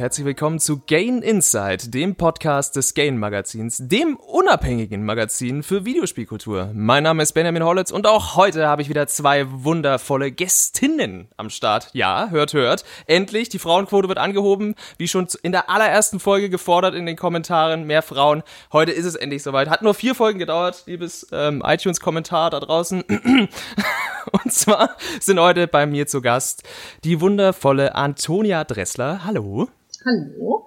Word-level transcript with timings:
herzlich 0.00 0.24
willkommen 0.24 0.58
zu 0.58 0.80
Gain 0.86 1.20
Insight, 1.20 1.92
dem 1.92 2.16
Podcast 2.16 2.74
des 2.74 2.94
Gain 2.94 3.18
Magazins, 3.18 3.82
dem 3.82 4.16
unabhängigen 4.16 5.04
Magazin 5.04 5.62
für 5.62 5.84
Videospielkultur. 5.84 6.70
Mein 6.72 7.02
Name 7.02 7.22
ist 7.22 7.34
Benjamin 7.34 7.62
Hollitz 7.62 7.90
und 7.90 8.06
auch 8.06 8.34
heute 8.34 8.66
habe 8.66 8.80
ich 8.80 8.88
wieder 8.88 9.08
zwei 9.08 9.44
wundervolle 9.50 10.32
Gästinnen 10.32 11.28
am 11.36 11.50
Start. 11.50 11.90
Ja, 11.92 12.30
hört, 12.30 12.54
hört. 12.54 12.86
Endlich, 13.06 13.50
die 13.50 13.58
Frauenquote 13.58 14.08
wird 14.08 14.16
angehoben, 14.16 14.74
wie 14.96 15.06
schon 15.06 15.28
in 15.42 15.52
der 15.52 15.68
allerersten 15.68 16.18
Folge 16.18 16.48
gefordert 16.48 16.94
in 16.94 17.04
den 17.04 17.16
Kommentaren, 17.16 17.86
mehr 17.86 18.00
Frauen. 18.00 18.42
Heute 18.72 18.92
ist 18.92 19.04
es 19.04 19.16
endlich 19.16 19.42
soweit. 19.42 19.68
Hat 19.68 19.82
nur 19.82 19.92
vier 19.92 20.14
Folgen 20.14 20.38
gedauert, 20.38 20.84
liebes 20.86 21.26
ähm, 21.30 21.62
iTunes-Kommentar 21.62 22.48
da 22.48 22.60
draußen. 22.60 23.02
und 24.32 24.50
zwar 24.50 24.96
sind 25.20 25.38
heute 25.38 25.68
bei 25.68 25.84
mir 25.84 26.06
zu 26.06 26.22
Gast 26.22 26.62
die 27.04 27.20
wundervolle 27.20 27.94
Antonia 27.94 28.64
Dressler. 28.64 29.26
Hallo. 29.26 29.68
Hallo. 30.06 30.66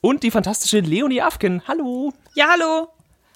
Und 0.00 0.22
die 0.22 0.30
fantastische 0.30 0.80
Leonie 0.80 1.20
Afken. 1.20 1.62
Hallo. 1.68 2.14
Ja, 2.34 2.48
hallo. 2.52 2.88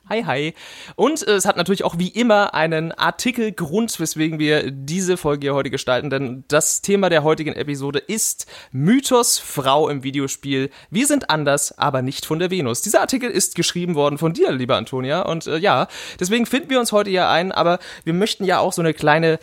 Hi, 0.09 0.25
hi. 0.25 0.55
Und 0.97 1.27
äh, 1.27 1.33
es 1.33 1.45
hat 1.45 1.57
natürlich 1.57 1.85
auch 1.85 1.99
wie 1.99 2.09
immer 2.09 2.55
einen 2.55 2.93
Artikelgrund, 2.93 4.01
weswegen 4.01 4.39
wir 4.39 4.71
diese 4.71 5.17
Folge 5.17 5.47
hier 5.47 5.55
heute 5.55 5.71
gestalten, 5.71 6.09
denn 6.09 6.45
das 6.49 6.81
Thema 6.81 7.09
der 7.11 7.23
heutigen 7.23 7.53
Episode 7.53 7.99
ist 7.99 8.47
Mythos 8.73 9.39
Frau 9.39 9.89
im 9.89 10.03
Videospiel. 10.03 10.71
Wir 10.91 11.07
sind 11.07 11.31
anders, 11.31 11.79
aber 11.79 12.01
nicht 12.01 12.25
von 12.25 12.39
der 12.39 12.51
Venus. 12.51 12.81
Dieser 12.81 13.01
Artikel 13.01 13.31
ist 13.31 13.55
geschrieben 13.55 13.95
worden 13.95 14.19
von 14.19 14.33
dir, 14.33 14.51
liebe 14.51 14.75
Antonia. 14.75 15.23
Und 15.23 15.47
äh, 15.47 15.59
ja, 15.59 15.89
deswegen 16.19 16.47
finden 16.47 16.71
wir 16.71 16.81
uns 16.81 16.91
heute 16.91 17.11
hier 17.11 17.29
ein, 17.29 17.53
aber 17.53 17.79
wir 18.05 18.15
möchten 18.15 18.45
ja 18.45 18.61
auch 18.61 18.73
so 18.73 18.81
eine 18.81 18.95
kleine 18.95 19.39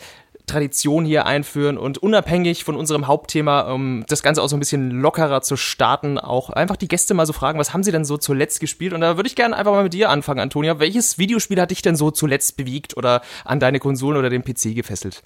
Tradition 0.50 1.04
hier 1.04 1.26
einführen 1.26 1.78
und 1.78 1.98
unabhängig 1.98 2.64
von 2.64 2.76
unserem 2.76 3.06
Hauptthema, 3.06 3.72
um 3.72 4.04
das 4.08 4.22
Ganze 4.22 4.42
auch 4.42 4.48
so 4.48 4.56
ein 4.56 4.60
bisschen 4.60 4.90
lockerer 4.90 5.42
zu 5.42 5.56
starten, 5.56 6.18
auch 6.18 6.50
einfach 6.50 6.76
die 6.76 6.88
Gäste 6.88 7.14
mal 7.14 7.26
so 7.26 7.32
fragen, 7.32 7.58
was 7.58 7.72
haben 7.72 7.82
sie 7.82 7.92
denn 7.92 8.04
so 8.04 8.16
zuletzt 8.16 8.60
gespielt? 8.60 8.92
Und 8.92 9.00
da 9.00 9.16
würde 9.16 9.28
ich 9.28 9.36
gerne 9.36 9.56
einfach 9.56 9.72
mal 9.72 9.84
mit 9.84 9.94
dir 9.94 10.10
anfangen, 10.10 10.40
Antonia. 10.40 10.78
Welches 10.78 11.18
Videospiel 11.18 11.60
hat 11.60 11.70
dich 11.70 11.82
denn 11.82 11.96
so 11.96 12.10
zuletzt 12.10 12.56
bewegt 12.56 12.96
oder 12.96 13.22
an 13.44 13.60
deine 13.60 13.78
Konsolen 13.78 14.18
oder 14.18 14.30
den 14.30 14.42
PC 14.42 14.74
gefesselt? 14.74 15.22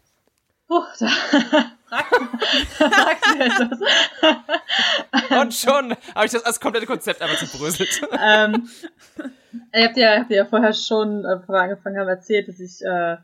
Puh, 0.69 0.83
da 1.01 1.09
fragst 2.91 3.27
du 3.35 3.41
etwas. 3.41 3.79
Und 5.41 5.55
schon 5.55 5.97
habe 6.15 6.27
ich 6.27 6.33
das 6.33 6.45
als 6.45 6.61
komplette 6.61 6.87
Konzept 6.87 7.23
einfach 7.23 7.39
zerbröselt. 7.39 8.03
ähm, 8.23 8.69
ihr 9.73 9.85
habt 9.85 9.97
ja, 9.97 10.19
habt 10.21 10.31
ja 10.31 10.45
vorher 10.45 10.73
schon, 10.73 11.25
äh, 11.25 11.37
bevor 11.37 11.55
wir 11.55 11.63
angefangen 11.63 11.99
haben, 11.99 12.09
erzählt, 12.09 12.49
dass 12.49 12.61
ich 12.61 12.85
äh, 12.85 13.17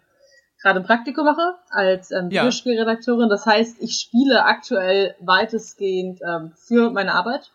gerade 0.62 0.80
ein 0.80 0.86
Praktikum 0.86 1.24
mache 1.24 1.54
als 1.70 2.10
ähm, 2.10 2.30
Ja. 2.30 2.42
Videospielredakteurin. 2.42 3.28
Das 3.28 3.46
heißt, 3.46 3.76
ich 3.80 3.94
spiele 3.98 4.44
aktuell 4.44 5.14
weitestgehend 5.20 6.20
ähm, 6.26 6.52
für 6.56 6.90
meine 6.90 7.14
Arbeit. 7.14 7.50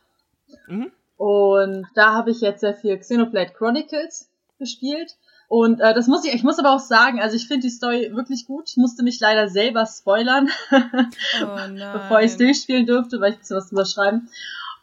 Mhm. 0.68 0.92
Und 1.18 1.88
da 1.96 2.14
habe 2.14 2.32
ich 2.32 2.42
jetzt 2.42 2.62
sehr 2.62 2.74
viel 2.76 2.98
Xenoblade 2.98 3.52
Chronicles 3.54 4.30
gespielt. 4.60 5.16
Und 5.48 5.80
äh, 5.80 5.94
das 5.94 6.08
muss 6.08 6.26
ich, 6.26 6.34
ich 6.34 6.44
muss 6.44 6.58
aber 6.58 6.72
auch 6.74 6.80
sagen, 6.80 7.22
also 7.22 7.36
ich 7.36 7.48
finde 7.48 7.68
die 7.68 7.70
Story 7.70 8.12
wirklich 8.16 8.48
gut. 8.48 8.68
Ich 8.70 8.78
musste 8.78 9.04
mich 9.04 9.20
leider 9.20 9.48
selber 9.48 9.86
spoilern, 9.86 10.50
Oh 10.72 11.46
nein. 11.46 11.94
bevor 11.94 12.20
ich 12.22 12.32
es 12.32 12.38
durchspielen 12.38 12.86
durfte, 12.88 13.22
weil 13.22 13.32
ich 13.32 13.38
ein 13.38 13.40
bisschen 13.42 13.58
was 13.58 13.70
drüber 13.70 13.86
schreiben. 13.86 14.30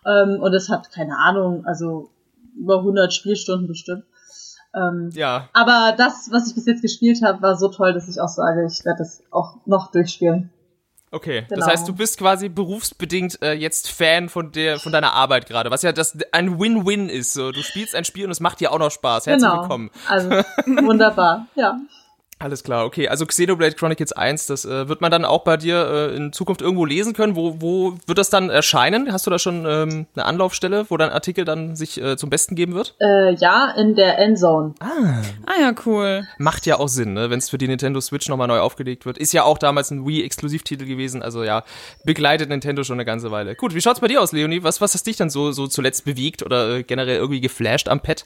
Ähm, 0.07 0.41
und 0.41 0.55
es 0.55 0.69
hat, 0.69 0.91
keine 0.93 1.19
Ahnung, 1.19 1.67
also 1.67 2.11
über 2.57 2.79
100 2.79 3.13
Spielstunden 3.13 3.67
bestimmt. 3.67 4.05
Ähm, 4.75 5.11
Ja, 5.13 5.49
aber 5.53 5.95
das, 5.97 6.29
was 6.31 6.49
ich 6.49 6.55
bis 6.55 6.67
jetzt 6.67 6.83
gespielt 6.83 7.21
habe, 7.23 7.43
war 7.43 7.57
so 7.57 7.69
toll, 7.69 7.93
dass 7.93 8.09
ich 8.09 8.21
auch 8.21 8.29
sage, 8.29 8.67
ich 8.67 8.85
werde 8.85 8.99
das 8.99 9.23
auch 9.31 9.57
noch 9.67 9.91
durchspielen. 9.91 10.51
okay. 11.11 11.43
Das 11.51 11.59
Genau. 11.59 11.67
heißt, 11.67 11.87
du 11.89 11.95
bist 11.95 12.17
quasi 12.19 12.49
berufsbedingt 12.49 13.43
äh, 13.43 13.53
jetzt 13.53 13.91
Fan 13.91 14.29
von 14.31 14.51
der 14.51 14.79
von 14.79 14.93
deiner 14.93 15.13
Arbeit 15.13 15.47
gerade, 15.47 15.71
was 15.71 15.83
ja 15.83 15.93
das 15.93 16.17
ein 16.33 16.59
Win-Win 16.59 17.11
ist. 17.11 17.35
So, 17.35 17.53
du 17.53 17.63
spielst 17.63 17.95
ein 17.95 18.05
Spiel 18.05 18.25
und 18.25 18.31
es 18.31 18.41
macht 18.41 18.61
dir 18.61 18.73
auch 18.73 18.79
noch 18.79 18.91
Spaß. 18.91 19.27
Herzlich 19.27 19.49
genau. 19.51 19.63
willkommen. 19.63 19.91
Also 20.09 20.31
wunderbar. 20.67 21.47
Ja. 21.55 21.79
Alles 22.43 22.65
klar, 22.65 22.85
okay. 22.85 23.07
Also 23.07 23.25
Xenoblade 23.25 23.77
Chronicles 23.77 24.13
1, 24.13 24.47
das 24.47 24.65
äh, 24.65 24.89
wird 24.89 25.01
man 25.01 25.13
dann 25.13 25.25
auch 25.25 25.45
bei 25.45 25.57
dir 25.57 26.11
äh, 26.11 26.17
in 26.17 26.33
Zukunft 26.33 26.61
irgendwo 26.61 26.85
lesen 26.85 27.13
können. 27.13 27.37
Wo, 27.37 27.61
wo 27.61 27.95
wird 28.07 28.19
das 28.19 28.31
dann 28.31 28.51
erscheinen? 28.51 29.13
Hast 29.13 29.27
du 29.27 29.31
da 29.31 29.39
schon 29.39 29.65
ähm, 29.65 30.07
eine 30.17 30.25
Anlaufstelle, 30.25 30.87
wo 30.89 30.97
dein 30.97 31.11
Artikel 31.11 31.45
dann 31.45 31.77
sich 31.77 32.03
äh, 32.03 32.17
zum 32.17 32.31
Besten 32.31 32.57
geben 32.57 32.75
wird? 32.75 32.97
Äh, 33.01 33.35
ja, 33.35 33.71
in 33.77 33.95
der 33.95 34.19
Endzone. 34.19 34.75
Ah 34.81 35.61
ja, 35.61 35.73
cool. 35.87 36.27
Macht 36.39 36.67
ja 36.67 36.81
auch 36.81 36.89
Sinn, 36.89 37.13
ne? 37.13 37.31
wenn 37.31 37.39
es 37.39 37.49
für 37.49 37.59
die 37.59 37.69
Nintendo 37.69 38.01
Switch 38.01 38.29
nochmal 38.29 38.49
neu 38.49 38.59
aufgelegt 38.59 39.07
wird. 39.07 39.19
Ist 39.19 39.33
ja 39.33 39.45
auch 39.45 39.59
damals 39.59 39.93
ein 39.93 40.05
Wii-Exklusivtitel 40.05 40.85
gewesen, 40.85 41.23
also 41.23 41.45
ja, 41.45 41.63
begleitet 42.05 42.49
Nintendo 42.49 42.83
schon 42.83 42.97
eine 42.97 43.05
ganze 43.05 43.31
Weile. 43.31 43.55
Gut, 43.55 43.73
wie 43.75 43.81
schaut's 43.81 44.01
bei 44.01 44.09
dir 44.09 44.21
aus, 44.21 44.33
Leonie? 44.33 44.65
Was, 44.65 44.81
was 44.81 44.95
hast 44.95 45.07
dich 45.07 45.17
dann 45.17 45.31
so, 45.31 45.53
so 45.53 45.69
zuletzt 45.69 46.05
bewegt 46.05 46.43
oder 46.43 46.79
äh, 46.79 46.83
generell 46.83 47.19
irgendwie 47.19 47.41
geflasht 47.41 47.89
am 47.89 48.01
Pad? 48.01 48.25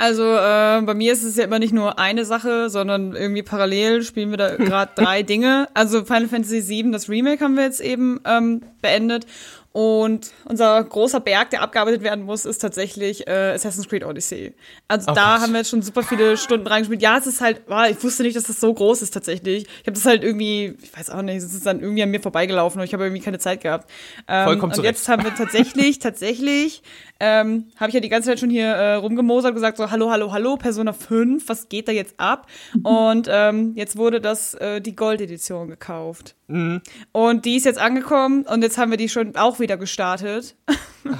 Also 0.00 0.22
äh, 0.24 0.80
bei 0.80 0.94
mir 0.94 1.12
ist 1.12 1.24
es 1.24 1.36
ja 1.36 1.44
immer 1.44 1.58
nicht 1.58 1.74
nur 1.74 1.98
eine 1.98 2.24
Sache, 2.24 2.70
sondern 2.70 3.14
irgendwie 3.14 3.42
parallel 3.42 4.02
spielen 4.02 4.30
wir 4.30 4.38
da 4.38 4.56
gerade 4.56 4.92
drei 4.94 5.22
Dinge. 5.22 5.68
Also 5.74 6.06
Final 6.06 6.26
Fantasy 6.28 6.66
VII, 6.66 6.90
das 6.90 7.10
Remake 7.10 7.44
haben 7.44 7.54
wir 7.54 7.64
jetzt 7.64 7.82
eben 7.82 8.18
ähm, 8.24 8.62
beendet. 8.80 9.26
Und 9.72 10.32
unser 10.46 10.82
großer 10.82 11.20
Berg, 11.20 11.50
der 11.50 11.62
abgearbeitet 11.62 12.02
werden 12.02 12.24
muss, 12.24 12.44
ist 12.44 12.58
tatsächlich 12.58 13.28
äh, 13.28 13.52
Assassin's 13.54 13.88
Creed 13.88 14.04
Odyssey. 14.04 14.52
Also 14.88 15.12
Oh 15.12 15.14
da 15.14 15.34
Gott. 15.34 15.42
haben 15.42 15.52
wir 15.52 15.58
jetzt 15.58 15.70
schon 15.70 15.82
super 15.82 16.02
viele 16.02 16.36
Stunden 16.36 16.66
reingespielt. 16.66 17.00
Ja, 17.00 17.18
es 17.18 17.28
ist 17.28 17.40
halt, 17.40 17.62
ah, 17.68 17.86
ich 17.88 18.02
wusste 18.02 18.24
nicht, 18.24 18.36
dass 18.36 18.44
das 18.44 18.58
so 18.58 18.74
groß 18.74 19.00
ist 19.02 19.12
tatsächlich. 19.14 19.66
Ich 19.66 19.86
habe 19.86 19.92
das 19.92 20.04
halt 20.06 20.24
irgendwie, 20.24 20.76
ich 20.82 20.96
weiß 20.96 21.10
auch 21.10 21.22
nicht, 21.22 21.36
es 21.36 21.54
ist 21.54 21.66
dann 21.66 21.78
irgendwie 21.78 22.02
an 22.02 22.10
mir 22.10 22.20
vorbeigelaufen 22.20 22.80
und 22.80 22.84
ich 22.84 22.92
habe 22.94 23.04
irgendwie 23.04 23.22
keine 23.22 23.38
Zeit 23.38 23.60
gehabt. 23.60 23.88
Ähm, 24.26 24.44
Vollkommen 24.46 24.72
und 24.72 24.76
zu 24.76 24.82
jetzt 24.82 25.08
haben 25.08 25.22
wir 25.22 25.34
tatsächlich, 25.36 25.98
tatsächlich, 26.00 26.82
ähm, 27.20 27.66
habe 27.76 27.90
ich 27.90 27.94
ja 27.94 28.00
die 28.00 28.08
ganze 28.08 28.30
Zeit 28.30 28.40
schon 28.40 28.50
hier 28.50 28.66
äh, 28.66 28.94
rumgemosert, 28.94 29.54
gesagt 29.54 29.76
so, 29.76 29.92
hallo, 29.92 30.10
hallo, 30.10 30.32
hallo, 30.32 30.56
Persona 30.56 30.92
5, 30.92 31.48
was 31.48 31.68
geht 31.68 31.86
da 31.86 31.92
jetzt 31.92 32.14
ab? 32.18 32.48
Und 32.82 33.28
ähm, 33.30 33.74
jetzt 33.76 33.96
wurde 33.96 34.20
das, 34.20 34.54
äh, 34.54 34.80
die 34.80 34.96
Gold-Edition 34.96 35.68
gekauft. 35.68 36.34
Mhm. 36.48 36.80
Und 37.12 37.44
die 37.44 37.56
ist 37.56 37.66
jetzt 37.66 37.78
angekommen 37.78 38.44
und 38.46 38.62
jetzt 38.62 38.69
haben 38.78 38.90
wir 38.90 38.98
die 38.98 39.08
schon 39.08 39.36
auch 39.36 39.60
wieder 39.60 39.76
gestartet. 39.76 40.56
und 41.04 41.14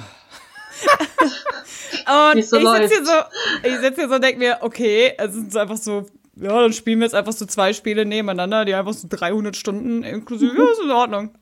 Wie 2.35 2.39
ich 2.39 2.49
so 2.49 2.59
sitze 2.59 2.87
hier 2.87 3.05
so, 3.05 3.13
ich 3.63 3.77
sitze 3.77 4.01
hier 4.01 4.09
so 4.09 4.15
und 4.15 4.23
denke 4.23 4.39
mir, 4.39 4.57
okay, 4.61 5.13
es 5.17 5.33
so 5.49 5.59
einfach 5.59 5.77
so, 5.77 6.07
ja, 6.35 6.61
dann 6.61 6.73
spielen 6.73 6.99
wir 6.99 7.05
jetzt 7.05 7.15
einfach 7.15 7.33
so 7.33 7.45
zwei 7.45 7.73
Spiele 7.73 8.05
nebeneinander, 8.05 8.65
die 8.65 8.75
einfach 8.75 8.93
so 8.93 9.07
300 9.09 9.55
Stunden 9.55 10.03
inklusive, 10.03 10.55
ja, 10.57 10.71
ist 10.71 10.81
in 10.81 10.91
Ordnung. 10.91 11.37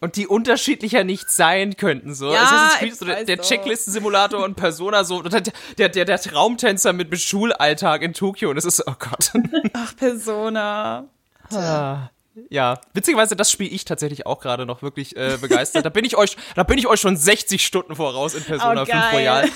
Und 0.00 0.16
die 0.16 0.26
unterschiedlicher 0.26 1.04
nicht 1.04 1.30
sein 1.30 1.76
könnten, 1.76 2.14
so. 2.14 2.30
Ja, 2.30 2.70
Creed 2.78 2.88
ich 2.88 2.92
ist 2.92 2.98
so 2.98 3.06
der, 3.06 3.24
der. 3.24 3.40
Checklisten-Simulator 3.40 4.44
und 4.44 4.54
Persona 4.54 5.04
so, 5.04 5.18
oder 5.18 5.40
der, 5.40 5.52
der, 5.78 5.88
der, 5.88 6.04
der 6.04 6.20
Traumtänzer 6.20 6.92
mit, 6.92 7.10
mit 7.10 7.20
Schulalltag 7.20 8.02
in 8.02 8.12
Tokio 8.12 8.50
und 8.50 8.58
es 8.58 8.66
ist, 8.66 8.86
oh 8.86 8.94
Gott. 8.98 9.32
Ach, 9.72 9.96
Persona. 9.96 11.08
Ah, 11.50 12.10
Ja, 12.50 12.80
witzigerweise, 12.92 13.34
das 13.36 13.50
spiele 13.50 13.70
ich 13.70 13.84
tatsächlich 13.84 14.26
auch 14.26 14.40
gerade 14.40 14.66
noch 14.66 14.82
wirklich 14.82 15.16
äh, 15.16 15.38
begeistert. 15.40 15.84
Da 15.84 15.88
bin 15.90 16.04
ich 16.04 16.16
euch, 16.16 16.36
da 16.54 16.62
bin 16.62 16.78
ich 16.78 16.86
euch 16.86 17.00
schon 17.00 17.16
60 17.16 17.64
Stunden 17.64 17.96
voraus 17.96 18.34
in 18.34 18.42
Persona 18.44 18.82
Oh, 18.82 18.84
5 18.84 18.88
geil. 18.88 19.14
Royal. 19.14 19.48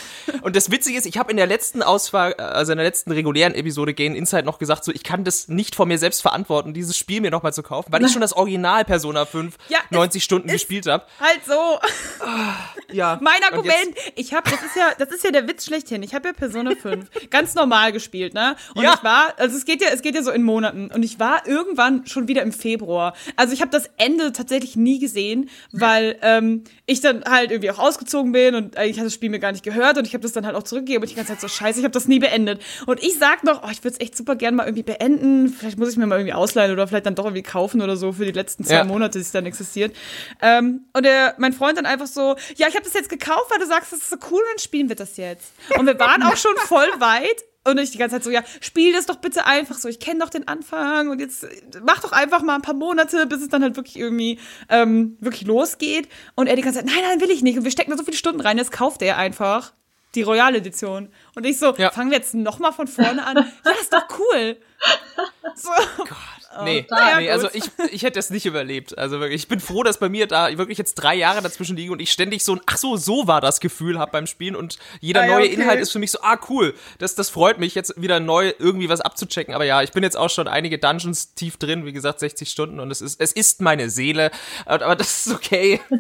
Und 0.43 0.57
das 0.57 0.71
Witzige 0.71 0.99
ist, 0.99 1.07
ich 1.07 1.19
habe 1.19 1.31
in 1.31 1.37
der 1.37 1.47
letzten 1.47 1.83
Auswahl, 1.83 2.35
also 2.35 2.73
in 2.73 2.79
der 2.79 2.87
letzten 2.87 3.13
regulären 3.13 3.55
Episode 3.55 3.93
Gain 3.95 4.15
Insight 4.15 4.45
noch 4.45 4.59
gesagt, 4.59 4.85
so 4.85 4.93
ich 4.93 5.03
kann 5.05 5.25
das 5.25 5.49
nicht 5.49 5.75
von 5.75 5.89
mir 5.89 5.99
selbst 5.99 6.23
verantworten, 6.23 6.73
dieses 6.75 6.97
Spiel 6.97 7.21
mir 7.21 7.31
nochmal 7.31 7.53
zu 7.53 7.63
kaufen, 7.63 7.93
weil 7.93 8.05
ich 8.05 8.13
schon 8.13 8.21
das 8.23 8.33
Original 8.33 8.85
Persona 8.85 9.27
5 9.27 9.57
Ja, 9.69 9.79
es 9.85 9.91
90 9.91 10.25
Stunden 10.25 10.49
gespielt 10.49 10.87
habe. 10.87 11.05
Halt 11.21 11.41
so. 11.47 11.79
Ja. 12.93 13.19
Mein 13.23 13.43
Argument, 13.45 13.95
ich 14.17 14.33
habe, 14.35 14.51
das 14.51 14.63
ist 14.63 14.77
ja, 14.77 14.93
das 14.99 15.11
ist 15.11 15.23
ja 15.25 15.31
der 15.31 15.47
Witz 15.47 15.65
schlechthin. 15.67 16.03
Ich 16.03 16.15
habe 16.15 16.29
ja 16.29 16.35
Persona 16.35 16.73
5 16.81 17.09
ganz 17.31 17.55
normal 17.55 17.93
gespielt, 17.93 18.35
ne? 18.35 18.57
Und 18.75 18.83
Ja. 18.83 18.95
ich 18.97 19.05
war, 19.05 19.35
also 19.39 19.57
es 19.57 19.65
geht 19.65 19.81
ja, 19.83 19.89
es 19.93 20.03
geht 20.03 20.15
ja 20.15 20.23
so 20.23 20.31
in 20.31 20.43
Monaten. 20.43 20.91
Und 20.93 21.03
ich 21.03 21.19
war 21.21 21.47
irgendwann 21.47 22.07
schon 22.07 22.27
wieder 22.29 22.43
im 22.43 22.53
Februar. 22.53 22.70
Also 23.37 23.53
ich 23.53 23.61
habe 23.61 23.71
das 23.71 23.91
Ende 23.97 24.33
tatsächlich 24.33 24.77
nie 24.77 24.99
gesehen, 24.99 25.49
weil 25.73 26.17
ähm, 26.23 26.65
ich 26.87 27.01
dann 27.01 27.25
halt 27.25 27.51
irgendwie 27.51 27.71
auch 27.71 27.79
ausgezogen 27.79 28.33
bin 28.33 28.55
und 28.55 28.77
äh, 28.77 28.87
ich 28.87 28.97
hatte 28.97 29.07
das 29.07 29.15
Spiel 29.15 29.31
mir 29.31 29.39
gar 29.41 29.53
nicht 29.53 29.65
gehört 29.65 29.99
und 29.99 30.07
ich 30.07 30.15
habe 30.15 30.23
das 30.23 30.33
dann 30.33 30.47
halt 30.47 30.57
auch 30.57 30.63
zurückgegeben 30.63 31.03
und 31.03 31.09
ich 31.09 31.11
die 31.15 31.17
ganze 31.17 31.33
Zeit 31.33 31.41
so 31.41 31.49
scheiße, 31.49 31.79
ich 31.79 31.85
habe 31.85 31.93
das 31.93 32.09
nie 32.09 32.19
beendet. 32.19 32.61
Und 32.87 33.03
ich 33.03 33.19
sag 33.19 33.45
noch, 33.45 33.63
oh, 33.65 33.69
ich 33.71 33.83
würde 33.85 33.95
es 33.95 34.01
echt 34.01 34.17
super 34.17 34.37
gern 34.37 34.55
mal 34.55 34.65
irgendwie 34.65 34.83
beenden. 34.83 35.49
Vielleicht 35.49 35.79
muss 35.79 35.91
ich 35.91 35.97
mir 35.97 36.07
mal 36.07 36.17
irgendwie 36.17 36.35
ausleihen 36.35 36.73
oder 36.73 36.87
vielleicht 36.87 37.07
dann 37.07 37.15
doch 37.15 37.25
irgendwie 37.25 37.43
kaufen 37.43 37.81
oder 37.83 37.97
so 37.97 38.13
für 38.13 38.25
die 38.25 38.33
letzten 38.33 38.65
zwei 38.65 38.75
Ja. 38.75 38.85
Monate, 38.85 39.19
die 39.19 39.23
es 39.23 39.33
dann 39.33 39.47
existiert. 39.47 39.95
Ähm, 40.43 40.83
und 40.93 41.05
der, 41.05 41.35
mein 41.39 41.53
Freund 41.53 41.79
dann 41.79 41.87
einfach 41.87 42.07
so, 42.07 42.37
ja, 42.57 42.69
ich 42.69 42.75
habe 42.75 42.85
das 42.85 42.95
jetzt 42.95 43.09
gekauft, 43.09 43.51
weil 43.51 43.59
du 43.59 43.67
sagst, 43.67 43.93
das 43.93 44.01
ist 44.01 44.11
so 44.11 44.17
cool, 44.31 44.43
dann 44.51 44.59
spielen 44.59 44.89
wir 44.89 44.97
das 44.97 45.17
jetzt. 45.17 45.53
Und 45.79 45.87
wir 45.87 45.99
waren 45.99 46.23
auch 46.23 46.37
schon 46.37 46.57
voll 46.57 46.89
weit. 46.99 47.45
Und 47.63 47.79
ich 47.79 47.91
die 47.91 47.99
ganze 47.99 48.17
Zeit 48.17 48.25
so, 48.25 48.31
ja, 48.31 48.43
spiel 48.63 48.93
das 48.93 49.05
doch 49.07 49.17
bitte 49.17 49.45
einfach 49.45 49.77
so. 49.77 49.89
Ich 49.89 50.01
kenne 50.01 50.21
doch 50.21 50.31
den 50.31 50.49
Anfang 50.49 51.11
und 51.11 51.21
jetzt 51.21 51.45
äh, 51.45 51.61
mach 51.85 52.01
doch 52.01 52.13
einfach 52.13 52.43
mal 52.43 52.55
ein 52.55 52.63
paar 52.63 52.75
Monate, 52.75 53.27
bis 53.27 53.43
es 53.43 53.49
dann 53.49 53.63
halt 53.63 53.77
wirklich 53.77 53.99
irgendwie 53.99 54.39
ähm, 54.71 55.17
wirklich 55.21 55.47
losgeht. 55.47 56.09
Und 56.37 56.47
er 56.47 56.57
die 56.57 56.63
ganze 56.63 56.79
Zeit, 56.79 56.87
nein, 56.87 57.03
nein, 57.07 57.21
will 57.21 57.31
ich 57.31 57.43
nicht. 57.43 57.59
Und 57.59 57.65
wir 57.65 57.71
stecken 57.71 57.91
da 57.91 57.99
so 57.99 58.05
viele 58.05 58.17
Stunden 58.17 58.41
rein, 58.41 58.57
jetzt 58.57 58.73
kauft 58.73 59.03
er 59.03 59.19
einfach 59.19 59.73
die 60.15 60.23
Royal 60.23 60.55
Edition. 60.55 61.13
Und 61.35 61.45
ich 61.45 61.59
so, 61.59 61.75
Ja. 61.77 61.91
fangen 61.91 62.11
wir 62.11 62.17
jetzt 62.17 62.35
nochmal 62.35 62.73
von 62.73 62.89
vorne 62.89 63.25
an. 63.27 63.37
Ja, 63.37 63.71
ist 63.81 63.93
doch 63.93 64.07
cool. 64.19 64.57
So. 65.55 65.71
Nee, 66.65 66.85
Naja, 66.91 67.21
nee 67.21 67.31
also 67.31 67.49
ich, 67.53 67.65
ich 67.93 68.03
hätte 68.03 68.19
das 68.19 68.31
nicht 68.31 68.45
überlebt. 68.45 68.99
Also 68.99 69.21
wirklich, 69.21 69.43
ich 69.43 69.49
bin 69.49 69.61
froh, 69.61 69.85
dass 69.85 69.99
bei 69.99 70.09
mir 70.09 70.27
da 70.27 70.57
wirklich 70.59 70.79
jetzt 70.79 70.95
drei 70.95 71.15
Jahre 71.15 71.43
dazwischen 71.43 71.77
liegen 71.77 71.93
und 71.93 72.03
ich 72.03 72.11
ständig 72.11 72.45
so 72.45 72.57
ein, 72.57 72.61
ach 72.67 72.77
so, 72.77 72.97
so 72.97 73.29
war 73.29 73.41
das 73.41 73.61
Gefühl 73.61 73.99
habe 73.99 74.11
beim 74.11 74.27
Spielen 74.27 74.57
und 74.57 74.79
jeder 75.01 75.21
Ah 75.23 75.27
ja, 75.27 75.33
neue 75.35 75.45
okay. 75.45 75.55
Inhalt 75.55 75.81
ist 75.81 75.93
für 75.93 76.01
mich 76.01 76.11
so, 76.11 76.19
ah 76.23 76.39
cool, 76.49 76.75
das, 76.99 77.15
das 77.15 77.31
freut 77.31 77.59
mich 77.59 77.77
jetzt 77.77 78.01
wieder 78.01 78.19
neu 78.19 78.53
irgendwie 78.59 78.89
was 78.89 79.01
abzuchecken. 79.01 79.55
Aber 79.55 79.65
ja, 79.65 79.83
ich 79.83 79.93
bin 79.93 80.03
jetzt 80.03 80.17
auch 80.17 80.31
schon 80.31 80.49
einige 80.49 80.79
Dungeons 80.79 81.35
tief 81.35 81.57
drin, 81.57 81.87
wie 81.87 81.93
gesagt 81.93 82.19
60 82.19 82.51
Stunden 82.51 82.81
und 82.81 82.91
es 82.91 83.01
ist, 83.01 83.21
es 83.21 83.31
ist 83.33 83.61
meine 83.61 83.89
Seele, 83.89 84.33
aber 84.67 84.97
das 84.97 85.27
ist 85.27 85.35
okay. 85.35 85.81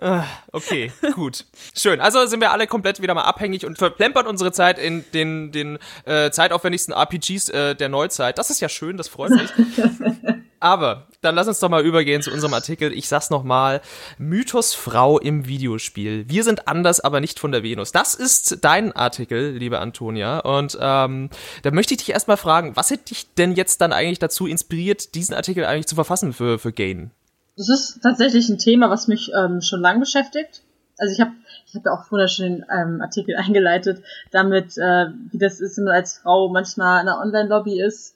Ah, 0.00 0.24
Okay, 0.52 0.92
gut. 1.14 1.44
Schön. 1.74 2.00
Also 2.00 2.24
sind 2.26 2.40
wir 2.40 2.52
alle 2.52 2.66
komplett 2.66 3.02
wieder 3.02 3.14
mal 3.14 3.22
abhängig 3.22 3.66
und 3.66 3.78
verplempern 3.78 4.26
unsere 4.26 4.52
Zeit 4.52 4.78
in 4.78 5.04
den, 5.12 5.52
den 5.52 5.78
äh, 6.04 6.30
zeitaufwendigsten 6.30 6.94
RPGs 6.94 7.48
äh, 7.48 7.74
der 7.74 7.88
Neuzeit. 7.88 8.38
Das 8.38 8.50
ist 8.50 8.60
ja 8.60 8.68
schön, 8.68 8.96
das 8.96 9.08
freut 9.08 9.30
mich. 9.30 9.50
Aber 10.60 11.06
dann 11.20 11.34
lass 11.34 11.46
uns 11.46 11.60
doch 11.60 11.68
mal 11.68 11.84
übergehen 11.84 12.22
zu 12.22 12.32
unserem 12.32 12.54
Artikel. 12.54 12.92
Ich 12.92 13.08
sag's 13.08 13.30
nochmal. 13.30 13.80
Mythos 14.18 14.74
Frau 14.74 15.18
im 15.18 15.46
Videospiel. 15.46 16.28
Wir 16.28 16.42
sind 16.42 16.66
anders, 16.66 16.98
aber 16.98 17.20
nicht 17.20 17.38
von 17.38 17.52
der 17.52 17.62
Venus. 17.62 17.92
Das 17.92 18.14
ist 18.14 18.64
dein 18.64 18.90
Artikel, 18.90 19.52
liebe 19.56 19.78
Antonia. 19.78 20.40
Und 20.40 20.76
ähm, 20.80 21.30
da 21.62 21.70
möchte 21.70 21.94
ich 21.94 21.98
dich 21.98 22.10
erstmal 22.10 22.36
fragen, 22.36 22.74
was 22.74 22.90
hat 22.90 23.08
dich 23.10 23.32
denn 23.34 23.52
jetzt 23.52 23.80
dann 23.80 23.92
eigentlich 23.92 24.18
dazu 24.18 24.48
inspiriert, 24.48 25.14
diesen 25.14 25.34
Artikel 25.34 25.64
eigentlich 25.64 25.86
zu 25.86 25.94
verfassen 25.94 26.32
für, 26.32 26.58
für 26.58 26.72
Gain? 26.72 27.12
Das 27.58 27.68
ist 27.68 28.00
tatsächlich 28.02 28.48
ein 28.48 28.58
Thema, 28.58 28.88
was 28.88 29.08
mich 29.08 29.32
ähm, 29.36 29.60
schon 29.60 29.80
lange 29.80 30.00
beschäftigt. 30.00 30.62
Also 30.96 31.12
ich 31.12 31.20
habe 31.20 31.32
ich 31.66 31.74
hab 31.74 31.84
ja 31.84 31.92
auch 31.92 32.10
wunderschön 32.10 32.64
ähm, 32.72 33.00
Artikel 33.02 33.36
eingeleitet, 33.36 34.02
damit, 34.30 34.78
äh, 34.78 35.08
wie 35.30 35.38
das 35.38 35.60
ist, 35.60 35.76
wenn 35.76 35.84
man 35.84 35.94
als 35.94 36.18
Frau 36.18 36.48
manchmal 36.48 37.02
in 37.02 37.08
einer 37.08 37.20
Online-Lobby 37.20 37.80
ist 37.80 38.14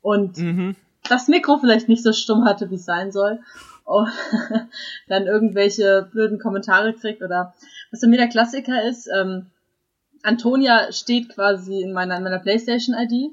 und 0.00 0.38
Mhm. 0.38 0.76
das 1.08 1.28
Mikro 1.28 1.58
vielleicht 1.58 1.88
nicht 1.88 2.02
so 2.02 2.12
stumm 2.12 2.44
hatte, 2.44 2.70
wie 2.70 2.76
es 2.76 2.84
sein 2.84 3.10
soll. 3.12 3.40
Und 3.84 4.08
dann 5.08 5.26
irgendwelche 5.26 6.08
blöden 6.10 6.38
Kommentare 6.38 6.94
kriegt 6.94 7.20
oder 7.22 7.52
was 7.90 8.00
bei 8.00 8.06
mir 8.06 8.16
der 8.16 8.28
Klassiker 8.28 8.82
ist, 8.84 9.08
ähm, 9.14 9.50
Antonia 10.22 10.90
steht 10.92 11.28
quasi 11.28 11.82
in 11.82 11.92
meiner, 11.92 12.16
in 12.16 12.22
meiner 12.22 12.38
Playstation-ID. 12.38 13.32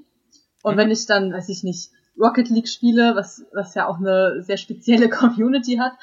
Und 0.64 0.74
Mhm. 0.74 0.78
wenn 0.78 0.92
ich 0.92 1.06
dann, 1.06 1.32
weiß 1.32 1.50
ich 1.50 1.64
nicht, 1.64 1.92
Rocket 2.20 2.50
League 2.50 2.68
spiele, 2.68 3.16
was, 3.16 3.46
was 3.54 3.74
ja 3.76 3.88
auch 3.88 3.98
eine 3.98 4.44
sehr 4.44 4.58
spezielle 4.58 5.10
Community 5.10 5.78
hat, 5.78 5.94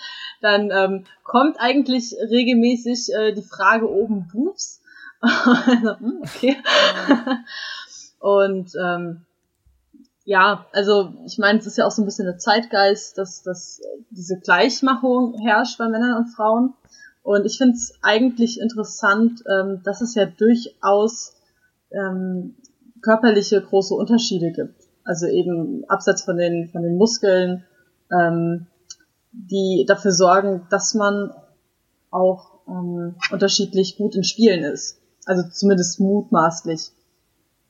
dann 0.41 0.71
ähm, 0.71 1.05
kommt 1.23 1.57
eigentlich 1.59 2.15
regelmäßig 2.31 3.13
äh, 3.15 3.33
die 3.33 3.43
Frage 3.43 3.91
oben 3.91 4.29
Boobs. 4.33 4.83
Also, 5.21 5.99
hm, 5.99 6.23
okay. 6.23 6.57
Und 8.21 8.73
ähm, 8.81 9.27
ja, 10.25 10.67
also 10.73 11.15
ich 11.27 11.39
meine, 11.39 11.59
es 11.59 11.67
ist 11.67 11.79
ja 11.79 11.87
auch 11.87 11.91
so 11.91 12.03
ein 12.03 12.05
bisschen 12.05 12.27
der 12.27 12.39
Zeitgeist, 12.39 13.17
dass, 13.19 13.43
dass 13.43 13.81
diese 14.11 14.39
Gleichmachung 14.39 15.35
herrscht 15.41 15.79
bei 15.79 15.89
Männern 15.89 16.19
und 16.19 16.29
Frauen. 16.29 16.75
Und 17.23 17.47
ich 17.47 17.59
finde 17.59 17.77
es 17.77 17.95
eigentlich 18.03 18.61
interessant, 18.61 19.43
ähm, 19.51 19.83
dass 19.85 20.03
es 20.03 20.15
ja 20.15 20.27
durchaus 20.27 21.35
ähm, 21.91 22.57
körperliche 23.01 23.61
große 23.63 23.95
Unterschiede 23.95 24.53
gibt. 24.53 24.78
Also 25.09 25.27
eben 25.27 25.85
abseits 25.89 26.23
von 26.23 26.37
den, 26.37 26.69
von 26.69 26.83
den 26.83 26.97
Muskeln, 26.99 27.65
ähm, 28.13 28.67
die 29.33 29.87
dafür 29.89 30.13
sorgen, 30.13 30.67
dass 30.71 30.93
man 30.95 31.31
auch 32.11 32.59
ähm, 32.69 33.15
unterschiedlich 33.31 33.97
gut 33.97 34.15
in 34.15 34.23
Spielen 34.25 34.65
ist. 34.65 34.99
Also 35.25 35.49
zumindest 35.49 35.99
mutmaßlich. 35.99 36.91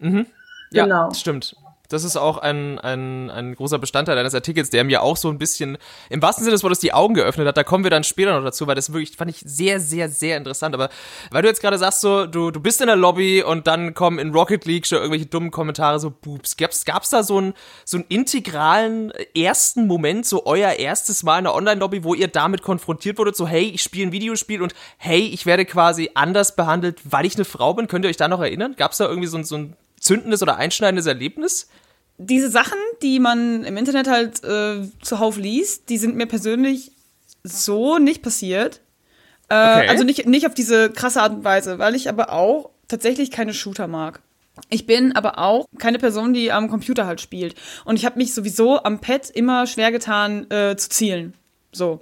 Mhm. 0.01 0.27
Ja, 0.73 0.85
Genau. 0.85 1.11
stimmt. 1.13 1.55
Das 1.89 2.05
ist 2.05 2.17
auch 2.17 2.37
ein, 2.37 2.79
ein, 2.79 3.31
ein 3.31 3.55
großer 3.55 3.79
Bestandteil 3.79 4.15
deines 4.15 4.35
Artikels, 4.35 4.69
der 4.69 4.85
mir 4.85 5.03
auch 5.03 5.17
so 5.17 5.31
ein 5.31 5.39
bisschen 5.39 5.79
im 6.11 6.21
wahrsten 6.21 6.45
Sinne 6.45 6.55
des 6.55 6.63
Wortes 6.63 6.81
die 6.81 6.93
Augen 6.93 7.15
geöffnet 7.15 7.47
hat. 7.47 7.57
Da 7.57 7.65
kommen 7.65 7.83
wir 7.83 7.91
dann 7.91 8.05
später 8.05 8.37
noch 8.37 8.45
dazu, 8.45 8.67
weil 8.67 8.75
das 8.75 8.93
wirklich 8.93 9.17
fand 9.17 9.31
ich 9.31 9.41
sehr, 9.45 9.81
sehr, 9.81 10.11
sehr 10.11 10.37
interessant. 10.37 10.75
Aber 10.75 10.91
weil 11.31 11.41
du 11.43 11.49
jetzt 11.49 11.63
gerade 11.63 11.79
sagst, 11.79 12.03
so, 12.03 12.27
du, 12.27 12.51
du 12.51 12.61
bist 12.61 12.83
in 12.83 12.89
der 12.89 12.97
Lobby 12.97 13.43
und 13.43 13.67
dann 13.67 13.95
kommen 13.95 14.19
in 14.19 14.33
Rocket 14.33 14.67
League 14.67 14.87
schon 14.87 14.99
irgendwelche 14.99 15.27
dummen 15.27 15.51
Kommentare, 15.51 15.99
so 15.99 16.11
Boobs. 16.11 16.59
Gab's, 16.59 16.85
gab's 16.85 17.09
da 17.09 17.23
so 17.23 17.39
einen, 17.39 17.55
so 17.87 17.97
einen 17.97 18.07
integralen 18.11 19.11
ersten 19.35 19.87
Moment, 19.87 20.27
so 20.27 20.45
euer 20.45 20.73
erstes 20.73 21.23
Mal 21.23 21.39
in 21.39 21.45
der 21.45 21.55
Online-Lobby, 21.55 22.05
wo 22.05 22.13
ihr 22.13 22.29
damit 22.29 22.61
konfrontiert 22.63 23.17
wurdet, 23.17 23.35
so, 23.35 23.49
hey, 23.49 23.63
ich 23.63 23.83
spiele 23.83 24.09
ein 24.09 24.13
Videospiel 24.13 24.61
und 24.61 24.75
hey, 24.99 25.21
ich 25.21 25.47
werde 25.47 25.65
quasi 25.65 26.11
anders 26.13 26.55
behandelt, 26.55 27.01
weil 27.05 27.25
ich 27.25 27.37
eine 27.37 27.47
Frau 27.47 27.73
bin? 27.73 27.89
Könnt 27.89 28.05
ihr 28.05 28.11
euch 28.11 28.19
da 28.19 28.29
noch 28.29 28.41
erinnern? 28.41 28.75
Gab's 28.77 28.99
da 28.99 29.07
irgendwie 29.07 29.29
so 29.29 29.43
so 29.43 29.57
ein 29.57 29.77
zündendes 30.01 30.43
oder 30.43 30.57
einschneidendes 30.57 31.07
Erlebnis? 31.07 31.69
diese 32.19 32.51
Sachen, 32.51 32.79
die 33.03 33.21
man 33.21 33.65
im 33.65 33.77
Internet 33.77 34.09
halt 34.09 34.45
äh, 34.45 34.83
zuhauf 35.01 35.39
liest, 35.39 35.89
die 35.89 35.99
sind 35.99 36.17
mir 36.17 36.27
persönlich 36.27 36.91
so 37.45 37.99
nicht 37.99 38.23
passiert. 38.23 38.81
Äh, 39.49 39.55
Okay. 39.55 39.89
Also 39.89 40.05
nicht, 40.05 40.27
nicht 40.27 40.47
auf 40.47 40.53
diese 40.53 40.91
krasse 40.91 41.23
Art 41.23 41.33
und 41.33 41.45
Weise, 41.45 41.79
weil 41.79 41.95
ich 41.95 42.09
aber 42.09 42.33
auch 42.33 42.71
tatsächlich 42.89 43.31
keine 43.31 43.55
Shooter 43.55 43.87
mag. 43.87 44.21
Ich 44.69 44.85
bin 44.85 45.15
aber 45.15 45.39
auch 45.39 45.67
keine 45.79 45.99
Person, 45.99 46.35
die 46.35 46.51
am 46.51 46.69
Computer 46.69 47.07
halt 47.07 47.21
spielt. 47.21 47.55
Und 47.85 47.97
ich 47.97 48.05
habe 48.05 48.19
mich 48.19 48.35
sowieso 48.35 48.83
am 48.83 49.01
Pad 49.01 49.31
immer 49.31 49.67
schwer 49.67 49.93
getan 49.93 50.51
äh, 50.51 50.77
zu 50.77 50.91
zielen. 50.91 51.35
So. 51.73 52.01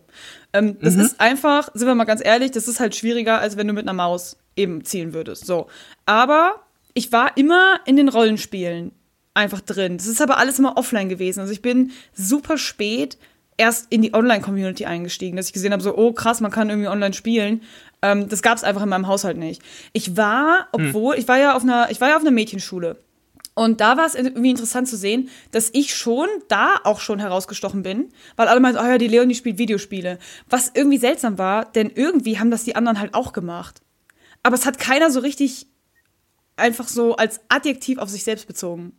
Ähm, 0.54 0.78
das 0.80 0.94
ist 0.94 1.20
einfach, 1.20 1.68
sind 1.74 1.86
wir 1.86 1.94
mal 1.94 2.04
ganz 2.04 2.24
ehrlich, 2.24 2.50
das 2.52 2.66
ist 2.66 2.80
halt 2.80 2.96
schwieriger, 2.96 3.38
als 3.38 3.56
wenn 3.58 3.68
du 3.68 3.74
mit 3.74 3.84
einer 3.84 3.92
Maus 3.92 4.38
eben 4.56 4.84
zielen 4.84 5.12
würdest. 5.12 5.46
So. 5.46 5.68
Aber 6.06 6.65
ich 6.96 7.12
war 7.12 7.36
immer 7.36 7.78
in 7.84 7.96
den 7.96 8.08
Rollenspielen 8.08 8.90
einfach 9.34 9.60
drin. 9.60 9.98
Das 9.98 10.06
ist 10.06 10.22
aber 10.22 10.38
alles 10.38 10.58
immer 10.58 10.78
offline 10.78 11.10
gewesen. 11.10 11.40
Also 11.40 11.52
ich 11.52 11.60
bin 11.60 11.92
super 12.14 12.56
spät 12.56 13.18
erst 13.58 13.92
in 13.92 14.00
die 14.00 14.14
Online-Community 14.14 14.86
eingestiegen, 14.86 15.36
dass 15.36 15.48
ich 15.48 15.52
gesehen 15.52 15.72
habe, 15.72 15.82
so, 15.82 15.94
oh 15.94 16.12
krass, 16.12 16.40
man 16.40 16.50
kann 16.50 16.70
irgendwie 16.70 16.88
online 16.88 17.12
spielen. 17.12 17.62
Ähm, 18.00 18.30
das 18.30 18.40
gab 18.40 18.56
es 18.56 18.64
einfach 18.64 18.82
in 18.82 18.88
meinem 18.88 19.08
Haushalt 19.08 19.36
nicht. 19.36 19.60
Ich 19.92 20.16
war, 20.16 20.68
obwohl, 20.72 21.16
ich 21.16 21.28
war 21.28 21.38
ja 21.38 21.54
auf 21.54 21.62
einer, 21.62 21.90
ich 21.90 22.00
war 22.00 22.08
ja 22.08 22.16
auf 22.16 22.22
einer 22.22 22.30
Mädchenschule. 22.30 22.98
Und 23.52 23.82
da 23.82 23.98
war 23.98 24.06
es 24.06 24.14
irgendwie 24.14 24.50
interessant 24.50 24.88
zu 24.88 24.96
sehen, 24.96 25.28
dass 25.50 25.68
ich 25.74 25.94
schon 25.94 26.28
da 26.48 26.76
auch 26.84 27.00
schon 27.00 27.18
herausgestochen 27.18 27.82
bin, 27.82 28.08
weil 28.36 28.48
alle 28.48 28.60
meinten, 28.60 28.80
oh 28.80 28.86
ja, 28.86 28.96
die 28.96 29.08
Leonie 29.08 29.34
spielt 29.34 29.58
Videospiele. 29.58 30.18
Was 30.48 30.70
irgendwie 30.72 30.98
seltsam 30.98 31.36
war, 31.36 31.66
denn 31.66 31.90
irgendwie 31.94 32.38
haben 32.38 32.50
das 32.50 32.64
die 32.64 32.74
anderen 32.74 33.00
halt 33.00 33.12
auch 33.12 33.34
gemacht. 33.34 33.82
Aber 34.42 34.56
es 34.56 34.64
hat 34.64 34.78
keiner 34.78 35.10
so 35.10 35.20
richtig 35.20 35.66
einfach 36.56 36.88
so 36.88 37.16
als 37.16 37.40
Adjektiv 37.48 37.98
auf 37.98 38.08
sich 38.08 38.24
selbst 38.24 38.46
bezogen. 38.46 38.98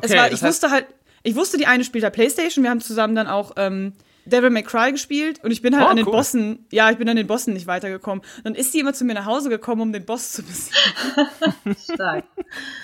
es 0.00 0.12
war, 0.12 0.32
ich 0.32 0.42
wusste 0.42 0.70
halt, 0.70 0.86
ich 1.22 1.34
wusste, 1.34 1.56
die 1.56 1.66
eine 1.66 1.84
spielt 1.84 2.04
da 2.04 2.10
Playstation, 2.10 2.62
wir 2.62 2.70
haben 2.70 2.80
zusammen 2.80 3.14
dann 3.14 3.26
auch 3.26 3.52
ähm, 3.56 3.92
Devil 4.24 4.50
May 4.50 4.62
Cry 4.62 4.92
gespielt 4.92 5.42
und 5.42 5.50
ich 5.50 5.62
bin 5.62 5.74
halt 5.76 5.86
Oh, 5.86 5.90
an 5.90 5.96
den 5.96 6.06
cool. 6.06 6.12
Bossen, 6.12 6.66
ja, 6.70 6.90
ich 6.90 6.98
bin 6.98 7.08
an 7.08 7.16
den 7.16 7.26
Bossen 7.26 7.54
nicht 7.54 7.66
weitergekommen. 7.66 8.22
Dann 8.44 8.54
ist 8.54 8.72
die 8.72 8.78
immer 8.80 8.92
zu 8.92 9.04
mir 9.04 9.14
nach 9.14 9.26
Hause 9.26 9.48
gekommen, 9.48 9.80
um 9.80 9.92
den 9.92 10.04
Boss 10.04 10.32
zu 10.32 10.42
besiegen. 10.42 10.76
Stark. 11.92 12.24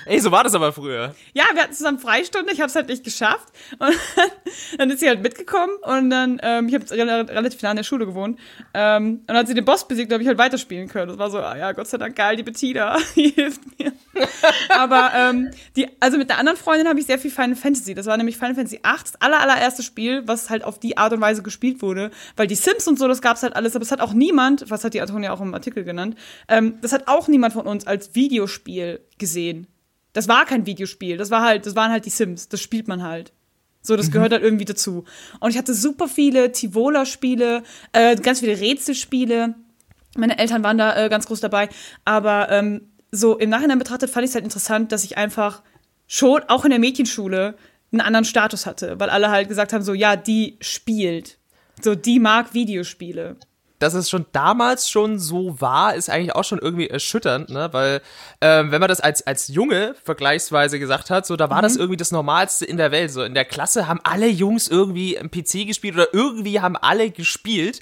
Ey, 0.06 0.18
so 0.20 0.30
war 0.32 0.44
das 0.44 0.54
aber 0.54 0.72
früher. 0.72 1.14
Ja, 1.34 1.44
wir 1.52 1.62
hatten 1.62 1.72
zusammen 1.74 1.98
Freistunde, 1.98 2.52
ich 2.52 2.60
habe 2.60 2.68
es 2.68 2.74
halt 2.74 2.88
nicht 2.88 3.04
geschafft. 3.04 3.48
Und 3.78 3.94
dann 4.78 4.90
ist 4.90 5.00
sie 5.00 5.08
halt 5.08 5.22
mitgekommen 5.22 5.72
und 5.82 6.10
dann, 6.10 6.40
ähm, 6.42 6.68
ich 6.68 6.74
habe 6.74 6.90
re 6.90 7.28
relativ 7.28 7.62
nah 7.62 7.70
an 7.70 7.76
der 7.76 7.84
Schule 7.84 8.06
gewohnt. 8.06 8.38
Ähm, 8.74 9.20
und 9.20 9.28
dann 9.28 9.36
hat 9.36 9.46
sie 9.46 9.54
den 9.54 9.64
Boss 9.64 9.86
besiegt, 9.86 10.12
habe 10.12 10.22
ich 10.22 10.28
halt 10.28 10.38
weiterspielen 10.38 10.88
können. 10.88 11.08
Das 11.08 11.18
war 11.18 11.30
so, 11.30 11.38
ah 11.38 11.56
ja, 11.56 11.72
Gott 11.72 11.86
sei 11.86 11.98
Dank 11.98 12.16
geil, 12.16 12.36
die 12.36 12.42
Bettina, 12.42 12.96
die 13.16 13.28
hilft 13.28 13.60
mir. 13.78 13.92
Aber 14.70 15.12
ähm, 15.14 15.50
die, 15.76 15.88
also 16.00 16.18
mit 16.18 16.30
der 16.30 16.38
anderen 16.38 16.58
Freundin 16.58 16.88
habe 16.88 16.98
ich 16.98 17.06
sehr 17.06 17.18
viel 17.18 17.30
Final 17.30 17.54
Fantasy. 17.56 17.94
Das 17.94 18.06
war 18.06 18.16
nämlich 18.16 18.36
Final 18.36 18.54
Fantasy 18.54 18.80
8, 18.82 19.06
das 19.06 19.20
aller, 19.20 19.40
allererste 19.40 19.82
Spiel, 19.82 20.26
was 20.26 20.50
halt 20.50 20.64
auf 20.64 20.78
die 20.80 20.96
Art 20.96 21.12
und 21.12 21.20
Weise 21.20 21.27
gespielt 21.36 21.82
wurde. 21.82 22.10
Weil 22.36 22.46
die 22.46 22.54
Sims 22.54 22.86
und 22.88 22.98
so, 22.98 23.08
das 23.08 23.22
gab's 23.22 23.42
halt 23.42 23.56
alles, 23.56 23.74
aber 23.74 23.82
es 23.82 23.92
hat 23.92 24.00
auch 24.00 24.12
niemand, 24.12 24.70
was 24.70 24.84
hat 24.84 24.94
die 24.94 25.00
Antonia 25.00 25.32
auch 25.32 25.40
im 25.40 25.54
Artikel 25.54 25.84
genannt, 25.84 26.16
ähm, 26.48 26.78
das 26.82 26.92
hat 26.92 27.08
auch 27.08 27.28
niemand 27.28 27.52
von 27.52 27.66
uns 27.66 27.86
als 27.86 28.14
Videospiel 28.14 29.00
gesehen. 29.18 29.66
Das 30.12 30.28
war 30.28 30.46
kein 30.46 30.66
Videospiel, 30.66 31.16
das 31.16 31.30
war 31.30 31.42
halt, 31.42 31.66
das 31.66 31.76
waren 31.76 31.92
halt 31.92 32.06
die 32.06 32.10
Sims, 32.10 32.48
das 32.48 32.60
spielt 32.60 32.88
man 32.88 33.02
halt. 33.02 33.32
So, 33.82 33.96
das 33.96 34.10
gehört 34.10 34.32
halt 34.32 34.42
irgendwie 34.42 34.64
dazu. 34.64 35.04
Und 35.40 35.50
ich 35.50 35.56
hatte 35.56 35.72
super 35.72 36.08
viele 36.08 36.52
Tivola-Spiele, 36.52 37.62
äh, 37.92 38.16
ganz 38.16 38.40
viele 38.40 38.60
Rätselspiele. 38.60 39.54
Meine 40.16 40.38
Eltern 40.38 40.62
waren 40.62 40.76
da 40.76 41.04
äh, 41.04 41.08
ganz 41.08 41.26
groß 41.26 41.40
dabei. 41.40 41.68
Aber 42.04 42.50
ähm, 42.50 42.88
so 43.12 43.38
im 43.38 43.48
Nachhinein 43.48 43.78
betrachtet 43.78 44.10
fand 44.10 44.24
ich 44.24 44.30
es 44.30 44.34
halt 44.34 44.44
interessant, 44.44 44.92
dass 44.92 45.04
ich 45.04 45.16
einfach 45.16 45.62
schon 46.06 46.42
auch 46.48 46.64
in 46.64 46.70
der 46.70 46.80
Mädchenschule 46.80 47.56
einen 47.92 48.00
anderen 48.00 48.24
Status 48.24 48.66
hatte, 48.66 48.98
weil 49.00 49.10
alle 49.10 49.30
halt 49.30 49.48
gesagt 49.48 49.72
haben, 49.72 49.82
so, 49.82 49.94
ja, 49.94 50.16
die 50.16 50.56
spielt. 50.60 51.38
So, 51.80 51.94
die 51.94 52.18
mag 52.18 52.54
Videospiele. 52.54 53.36
dass 53.78 53.94
es 53.94 54.10
schon 54.10 54.26
damals 54.32 54.90
schon 54.90 55.18
so 55.18 55.60
war, 55.60 55.94
ist 55.94 56.10
eigentlich 56.10 56.34
auch 56.34 56.44
schon 56.44 56.58
irgendwie 56.58 56.88
erschütternd, 56.88 57.48
ne? 57.50 57.68
Weil 57.72 58.00
ähm, 58.40 58.72
wenn 58.72 58.80
man 58.80 58.88
das 58.88 59.00
als 59.00 59.24
als 59.26 59.48
Junge 59.48 59.94
vergleichsweise 60.02 60.78
gesagt 60.78 61.10
hat, 61.10 61.26
so 61.26 61.36
da 61.36 61.48
war 61.48 61.62
das 61.62 61.76
irgendwie 61.76 61.96
das 61.96 62.10
Normalste 62.10 62.64
in 62.64 62.76
der 62.76 62.90
Welt. 62.90 63.12
So 63.12 63.22
in 63.22 63.34
der 63.34 63.44
Klasse 63.44 63.86
haben 63.86 64.00
alle 64.02 64.26
Jungs 64.26 64.66
irgendwie 64.68 65.18
am 65.18 65.30
PC 65.30 65.66
gespielt 65.66 65.94
oder 65.94 66.12
irgendwie 66.12 66.60
haben 66.60 66.76
alle 66.76 67.10
gespielt. 67.10 67.80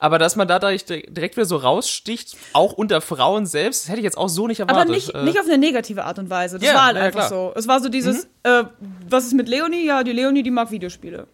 Aber 0.00 0.18
dass 0.18 0.34
man 0.34 0.48
da 0.48 0.58
direkt 0.58 1.36
wieder 1.36 1.44
so 1.44 1.56
raussticht, 1.56 2.36
auch 2.54 2.72
unter 2.72 3.00
Frauen 3.00 3.46
selbst, 3.46 3.84
das 3.84 3.88
hätte 3.90 4.00
ich 4.00 4.04
jetzt 4.04 4.18
auch 4.18 4.28
so 4.28 4.46
nicht 4.48 4.60
erwartet. 4.60 4.82
Aber 4.82 4.90
nicht, 4.92 5.14
Äh, 5.14 5.22
nicht 5.24 5.38
auf 5.38 5.46
eine 5.46 5.58
negative 5.58 6.04
Art 6.04 6.18
und 6.18 6.30
Weise. 6.30 6.58
Das 6.58 6.66
Ja, 6.66 6.74
war 6.74 6.86
halt 6.86 6.96
ja, 6.96 7.02
einfach 7.04 7.28
klar. 7.28 7.28
so. 7.28 7.52
Es 7.54 7.68
war 7.68 7.80
so 7.80 7.88
dieses, 7.88 8.24
äh, 8.42 8.64
was 9.08 9.24
ist 9.26 9.34
mit 9.34 9.48
Leonie? 9.48 9.84
Ja, 9.86 10.02
die 10.02 10.12
Leonie, 10.12 10.42
die 10.42 10.50
mag 10.50 10.70
Videospiele. 10.70 11.26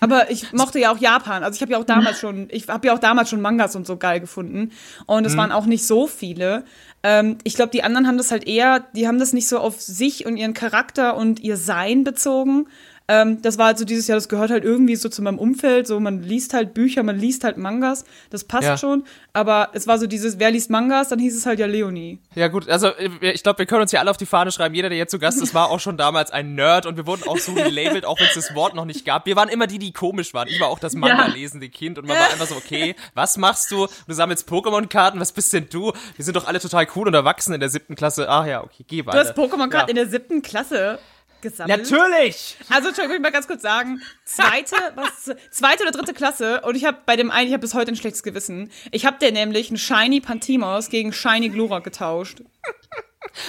Aber 0.00 0.30
ich 0.30 0.52
mochte 0.52 0.78
ja 0.78 0.92
auch 0.92 0.98
Japan. 0.98 1.42
Also 1.44 1.56
ich 1.56 1.62
habe 1.62 1.72
ja 1.72 1.78
auch 1.78 1.84
damals 1.84 2.18
schon, 2.18 2.48
ich 2.50 2.68
habe 2.68 2.86
ja 2.88 2.94
auch 2.94 2.98
damals 2.98 3.30
schon 3.30 3.40
Mangas 3.40 3.76
und 3.76 3.86
so 3.86 3.96
geil 3.96 4.20
gefunden. 4.20 4.72
Und 5.06 5.24
es 5.24 5.36
waren 5.36 5.52
auch 5.52 5.66
nicht 5.66 5.86
so 5.86 6.06
viele. 6.06 6.64
Ähm, 7.02 7.38
ich 7.44 7.54
glaube, 7.54 7.70
die 7.70 7.82
anderen 7.82 8.06
haben 8.06 8.18
das 8.18 8.30
halt 8.30 8.46
eher, 8.46 8.84
die 8.94 9.06
haben 9.08 9.18
das 9.18 9.32
nicht 9.32 9.48
so 9.48 9.58
auf 9.58 9.80
sich 9.80 10.26
und 10.26 10.36
ihren 10.36 10.52
Charakter 10.52 11.16
und 11.16 11.40
ihr 11.40 11.56
Sein 11.56 12.04
bezogen. 12.04 12.66
Ähm, 13.12 13.42
das 13.42 13.58
war 13.58 13.66
halt 13.66 13.78
so 13.78 13.84
dieses 13.84 14.06
Jahr, 14.06 14.16
das 14.16 14.28
gehört 14.28 14.52
halt 14.52 14.62
irgendwie 14.62 14.94
so 14.94 15.08
zu 15.08 15.20
meinem 15.20 15.38
Umfeld. 15.38 15.88
So, 15.88 15.98
man 15.98 16.22
liest 16.22 16.54
halt 16.54 16.74
Bücher, 16.74 17.02
man 17.02 17.18
liest 17.18 17.42
halt 17.42 17.56
Mangas. 17.56 18.04
Das 18.30 18.44
passt 18.44 18.62
Ja. 18.68 18.76
schon. 18.78 19.02
Aber 19.32 19.70
es 19.72 19.88
war 19.88 19.98
so 19.98 20.06
dieses, 20.06 20.38
wer 20.38 20.52
liest 20.52 20.70
Mangas? 20.70 21.08
Dann 21.08 21.18
hieß 21.18 21.36
es 21.36 21.44
halt 21.44 21.58
ja 21.58 21.66
Leonie. 21.66 22.20
Ja 22.36 22.46
gut, 22.46 22.68
also 22.68 22.86
äh, 22.88 23.32
ich 23.32 23.42
glaube, 23.42 23.58
wir 23.58 23.66
können 23.66 23.82
uns 23.82 23.90
hier 23.90 23.98
alle 23.98 24.10
auf 24.10 24.16
die 24.16 24.26
Fahne 24.26 24.52
schreiben. 24.52 24.76
Jeder, 24.76 24.88
der 24.90 24.98
jetzt 24.98 25.10
zu 25.10 25.18
Gast 25.18 25.42
ist, 25.42 25.54
war 25.54 25.70
auch 25.70 25.80
schon 25.80 25.96
damals 25.96 26.30
ein 26.30 26.54
Nerd 26.54 26.86
und 26.86 26.96
wir 26.96 27.06
wurden 27.06 27.24
auch 27.26 27.38
so 27.38 27.52
gelabelt, 27.52 28.04
auch 28.04 28.20
wenn 28.20 28.28
es 28.28 28.34
das 28.34 28.54
Wort 28.54 28.74
noch 28.76 28.84
nicht 28.84 29.04
gab. 29.04 29.26
Wir 29.26 29.34
waren 29.34 29.48
immer 29.48 29.66
die, 29.66 29.80
die 29.80 29.92
komisch 29.92 30.32
waren. 30.32 30.46
Ich 30.46 30.60
war 30.60 30.68
auch 30.68 30.78
das 30.78 30.94
Manga-lesende 30.94 31.68
Kind 31.68 31.98
und 31.98 32.06
man 32.06 32.16
war 32.16 32.30
einfach 32.30 32.46
so, 32.46 32.54
okay, 32.54 32.94
was 33.14 33.36
machst 33.38 33.72
du? 33.72 33.88
Du 34.06 34.14
sammelst 34.14 34.48
Pokémon-Karten, 34.48 35.18
was 35.18 35.32
bist 35.32 35.52
denn 35.52 35.66
du? 35.68 35.92
Wir 36.14 36.24
sind 36.24 36.36
doch 36.36 36.46
alle 36.46 36.60
total 36.60 36.86
cool 36.94 37.08
und 37.08 37.14
erwachsen 37.14 37.52
in 37.54 37.60
der 37.60 37.68
siebten 37.70 37.96
Klasse. 37.96 38.28
Ach 38.28 38.46
ja, 38.46 38.62
okay, 38.62 38.84
geh 38.86 39.00
Du 39.02 39.06
weiter. 39.08 39.18
hast 39.18 39.36
Pokémon-Karten 39.36 39.88
ja. 39.88 39.88
in 39.88 39.96
der 39.96 40.06
siebten 40.06 40.42
Klasse 40.42 40.98
gesammelt. 41.42 41.90
Natürlich! 41.90 42.56
Also, 42.68 42.88
Entschuldigung, 42.88 43.16
ich 43.16 43.22
mal 43.22 43.30
ganz 43.30 43.46
kurz 43.46 43.62
sagen. 43.62 44.00
Zweite, 44.24 44.76
was, 44.94 45.30
zweite 45.50 45.82
oder 45.82 45.92
dritte 45.92 46.14
Klasse. 46.14 46.60
Und 46.62 46.76
ich 46.76 46.84
habe 46.84 46.98
bei 47.06 47.16
dem 47.16 47.30
einen, 47.30 47.48
ich 47.48 47.52
habe 47.52 47.60
bis 47.60 47.74
heute 47.74 47.92
ein 47.92 47.96
schlechtes 47.96 48.22
Gewissen. 48.22 48.70
Ich 48.90 49.06
habe 49.06 49.18
dir 49.18 49.32
nämlich 49.32 49.68
einen 49.68 49.78
Shiny 49.78 50.20
Pantimos 50.20 50.88
gegen 50.88 51.12
Shiny 51.12 51.48
Glurak 51.48 51.84
getauscht. 51.84 52.42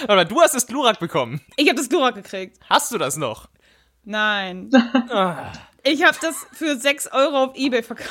Aber 0.06 0.24
du 0.24 0.40
hast 0.40 0.54
das 0.54 0.66
Glurak 0.66 0.98
bekommen. 1.00 1.40
Ich 1.56 1.68
habe 1.68 1.76
das 1.76 1.88
Glurak 1.88 2.14
gekriegt. 2.14 2.58
Hast 2.68 2.92
du 2.92 2.98
das 2.98 3.16
noch? 3.16 3.48
Nein. 4.04 4.70
Ich 5.84 6.04
habe 6.04 6.16
das 6.20 6.36
für 6.52 6.76
6 6.76 7.08
Euro 7.12 7.44
auf 7.44 7.56
Ebay 7.56 7.82
verkauft. 7.82 8.10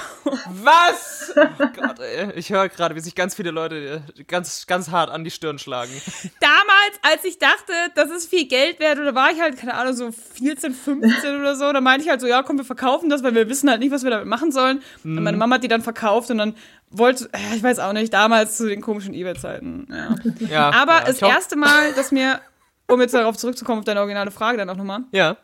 Was? 0.64 1.34
Oh 1.36 1.68
Gott, 1.80 2.00
ey. 2.00 2.32
Ich 2.36 2.52
höre 2.52 2.68
gerade, 2.70 2.96
wie 2.96 3.00
sich 3.00 3.16
ganz 3.16 3.36
viele 3.36 3.52
Leute 3.52 4.02
äh, 4.18 4.24
ganz, 4.24 4.68
ganz 4.68 4.90
hart 4.90 5.10
an 5.10 5.24
die 5.24 5.32
Stirn 5.32 5.58
schlagen. 5.58 5.92
Damals, 6.40 7.00
als 7.02 7.24
ich 7.24 7.40
dachte, 7.40 7.74
das 7.96 8.10
ist 8.10 8.30
viel 8.30 8.48
Geld 8.48 8.80
wert, 8.80 9.00
oder 9.00 9.16
war 9.16 9.32
ich 9.32 9.40
halt, 9.40 9.58
keine 9.58 9.76
Ahnung, 9.76 9.94
so 9.94 10.12
14, 10.12 10.74
15 10.74 11.40
oder 11.40 11.56
so, 11.56 11.72
da 11.72 11.80
meinte 11.80 12.04
ich 12.04 12.10
halt 12.10 12.20
so, 12.20 12.28
ja, 12.28 12.44
komm, 12.44 12.58
wir 12.58 12.66
verkaufen 12.66 13.10
das, 13.10 13.24
weil 13.24 13.36
wir 13.36 13.48
wissen 13.48 13.70
halt 13.70 13.80
nicht, 13.80 13.92
was 13.92 14.04
wir 14.04 14.12
damit 14.12 14.28
machen 14.28 14.52
sollen. 14.52 14.82
Und 15.04 15.24
meine 15.24 15.38
Mama 15.38 15.56
hat 15.56 15.64
die 15.64 15.68
dann 15.70 15.82
verkauft 15.82 16.30
und 16.30 16.40
dann 16.40 16.56
wollte, 16.90 17.30
äh, 17.32 17.56
ich 17.56 17.64
weiß 17.64 17.80
auch 17.80 17.94
nicht, 17.94 18.14
damals 18.14 18.58
zu 18.58 18.68
den 18.68 18.82
komischen 18.82 19.14
Ebay-Zeiten. 19.14 19.88
Ja. 19.90 20.16
Ja, 20.48 20.70
Aber 20.74 21.00
ja, 21.00 21.04
das 21.06 21.22
erste 21.22 21.56
Mal, 21.56 21.94
dass 21.94 22.12
mir, 22.12 22.42
um 22.88 23.00
jetzt 23.00 23.14
darauf 23.14 23.38
zurückzukommen, 23.38 23.80
auf 23.80 23.86
deine 23.86 24.02
originale 24.02 24.32
Frage 24.32 24.58
dann 24.58 24.70
auch 24.70 24.76
nochmal, 24.76 25.04
Ja. 25.12 25.38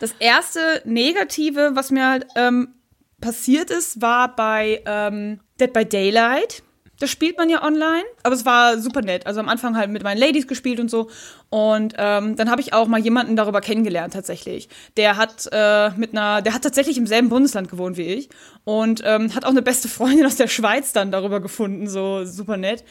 Das 0.00 0.14
erste 0.18 0.82
Negative, 0.84 1.72
was 1.74 1.90
mir 1.90 2.08
halt 2.08 2.26
ähm, 2.34 2.74
passiert 3.20 3.70
ist, 3.70 4.00
war 4.00 4.34
bei 4.34 4.82
ähm, 4.86 5.40
Dead 5.60 5.72
by 5.72 5.84
Daylight. 5.84 6.62
Das 6.98 7.08
spielt 7.08 7.38
man 7.38 7.48
ja 7.48 7.62
online, 7.62 8.04
aber 8.22 8.34
es 8.34 8.44
war 8.44 8.78
super 8.78 9.00
nett. 9.00 9.26
Also 9.26 9.40
am 9.40 9.48
Anfang 9.48 9.74
halt 9.74 9.90
mit 9.90 10.02
meinen 10.02 10.18
Ladies 10.18 10.46
gespielt 10.46 10.80
und 10.80 10.90
so. 10.90 11.08
Und 11.48 11.94
ähm, 11.96 12.36
dann 12.36 12.50
habe 12.50 12.60
ich 12.60 12.74
auch 12.74 12.88
mal 12.88 13.00
jemanden 13.00 13.36
darüber 13.36 13.62
kennengelernt 13.62 14.12
tatsächlich. 14.12 14.68
Der 14.98 15.16
hat 15.16 15.48
äh, 15.50 15.90
mit 15.96 16.12
einer, 16.12 16.42
der 16.42 16.52
hat 16.52 16.62
tatsächlich 16.62 16.98
im 16.98 17.06
selben 17.06 17.30
Bundesland 17.30 17.70
gewohnt 17.70 17.96
wie 17.96 18.02
ich 18.02 18.28
und 18.64 19.02
ähm, 19.04 19.34
hat 19.34 19.46
auch 19.46 19.50
eine 19.50 19.62
beste 19.62 19.88
Freundin 19.88 20.26
aus 20.26 20.36
der 20.36 20.48
Schweiz 20.48 20.92
dann 20.92 21.10
darüber 21.10 21.40
gefunden, 21.40 21.88
so 21.88 22.26
super 22.26 22.58
nett. 22.58 22.84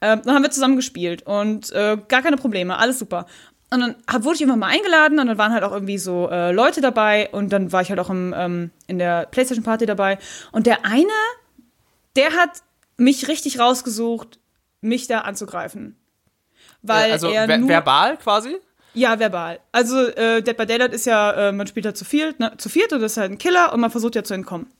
Ähm, 0.00 0.20
dann 0.24 0.34
haben 0.34 0.42
wir 0.42 0.50
zusammen 0.50 0.76
gespielt 0.76 1.26
und 1.26 1.72
äh, 1.72 1.96
gar 2.06 2.22
keine 2.22 2.36
Probleme, 2.36 2.78
alles 2.78 2.98
super. 3.00 3.26
Und 3.70 3.80
dann 3.80 3.96
hab, 4.06 4.24
wurde 4.24 4.36
ich 4.36 4.42
immer 4.42 4.56
mal 4.56 4.68
eingeladen 4.68 5.18
und 5.18 5.26
dann 5.26 5.38
waren 5.38 5.52
halt 5.52 5.64
auch 5.64 5.72
irgendwie 5.72 5.98
so 5.98 6.28
äh, 6.30 6.52
Leute 6.52 6.80
dabei 6.80 7.28
und 7.32 7.52
dann 7.52 7.72
war 7.72 7.82
ich 7.82 7.90
halt 7.90 7.98
auch 7.98 8.10
im, 8.10 8.32
ähm, 8.36 8.70
in 8.86 8.98
der 8.98 9.26
PlayStation 9.26 9.64
Party 9.64 9.86
dabei. 9.86 10.18
Und 10.52 10.66
der 10.66 10.84
eine, 10.84 11.08
der 12.14 12.30
hat 12.34 12.62
mich 12.96 13.26
richtig 13.26 13.58
rausgesucht, 13.58 14.38
mich 14.80 15.08
da 15.08 15.20
anzugreifen. 15.20 15.96
Weil 16.82 17.10
also 17.10 17.28
er 17.28 17.46
ver 17.46 17.58
nur, 17.58 17.68
verbal 17.68 18.16
quasi? 18.18 18.56
ja, 18.96 19.18
verbal. 19.18 19.60
Also 19.72 20.06
äh, 20.06 20.42
Dead 20.42 20.56
by 20.56 20.64
Daylight 20.64 20.94
ist 20.94 21.04
ja, 21.04 21.32
äh, 21.32 21.52
man 21.52 21.66
spielt 21.66 21.84
halt 21.86 21.96
zu 21.96 22.04
viert, 22.04 22.40
ne, 22.40 22.52
zu 22.56 22.68
viert 22.68 22.92
und 22.92 23.02
das 23.02 23.12
ist 23.12 23.18
halt 23.18 23.30
ein 23.30 23.38
Killer 23.38 23.72
und 23.72 23.80
man 23.80 23.90
versucht 23.90 24.14
ja 24.14 24.24
zu 24.24 24.32
entkommen. 24.32 24.72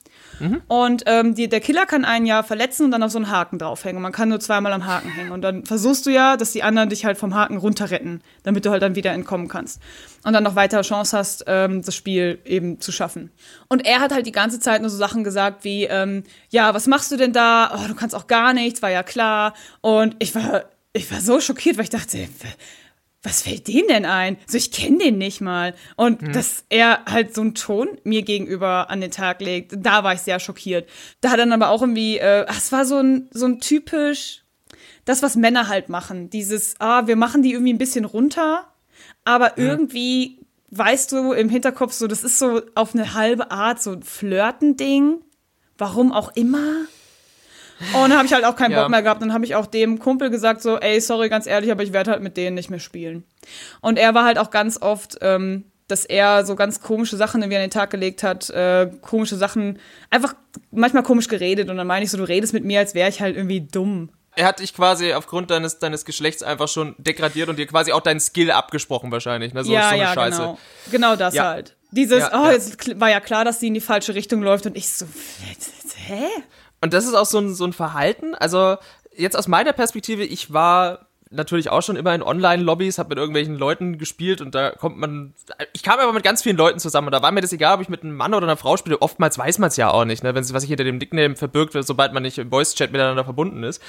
Und 0.69 1.05
ähm, 1.07 1.35
die, 1.35 1.49
der 1.49 1.61
Killer 1.61 1.87
kann 1.87 2.05
einen 2.05 2.27
ja 2.27 2.43
verletzen 2.43 2.85
und 2.85 2.91
dann 2.91 3.03
auf 3.03 3.11
so 3.11 3.19
einen 3.19 3.31
Haken 3.31 3.59
draufhängen. 3.59 3.97
Und 3.97 4.03
man 4.03 4.13
kann 4.13 4.29
nur 4.29 4.41
zweimal 4.41 4.73
am 4.73 4.87
Haken 4.87 5.11
hängen. 5.11 5.33
Und 5.33 5.43
dann 5.43 5.65
versuchst 5.65 6.07
du 6.07 6.11
ja, 6.11 6.37
dass 6.37 6.53
die 6.53 6.63
anderen 6.63 6.89
dich 6.89 7.05
halt 7.05 7.19
vom 7.19 7.35
Haken 7.35 7.57
runterretten, 7.57 8.23
damit 8.43 8.65
du 8.67 8.71
halt 8.71 8.83
dann 8.83 8.95
wieder 8.95 9.13
entkommen 9.13 9.49
kannst. 9.49 9.81
Und 10.25 10.33
dann 10.33 10.45
noch 10.45 10.57
weiter 10.57 10.83
Chance 10.83 11.17
hast, 11.17 11.45
ähm, 11.47 11.83
das 11.83 11.95
Spiel 11.95 12.39
eben 12.45 12.81
zu 12.81 12.93
schaffen. 12.93 13.31
Und 13.69 13.87
er 13.87 14.01
hat 14.01 14.13
halt 14.13 14.27
die 14.27 14.33
ganze 14.33 14.61
Zeit 14.61 14.81
nur 14.81 14.91
so 14.91 14.97
Sachen 14.97 15.25
gesagt 15.25 15.65
wie, 15.65 15.85
ähm, 15.85 16.25
ja, 16.51 16.75
was 16.75 16.87
machst 16.87 17.11
du 17.13 17.17
denn 17.17 17.33
da? 17.33 17.73
Oh, 17.75 17.89
du 17.89 17.95
kannst 17.95 18.15
auch 18.15 18.27
gar 18.27 18.53
nichts, 18.53 18.83
war 18.83 18.91
ja 18.91 19.03
klar. 19.03 19.55
Und 19.81 20.17
ich 20.19 20.35
war, 20.35 20.65
ich 20.93 21.11
war 21.13 21.21
so 21.21 21.41
schockiert, 21.41 21.77
weil 21.77 21.85
ich 21.85 21.91
dachte, 21.91 22.29
was 23.27 23.43
fällt 23.43 23.67
dem 23.67 23.87
denn 23.89 24.05
ein? 24.05 24.37
So, 24.47 24.57
ich 24.57 24.71
kenne 24.71 24.99
den 24.99 25.19
nicht 25.19 25.41
mal. 25.41 25.75
Und 25.97 26.35
dass 26.35 26.65
er 26.69 27.05
halt 27.07 27.35
so 27.35 27.41
einen 27.41 27.55
Ton 27.55 27.89
mir 28.05 28.23
gegenüber 28.23 28.89
an 28.89 29.01
den 29.01 29.11
Tag 29.11 29.41
legt, 29.41 29.73
da 29.77 30.05
war 30.05 30.15
ich 30.15 30.21
sehr 30.21 30.39
schockiert. 30.39 30.89
Da 31.21 31.31
hat 31.31 31.39
er 31.39 31.47
dann 31.47 31.53
aber 31.53 31.71
auch 31.71 31.83
irgendwie, 31.83 32.19
äh, 32.19 32.47
ach, 32.49 32.59
es 32.59 32.71
war 32.71 32.85
so 32.85 32.99
ein, 32.99 33.29
so 33.33 33.47
ein 33.47 33.59
typisch, 33.59 34.45
das, 35.05 35.23
was 35.23 35.35
Männer 35.35 35.69
halt 35.69 35.89
machen. 35.89 36.31
Dieses, 36.31 36.75
ah, 36.79 37.07
wir 37.09 37.17
machen 37.17 37.43
die 37.43 37.53
irgendwie 37.53 37.73
ein 37.73 37.79
bisschen 37.79 38.05
runter, 38.05 38.73
aber 39.25 39.59
irgendwie 39.59 40.39
weißt 40.71 41.13
du 41.13 41.33
im 41.33 41.49
Hinterkopf 41.49 41.93
so, 41.93 42.07
das 42.07 42.23
ist 42.23 42.39
so 42.39 42.63
auf 42.75 42.95
eine 42.95 43.15
halbe 43.15 43.51
Art 43.51 43.83
so 43.83 43.93
ein 43.93 44.03
Flirten-Ding. 44.03 45.21
Warum 45.79 46.13
auch 46.13 46.35
immer. 46.35 46.87
Und 47.93 48.09
dann 48.11 48.17
habe 48.17 48.27
ich 48.27 48.33
halt 48.33 48.45
auch 48.45 48.57
keinen 48.57 48.73
Ja. 48.73 48.83
Bock 48.83 48.91
mehr 48.91 49.03
gehabt. 49.03 49.21
Dann 49.23 49.33
habe 49.33 49.45
ich 49.45 49.55
auch 49.55 49.67
dem 49.67 49.99
Kumpel 49.99 50.31
gesagt, 50.31 50.63
so, 50.63 50.79
ey, 50.79 51.01
sorry, 51.01 51.29
ganz 51.29 51.47
ehrlich, 51.47 51.71
aber 51.71 51.83
ich 51.83 51.93
werde 51.93 52.11
halt 52.11 52.23
mit 52.23 52.37
denen 52.37 52.55
nicht 52.55 52.71
mehr 52.71 52.81
spielen. 52.81 53.25
Und 53.81 53.99
er 53.99 54.15
war 54.15 54.25
halt 54.25 54.39
auch 54.39 54.51
ganz 54.51 54.81
oft, 54.81 55.19
ähm, 55.21 55.65
dass 55.89 56.05
er 56.05 56.45
so 56.45 56.57
ganz 56.57 56.81
komische 56.81 57.17
Sachen 57.17 57.43
irgendwie 57.43 57.57
an 57.57 57.63
den 57.63 57.71
Tag 57.71 57.91
gelegt 57.91 58.23
hat, 58.23 58.51
äh, 58.51 58.91
komische 59.03 59.37
Sachen, 59.37 59.79
einfach 60.11 60.35
manchmal 60.71 61.03
komisch 61.03 61.29
geredet. 61.29 61.69
Und 61.71 61.77
dann 61.77 61.87
meine 61.87 62.05
ich 62.05 62.11
so, 62.11 62.17
du 62.19 62.25
redest 62.25 62.53
mit 62.55 62.65
mir, 62.65 62.81
als 62.81 62.95
wäre 62.95 63.09
ich 63.09 63.21
halt 63.21 63.37
irgendwie 63.37 63.61
dumm. 63.61 64.11
Er 64.35 64.47
hat 64.47 64.61
dich 64.61 64.75
quasi 64.75 65.13
aufgrund 65.15 65.51
deines, 65.51 65.79
deines 65.79 66.05
Geschlechts 66.05 66.43
einfach 66.43 66.69
schon 66.69 66.95
degradiert 66.99 67.49
und 67.49 67.59
dir 67.59 67.67
quasi 67.67 67.93
auch 67.93 68.01
deinen 68.03 68.21
Skill 68.21 68.51
abgesprochen 68.51 69.11
wahrscheinlich. 69.13 69.55
Ne? 69.55 69.65
So, 69.65 69.73
ja, 69.73 69.83
so 69.83 69.89
eine 69.89 69.99
ja, 70.03 70.13
Scheiße. 70.15 70.39
genau. 70.39 70.59
Genau 70.91 71.17
das 71.17 71.35
Ja. 71.35 71.45
halt. 71.45 71.77
Dieses, 71.93 72.19
Ja, 72.21 72.43
oh, 72.45 72.51
jetzt 72.51 73.01
war 73.01 73.09
ja 73.11 73.21
klar, 73.21 73.45
dass 73.45 73.61
sie 73.61 73.69
in 73.69 73.75
die 73.75 73.81
falsche 73.81 74.15
Richtung 74.15 74.43
läuft. 74.43 74.67
Und 74.67 74.77
ich 74.77 74.89
so, 74.91 75.07
hä? 76.07 76.25
Und 76.87 76.95
das 76.95 77.05
ist 77.05 77.15
auch 77.15 77.27
so 77.27 77.39
ein, 77.39 77.53
so 77.53 77.65
ein 77.65 77.73
Verhalten. 77.73 78.37
Also, 78.37 78.77
jetzt 79.17 79.37
aus 79.37 79.49
meiner 79.49 79.73
Perspektive, 79.73 80.23
ich 80.23 80.53
war 80.53 81.07
natürlich 81.31 81.69
auch 81.69 81.83
schon 81.83 81.97
immer 81.97 82.15
in 82.15 82.23
Online-Lobbys, 82.23 82.99
habe 82.99 83.09
mit 83.09 83.19
irgendwelchen 83.19 83.57
Leuten 83.57 83.99
gespielt 83.99 84.41
und 84.41 84.55
da 84.55 84.71
kommt 84.71 84.97
man. 84.97 85.35
Ich 85.73 85.83
kam 85.83 85.99
aber 85.99 86.13
mit 86.13 86.23
ganz 86.23 86.45
vielen 86.45 86.57
Leuten 86.57 86.79
zusammen 86.79 87.09
und 87.09 87.13
da 87.13 87.23
war 87.23 87.33
mir 87.33 87.41
das 87.41 87.53
egal, 87.53 87.75
ob 87.75 87.81
ich 87.81 87.89
mit 87.89 88.05
einem 88.05 88.15
Mann 88.15 88.35
oder 88.35 88.47
einer 88.47 88.57
Frau 88.57 88.77
spiele. 88.77 89.03
Oftmals 89.03 89.37
weiß 89.37 89.59
man 89.59 89.67
es 89.67 89.77
ja 89.77 89.91
auch 89.91 90.05
nicht, 90.05 90.23
ne? 90.23 90.33
Wenn 90.37 90.49
was 90.55 90.63
sich 90.63 90.69
hinter 90.69 90.85
dem 90.85 90.99
Nickname 90.99 91.35
verbirgt, 91.35 91.77
sobald 91.81 92.13
man 92.13 92.23
nicht 92.23 92.39
im 92.39 92.51
Voice-Chat 92.51 92.93
miteinander 92.93 93.25
verbunden 93.25 93.65
ist. 93.65 93.83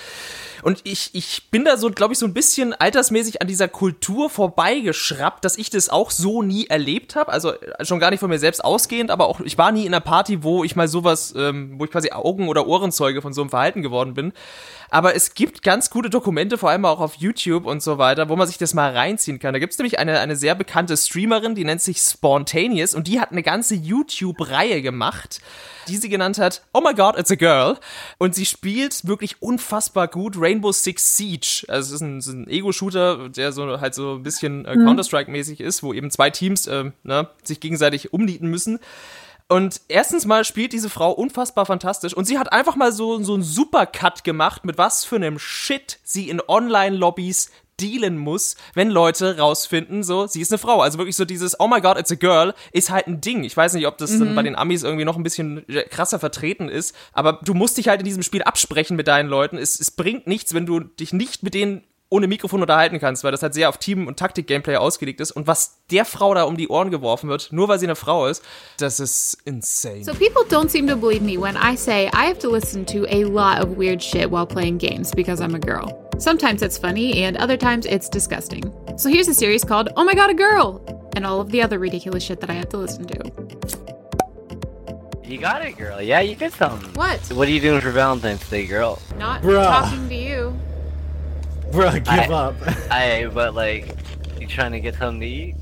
Und 0.64 0.82
ich, 0.84 1.10
ich 1.14 1.50
bin 1.52 1.66
da 1.66 1.78
so, 1.78 1.90
glaube 1.92 2.14
ich, 2.14 2.20
so 2.20 2.26
ein 2.26 2.34
bisschen 2.34 2.74
altersmäßig 2.74 3.42
an 3.42 3.48
dieser 3.48 3.68
Kultur 3.68 4.30
vorbeigeschraubt, 4.30 5.44
dass 5.44 5.58
ich 5.58 5.70
das 5.70 5.90
auch 5.90 6.12
so 6.12 6.42
nie 6.42 6.68
erlebt 6.68 7.16
habe. 7.16 7.32
Also 7.32 7.54
äh, 7.54 7.86
schon 7.86 8.00
gar 8.00 8.12
nicht 8.12 8.20
von 8.20 8.30
mir 8.30 8.40
selbst 8.40 8.64
ausgehend, 8.64 9.12
aber 9.12 9.28
auch 9.28 9.40
ich 9.42 9.58
war 9.58 9.72
nie 9.72 9.86
in 9.86 9.94
einer 9.94 10.02
Party, 10.02 10.44
wo 10.44 10.64
ich 10.64 10.76
mal 10.76 10.88
sowas, 10.88 11.34
ähm, 11.38 11.76
wo 11.78 11.86
ich 11.86 11.92
quasi 11.92 12.12
Augen- 12.12 12.50
oder 12.50 12.68
Ohrenzeuge 12.68 13.22
von 13.22 13.34
so 13.34 13.42
einem 13.42 13.50
Verhalten 13.50 13.82
geworden 13.82 14.14
bin. 14.14 14.34
Aber 14.90 15.16
es 15.16 15.34
gibt 15.34 15.64
ganz 15.64 15.90
gute 15.90 16.10
Dokumente, 16.10 16.58
vor 16.58 16.70
allem 16.70 16.86
auch 16.86 17.02
auf 17.02 17.16
YouTube 17.16 17.66
und 17.66 17.84
so 17.84 17.98
weiter, 17.98 18.30
wo 18.30 18.36
man 18.36 18.48
sich 18.48 18.58
das 18.58 18.74
mal 18.74 18.92
reinziehen 18.92 19.40
kann. 19.40 19.54
Da 19.54 19.60
gibt 19.60 19.74
es 19.74 19.80
nämlich 19.80 20.00
eine, 20.00 20.20
eine 20.20 20.36
sehr 20.36 20.56
bekannte 20.56 20.96
Streamerin, 20.96 21.56
die 21.56 21.66
nennt 21.66 21.82
sich 21.82 21.98
Spontaneous 21.98 22.94
und 22.96 23.08
die 23.08 23.20
hat 23.20 23.32
eine 23.32 23.44
ganze 23.44 23.76
YouTube-Reihe 23.76 24.82
gemacht, 24.82 25.42
die 25.88 25.98
sie 25.98 26.10
genannt 26.10 26.38
hat 26.38 26.62
Oh 26.74 26.82
my 26.82 26.94
God, 26.94 27.18
it's 27.18 27.32
a 27.32 27.36
girl. 27.36 27.78
Und 28.18 28.36
sie 28.36 28.46
spielt 28.46 29.08
wirklich 29.08 29.42
unfassbar 29.42 30.08
gut 30.08 30.40
Rainbow 30.48 30.72
Six 30.72 31.18
Siege. 31.18 31.66
Also 31.68 31.94
es 31.94 32.02
ist 32.02 32.28
ein, 32.28 32.44
ein 32.44 32.50
Ego-Shooter, 32.50 33.30
der 33.30 33.52
so 33.52 33.82
halt 33.82 33.94
so 33.94 34.16
ein 34.16 34.24
bisschen 34.24 34.66
äh, 34.66 34.76
Counter-Strike-mäßig 34.76 35.60
ist, 35.60 35.84
wo 35.84 35.94
eben 35.94 36.10
zwei 36.10 36.30
Teams 36.30 36.68
äh, 36.68 36.92
ne, 37.04 37.30
sich 37.44 37.60
gegenseitig 37.60 38.14
umnieten 38.14 38.48
müssen. 38.48 38.80
Und 39.50 39.82
erstens 39.88 40.26
mal 40.26 40.44
spielt 40.44 40.74
diese 40.74 40.90
Frau 40.90 41.12
unfassbar 41.12 41.66
fantastisch 41.66 42.14
und 42.14 42.26
sie 42.26 42.38
hat 42.38 42.52
einfach 42.52 42.76
mal 42.76 42.92
so, 42.92 43.22
so 43.24 43.34
einen 43.34 43.44
Supercut 43.44 44.26
gemacht, 44.26 44.66
mit 44.66 44.78
was 44.78 45.06
für 45.06 45.16
einem 45.16 45.40
Shit 45.40 46.00
sie 46.04 46.30
in 46.30 46.42
Online-Lobbys 46.46 47.52
dealen 47.80 48.18
muss, 48.18 48.56
wenn 48.74 48.90
Leute 48.90 49.38
rausfinden, 49.38 50.04
so, 50.04 50.28
sie 50.28 50.42
ist 50.42 50.52
eine 50.52 50.58
Frau. 50.58 50.82
Also 50.82 50.98
wirklich 50.98 51.16
so 51.16 51.26
dieses, 51.26 51.60
oh 51.60 51.68
my 51.68 51.82
god, 51.82 51.98
it's 51.98 52.12
a 52.12 52.16
girl, 52.16 52.54
ist 52.72 52.90
halt 52.90 53.08
ein 53.08 53.22
Ding. 53.22 53.44
Ich 53.44 53.56
weiß 53.56 53.74
nicht, 53.74 53.88
ob 53.88 53.98
das 53.98 54.12
mhm. 54.12 54.20
dann 54.20 54.36
bei 54.36 54.44
den 54.44 54.56
Amis 54.56 54.84
irgendwie 54.84 55.06
noch 55.06 55.18
ein 55.18 55.24
bisschen 55.24 55.66
krasser 55.90 56.20
vertreten 56.20 56.70
ist, 56.70 56.96
aber 57.14 57.40
du 57.44 57.54
musst 57.54 57.78
dich 57.78 57.88
halt 57.88 58.02
in 58.02 58.06
diesem 58.06 58.24
Spiel 58.24 58.44
absprechen 58.44 58.96
mit 58.96 59.08
deinen 59.08 59.30
Leuten. 59.30 59.58
Es, 59.58 59.80
es 59.80 59.92
bringt 59.92 60.28
nichts, 60.28 60.54
wenn 60.54 60.66
du 60.66 60.80
dich 60.80 61.14
nicht 61.14 61.44
mit 61.44 61.54
denen 61.54 61.84
ohne 62.10 62.28
Mikrofon 62.28 62.62
unterhalten 62.62 63.00
kannst, 63.00 63.24
weil 63.24 63.32
das 63.32 63.44
halt 63.44 63.54
sehr 63.54 63.70
auf 63.70 63.78
Team- 63.78 64.08
und 64.08 64.18
Taktik-Gameplay 64.18 64.78
ausgelegt 64.78 65.20
ist. 65.20 65.32
Und 65.32 65.48
was 65.48 65.80
der 65.92 66.06
Frau 66.06 66.34
da 66.34 66.44
um 66.44 66.56
die 66.56 66.70
Ohren 66.70 66.90
geworfen 66.90 67.30
wird, 67.30 67.50
nur 67.52 67.68
weil 67.68 67.80
sie 67.80 67.86
eine 67.86 67.96
Frau 67.96 68.28
ist, 68.28 68.44
das 68.80 69.00
ist 69.00 69.38
insane. 69.46 70.04
So 70.04 70.14
people 70.14 70.44
don't 70.50 70.70
seem 70.70 70.88
to 70.88 70.96
believe 70.96 71.24
me 71.24 71.40
when 71.40 71.56
I 71.56 71.76
say 71.76 72.08
I 72.08 72.28
have 72.28 72.40
to 72.40 72.50
listen 72.50 72.86
to 72.88 73.06
a 73.10 73.24
lot 73.24 73.62
of 73.62 73.78
weird 73.78 74.02
shit 74.02 74.32
while 74.32 74.46
playing 74.46 74.78
games 74.78 75.12
because 75.12 75.44
I'm 75.44 75.56
a 75.56 75.60
girl. 75.60 76.07
Sometimes 76.20 76.62
it's 76.64 76.78
funny 76.78 77.24
and 77.24 77.38
other 77.38 77.58
times 77.58 77.86
it's 77.86 78.10
disgusting. 78.10 78.74
So 78.98 79.10
here's 79.10 79.28
a 79.28 79.34
series 79.34 79.64
called 79.64 79.90
Oh 79.96 80.04
My 80.04 80.14
God, 80.16 80.30
a 80.30 80.34
Girl! 80.34 80.82
And 81.16 81.26
all 81.26 81.40
of 81.42 81.52
the 81.52 81.62
other 81.62 81.80
ridiculous 81.80 82.24
shit 82.24 82.40
that 82.42 82.50
I 82.50 82.54
have 82.54 82.70
to 82.70 82.78
listen 82.78 83.06
to. 83.08 83.32
You 85.24 85.38
got 85.40 85.62
it, 85.66 85.78
girl. 85.78 86.02
Yeah, 86.02 86.22
you 86.22 86.36
did 86.36 86.54
something. 86.54 86.94
What? 86.94 87.20
What 87.34 87.48
are 87.48 87.52
you 87.52 87.60
doing 87.60 87.82
for 87.82 87.92
Valentine's 87.92 88.48
Day, 88.50 88.66
girl? 88.66 89.00
Not 89.18 89.42
Bruh. 89.42 89.64
talking 89.64 90.08
to 90.10 90.16
you. 90.16 90.58
Bruh, 91.72 91.96
give 91.96 92.08
I- 92.08 92.28
up. 92.34 92.56
I, 92.92 93.30
but 93.34 93.54
like, 93.54 93.96
you 94.40 94.48
trying 94.48 94.72
to 94.72 94.80
get 94.80 94.96
something 94.96 95.20
to 95.20 95.28
eat? 95.28 95.56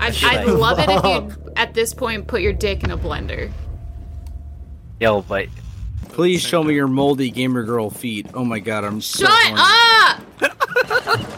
I'd, 0.00 0.14
I'd 0.24 0.46
like- 0.46 0.58
love 0.58 0.78
it 0.80 0.88
if 0.90 1.04
you, 1.04 1.52
at 1.56 1.74
this 1.74 1.94
point, 1.94 2.26
put 2.26 2.42
your 2.42 2.52
dick 2.52 2.82
in 2.82 2.90
a 2.90 2.98
blender. 2.98 3.50
Yo, 5.00 5.22
but 5.22 5.46
Please 6.18 6.42
show 6.42 6.64
me 6.64 6.74
your 6.74 6.88
moldy 6.88 7.30
gamer 7.30 7.62
girl 7.62 7.90
feet. 7.90 8.26
Oh 8.34 8.44
my 8.44 8.58
god, 8.58 8.82
I'm 8.82 9.00
so 9.00 9.24
Shut 9.24 9.56
horny. 9.56 10.50
up! 10.50 11.28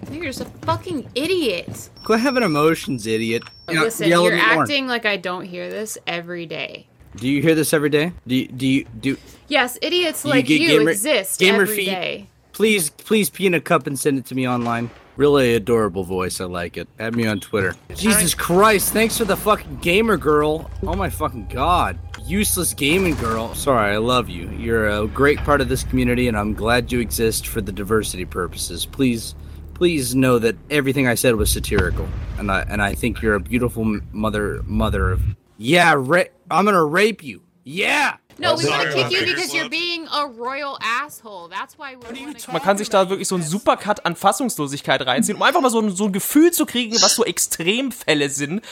You're 0.12 0.26
just 0.26 0.42
a 0.42 0.44
fucking 0.64 1.10
idiot. 1.16 1.90
Quit 2.04 2.20
having 2.20 2.44
emotions, 2.44 3.04
idiot. 3.08 3.42
You 3.68 3.74
know, 3.74 3.82
Listen, 3.82 4.08
yell 4.08 4.20
at 4.26 4.28
you're 4.32 4.36
me 4.36 4.54
more. 4.54 4.62
acting 4.62 4.86
like 4.86 5.06
I 5.06 5.16
don't 5.16 5.44
hear 5.44 5.68
this 5.68 5.98
every 6.06 6.46
day. 6.46 6.86
Do 7.16 7.28
you 7.28 7.42
hear 7.42 7.56
this 7.56 7.72
every 7.74 7.90
day? 7.90 8.12
Do 8.28 8.36
you, 8.36 8.46
do 8.46 8.64
you 8.64 8.84
do? 9.00 9.16
Yes, 9.48 9.76
idiots 9.82 10.22
Do 10.22 10.28
like 10.28 10.46
get 10.46 10.60
you 10.60 10.68
gamer- 10.68 10.90
exist 10.90 11.40
gamer 11.40 11.62
every 11.62 11.76
feet? 11.78 11.86
day. 11.86 12.26
Please, 12.52 12.90
please 12.90 13.30
pee 13.30 13.46
in 13.46 13.54
a 13.54 13.60
cup 13.60 13.88
and 13.88 13.98
send 13.98 14.18
it 14.18 14.26
to 14.26 14.36
me 14.36 14.46
online. 14.46 14.88
Really 15.16 15.56
adorable 15.56 16.04
voice. 16.04 16.40
I 16.40 16.44
like 16.44 16.76
it. 16.76 16.86
Add 17.00 17.16
me 17.16 17.26
on 17.26 17.40
Twitter. 17.40 17.74
Jesus 17.96 18.34
Christ! 18.34 18.92
Thanks 18.92 19.18
for 19.18 19.24
the 19.24 19.36
fucking 19.36 19.78
gamer 19.78 20.16
girl. 20.16 20.70
Oh 20.84 20.94
my 20.94 21.10
fucking 21.10 21.48
god. 21.48 21.98
Useless 22.28 22.74
gaming 22.74 23.14
girl. 23.14 23.54
Sorry, 23.54 23.94
I 23.94 23.96
love 23.96 24.28
you. 24.28 24.50
You're 24.50 24.86
a 24.86 25.06
great 25.06 25.38
part 25.38 25.62
of 25.62 25.70
this 25.70 25.82
community, 25.82 26.28
and 26.28 26.36
I'm 26.36 26.52
glad 26.52 26.92
you 26.92 27.00
exist 27.00 27.46
for 27.46 27.62
the 27.62 27.72
diversity 27.72 28.26
purposes. 28.26 28.84
Please, 28.84 29.34
please 29.72 30.14
know 30.14 30.38
that 30.38 30.54
everything 30.70 31.08
I 31.08 31.14
said 31.14 31.36
was 31.36 31.50
satirical, 31.50 32.06
and 32.36 32.52
I 32.52 32.66
and 32.68 32.82
I 32.82 32.94
think 32.94 33.22
you're 33.22 33.34
a 33.34 33.40
beautiful 33.40 34.00
mother. 34.12 34.62
Mother 34.66 35.10
of 35.10 35.22
yeah. 35.56 35.94
Ra- 35.96 36.24
I'm 36.50 36.66
gonna 36.66 36.84
rape 36.84 37.24
you. 37.24 37.44
Yeah. 37.64 38.16
No, 38.38 38.54
we 38.54 38.68
want 38.68 38.88
to 38.88 38.94
kick 38.94 39.10
you 39.10 39.26
because 39.26 39.52
you're 39.52 39.68
being 39.68 40.06
a 40.14 40.28
royal 40.28 40.78
asshole. 40.80 41.48
That's 41.48 41.76
why 41.76 41.96
we 41.96 42.22
want 42.22 42.38
to 42.38 42.52
Man 42.52 42.62
kann 42.62 42.78
sich 42.78 42.88
da 42.88 43.08
wirklich 43.10 43.26
so 43.26 43.34
einen 43.34 43.44
Supercut 43.44 44.04
an 44.06 44.14
Fassungslosigkeit 44.14 45.04
reinziehen, 45.04 45.36
um 45.36 45.42
einfach 45.42 45.60
mal 45.60 45.70
so 45.70 45.80
ein, 45.80 45.90
so 45.90 46.04
ein 46.04 46.12
Gefühl 46.12 46.52
zu 46.52 46.64
kriegen, 46.64 46.94
was 47.02 47.16
so 47.16 47.24
Extremfälle 47.26 48.30
sind, 48.30 48.62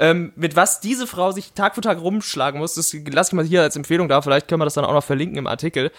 ähm, 0.00 0.32
mit 0.36 0.56
was 0.56 0.80
diese 0.80 1.06
Frau 1.06 1.32
sich 1.32 1.52
Tag 1.52 1.74
für 1.74 1.80
Tag 1.80 2.00
rumschlagen 2.00 2.60
muss. 2.60 2.74
Das 2.74 2.92
lasse 2.92 3.30
ich 3.30 3.32
mal 3.34 3.44
hier 3.44 3.62
als 3.62 3.76
Empfehlung 3.76 4.08
da, 4.08 4.22
vielleicht 4.22 4.48
können 4.48 4.60
wir 4.60 4.64
das 4.64 4.74
dann 4.74 4.84
auch 4.84 4.92
noch 4.92 5.04
verlinken 5.04 5.38
im 5.38 5.46
Artikel. 5.46 5.90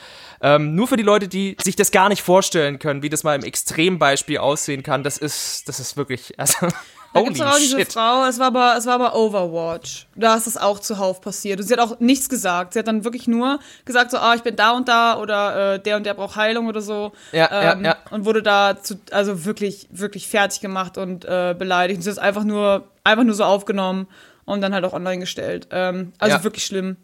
Ähm, 0.41 0.75
nur 0.75 0.87
für 0.87 0.97
die 0.97 1.03
Leute, 1.03 1.27
die 1.27 1.57
sich 1.61 1.75
das 1.75 1.91
gar 1.91 2.09
nicht 2.09 2.21
vorstellen 2.21 2.79
können, 2.79 3.01
wie 3.01 3.09
das 3.09 3.23
mal 3.23 3.35
im 3.35 3.43
Extrembeispiel 3.43 4.37
aussehen 4.37 4.83
kann, 4.83 5.03
das 5.03 5.17
ist, 5.17 5.67
das 5.67 5.79
ist 5.79 5.97
wirklich, 5.97 6.33
also, 6.39 6.67
Da 7.13 7.21
holy 7.21 7.33
gibt's 7.33 7.41
auch 7.41 7.57
diese 7.57 7.79
shit. 7.79 7.93
Frau, 7.93 8.25
es 8.25 8.39
war, 8.39 8.47
aber, 8.47 8.75
es 8.77 8.85
war 8.85 8.95
aber 8.95 9.15
Overwatch. 9.15 10.07
Da 10.15 10.35
ist 10.35 10.47
es 10.47 10.57
auch 10.57 10.79
zuhauf 10.79 11.21
passiert. 11.21 11.59
Und 11.59 11.65
sie 11.65 11.73
hat 11.73 11.79
auch 11.79 11.99
nichts 11.99 12.29
gesagt. 12.29 12.73
Sie 12.73 12.79
hat 12.79 12.87
dann 12.87 13.03
wirklich 13.03 13.27
nur 13.27 13.59
gesagt, 13.85 14.11
so, 14.11 14.17
ah, 14.17 14.35
ich 14.35 14.43
bin 14.43 14.55
da 14.55 14.71
und 14.71 14.87
da 14.87 15.17
oder 15.17 15.75
äh, 15.75 15.79
der 15.79 15.97
und 15.97 16.05
der 16.05 16.13
braucht 16.13 16.35
Heilung 16.35 16.67
oder 16.67 16.81
so. 16.81 17.13
Ja, 17.31 17.49
ja, 17.51 17.73
ähm, 17.73 17.85
ja. 17.85 17.95
Und 18.11 18.25
wurde 18.25 18.43
da 18.43 18.81
zu, 18.81 18.99
also 19.11 19.45
wirklich, 19.45 19.87
wirklich 19.89 20.27
fertig 20.27 20.59
gemacht 20.59 20.97
und 20.97 21.25
äh, 21.25 21.55
beleidigt. 21.57 21.97
Und 21.97 22.03
sie 22.03 22.09
es 22.09 22.19
einfach 22.19 22.43
nur, 22.43 22.87
einfach 23.07 23.23
nur 23.23 23.35
so 23.35 23.43
aufgenommen 23.43 24.07
und 24.45 24.61
dann 24.61 24.73
halt 24.73 24.85
auch 24.85 24.93
online 24.93 25.19
gestellt. 25.19 25.67
Ähm, 25.71 26.13
also 26.19 26.37
Ja. 26.37 26.43
wirklich 26.43 26.65
schlimm. 26.65 26.97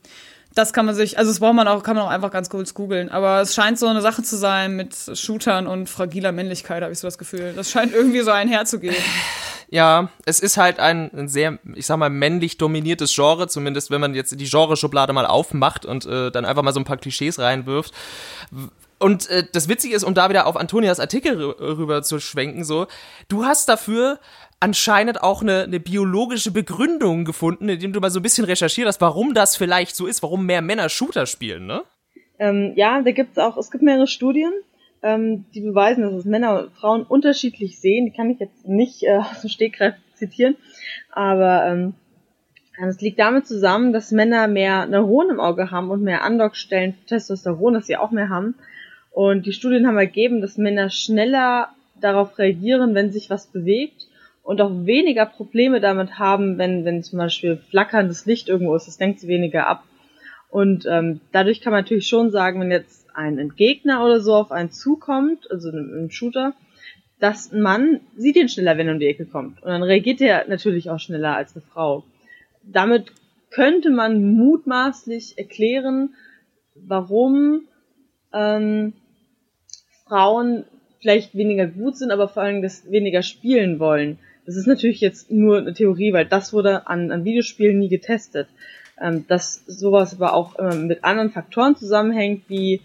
Das 0.56 0.72
kann 0.72 0.86
man 0.86 0.94
sich, 0.94 1.18
also 1.18 1.32
das 1.32 1.40
braucht 1.40 1.56
man 1.56 1.68
auch, 1.68 1.82
kann 1.82 1.96
man 1.96 2.06
auch 2.06 2.10
einfach 2.12 2.30
ganz 2.30 2.48
kurz 2.48 2.76
googeln. 2.76 3.10
Aber 3.10 3.42
es 3.42 3.56
scheint 3.56 3.80
so 3.80 3.88
eine 3.88 4.02
Sache 4.02 4.22
zu 4.22 4.38
sein 4.38 4.76
mit 4.76 4.96
Shootern 5.16 5.66
und 5.66 5.90
fragiler 5.90 6.32
Männlichkeit, 6.32 6.84
habe 6.84 6.94
ich 6.94 7.00
so 7.00 7.08
das 7.08 7.18
Gefühl. 7.18 7.54
Das 7.56 7.72
scheint 7.72 7.92
irgendwie 7.94 8.22
so 8.22 8.32
einherzugehen. 8.32 8.96
Ja, 9.70 10.10
es 10.28 10.40
ist 10.40 10.58
halt 10.58 10.80
ein, 10.80 11.28
sehr, 11.28 11.58
ich 11.74 11.88
sag 11.88 11.98
mal, 11.98 12.12
männlich 12.12 12.58
dominiertes 12.60 13.12
Genre, 13.16 13.48
zumindest 13.48 13.90
wenn 13.90 14.00
man 14.02 14.14
jetzt 14.14 14.40
die 14.40 14.46
Genreschublade 14.48 15.14
mal 15.14 15.26
aufmacht 15.26 15.84
und 15.88 16.06
äh, 16.06 16.30
dann 16.30 16.46
einfach 16.46 16.62
mal 16.62 16.74
so 16.74 16.80
ein 16.80 16.84
paar 16.84 16.98
Klischees 16.98 17.40
reinwirft. 17.40 17.92
Und 19.00 19.28
äh, 19.32 19.48
das 19.52 19.68
Witzige 19.70 19.96
ist, 19.96 20.04
um 20.04 20.14
da 20.14 20.30
wieder 20.30 20.46
auf 20.46 20.58
Antonias 20.58 21.00
Artikel 21.00 21.38
rü- 21.42 21.78
rüber 21.78 22.04
zu 22.04 22.20
schwenken, 22.20 22.64
so, 22.64 22.86
du 23.30 23.46
hast 23.46 23.68
dafür 23.68 24.20
anscheinend 24.64 25.22
auch 25.22 25.42
eine, 25.42 25.64
eine 25.64 25.82
biologische 25.82 26.52
Begründung 26.52 27.26
gefunden, 27.26 27.68
indem 27.68 27.92
du 27.92 28.00
mal 28.00 28.10
so 28.10 28.22
ein 28.22 28.24
bisschen 28.24 28.46
recherchiert 28.46 28.88
hast, 28.88 29.02
warum 29.02 29.34
das 29.34 29.58
vielleicht 29.58 29.94
so 29.94 30.08
ist, 30.08 30.24
warum 30.24 30.46
mehr 30.46 30.62
Männer 30.62 30.88
Shooter 30.88 31.26
spielen, 31.26 31.66
ne? 31.66 31.84
Ähm, 32.40 32.72
ja, 32.78 33.02
da 33.02 33.12
gibt's 33.12 33.38
auch, 33.38 33.58
es 33.58 33.72
gibt 33.72 33.84
mehrere 33.84 34.08
Studien, 34.08 34.54
ähm, 35.02 35.44
die 35.54 35.60
beweisen, 35.60 36.04
dass 36.04 36.14
es 36.14 36.24
Männer 36.24 36.62
und 36.62 36.72
Frauen 36.72 37.04
unterschiedlich 37.04 37.82
sehen. 37.82 38.06
Die 38.06 38.14
kann 38.14 38.30
ich 38.30 38.40
jetzt 38.40 38.66
nicht 38.66 39.04
äh, 39.04 39.18
aus 39.18 39.42
dem 39.42 39.50
Stegreif 39.50 39.96
zitieren, 40.16 40.56
aber 41.12 41.66
ähm, 41.66 41.96
es 42.88 43.02
liegt 43.02 43.20
damit 43.20 43.46
zusammen, 43.46 43.92
dass 43.92 44.12
Männer 44.12 44.48
mehr 44.48 44.86
Neuronen 44.86 45.32
im 45.32 45.40
Auge 45.42 45.72
haben 45.72 45.92
und 45.92 46.04
mehr 46.04 46.24
Andockstellen 46.24 46.94
für 46.94 47.06
Testosteron, 47.06 47.74
das 47.74 47.88
sie 47.88 47.98
auch 47.98 48.12
mehr 48.12 48.30
haben. 48.30 48.56
Und 49.12 49.46
die 49.46 49.52
Studien 49.52 49.86
haben 49.88 49.98
ergeben, 49.98 50.40
dass 50.40 50.58
Männer 50.58 50.90
schneller 50.90 51.70
darauf 52.00 52.40
reagieren, 52.40 52.96
wenn 52.96 53.12
sich 53.12 53.30
was 53.30 53.48
bewegt 53.48 54.08
und 54.44 54.62
auch 54.62 54.86
weniger 54.86 55.26
Probleme 55.26 55.80
damit 55.80 56.20
haben, 56.20 56.58
wenn, 56.58 56.86
wenn 56.86 57.02
zum 57.02 57.18
Beispiel 57.18 57.58
flackerndes 57.58 58.26
Licht 58.26 58.50
irgendwo 58.50 58.76
ist. 58.76 58.88
Das 58.88 59.00
lenkt 59.00 59.22
sie 59.22 59.28
weniger 59.28 59.68
ab. 59.68 59.84
Und 60.50 60.86
ähm, 60.86 61.22
dadurch 61.32 61.62
kann 61.62 61.72
man 61.72 61.82
natürlich 61.82 62.08
schon 62.08 62.30
sagen, 62.30 62.60
wenn 62.60 62.70
jetzt 62.70 63.08
ein 63.16 63.54
Gegner 63.56 64.06
oder 64.06 64.20
so 64.20 64.36
auf 64.36 64.52
einen 64.52 64.70
zukommt, 64.72 65.50
also 65.50 65.70
ein, 65.70 66.06
ein 66.06 66.12
Shooter, 66.12 66.54
dass 67.20 67.52
ein 67.52 67.62
Mann 67.62 68.02
sieht 68.18 68.36
ihn 68.36 68.50
schneller, 68.50 68.78
wenn 68.78 68.88
er 68.88 68.94
um 68.94 69.00
die 69.00 69.08
Ecke 69.08 69.26
kommt. 69.26 69.64
Und 69.64 69.70
dann 69.70 69.82
reagiert 69.82 70.20
er 70.20 70.48
natürlich 70.48 70.90
auch 70.90 71.00
schneller 71.00 71.36
als 71.36 71.56
eine 71.56 71.64
Frau. 71.64 72.04
Damit 72.64 73.12
könnte 73.50 73.90
man 73.90 74.34
mutmaßlich 74.36 75.38
erklären, 75.38 76.16
warum 76.76 77.62
ähm, 78.34 78.94
Frauen 80.06 80.66
vielleicht 81.00 81.36
weniger 81.36 81.68
gut 81.68 81.98
sind, 81.98 82.12
aber 82.12 82.28
vor 82.28 82.44
allem 82.44 82.62
das 82.62 82.90
weniger 82.92 83.24
spielen 83.24 83.80
wollen. 83.80 84.20
Das 84.46 84.56
ist 84.56 84.68
natürlich 84.68 85.02
jetzt 85.02 85.32
nur 85.32 85.58
eine 85.58 85.74
Theorie, 85.74 86.14
weil 86.14 86.26
das 86.26 86.54
wurde 86.54 86.88
an, 86.88 87.12
an 87.12 87.24
Videospielen 87.24 87.80
nie 87.80 87.90
getestet. 87.90 88.48
Ähm, 89.02 89.26
dass 89.28 89.66
sowas 89.66 90.14
aber 90.14 90.34
auch 90.34 90.56
immer 90.60 90.76
mit 90.76 91.04
anderen 91.04 91.32
Faktoren 91.32 91.76
zusammenhängt, 91.76 92.44
wie 92.48 92.82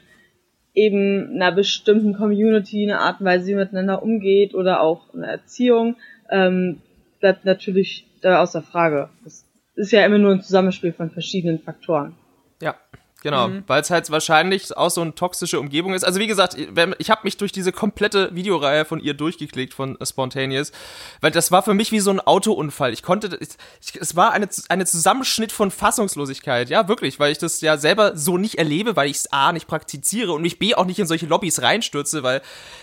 eben 0.74 1.34
einer 1.34 1.52
bestimmten 1.52 2.14
Community, 2.14 2.84
eine 2.84 3.00
Art 3.00 3.20
und 3.20 3.26
Weise, 3.26 3.48
wie 3.48 3.54
miteinander 3.54 4.02
umgeht 4.02 4.54
oder 4.54 4.80
auch 4.80 5.12
eine 5.12 5.26
Erziehung, 5.26 5.96
ähm, 6.30 6.80
bleibt 7.20 7.44
natürlich 7.44 8.06
da 8.22 8.40
außer 8.40 8.62
Frage. 8.62 9.10
Das 9.24 9.44
ist 9.74 9.92
ja 9.92 10.04
immer 10.04 10.18
nur 10.18 10.32
ein 10.32 10.42
Zusammenspiel 10.42 10.92
von 10.92 11.10
verschiedenen 11.10 11.58
Faktoren. 11.58 12.14
Ja, 12.62 12.76
genau, 13.22 13.50
weil 13.66 13.80
es 13.80 13.90
halt 13.90 14.10
wahrscheinlich 14.10 14.76
auch 14.76 14.90
so 14.90 15.00
eine 15.00 15.14
toxische 15.14 15.60
Umgebung 15.60 15.94
ist. 15.94 16.04
Also 16.04 16.20
wie 16.20 16.26
gesagt, 16.26 16.56
ich 16.98 17.10
habe 17.10 17.20
mich 17.24 17.36
durch 17.36 17.52
diese 17.52 17.72
komplette 17.72 18.34
Videoreihe 18.34 18.84
von 18.84 19.00
ihr 19.00 19.14
durchgeklickt 19.14 19.74
von 19.74 19.98
Spontaneous, 20.02 20.72
weil 21.20 21.30
das 21.30 21.50
war 21.50 21.62
für 21.62 21.74
mich 21.74 21.92
wie 21.92 22.00
so 22.00 22.10
ein 22.10 22.20
Autounfall. 22.20 22.92
Ich 22.92 23.02
konnte, 23.02 23.38
ich, 23.40 24.00
es 24.00 24.16
war 24.16 24.32
eine 24.32 24.48
eine 24.68 24.86
Zusammenschnitt 24.86 25.52
von 25.52 25.70
Fassungslosigkeit, 25.70 26.70
ja 26.70 26.88
wirklich, 26.88 27.18
weil 27.20 27.32
ich 27.32 27.38
das 27.38 27.60
ja 27.60 27.76
selber 27.76 28.16
so 28.16 28.38
nicht 28.38 28.56
erlebe, 28.58 28.96
weil 28.96 29.08
ich 29.08 29.18
es 29.18 29.32
a 29.32 29.52
nicht 29.52 29.66
praktiziere 29.66 30.32
und 30.32 30.42
mich 30.42 30.58
b 30.58 30.74
auch 30.74 30.86
nicht 30.86 30.98
in 30.98 31.06
solche 31.06 31.26
Lobbys 31.26 31.62
reinstürze, 31.62 32.22
weil 32.22 32.42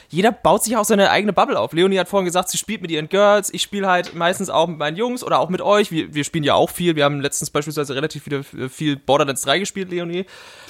jeder 0.10 0.32
baut 0.32 0.64
sich 0.64 0.78
auch 0.78 0.86
seine 0.86 1.10
eigene 1.10 1.34
Bubble 1.34 1.60
auf. 1.60 1.74
Leonie 1.74 2.00
hat 2.00 2.10
vorhin 2.10 2.26
gesagt, 2.26 2.50
sie 2.50 2.58
spielt 2.58 2.82
mit 2.82 2.92
ihren 2.92 3.10
Girls, 3.10 3.54
ich 3.54 3.62
spiele 3.62 3.88
halt 3.88 4.14
meistens 4.16 4.50
auch 4.50 4.68
mit 4.68 4.78
meinen 4.78 4.98
Jungs 4.98 5.24
oder 5.24 5.40
auch 5.40 5.50
mit 5.50 5.62
euch. 5.62 5.92
Wir, 5.92 6.14
wir 6.14 6.24
spielen 6.24 6.44
ja 6.44 6.54
auch 6.54 6.70
viel. 6.70 6.96
Wir 6.96 7.06
haben 7.06 7.22
letztens 7.22 7.50
beispielsweise 7.50 7.96
relativ 7.96 8.24
viele, 8.24 8.44
viel 8.44 8.96
Borderlands 8.96 9.42
3 9.42 9.60
gespielt, 9.60 9.90
Leonie. 9.90 10.25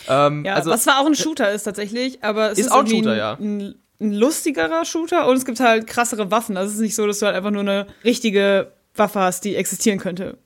Ähm, 0.08 0.46
Ja, 0.46 0.56
also, 0.56 0.70
was 0.72 0.84
zwar 0.84 1.00
auch 1.00 1.06
ein 1.06 1.16
Shooter 1.16 1.52
ist 1.52 1.64
tatsächlich, 1.64 2.24
aber 2.24 2.52
es 2.52 2.60
Ist 2.60 2.68
ist, 2.68 2.72
auch 2.72 2.80
ein 2.82 2.88
Shooter, 2.88 3.16
ja. 3.16 3.34
ein, 3.40 3.76
ein 4.00 4.14
lustigerer 4.14 4.86
Shooter 4.86 5.28
und 5.28 5.38
es 5.38 5.46
gibt 5.46 5.60
halt 5.60 5.88
krassere 5.88 6.30
Waffen. 6.32 6.58
Also 6.58 6.70
es 6.70 6.76
ist 6.76 6.82
nicht 6.82 6.96
so, 6.96 7.08
dass 7.08 7.20
du 7.20 7.26
halt 7.26 7.36
einfach 7.36 7.52
nur 7.52 7.62
eine 7.62 7.88
richtige 8.04 8.72
Waffe 8.96 9.20
hast, 9.20 9.44
die 9.46 9.56
existieren 9.56 10.00
könnte. 10.00 10.38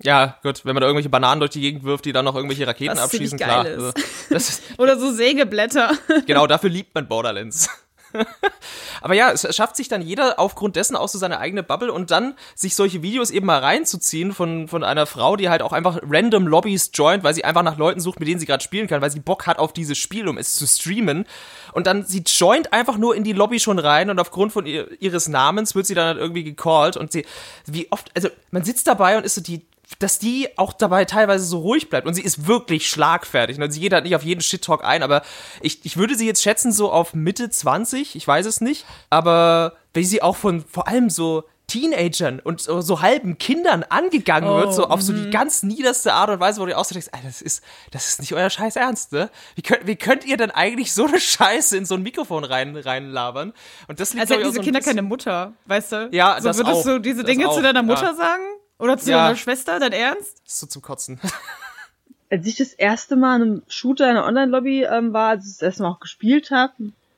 Ja, 0.00 0.38
gut, 0.44 0.64
wenn 0.64 0.74
man 0.74 0.80
da 0.82 0.86
irgendwelche 0.86 1.08
Bananen 1.08 1.40
durch 1.40 1.50
die 1.50 1.60
Gegend 1.60 1.82
wirft, 1.82 2.04
die 2.04 2.12
dann 2.12 2.24
noch 2.24 2.36
irgendwelche 2.36 2.66
Raketen 2.66 2.92
Was 2.96 3.02
abschießen, 3.04 3.36
geil 3.36 3.48
klar. 3.48 3.66
ist. 3.66 3.82
Also, 4.30 4.36
ist, 4.36 4.62
Oder 4.78 4.96
so 4.98 5.10
Sägeblätter. 5.10 5.90
genau 6.26 6.46
dafür 6.46 6.70
liebt 6.70 6.94
man 6.94 7.08
Borderlands. 7.08 7.68
Aber 9.00 9.14
ja, 9.14 9.30
es 9.30 9.54
schafft 9.54 9.76
sich 9.76 9.88
dann 9.88 10.02
jeder 10.02 10.38
aufgrund 10.38 10.76
dessen 10.76 10.96
auch 10.96 11.08
so 11.08 11.18
seine 11.18 11.38
eigene 11.38 11.62
Bubble 11.62 11.92
und 11.92 12.10
dann 12.10 12.34
sich 12.54 12.74
solche 12.74 13.02
Videos 13.02 13.30
eben 13.30 13.46
mal 13.46 13.58
reinzuziehen 13.58 14.32
von, 14.32 14.68
von 14.68 14.84
einer 14.84 15.06
Frau, 15.06 15.36
die 15.36 15.48
halt 15.48 15.62
auch 15.62 15.72
einfach 15.72 16.00
random 16.02 16.46
Lobbys 16.46 16.90
joint, 16.94 17.24
weil 17.24 17.34
sie 17.34 17.44
einfach 17.44 17.62
nach 17.62 17.76
Leuten 17.76 18.00
sucht, 18.00 18.20
mit 18.20 18.28
denen 18.28 18.40
sie 18.40 18.46
gerade 18.46 18.62
spielen 18.62 18.86
kann, 18.86 19.00
weil 19.00 19.10
sie 19.10 19.20
Bock 19.20 19.46
hat 19.46 19.58
auf 19.58 19.72
dieses 19.72 19.98
Spiel, 19.98 20.28
um 20.28 20.38
es 20.38 20.56
zu 20.56 20.66
streamen. 20.66 21.26
Und 21.72 21.86
dann 21.86 22.04
sie 22.04 22.22
joint 22.26 22.72
einfach 22.72 22.96
nur 22.96 23.14
in 23.14 23.24
die 23.24 23.32
Lobby 23.32 23.60
schon 23.60 23.78
rein 23.78 24.10
und 24.10 24.18
aufgrund 24.18 24.52
von 24.52 24.66
ihr, 24.66 24.88
ihres 25.00 25.28
Namens 25.28 25.74
wird 25.74 25.86
sie 25.86 25.94
dann 25.94 26.06
halt 26.06 26.18
irgendwie 26.18 26.44
gecallt 26.44 26.96
und 26.96 27.12
sie, 27.12 27.26
wie 27.66 27.90
oft, 27.90 28.10
also 28.14 28.28
man 28.50 28.64
sitzt 28.64 28.86
dabei 28.86 29.16
und 29.16 29.24
ist 29.24 29.34
so 29.34 29.40
die, 29.40 29.66
dass 29.98 30.18
die 30.18 30.48
auch 30.58 30.72
dabei 30.72 31.04
teilweise 31.04 31.44
so 31.44 31.58
ruhig 31.58 31.88
bleibt. 31.88 32.06
Und 32.06 32.14
sie 32.14 32.22
ist 32.22 32.46
wirklich 32.46 32.88
schlagfertig. 32.88 33.58
Und 33.60 33.70
sie 33.70 33.80
geht 33.80 33.92
halt 33.92 34.04
nicht 34.04 34.14
auf 34.16 34.22
jeden 34.22 34.40
Shit-Talk 34.40 34.84
ein, 34.84 35.02
aber 35.02 35.22
ich, 35.60 35.84
ich 35.84 35.96
würde 35.96 36.14
sie 36.14 36.26
jetzt 36.26 36.42
schätzen 36.42 36.72
so 36.72 36.92
auf 36.92 37.14
Mitte 37.14 37.50
20, 37.50 38.14
ich 38.14 38.26
weiß 38.28 38.46
es 38.46 38.60
nicht. 38.60 38.84
Aber 39.10 39.74
wenn 39.94 40.04
sie 40.04 40.22
auch 40.22 40.36
von 40.36 40.64
vor 40.64 40.88
allem 40.88 41.10
so 41.10 41.44
Teenagern 41.68 42.40
und 42.40 42.62
so, 42.62 42.80
so 42.80 43.02
halben 43.02 43.36
Kindern 43.36 43.82
angegangen 43.82 44.48
wird, 44.48 44.72
so 44.72 44.86
auf 44.88 45.02
so 45.02 45.12
die 45.12 45.28
ganz 45.28 45.62
niederste 45.62 46.14
Art 46.14 46.30
und 46.30 46.40
Weise, 46.40 46.62
wo 46.62 46.66
du 46.66 46.74
auch 46.76 46.84
so 46.84 46.94
denkst, 46.94 47.10
Alter, 47.12 47.26
das 47.26 47.42
ist, 47.42 47.62
das 47.90 48.08
ist 48.08 48.20
nicht 48.20 48.32
euer 48.32 48.48
Scheiß 48.48 48.76
Ernst, 48.76 49.12
ne? 49.12 49.30
Wie 49.54 49.60
könnt, 49.60 49.86
wie 49.86 49.96
könnt 49.96 50.24
ihr 50.24 50.38
denn 50.38 50.50
eigentlich 50.50 50.94
so 50.94 51.04
eine 51.06 51.20
Scheiße 51.20 51.76
in 51.76 51.84
so 51.84 51.94
ein 51.96 52.02
Mikrofon 52.02 52.44
rein, 52.44 52.74
reinlabern? 52.74 53.52
Und 53.86 54.00
das 54.00 54.14
liegt, 54.14 54.22
Als 54.22 54.28
glaub 54.28 54.38
hätten 54.40 54.48
diese 54.48 54.56
so 54.56 54.62
Kinder 54.62 54.78
bisschen- 54.80 54.96
keine 54.96 55.02
Mutter, 55.06 55.52
weißt 55.66 55.92
du? 55.92 56.08
Ja, 56.12 56.40
so 56.40 56.48
das 56.48 56.56
würdest 56.56 56.76
auch. 56.76 56.84
du 56.84 56.98
diese 57.00 57.22
Dinge 57.22 57.46
auch, 57.48 57.54
zu 57.54 57.60
deiner 57.62 57.82
Mutter 57.82 58.02
ja. 58.02 58.14
sagen? 58.14 58.44
Oder 58.78 58.96
zu 58.98 59.10
Ja. 59.10 59.24
deiner 59.24 59.36
Schwester, 59.36 59.78
dein 59.80 59.92
Ernst? 59.92 60.40
Das 60.44 60.54
ist 60.54 60.60
so 60.60 60.66
zum 60.66 60.82
Kotzen. 60.82 61.20
als 62.30 62.46
ich 62.46 62.56
das 62.56 62.72
erste 62.72 63.16
Mal 63.16 63.36
in 63.36 63.42
einem 63.42 63.62
Shooter 63.68 64.04
in 64.10 64.16
einer 64.16 64.26
Online-Lobby 64.26 64.84
ähm, 64.84 65.12
war, 65.12 65.30
als 65.30 65.46
ich 65.46 65.52
das 65.54 65.62
erste 65.62 65.82
Mal 65.82 65.90
auch 65.90 66.00
gespielt 66.00 66.50
habe, 66.50 66.72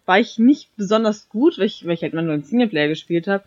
war 0.06 0.18
ich 0.18 0.38
nicht 0.38 0.74
besonders 0.76 1.28
gut, 1.28 1.58
weil 1.58 1.66
ich, 1.66 1.84
weil 1.84 1.94
ich 1.94 2.02
halt 2.02 2.12
immer 2.12 2.22
nur 2.22 2.34
einen 2.34 2.44
Singleplayer 2.44 2.88
gespielt 2.88 3.28
habe. 3.28 3.44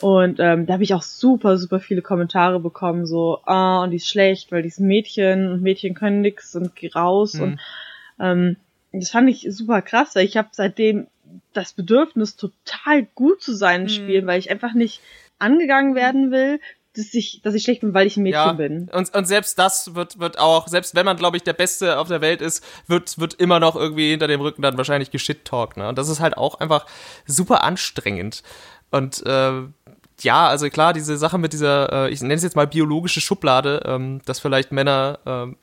Und 0.00 0.38
ähm, 0.38 0.66
da 0.66 0.74
habe 0.74 0.84
ich 0.84 0.94
auch 0.94 1.02
super, 1.02 1.58
super 1.58 1.80
viele 1.80 2.02
Kommentare 2.02 2.60
bekommen, 2.60 3.04
so, 3.04 3.40
ah, 3.44 3.82
und 3.82 3.90
die 3.90 3.96
ist 3.96 4.08
schlecht, 4.08 4.52
weil 4.52 4.62
die 4.62 4.68
ist 4.68 4.78
ein 4.78 4.86
Mädchen 4.86 5.50
und 5.50 5.62
Mädchen 5.62 5.94
können 5.94 6.20
nix 6.20 6.54
und 6.54 6.76
geh 6.76 6.88
raus. 6.94 7.34
Mhm. 7.34 7.42
Und 7.42 7.60
ähm, 8.20 8.56
das 8.92 9.10
fand 9.10 9.28
ich 9.28 9.46
super 9.50 9.82
krass, 9.82 10.14
weil 10.14 10.24
ich 10.24 10.36
habe 10.36 10.48
seitdem 10.52 11.08
das 11.52 11.72
Bedürfnis, 11.72 12.36
total 12.36 13.06
gut 13.14 13.42
zu 13.42 13.54
sein 13.54 13.82
im 13.82 13.88
Spiel, 13.88 14.26
weil 14.26 14.38
ich 14.38 14.50
einfach 14.50 14.72
nicht 14.72 15.00
angegangen 15.38 15.94
werden 15.94 16.30
will, 16.30 16.60
dass 16.98 17.14
ich, 17.14 17.40
dass 17.42 17.54
ich 17.54 17.62
schlecht 17.62 17.80
bin, 17.80 17.94
weil 17.94 18.06
ich 18.06 18.16
ein 18.16 18.22
Mädchen 18.22 18.40
ja, 18.40 18.52
bin. 18.52 18.88
Und, 18.92 19.14
und 19.14 19.24
selbst 19.26 19.58
das 19.58 19.94
wird, 19.94 20.18
wird 20.18 20.38
auch, 20.38 20.68
selbst 20.68 20.94
wenn 20.94 21.06
man, 21.06 21.16
glaube 21.16 21.36
ich, 21.36 21.42
der 21.44 21.52
Beste 21.52 21.98
auf 21.98 22.08
der 22.08 22.20
Welt 22.20 22.42
ist, 22.42 22.64
wird, 22.86 23.18
wird 23.18 23.34
immer 23.34 23.60
noch 23.60 23.76
irgendwie 23.76 24.10
hinter 24.10 24.26
dem 24.26 24.40
Rücken 24.40 24.62
dann 24.62 24.76
wahrscheinlich 24.76 25.10
geschit-talkt. 25.10 25.76
Ne? 25.76 25.88
Und 25.88 25.96
das 25.98 26.08
ist 26.08 26.20
halt 26.20 26.36
auch 26.36 26.60
einfach 26.60 26.86
super 27.26 27.62
anstrengend. 27.62 28.42
Und 28.90 29.24
äh, 29.26 29.52
ja, 30.20 30.48
also 30.48 30.68
klar, 30.68 30.92
diese 30.92 31.16
Sache 31.16 31.38
mit 31.38 31.52
dieser, 31.52 32.06
äh, 32.06 32.10
ich 32.10 32.20
nenne 32.20 32.34
es 32.34 32.42
jetzt 32.42 32.56
mal 32.56 32.66
biologische 32.66 33.20
Schublade, 33.20 33.82
ähm, 33.86 34.20
dass 34.24 34.40
vielleicht 34.40 34.72
Männer 34.72 35.20
ähm, 35.24 35.56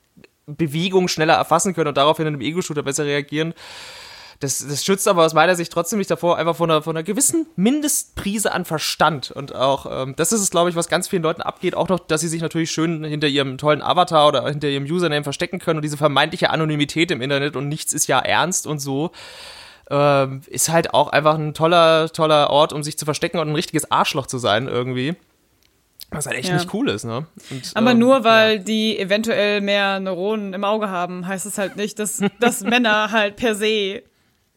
Bewegung 0.47 1.07
schneller 1.07 1.33
erfassen 1.33 1.73
können 1.73 1.89
und 1.89 1.97
daraufhin 1.97 2.27
in 2.27 2.35
einem 2.35 2.41
Ego-Shooter 2.41 2.83
besser 2.83 3.05
reagieren. 3.05 3.53
Das, 4.41 4.65
das 4.67 4.83
schützt 4.83 5.07
aber 5.07 5.25
aus 5.25 5.33
meiner 5.33 5.55
Sicht 5.55 5.71
trotzdem 5.71 5.97
nicht 5.99 6.11
davor, 6.11 6.37
einfach 6.37 6.55
von 6.55 6.69
einer, 6.69 6.81
von 6.81 6.95
einer 6.95 7.03
gewissen 7.03 7.47
Mindestprise 7.55 8.51
an 8.51 8.65
Verstand. 8.65 9.31
Und 9.31 9.55
auch, 9.55 9.85
ähm, 9.89 10.13
das 10.17 10.31
ist 10.33 10.41
es, 10.41 10.49
glaube 10.51 10.69
ich, 10.69 10.75
was 10.75 10.89
ganz 10.89 11.07
vielen 11.07 11.23
Leuten 11.23 11.41
abgeht, 11.41 11.73
auch 11.75 11.87
noch, 11.87 11.99
dass 11.99 12.21
sie 12.21 12.27
sich 12.27 12.41
natürlich 12.41 12.71
schön 12.71 13.03
hinter 13.03 13.27
ihrem 13.27 13.57
tollen 13.57 13.81
Avatar 13.81 14.27
oder 14.27 14.45
hinter 14.47 14.67
ihrem 14.67 14.83
Username 14.83 15.23
verstecken 15.23 15.59
können 15.59 15.77
und 15.77 15.83
diese 15.83 15.97
vermeintliche 15.97 16.49
Anonymität 16.49 17.11
im 17.11 17.21
Internet 17.21 17.55
und 17.55 17.69
nichts 17.69 17.93
ist 17.93 18.07
ja 18.07 18.19
ernst 18.19 18.67
und 18.67 18.79
so. 18.79 19.11
Ähm, 19.89 20.41
ist 20.47 20.69
halt 20.69 20.93
auch 20.93 21.09
einfach 21.09 21.35
ein 21.35 21.53
toller, 21.53 22.09
toller 22.09 22.49
Ort, 22.49 22.73
um 22.73 22.81
sich 22.83 22.97
zu 22.97 23.05
verstecken 23.05 23.37
und 23.37 23.49
ein 23.49 23.55
richtiges 23.55 23.89
Arschloch 23.91 24.25
zu 24.25 24.37
sein, 24.39 24.67
irgendwie. 24.67 25.15
Was 26.11 26.25
halt 26.25 26.37
echt 26.37 26.49
Ja. 26.49 26.55
nicht 26.55 26.73
cool 26.73 26.89
ist, 26.89 27.03
ne? 27.03 27.25
Und, 27.51 27.71
Aber 27.75 27.91
ähm, 27.91 27.99
nur 27.99 28.23
weil 28.23 28.59
die 28.59 28.97
eventuell 28.97 29.61
mehr 29.61 29.99
Neuronen 29.99 30.53
im 30.53 30.63
Auge 30.63 30.89
haben, 30.89 31.27
heißt 31.27 31.45
es 31.45 31.57
halt 31.57 31.75
nicht, 31.77 31.99
dass, 31.99 32.21
dass 32.39 32.61
Männer 32.63 33.11
halt 33.11 33.35
per 33.35 33.53
se 33.55 34.01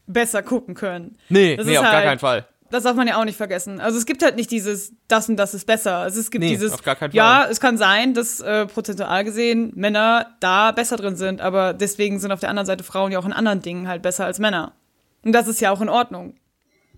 besser 0.09 0.43
gucken 0.43 0.75
können. 0.75 1.17
Nee, 1.29 1.57
Das 1.57 1.67
nee, 1.67 1.73
ist 1.73 1.79
auf 1.79 1.85
gar 1.85 1.93
halt- 1.95 2.05
keinen 2.05 2.19
Fall. 2.19 2.47
Das 2.71 2.83
darf 2.83 2.97
man 2.97 3.09
ja 3.09 3.19
auch 3.19 3.25
nicht 3.25 3.37
vergessen. 3.39 3.81
Also 3.81 3.97
es 3.97 4.05
gibt 4.05 4.23
halt 4.23 4.37
nicht 4.37 4.51
dieses, 4.51 4.93
das 5.09 5.27
und 5.31 5.37
das 5.39 5.55
ist 5.55 5.65
besser. 5.67 5.97
Also 5.99 6.21
es 6.21 6.31
gibt 6.31 6.45
Nee, 6.45 6.51
dieses, 6.51 6.73
auf 6.75 6.83
gar 6.83 6.97
keinen 6.97 7.13
ja, 7.15 7.41
Fall. 7.43 7.51
es 7.51 7.61
kann 7.61 7.79
sein, 7.79 8.13
dass 8.13 8.41
äh, 8.41 8.67
prozentual 8.67 9.25
gesehen 9.25 9.73
Männer 9.75 10.35
da 10.41 10.73
besser 10.73 10.97
drin 10.97 11.17
sind, 11.17 11.41
aber 11.41 11.73
deswegen 11.73 12.21
sind 12.21 12.31
auf 12.31 12.41
der 12.41 12.51
anderen 12.51 12.67
Seite 12.67 12.85
Frauen 12.85 13.11
ja 13.11 13.19
auch 13.21 13.25
in 13.25 13.33
anderen 13.33 13.63
Dingen 13.63 13.89
halt 13.89 14.03
besser 14.03 14.27
als 14.27 14.39
Männer. 14.39 14.73
Und 15.25 15.33
das 15.33 15.49
ist 15.49 15.61
ja 15.63 15.71
auch 15.73 15.81
in 15.81 15.89
Ordnung. 15.89 16.35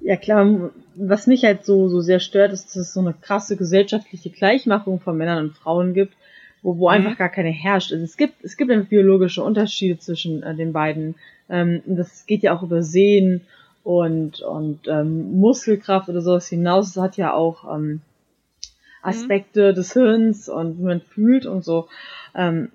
Ja 0.01 0.17
klar, 0.17 0.71
was 0.97 1.29
mich 1.29 1.45
halt 1.45 1.65
so, 1.65 1.89
so 1.89 2.01
sehr 2.01 2.19
stört, 2.19 2.53
ist, 2.53 2.67
dass 2.67 2.77
es 2.77 2.93
so 2.93 2.99
eine 3.01 3.13
krasse 3.15 3.57
gesellschaftliche 3.57 4.31
Gleichmachung 4.31 4.99
von 4.99 5.17
Männern 5.17 5.45
und 5.45 5.57
Frauen 5.57 5.95
gibt, 5.95 6.15
wo, 6.63 6.79
wo 6.79 6.89
einfach 6.89 7.17
gar 7.17 7.29
keine 7.29 7.51
herrscht. 7.51 7.93
Also 7.93 8.03
es 8.03 8.17
gibt, 8.17 8.43
es 8.45 8.57
gibt 8.57 8.89
biologische 8.89 9.45
Unterschiede 9.45 9.99
zwischen 10.01 10.43
äh, 10.43 10.57
den 10.57 10.73
beiden. 10.73 11.15
Ähm, 11.51 11.83
das 11.87 12.27
geht 12.27 12.43
ja 12.43 12.57
auch 12.57 12.63
über 12.63 12.83
Sehen 12.83 13.43
und, 13.83 14.41
und 14.41 14.87
ähm, 14.89 15.39
Muskelkraft 15.39 16.09
oder 16.09 16.21
sowas 16.21 16.49
hinaus. 16.49 16.91
Es 16.91 16.97
hat 16.97 17.17
ja 17.17 17.35
auch 17.35 17.75
ähm, 17.75 18.01
Aspekte 19.03 19.73
des 19.75 19.93
Hirns 19.93 20.49
und 20.49 20.79
wie 20.79 20.85
man 20.85 21.01
fühlt 21.01 21.47
und 21.47 21.65
so. 21.65 21.89
Ähm, 22.35 22.71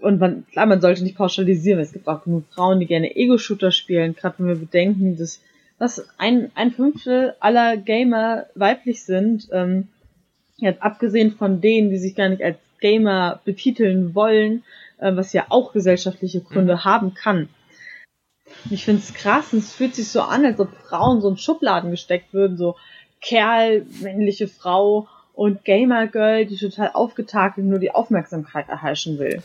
und 0.00 0.20
man, 0.20 0.46
klar, 0.52 0.66
man 0.66 0.80
sollte 0.80 1.02
nicht 1.02 1.16
pauschalisieren. 1.16 1.80
Es 1.80 1.92
gibt 1.92 2.06
auch 2.06 2.24
genug 2.24 2.44
Frauen, 2.50 2.80
die 2.80 2.86
gerne 2.86 3.16
Ego-Shooter 3.16 3.72
spielen, 3.72 4.14
gerade 4.14 4.36
wenn 4.38 4.46
wir 4.46 4.56
bedenken, 4.56 5.16
dass 5.16 5.40
was 5.78 6.08
ein, 6.18 6.50
ein 6.54 6.72
Fünftel 6.72 7.34
aller 7.40 7.76
Gamer 7.76 8.46
weiblich 8.54 9.04
sind, 9.04 9.48
ähm, 9.52 9.88
jetzt 10.56 10.82
abgesehen 10.82 11.32
von 11.32 11.60
denen, 11.60 11.90
die 11.90 11.98
sich 11.98 12.16
gar 12.16 12.28
nicht 12.28 12.42
als 12.42 12.58
Gamer 12.80 13.40
betiteln 13.44 14.14
wollen, 14.14 14.64
äh, 14.98 15.14
was 15.14 15.32
ja 15.32 15.46
auch 15.50 15.72
gesellschaftliche 15.72 16.40
Gründe 16.40 16.84
haben 16.84 17.14
kann. 17.14 17.48
Ich 18.70 18.84
finde 18.84 19.02
es 19.02 19.14
krass 19.14 19.52
und 19.52 19.60
es 19.60 19.72
fühlt 19.72 19.94
sich 19.94 20.08
so 20.08 20.22
an, 20.22 20.44
als 20.44 20.60
ob 20.60 20.68
Frauen 20.88 21.20
so 21.20 21.28
in 21.28 21.36
Schubladen 21.36 21.90
gesteckt 21.90 22.32
würden, 22.32 22.56
so 22.56 22.76
Kerl, 23.20 23.86
männliche 24.00 24.48
Frau 24.48 25.08
und 25.34 25.64
Gamer-Girl, 25.64 26.46
die 26.46 26.56
total 26.56 26.90
aufgetakelt 26.92 27.66
nur 27.66 27.78
die 27.78 27.92
Aufmerksamkeit 27.92 28.68
erheischen 28.68 29.18
will. 29.18 29.42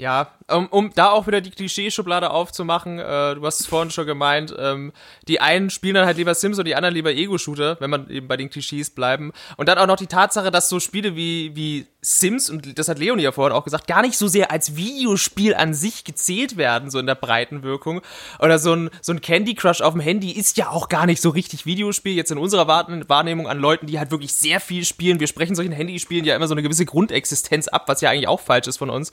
Ja, 0.00 0.30
um, 0.48 0.68
um 0.68 0.92
da 0.94 1.10
auch 1.10 1.26
wieder 1.26 1.40
die 1.40 1.50
Klischeeschublade 1.50 2.30
aufzumachen, 2.30 3.00
äh, 3.00 3.34
du 3.34 3.44
hast 3.44 3.58
es 3.58 3.66
vorhin 3.66 3.90
schon 3.90 4.06
gemeint, 4.06 4.54
ähm, 4.56 4.92
die 5.26 5.40
einen 5.40 5.70
spielen 5.70 5.96
dann 5.96 6.06
halt 6.06 6.18
lieber 6.18 6.34
Sims 6.34 6.56
und 6.56 6.66
die 6.66 6.76
anderen 6.76 6.94
lieber 6.94 7.12
Ego-Shooter, 7.12 7.78
wenn 7.80 7.90
man 7.90 8.08
eben 8.08 8.28
bei 8.28 8.36
den 8.36 8.48
Klischees 8.48 8.90
bleiben. 8.90 9.32
Und 9.56 9.68
dann 9.68 9.76
auch 9.76 9.88
noch 9.88 9.96
die 9.96 10.06
Tatsache, 10.06 10.52
dass 10.52 10.68
so 10.68 10.78
Spiele 10.78 11.16
wie, 11.16 11.56
wie 11.56 11.88
Sims, 12.10 12.48
und 12.48 12.78
das 12.78 12.88
hat 12.88 12.98
Leonie 12.98 13.22
ja 13.22 13.32
vorhin 13.32 13.54
auch 13.54 13.64
gesagt, 13.64 13.86
gar 13.86 14.00
nicht 14.00 14.16
so 14.16 14.28
sehr 14.28 14.50
als 14.50 14.76
Videospiel 14.76 15.54
an 15.54 15.74
sich 15.74 16.04
gezählt 16.04 16.56
werden, 16.56 16.90
so 16.90 16.98
in 16.98 17.04
der 17.04 17.14
breiten 17.14 17.62
Wirkung. 17.62 18.00
Oder 18.40 18.58
so 18.58 18.72
ein, 18.74 18.88
so 19.02 19.12
ein 19.12 19.20
Candy 19.20 19.54
Crush 19.54 19.82
auf 19.82 19.92
dem 19.92 20.00
Handy 20.00 20.32
ist 20.32 20.56
ja 20.56 20.70
auch 20.70 20.88
gar 20.88 21.04
nicht 21.04 21.20
so 21.20 21.28
richtig 21.28 21.66
Videospiel, 21.66 22.14
jetzt 22.14 22.30
in 22.30 22.38
unserer 22.38 22.66
Wahrn- 22.66 23.06
Wahrnehmung 23.10 23.46
an 23.46 23.58
Leuten, 23.58 23.86
die 23.86 23.98
halt 23.98 24.10
wirklich 24.10 24.32
sehr 24.32 24.58
viel 24.58 24.86
spielen. 24.86 25.20
Wir 25.20 25.26
sprechen 25.26 25.54
solchen 25.54 25.72
Handyspielen 25.72 26.24
ja 26.24 26.34
immer 26.34 26.48
so 26.48 26.54
eine 26.54 26.62
gewisse 26.62 26.86
Grundexistenz 26.86 27.68
ab, 27.68 27.84
was 27.88 28.00
ja 28.00 28.08
eigentlich 28.08 28.28
auch 28.28 28.40
falsch 28.40 28.68
ist 28.68 28.78
von 28.78 28.88
uns. 28.88 29.12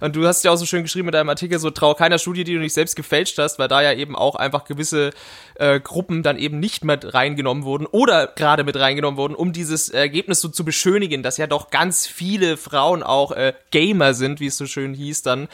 Und 0.00 0.14
du 0.14 0.24
hast 0.24 0.44
ja 0.44 0.52
auch 0.52 0.56
so 0.56 0.66
schön 0.66 0.84
geschrieben 0.84 1.06
mit 1.06 1.14
deinem 1.14 1.28
Artikel, 1.28 1.58
so 1.58 1.70
trau 1.70 1.94
keiner 1.94 2.20
Studie, 2.20 2.44
die 2.44 2.54
du 2.54 2.60
nicht 2.60 2.74
selbst 2.74 2.94
gefälscht 2.94 3.38
hast, 3.38 3.58
weil 3.58 3.66
da 3.66 3.82
ja 3.82 3.92
eben 3.92 4.14
auch 4.14 4.36
einfach 4.36 4.66
gewisse 4.66 5.10
äh, 5.56 5.80
Gruppen 5.80 6.22
dann 6.22 6.38
eben 6.38 6.60
nicht 6.60 6.84
mit 6.84 7.12
reingenommen 7.12 7.64
wurden 7.64 7.86
oder 7.86 8.28
gerade 8.28 8.62
mit 8.62 8.76
reingenommen 8.76 9.18
wurden, 9.18 9.34
um 9.34 9.52
dieses 9.52 9.88
Ergebnis 9.88 10.40
so 10.40 10.48
zu 10.48 10.64
beschönigen, 10.64 11.24
dass 11.24 11.38
ja 11.38 11.48
doch 11.48 11.70
ganz 11.70 12.06
viele 12.36 12.56
Frauen 12.56 13.02
auch 13.02 13.32
äh, 13.32 13.54
Gamer 13.70 14.12
sind, 14.14 14.40
wie 14.40 14.46
es 14.46 14.56
so 14.58 14.66
schön 14.66 14.92
hieß 14.94 15.22
dann. 15.22 15.48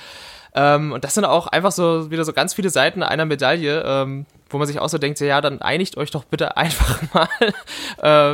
Ähm, 0.55 0.93
und 0.93 1.03
das 1.05 1.15
sind 1.15 1.25
auch 1.25 1.47
einfach 1.47 1.73
so 1.73 2.11
wieder 2.11 2.25
so 2.25 2.33
ganz 2.35 2.53
viele 2.55 2.69
Seiten 2.69 3.03
einer 3.03 3.25
Medaille, 3.25 3.83
ähm, 3.87 4.27
wo 4.51 4.59
man 4.59 4.67
sich 4.67 4.79
auch 4.81 4.89
so 4.91 4.99
denkt, 4.99 5.19
ja, 5.21 5.41
dann 5.41 5.63
einigt 5.63 5.97
euch 5.97 6.11
doch 6.11 6.25
bitte 6.25 6.57
einfach 6.59 7.01
mal. 7.15 7.29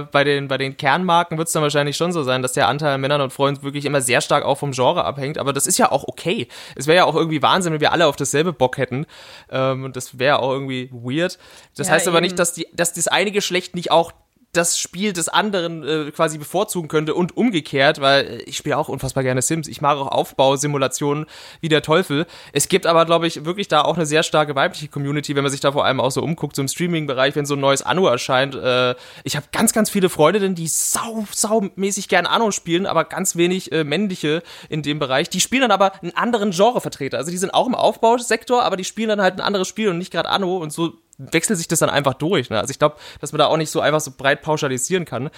äh, 0.01 0.05
bei, 0.11 0.25
den, 0.25 0.49
bei 0.49 0.57
den 0.59 0.77
Kernmarken 0.77 1.39
wird 1.39 1.47
es 1.47 1.53
dann 1.53 1.63
wahrscheinlich 1.63 1.97
schon 1.97 2.11
so 2.11 2.25
sein, 2.25 2.43
dass 2.43 2.55
der 2.55 2.67
Anteil 2.67 2.95
an 2.95 3.01
Männern 3.03 3.21
und 3.21 3.33
Frauen 3.33 3.63
wirklich 3.63 3.85
immer 3.85 4.01
sehr 4.01 4.21
stark 4.21 4.45
auch 4.45 4.57
vom 4.57 4.73
Genre 4.73 5.05
abhängt. 5.05 5.39
Aber 5.39 5.53
das 5.53 5.67
ist 5.69 5.79
ja 5.79 5.93
auch 5.93 6.09
okay. 6.09 6.49
Es 6.75 6.87
wäre 6.89 6.97
ja 6.97 7.05
auch 7.05 7.15
irgendwie 7.15 7.43
Wahnsinn, 7.43 7.73
wenn 7.75 7.81
wir 7.81 7.93
alle 7.93 8.07
auf 8.09 8.17
dasselbe 8.17 8.53
Bock 8.53 8.79
hätten. 8.79 9.07
Ähm, 9.53 9.85
und 9.85 9.95
das 9.95 10.19
wäre 10.19 10.41
auch 10.41 10.51
irgendwie 10.51 10.91
weird. 10.93 11.39
Das 11.77 11.87
Ja, 11.87 11.93
heißt 11.95 12.09
aber 12.09 12.17
eben. 12.19 12.25
nicht, 12.25 12.39
dass, 12.39 12.53
die, 12.55 12.67
dass 12.73 12.95
das 12.95 13.07
eine 13.07 13.31
Geschlecht 13.31 13.77
nicht 13.77 13.93
auch 13.93 14.11
das 14.53 14.79
Spiel 14.79 15.13
des 15.13 15.29
anderen 15.29 15.87
äh, 15.87 16.11
quasi 16.11 16.39
bevorzugen 16.39 16.89
könnte 16.89 17.15
und 17.15 17.37
umgekehrt, 17.37 18.01
weil 18.01 18.25
äh, 18.25 18.37
ich 18.43 18.57
spiele 18.57 18.79
auch 18.79 18.89
unfassbar 18.89 19.23
gerne 19.23 19.43
Sims. 19.43 19.69
Ich 19.69 19.83
mag 19.83 19.99
auch 19.99 20.07
Aufbausimulationen 20.07 21.27
wie 21.61 21.69
der 21.69 21.83
Teufel. 21.83 22.27
Es 22.53 22.69
gibt 22.69 22.87
aber, 22.87 23.05
glaube 23.05 23.27
ich, 23.27 23.45
wirklich 23.45 23.69
da 23.69 23.83
auch 23.83 23.97
eine 23.97 24.07
sehr 24.07 24.23
starke 24.23 24.55
weibliche 24.55 24.89
Community, 24.89 25.37
wenn 25.37 25.43
man 25.43 25.53
sich 25.53 25.61
da 25.61 25.73
vor 25.73 25.85
allem 25.85 26.01
auch 26.01 26.11
so 26.11 26.23
umguckt, 26.23 26.57
so 26.57 26.63
im 26.63 26.69
Streaming-Bereich, 26.69 27.37
wenn 27.37 27.45
so 27.45 27.55
ein 27.55 27.61
neues 27.61 27.83
Anno 27.83 28.07
erscheint. 28.09 28.55
Äh, 28.55 28.95
ich 29.23 29.37
habe 29.37 29.47
ganz, 29.53 29.75
ganz 29.75 29.91
viele 29.91 30.09
Freundinnen, 30.09 30.55
die 30.55 30.67
sau, 30.67 31.27
saumäßig 31.31 32.09
gern 32.09 32.25
Anno 32.25 32.51
spielen, 32.51 32.87
aber 32.87 33.05
ganz 33.05 33.37
wenig 33.37 33.71
äh, 33.73 33.85
männliche 33.85 34.43
in 34.71 34.83
dem 34.83 34.99
Bereich. 34.99 35.29
Die 35.29 35.41
spielen 35.41 35.63
dann 35.63 35.73
aber 35.73 35.93
einen 36.03 36.17
anderen 36.17 36.53
Genrevertreter. 36.53 37.19
Also 37.19 37.31
die 37.31 37.39
sind 37.39 37.53
auch 37.53 37.67
im 37.67 37.75
Aufbausektor, 37.75 38.63
aber 38.63 38.79
die 38.79 38.85
spielen 38.85 39.11
dann 39.11 39.21
halt 39.21 39.35
ein 39.35 39.41
anderes 39.41 39.69
Spiel 39.69 39.91
und 39.91 39.99
nicht 39.99 40.11
gerade 40.11 40.31
Anno 40.31 40.57
und 40.57 40.73
so 40.73 40.95
wechselt 41.19 41.59
sich 41.59 41.69
das 41.69 41.81
dann 41.81 41.91
einfach 41.91 42.15
durch. 42.15 42.51
Ne? 42.51 42.59
Also 42.59 42.71
ich 42.71 42.79
glaube, 42.79 42.97
dass 43.21 43.33
man 43.33 43.39
da 43.39 43.47
auch 43.47 43.57
nicht 43.57 43.71
so 43.71 43.81
einfach 43.81 44.01
so 44.01 44.13
breit 44.17 44.43
pauschalisieren 44.43 45.05
kann. 45.05 45.31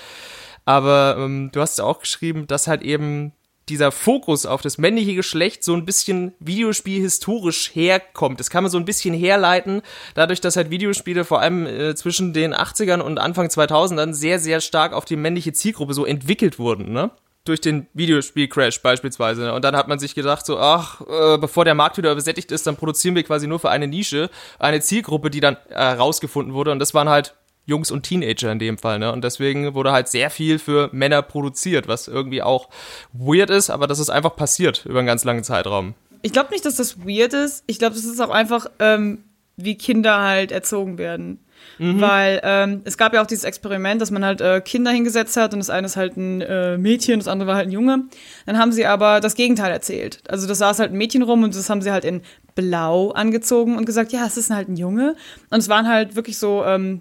Aber 0.65 1.17
ähm, 1.19 1.51
du 1.53 1.61
hast 1.61 1.79
ja 1.79 1.85
auch 1.85 2.01
geschrieben, 2.01 2.47
dass 2.47 2.69
halt 2.69 2.83
eben 2.83 3.33
dieser 3.71 3.93
Fokus 3.93 4.47
auf 4.47 4.63
das 4.63 4.79
männliche 4.79 5.15
Geschlecht 5.15 5.65
so 5.65 5.75
ein 5.75 5.87
bisschen 5.87 6.35
Videospiel-historisch 6.41 7.75
herkommt. 7.75 8.41
Das 8.41 8.51
kann 8.51 8.65
man 8.65 8.71
so 8.71 8.79
ein 8.79 8.85
bisschen 8.85 9.15
herleiten, 9.15 9.83
dadurch, 10.15 10.41
dass 10.41 10.57
halt 10.57 10.71
Videospiele 10.71 11.25
vor 11.25 11.41
allem 11.41 11.67
äh, 11.67 11.95
zwischen 11.95 12.33
den 12.33 12.53
80ern 12.53 13.01
und 13.01 13.19
Anfang 13.19 13.47
2000ern 13.47 14.13
sehr, 14.13 14.39
sehr 14.39 14.61
stark 14.61 14.93
auf 14.93 15.05
die 15.05 15.17
männliche 15.17 15.53
Zielgruppe 15.53 15.95
so 15.95 16.05
entwickelt 16.05 16.59
wurden, 16.59 16.93
ne? 16.93 17.11
Durch 17.45 17.61
den 17.61 17.87
Videospiel-Crash 17.95 18.83
beispielsweise. 18.83 19.53
Und 19.55 19.65
dann 19.65 19.75
hat 19.75 19.89
man 19.89 19.99
sich 19.99 20.15
gedacht, 20.15 20.45
so, 20.45 20.59
ach, 20.59 21.01
äh, 21.01 21.39
bevor 21.39 21.65
der 21.65 21.75
Markt 21.75 21.97
wieder 21.97 22.15
besättigt 22.15 22.53
ist, 22.53 22.67
dann 22.67 22.77
produzieren 22.77 23.15
wir 23.15 23.23
quasi 23.23 23.47
nur 23.47 23.59
für 23.59 23.71
eine 23.71 23.89
Nische, 23.89 24.31
eine 24.59 24.81
Zielgruppe, 24.81 25.31
die 25.31 25.41
dann 25.41 25.57
äh, 25.71 25.83
rausgefunden 25.83 26.55
wurde. 26.55 26.73
Und 26.73 26.79
das 26.79 26.93
waren 26.93 27.09
halt 27.09 27.35
Jungs 27.67 27.91
und 27.91 28.03
Teenager 28.03 28.53
in 28.53 28.59
dem 28.59 28.79
Fall. 28.79 28.99
Ne? 28.99 29.13
Und 29.13 29.23
deswegen 29.25 29.75
wurde 29.75 29.93
halt 29.93 30.09
sehr 30.09 30.31
viel 30.31 30.59
für 30.59 30.91
Männer 30.93 31.23
produziert, 31.23 31.89
was 31.89 32.09
irgendwie 32.09 32.43
auch 32.43 32.69
weird 33.13 33.51
ist, 33.51 33.71
aber 33.71 33.87
das 33.87 33.99
ist 33.99 34.11
einfach 34.11 34.37
passiert 34.37 34.85
über 34.87 34.99
einen 34.99 35.07
ganz 35.07 35.25
langen 35.25 35.45
Zeitraum. 35.45 35.95
Ich 36.23 36.33
glaube 36.33 36.51
nicht, 36.51 36.67
dass 36.67 36.77
das 36.77 36.99
weird 37.07 37.33
ist. 37.33 37.65
Ich 37.67 37.79
glaube, 37.79 37.95
das 37.95 38.05
ist 38.05 38.21
auch 38.21 38.31
einfach, 38.31 38.67
ähm, 38.79 39.25
wie 39.57 39.77
Kinder 39.77 40.21
halt 40.21 40.53
erzogen 40.53 40.99
werden. 40.99 41.39
Mhm. 41.79 42.01
Weil 42.01 42.41
ähm, 42.45 42.83
es 42.85 42.99
gab 42.99 43.15
ja 43.15 43.23
auch 43.23 43.27
dieses 43.27 43.45
Experiment, 43.45 44.01
dass 44.01 44.11
man 44.11 44.25
halt 44.25 44.41
äh, 44.41 44.61
Kinder 44.61 44.91
hingesetzt 44.91 45.37
hat 45.37 45.53
und 45.53 45.61
das 45.61 45.71
eine 45.71 45.87
ist 45.87 45.97
halt 45.97 46.17
ein 46.17 46.41
äh, 46.43 46.77
Mädchen, 46.77 47.19
das 47.19 47.29
andere 47.29 47.49
war 47.49 47.57
halt 47.57 47.69
ein 47.69 47.73
Junge. 47.73 48.05
Dann 48.47 48.59
haben 48.59 48.73
sie 48.73 48.87
aber 48.87 49.21
das 49.21 49.35
Gegenteil 49.35 49.73
erzählt. 49.73 50.21
Also 50.29 50.47
das 50.47 50.59
saß 50.59 50.79
halt 50.79 50.93
ein 50.93 50.99
Mädchen 50.99 51.23
rum 51.23 51.43
und 51.43 51.55
das 51.55 51.71
haben 51.71 51.83
sie 51.83 51.91
halt 51.91 52.05
in 52.05 52.23
Blau 52.55 53.13
angezogen 53.13 53.77
und 53.77 53.87
gesagt, 53.87 54.13
ja, 54.13 54.27
es 54.27 54.37
ist 54.37 54.51
halt 54.51 54.69
ein 54.69 54.77
Junge. 54.77 55.17
Und 55.51 55.59
es 55.59 55.69
waren 55.69 55.89
halt 55.89 56.17
wirklich 56.17 56.39
so 56.39 56.65
ähm, 56.65 57.01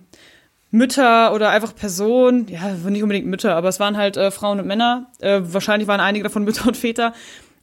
Mütter 0.72 1.34
oder 1.34 1.50
einfach 1.50 1.76
Personen, 1.76 2.48
ja, 2.48 2.72
nicht 2.72 3.04
unbedingt 3.04 3.28
Mütter, 3.28 3.56
aber 3.56 3.70
es 3.70 3.80
waren 3.80 3.98
halt 3.98 4.18
äh, 4.18 4.32
Frauen 4.32 4.60
und 4.60 4.68
Männer. 4.68 5.12
Äh, 5.20 5.42
wahrscheinlich 5.44 5.88
waren 5.88 6.00
einige 6.00 6.24
davon 6.24 6.44
Mütter 6.46 6.68
und 6.68 6.78
Väter. 6.78 7.14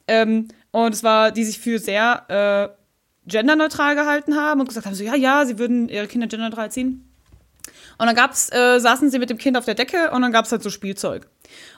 Ähm, 0.07 0.49
und 0.71 0.93
es 0.93 1.03
war, 1.03 1.31
die 1.31 1.43
sich 1.43 1.59
für 1.59 1.79
sehr 1.79 2.73
äh, 2.73 2.77
genderneutral 3.27 3.95
gehalten 3.95 4.35
haben 4.35 4.61
und 4.61 4.67
gesagt 4.67 4.85
haben, 4.85 4.95
so, 4.95 5.03
ja, 5.03 5.15
ja, 5.15 5.45
sie 5.45 5.59
würden 5.59 5.89
ihre 5.89 6.07
Kinder 6.07 6.27
genderneutral 6.27 6.65
erziehen. 6.65 7.03
Und 7.97 8.05
dann 8.05 8.15
gab's, 8.15 8.51
äh, 8.51 8.79
saßen 8.79 9.09
sie 9.09 9.19
mit 9.19 9.29
dem 9.29 9.37
Kind 9.37 9.57
auf 9.57 9.65
der 9.65 9.75
Decke 9.75 10.11
und 10.11 10.21
dann 10.21 10.31
gab's 10.31 10.51
halt 10.51 10.63
so 10.63 10.69
Spielzeug. 10.69 11.27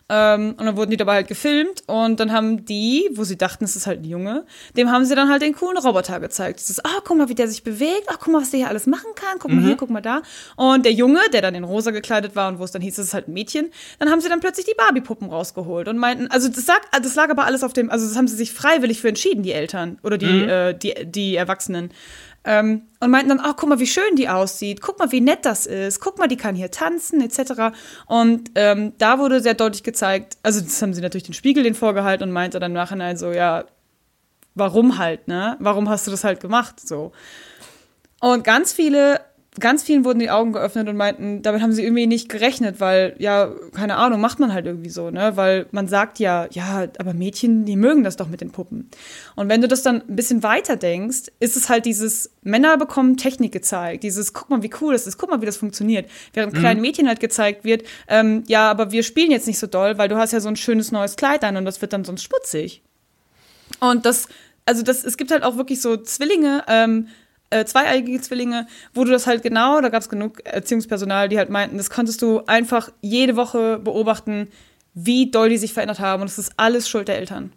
Ähm, 0.10 0.56
und 0.58 0.66
dann 0.66 0.76
wurden 0.76 0.90
die 0.90 0.98
dabei 0.98 1.16
halt 1.16 1.28
gefilmt 1.28 1.84
und 1.86 2.20
dann 2.20 2.32
haben 2.32 2.66
die, 2.66 3.10
wo 3.14 3.24
sie 3.24 3.38
dachten, 3.38 3.64
es 3.64 3.76
ist 3.76 3.86
halt 3.86 4.02
ein 4.02 4.06
Junge, 4.06 4.46
dem 4.76 4.92
haben 4.92 5.06
sie 5.06 5.14
dann 5.14 5.30
halt 5.30 5.44
den 5.44 5.54
coolen 5.54 5.78
Roboter 5.78 6.20
gezeigt. 6.20 6.60
Das 6.60 6.72
ist, 6.72 6.84
ah, 6.84 6.90
oh, 6.98 7.02
guck 7.06 7.18
mal, 7.18 7.30
wie 7.30 7.36
der 7.36 7.48
sich 7.48 7.64
bewegt, 7.64 8.08
ach, 8.08 8.18
guck 8.20 8.34
mal, 8.34 8.42
was 8.42 8.50
der 8.50 8.60
hier 8.62 8.70
alles 8.70 8.88
machen 8.88 9.12
kann, 9.14 9.38
guck 9.38 9.52
mal 9.52 9.62
mhm. 9.62 9.66
hier, 9.68 9.76
guck 9.76 9.92
mal 9.92 10.02
da. 10.02 10.24
Und 10.56 10.84
der 10.84 10.94
Junge, 10.94 11.20
der 11.32 11.44
dann 11.44 11.54
in 11.54 11.64
rosa 11.64 11.92
gekleidet 11.92 12.36
war 12.36 12.50
und 12.50 12.58
wo 12.58 12.64
es 12.64 12.72
dann 12.72 12.82
hieß, 12.82 12.98
es 12.98 13.08
ist 13.08 13.14
halt 13.14 13.28
ein 13.28 13.34
Mädchen, 13.34 13.70
dann 14.00 14.10
haben 14.10 14.20
sie 14.20 14.30
dann 14.30 14.40
plötzlich 14.40 14.66
die 14.66 14.76
Barbie-Puppen 14.76 15.30
rausgeholt 15.30 15.88
und 15.88 16.00
meinten, 16.00 16.28
also 16.32 16.50
das, 16.50 16.66
lag, 16.66 16.82
das 16.92 17.14
lag 17.14 17.30
aber 17.30 17.46
alles 17.46 17.64
auf 17.64 17.74
dem, 17.74 17.92
also 17.92 18.08
das 18.08 18.18
haben 18.18 18.28
sie 18.28 18.36
sich 18.36 18.52
freiwillig 18.52 19.02
für 19.02 19.10
entschieden, 19.10 19.44
die 19.44 19.52
Eltern 19.52 20.00
oder 20.02 20.18
die, 20.18 20.26
mhm. 20.26 20.50
äh, 20.50 20.74
die, 20.74 20.94
die 21.06 21.36
Erwachsenen. 21.36 21.92
Ähm, 22.52 22.88
und 23.00 23.12
meinten 23.12 23.30
dann, 23.30 23.40
ach, 23.40 23.54
guck 23.56 23.70
mal, 23.70 23.78
wie 23.78 23.86
schön 23.86 24.16
die 24.16 24.28
aussieht, 24.28 24.82
guck 24.82 24.98
mal, 24.98 25.12
wie 25.12 25.22
nett 25.22 25.46
das 25.46 25.68
ist, 25.68 26.00
guck 26.00 26.18
mal, 26.18 26.28
die 26.28 26.36
kann 26.36 26.56
hier 26.56 26.72
tanzen, 26.72 27.22
etc. 27.22 27.78
Und 28.08 28.50
ähm, 28.56 28.94
da 28.98 29.20
wurde 29.20 29.40
sehr 29.40 29.54
deutlich 29.54 29.84
gezeigt, 29.84 30.38
also 30.42 30.60
das 30.60 30.82
haben 30.82 30.96
sie 30.96 31.02
natürlich 31.02 31.26
den 31.26 31.36
Spiegel 31.36 31.62
den 31.62 31.76
vorgehalten 31.76 32.24
und 32.24 32.32
meinte 32.32 32.60
dann 32.60 32.72
im 32.72 32.76
Nachhinein 32.76 33.18
so, 33.18 33.32
ja, 33.32 33.66
warum 34.56 34.98
halt, 34.98 35.28
ne? 35.28 35.58
Warum 35.60 35.90
hast 35.90 36.08
du 36.08 36.12
das 36.12 36.24
halt 36.24 36.40
gemacht, 36.40 36.80
so? 36.80 37.12
Und 38.20 38.44
ganz 38.44 38.74
viele 38.74 39.22
ganz 39.60 39.84
vielen 39.84 40.06
wurden 40.06 40.20
die 40.20 40.30
Augen 40.30 40.54
geöffnet 40.54 40.88
und 40.88 40.96
meinten, 40.96 41.42
damit 41.42 41.62
haben 41.62 41.72
sie 41.72 41.84
irgendwie 41.84 42.08
nicht 42.08 42.30
gerechnet, 42.30 42.80
weil, 42.80 43.16
ja, 43.18 43.52
keine 43.74 43.96
Ahnung, 43.96 44.22
macht 44.22 44.40
man 44.40 44.54
halt 44.54 44.66
irgendwie 44.66 44.90
so, 44.90 45.10
ne? 45.10 45.36
Weil 45.36 45.66
man 45.72 45.88
sagt 45.88 46.20
ja, 46.20 46.48
ja, 46.52 46.88
aber 46.98 47.14
Mädchen, 47.14 47.66
die 47.66 47.76
mögen 47.76 48.04
das 48.04 48.16
doch 48.16 48.28
mit 48.28 48.42
den 48.42 48.52
Puppen. 48.52 48.90
Und 49.36 49.50
wenn 49.50 49.62
du 49.62 49.68
das 49.68 49.82
dann 49.82 50.04
ein 50.08 50.16
bisschen 50.16 50.44
weiter 50.44 50.76
denkst, 50.76 51.32
ist 51.40 51.58
es 51.58 51.70
halt 51.70 51.86
dieses, 51.86 52.32
Männer 52.42 52.78
bekommen 52.78 53.18
Technik 53.18 53.52
gezeigt, 53.52 54.04
dieses, 54.04 54.34
guck 54.34 54.50
mal, 54.50 54.64
wie 54.64 54.72
cool 54.82 54.94
das 54.94 55.08
ist, 55.08 55.18
guck 55.18 55.30
mal, 55.30 55.42
wie 55.42 55.46
das 55.46 55.58
funktioniert. 55.58 56.10
Während 56.34 56.54
mhm. 56.54 56.60
kleinen 56.60 56.82
Mädchen 56.82 57.08
halt 57.08 57.20
gezeigt 57.20 57.64
wird, 57.64 57.84
ähm, 58.08 58.44
ja, 58.48 58.70
aber 58.70 58.92
wir 58.92 59.04
spielen 59.04 59.32
jetzt 59.32 59.48
nicht 59.48 59.60
so 59.60 59.68
doll, 59.68 59.98
weil 59.98 60.10
du 60.10 60.18
hast 60.18 60.32
ja 60.32 60.40
so 60.40 60.50
ein 60.50 60.56
schönes 60.56 60.92
neues 60.92 61.16
Kleid 61.16 61.44
an 61.44 61.58
und 61.58 61.66
das 61.66 61.82
wird 61.82 61.94
dann 61.94 62.06
sonst 62.06 62.24
schmutzig. 62.24 62.82
Und 63.80 64.06
das, 64.06 64.28
also 64.66 64.84
das, 64.84 65.04
es 65.04 65.18
gibt 65.18 65.32
halt 65.32 65.44
auch 65.44 65.58
wirklich 65.58 65.82
so 65.82 65.98
Zwillinge, 65.98 66.64
ähm, 66.68 67.08
äh, 67.50 67.66
zweieigige 67.66 68.22
Zwillinge, 68.22 68.68
wo 68.94 69.04
du 69.04 69.12
das 69.12 69.28
halt 69.28 69.44
genau, 69.44 69.82
da 69.82 69.90
gab 69.90 70.02
es 70.02 70.10
genug 70.10 70.46
Erziehungspersonal, 70.46 71.30
die 71.30 71.38
halt 71.38 71.50
meinten, 71.50 71.78
das 71.78 71.90
konntest 71.90 72.22
du 72.22 72.44
einfach 72.46 72.90
jede 73.02 73.36
Woche 73.36 73.80
beobachten, 73.80 74.50
wie 74.94 75.32
doll 75.32 75.50
die 75.50 75.58
sich 75.58 75.74
verändert 75.74 76.00
haben. 76.00 76.22
Und 76.22 76.30
es 76.30 76.38
ist 76.38 76.54
alles 76.58 76.90
Schuld 76.90 77.08
der 77.08 77.18
Eltern. 77.18 77.54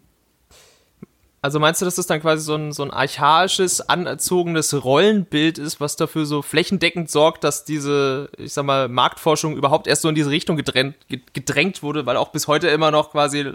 Also 1.44 1.59
meinst 1.59 1.81
du, 1.81 1.85
dass 1.85 1.96
das 1.96 2.07
dann 2.07 2.20
quasi 2.20 2.44
so 2.44 2.55
ein, 2.55 2.70
so 2.70 2.85
ein 2.85 2.92
archaisches, 2.92 3.81
anerzogenes 3.81 4.85
Rollenbild 4.85 5.59
ist, 5.59 5.81
was 5.81 5.96
dafür 5.96 6.24
so 6.24 6.40
flächendeckend 6.40 7.11
sorgt, 7.11 7.42
dass 7.42 7.64
diese, 7.64 8.31
ich 8.38 8.52
sag 8.52 8.64
mal, 8.64 8.88
Marktforschung 8.88 9.57
überhaupt 9.57 9.88
erst 9.88 10.02
so 10.02 10.09
in 10.09 10.14
diese 10.14 10.31
Richtung 10.31 10.57
gedrängt, 10.57 10.94
gedrängt 11.33 11.83
wurde, 11.83 12.07
weil 12.07 12.16
auch 12.16 12.28
bis 12.28 12.46
heute 12.46 12.68
immer 12.68 12.92
noch 12.92 13.11
quasi 13.11 13.50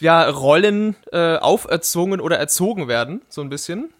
ja, 0.00 0.28
Rollen 0.28 0.96
äh, 1.12 1.36
auferzogen 1.38 2.20
oder 2.20 2.36
erzogen 2.36 2.88
werden, 2.88 3.22
so 3.30 3.40
ein 3.40 3.48
bisschen? 3.48 3.90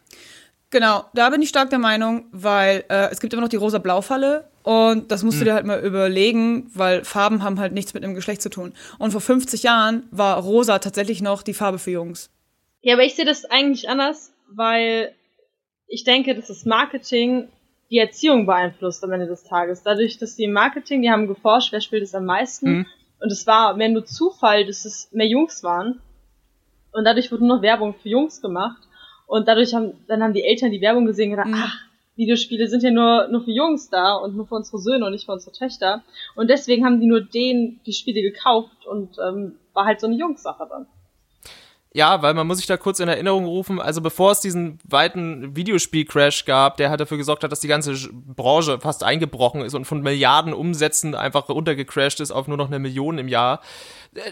Genau, 0.77 1.07
da 1.15 1.31
bin 1.31 1.41
ich 1.41 1.49
stark 1.49 1.71
der 1.71 1.79
Meinung, 1.79 2.27
weil 2.33 2.85
äh, 2.91 3.09
es 3.11 3.21
gibt 3.21 3.33
immer 3.33 3.41
noch 3.41 3.49
die 3.49 3.57
rosa-blau-Falle 3.57 4.47
und 4.63 5.11
das 5.11 5.23
musst 5.23 5.37
hm. 5.37 5.39
du 5.39 5.45
dir 5.47 5.55
halt 5.55 5.65
mal 5.65 5.81
überlegen, 5.81 6.71
weil 6.75 7.03
Farben 7.03 7.43
haben 7.43 7.59
halt 7.59 7.73
nichts 7.73 7.95
mit 7.95 8.05
einem 8.05 8.15
Geschlecht 8.15 8.43
zu 8.43 8.51
tun. 8.51 8.75
Und 8.99 9.13
vor 9.13 9.23
50 9.23 9.63
Jahren 9.63 10.07
war 10.11 10.39
rosa 10.39 10.79
tatsächlich 10.79 11.23
noch 11.23 11.43
die 11.43 11.55
Farbe 11.55 11.79
für 11.79 11.93
Jungs. 11.93 12.29
Ja, 12.83 12.93
aber 12.93 13.05
ich 13.05 13.15
sehe 13.15 13.25
das 13.25 13.47
eigentlich 13.47 13.89
anders, 13.89 14.35
weil 14.55 15.15
ich 15.87 16.05
denke, 16.05 16.35
dass 16.35 16.49
das 16.49 16.67
Marketing 16.67 17.49
die 17.91 17.97
Erziehung 17.97 18.45
beeinflusst 18.45 19.03
am 19.03 19.13
Ende 19.13 19.29
des 19.29 19.45
Tages. 19.45 19.83
Dadurch, 19.83 20.19
dass 20.19 20.37
die 20.37 20.45
im 20.45 20.53
Marketing, 20.53 21.01
die 21.01 21.11
haben 21.11 21.27
geforscht, 21.27 21.73
wer 21.73 21.81
spielt 21.81 22.03
es 22.03 22.15
am 22.15 22.27
meisten. 22.27 22.71
Mhm. 22.71 22.87
Und 23.21 23.33
es 23.33 23.47
war 23.47 23.75
mehr 23.79 23.89
nur 23.89 24.05
Zufall, 24.05 24.67
dass 24.67 24.85
es 24.85 25.09
mehr 25.11 25.27
Jungs 25.27 25.63
waren. 25.63 26.03
Und 26.93 27.05
dadurch 27.05 27.33
wurde 27.33 27.47
nur 27.47 27.63
Werbung 27.63 27.95
für 27.95 28.11
Jungs 28.11 28.43
gemacht. 28.43 28.86
Und 29.27 29.49
dadurch 29.49 29.75
haben, 29.75 29.95
dann 30.07 30.23
haben 30.23 30.35
die 30.35 30.45
Eltern 30.45 30.71
die 30.71 30.81
Werbung 30.81 31.07
gesehen 31.07 31.31
und 31.31 31.37
gedacht, 31.37 31.49
mhm. 31.49 31.63
ach, 31.65 31.77
Videospiele 32.17 32.69
sind 32.69 32.83
ja 32.83 32.91
nur, 32.91 33.29
nur 33.29 33.43
für 33.43 33.51
Jungs 33.51 33.91
da 33.91 34.15
und 34.15 34.37
nur 34.37 34.47
für 34.47 34.55
unsere 34.55 34.79
Söhne 34.79 35.05
und 35.05 35.13
nicht 35.13 35.27
für 35.27 35.33
unsere 35.33 35.53
Töchter. 35.53 36.03
Und 36.35 36.49
deswegen 36.49 36.85
haben 36.85 37.01
die 37.01 37.07
nur 37.07 37.21
denen 37.21 37.81
die 37.85 37.93
Spiele 37.93 38.23
gekauft 38.23 38.87
und 38.87 39.17
ähm, 39.19 39.57
war 39.75 39.85
halt 39.85 40.01
so 40.01 40.07
eine 40.07 40.17
Jungssache 40.17 40.67
dann. 40.69 40.87
Ja, 41.97 42.21
weil 42.21 42.35
man 42.35 42.47
muss 42.47 42.59
sich 42.59 42.67
da 42.67 42.77
kurz 42.77 43.01
in 43.01 43.09
Erinnerung 43.09 43.47
rufen, 43.47 43.81
also 43.81 44.03
bevor 44.03 44.31
es 44.31 44.41
diesen 44.41 44.79
weiten 44.85 45.57
Videospiel-Crash 45.57 46.45
gab, 46.45 46.77
der 46.77 46.91
halt 46.91 47.01
dafür 47.01 47.17
gesorgt 47.17 47.43
hat, 47.43 47.53
dass 47.53 47.61
die 47.61 47.69
ganze 47.69 47.95
Branche 48.13 48.81
fast 48.81 49.03
eingebrochen 49.03 49.63
ist 49.63 49.73
und 49.73 49.87
von 49.87 50.03
Milliarden 50.03 50.53
Umsätzen 50.53 51.15
einfach 51.15 51.49
runtergecrashed 51.49 52.21
ist 52.21 52.33
auf 52.33 52.49
nur 52.49 52.59
noch 52.59 52.67
eine 52.67 52.81
Million 52.81 53.17
im 53.17 53.29
Jahr, 53.29 53.63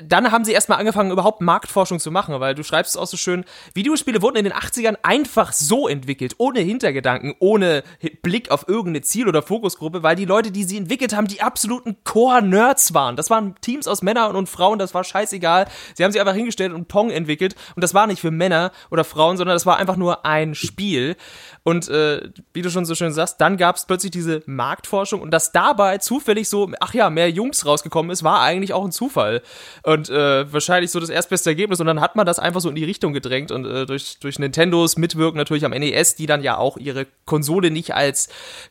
dann 0.04 0.30
haben 0.32 0.44
sie 0.44 0.52
erstmal 0.52 0.78
angefangen, 0.78 1.10
überhaupt 1.10 1.40
Marktforschung 1.40 2.00
zu 2.00 2.10
machen, 2.10 2.38
weil 2.40 2.54
du 2.54 2.62
schreibst 2.62 2.94
es 2.94 3.00
auch 3.00 3.06
so 3.06 3.16
schön, 3.16 3.44
Videospiele 3.74 4.22
wurden 4.22 4.36
in 4.36 4.44
den 4.44 4.52
80ern 4.52 4.96
einfach 5.02 5.52
so 5.52 5.88
entwickelt, 5.88 6.34
ohne 6.38 6.60
Hintergedanken, 6.60 7.34
ohne 7.38 7.82
Blick 8.22 8.50
auf 8.50 8.68
irgendeine 8.68 9.02
Ziel- 9.02 9.28
oder 9.28 9.42
Fokusgruppe, 9.42 10.02
weil 10.02 10.16
die 10.16 10.24
Leute, 10.24 10.50
die 10.50 10.64
sie 10.64 10.76
entwickelt 10.76 11.14
haben, 11.14 11.26
die 11.26 11.42
absoluten 11.42 11.96
Core-Nerds 12.04 12.94
waren. 12.94 13.16
Das 13.16 13.30
waren 13.30 13.54
Teams 13.60 13.86
aus 13.86 14.02
Männern 14.02 14.36
und 14.36 14.48
Frauen, 14.48 14.78
das 14.78 14.94
war 14.94 15.04
scheißegal. 15.04 15.66
Sie 15.94 16.04
haben 16.04 16.12
sie 16.12 16.20
einfach 16.20 16.34
hingestellt 16.34 16.72
und 16.72 16.88
Pong 16.88 17.10
entwickelt 17.10 17.54
und 17.74 17.82
das 17.82 17.94
war 17.94 18.06
nicht 18.06 18.20
für 18.20 18.30
Männer 18.30 18.72
oder 18.90 19.04
Frauen, 19.04 19.36
sondern 19.36 19.54
das 19.54 19.66
war 19.66 19.78
einfach 19.78 19.96
nur 19.96 20.24
ein 20.24 20.54
Spiel. 20.54 21.16
Und 21.64 21.88
äh, 21.88 22.28
wie 22.52 22.60
du 22.60 22.70
schon 22.70 22.84
so 22.84 22.94
schön 22.94 23.10
sagst, 23.10 23.40
dann 23.40 23.56
gab 23.56 23.76
es 23.76 23.86
plötzlich 23.86 24.12
diese 24.12 24.42
Marktforschung 24.44 25.22
und 25.22 25.30
dass 25.30 25.50
dabei 25.50 25.96
zufällig 25.96 26.50
so, 26.50 26.70
ach 26.78 26.92
ja, 26.92 27.08
mehr 27.08 27.30
Jungs 27.30 27.64
rausgekommen 27.64 28.10
ist, 28.10 28.22
war 28.22 28.42
eigentlich 28.42 28.74
auch 28.74 28.84
ein 28.84 28.92
Zufall. 28.92 29.40
Und 29.82 30.10
äh, 30.10 30.52
wahrscheinlich 30.52 30.90
so 30.90 31.00
das 31.00 31.08
erstbeste 31.08 31.48
Ergebnis. 31.48 31.80
Und 31.80 31.86
dann 31.86 32.02
hat 32.02 32.16
man 32.16 32.26
das 32.26 32.38
einfach 32.38 32.60
so 32.60 32.68
in 32.68 32.74
die 32.74 32.84
Richtung 32.84 33.14
gedrängt 33.14 33.50
und 33.50 33.64
äh, 33.64 33.86
durch, 33.86 34.18
durch 34.18 34.38
Nintendos 34.38 34.98
Mitwirken 34.98 35.38
natürlich 35.38 35.64
am 35.64 35.70
NES, 35.70 36.16
die 36.16 36.26
dann 36.26 36.42
ja 36.42 36.58
auch 36.58 36.76
ihre 36.76 37.06
Konsole 37.24 37.70
nicht 37.70 37.94
als 37.94 38.28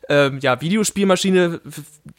ähm, 0.08 0.38
ja, 0.40 0.60
Videospielmaschine 0.60 1.62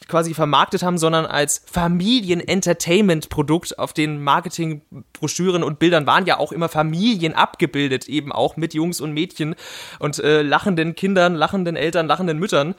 quasi 0.08 0.34
vermarktet 0.34 0.82
haben, 0.82 0.98
sondern 0.98 1.24
als 1.24 1.62
Familien-Entertainment-Produkt. 1.72 3.78
Auf 3.78 3.94
den 3.94 4.22
Marketingbroschüren 4.22 5.62
und 5.62 5.78
Bildern 5.78 6.06
waren 6.06 6.26
ja 6.26 6.38
auch 6.38 6.52
immer 6.52 6.68
Familien 6.68 7.32
abgebildet, 7.32 8.08
eben 8.08 8.30
auch 8.30 8.58
mit 8.58 8.74
Jungs 8.74 9.00
und 9.00 9.12
Mädchen 9.12 9.54
und 9.98 10.18
äh, 10.18 10.42
lachenden 10.66 10.96
Kindern, 10.96 11.34
lachenden 11.36 11.76
Eltern, 11.76 12.08
lachenden 12.08 12.38
Müttern. 12.38 12.74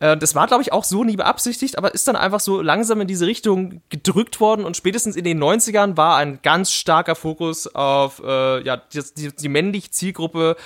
Äh, 0.00 0.16
das 0.16 0.34
war, 0.34 0.48
glaube 0.48 0.62
ich, 0.62 0.72
auch 0.72 0.82
so 0.82 1.04
nie 1.04 1.16
beabsichtigt, 1.16 1.78
aber 1.78 1.94
ist 1.94 2.08
dann 2.08 2.16
einfach 2.16 2.40
so 2.40 2.60
langsam 2.60 3.00
in 3.00 3.06
diese 3.06 3.26
Richtung 3.26 3.80
gedrückt 3.90 4.40
worden 4.40 4.64
und 4.64 4.76
spätestens 4.76 5.14
in 5.14 5.24
den 5.24 5.40
90ern 5.42 5.96
war 5.96 6.16
ein 6.16 6.40
ganz 6.42 6.72
starker 6.72 7.14
Fokus 7.14 7.72
auf 7.72 8.20
äh, 8.24 8.62
ja, 8.64 8.76
die, 8.76 9.02
die, 9.16 9.36
die 9.36 9.48
männliche 9.48 9.90
Zielgruppe 9.90 10.56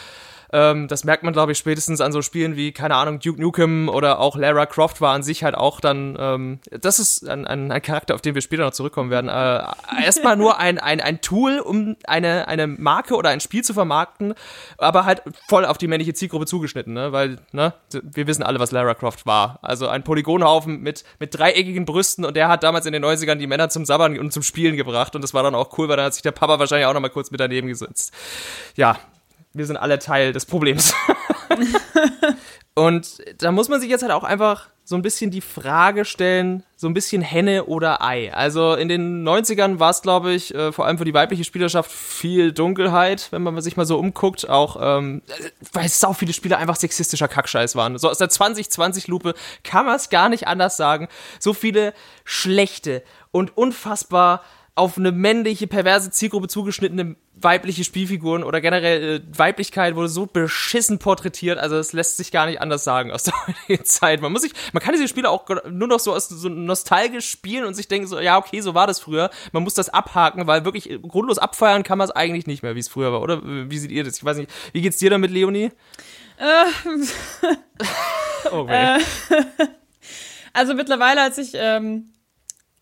ähm, 0.52 0.86
das 0.86 1.04
merkt 1.04 1.22
man, 1.22 1.32
glaube 1.32 1.52
ich, 1.52 1.58
spätestens 1.58 2.00
an 2.00 2.12
so 2.12 2.20
Spielen 2.20 2.56
wie, 2.56 2.72
keine 2.72 2.94
Ahnung, 2.96 3.20
Duke 3.20 3.40
Nukem 3.40 3.88
oder 3.88 4.18
auch 4.18 4.36
Lara 4.36 4.66
Croft 4.66 5.00
war 5.00 5.14
an 5.14 5.22
sich 5.22 5.44
halt 5.44 5.54
auch 5.54 5.80
dann, 5.80 6.16
ähm, 6.18 6.60
das 6.70 6.98
ist 6.98 7.28
ein, 7.28 7.46
ein, 7.46 7.72
ein 7.72 7.82
Charakter, 7.82 8.14
auf 8.14 8.20
den 8.20 8.34
wir 8.34 8.42
später 8.42 8.64
noch 8.64 8.72
zurückkommen 8.72 9.10
werden. 9.10 9.28
Äh, 9.28 10.04
erstmal 10.04 10.36
nur 10.36 10.58
ein, 10.58 10.78
ein, 10.78 11.00
ein 11.00 11.22
Tool, 11.22 11.58
um 11.58 11.96
eine, 12.06 12.48
eine 12.48 12.66
Marke 12.66 13.14
oder 13.16 13.30
ein 13.30 13.40
Spiel 13.40 13.64
zu 13.64 13.72
vermarkten, 13.72 14.34
aber 14.76 15.06
halt 15.06 15.22
voll 15.48 15.64
auf 15.64 15.78
die 15.78 15.88
männliche 15.88 16.12
Zielgruppe 16.12 16.46
zugeschnitten, 16.46 16.92
ne? 16.92 17.12
Weil, 17.12 17.38
ne, 17.52 17.72
wir 17.90 18.26
wissen 18.26 18.42
alle, 18.42 18.60
was 18.60 18.72
Lara 18.72 18.94
Croft 18.94 19.24
war. 19.24 19.58
Also 19.62 19.88
ein 19.88 20.04
Polygonhaufen 20.04 20.80
mit, 20.80 21.04
mit 21.18 21.36
dreieckigen 21.36 21.86
Brüsten 21.86 22.26
und 22.26 22.36
der 22.36 22.48
hat 22.48 22.62
damals 22.62 22.84
in 22.84 22.92
den 22.92 23.04
90ern 23.04 23.36
die 23.36 23.46
Männer 23.46 23.70
zum 23.70 23.86
Sabbern 23.86 24.18
und 24.18 24.32
zum 24.32 24.42
Spielen 24.42 24.76
gebracht 24.76 25.14
und 25.14 25.22
das 25.22 25.32
war 25.32 25.42
dann 25.42 25.54
auch 25.54 25.76
cool, 25.78 25.88
weil 25.88 25.96
dann 25.96 26.06
hat 26.06 26.14
sich 26.14 26.22
der 26.22 26.32
Papa 26.32 26.58
wahrscheinlich 26.58 26.86
auch 26.86 26.94
noch 26.94 27.00
mal 27.00 27.08
kurz 27.08 27.30
mit 27.30 27.40
daneben 27.40 27.68
gesetzt. 27.68 28.12
Ja, 28.76 28.98
wir 29.54 29.66
sind 29.66 29.76
alle 29.76 29.98
Teil 29.98 30.32
des 30.32 30.46
Problems. 30.46 30.94
und 32.74 33.18
da 33.38 33.52
muss 33.52 33.68
man 33.68 33.80
sich 33.80 33.90
jetzt 33.90 34.02
halt 34.02 34.12
auch 34.12 34.24
einfach 34.24 34.68
so 34.84 34.96
ein 34.96 35.02
bisschen 35.02 35.30
die 35.30 35.40
Frage 35.40 36.04
stellen, 36.04 36.64
so 36.76 36.88
ein 36.88 36.94
bisschen 36.94 37.22
Henne 37.22 37.66
oder 37.66 38.02
Ei. 38.02 38.34
Also 38.34 38.74
in 38.74 38.88
den 38.88 39.26
90ern 39.26 39.78
war 39.78 39.90
es, 39.90 40.02
glaube 40.02 40.32
ich, 40.32 40.52
äh, 40.54 40.72
vor 40.72 40.86
allem 40.86 40.98
für 40.98 41.04
die 41.04 41.14
weibliche 41.14 41.44
Spielerschaft 41.44 41.90
viel 41.90 42.52
Dunkelheit, 42.52 43.28
wenn 43.30 43.42
man 43.42 43.60
sich 43.60 43.76
mal 43.76 43.86
so 43.86 43.98
umguckt, 43.98 44.48
auch 44.48 44.76
ähm, 44.80 45.22
weil 45.72 45.88
sau 45.88 46.12
viele 46.12 46.32
Spiele 46.32 46.58
einfach 46.58 46.76
sexistischer 46.76 47.28
Kackscheiß 47.28 47.76
waren. 47.76 47.96
So 47.98 48.10
aus 48.10 48.18
der 48.18 48.28
2020-Lupe 48.28 49.34
kann 49.62 49.86
man 49.86 49.94
es 49.94 50.10
gar 50.10 50.28
nicht 50.28 50.48
anders 50.48 50.76
sagen. 50.76 51.08
So 51.38 51.54
viele 51.54 51.94
schlechte 52.24 53.04
und 53.30 53.56
unfassbar 53.56 54.42
auf 54.74 54.96
eine 54.96 55.12
männliche, 55.12 55.66
perverse 55.66 56.10
Zielgruppe 56.10 56.48
zugeschnittene 56.48 57.16
weibliche 57.34 57.84
Spielfiguren 57.84 58.42
oder 58.42 58.62
generell 58.62 59.16
äh, 59.16 59.38
Weiblichkeit 59.38 59.96
wurde 59.96 60.08
so 60.08 60.24
beschissen 60.24 60.98
porträtiert, 60.98 61.58
also 61.58 61.76
es 61.76 61.92
lässt 61.92 62.16
sich 62.16 62.32
gar 62.32 62.46
nicht 62.46 62.60
anders 62.60 62.82
sagen 62.82 63.12
aus 63.12 63.24
der 63.24 63.34
heutigen 63.46 63.84
Zeit. 63.84 64.22
Man 64.22 64.32
muss 64.32 64.42
sich, 64.42 64.52
man 64.72 64.82
kann 64.82 64.94
diese 64.94 65.08
Spiele 65.08 65.28
auch 65.28 65.46
nur 65.70 65.88
noch 65.88 66.00
so, 66.00 66.14
aus, 66.14 66.28
so 66.28 66.48
nostalgisch 66.48 67.28
spielen 67.28 67.66
und 67.66 67.74
sich 67.74 67.88
denken 67.88 68.06
so, 68.06 68.18
ja 68.18 68.38
okay, 68.38 68.60
so 68.60 68.74
war 68.74 68.86
das 68.86 69.00
früher. 69.00 69.30
Man 69.52 69.62
muss 69.62 69.74
das 69.74 69.90
abhaken, 69.90 70.46
weil 70.46 70.64
wirklich 70.64 70.88
grundlos 71.02 71.38
abfeiern 71.38 71.82
kann 71.82 71.98
man 71.98 72.06
es 72.06 72.14
eigentlich 72.14 72.46
nicht 72.46 72.62
mehr, 72.62 72.74
wie 72.74 72.80
es 72.80 72.88
früher 72.88 73.12
war, 73.12 73.20
oder? 73.20 73.42
Wie 73.44 73.78
seht 73.78 73.90
ihr 73.90 74.04
das? 74.04 74.16
Ich 74.16 74.24
weiß 74.24 74.38
nicht, 74.38 74.50
wie 74.72 74.80
geht's 74.80 74.98
dir 74.98 75.10
damit, 75.10 75.30
Leonie? 75.30 75.70
Äh, 76.38 76.64
oh, 78.50 78.66
äh, 78.68 78.98
also 80.54 80.72
mittlerweile, 80.74 81.20
als 81.20 81.36
ich 81.36 81.52
ähm, 81.54 82.12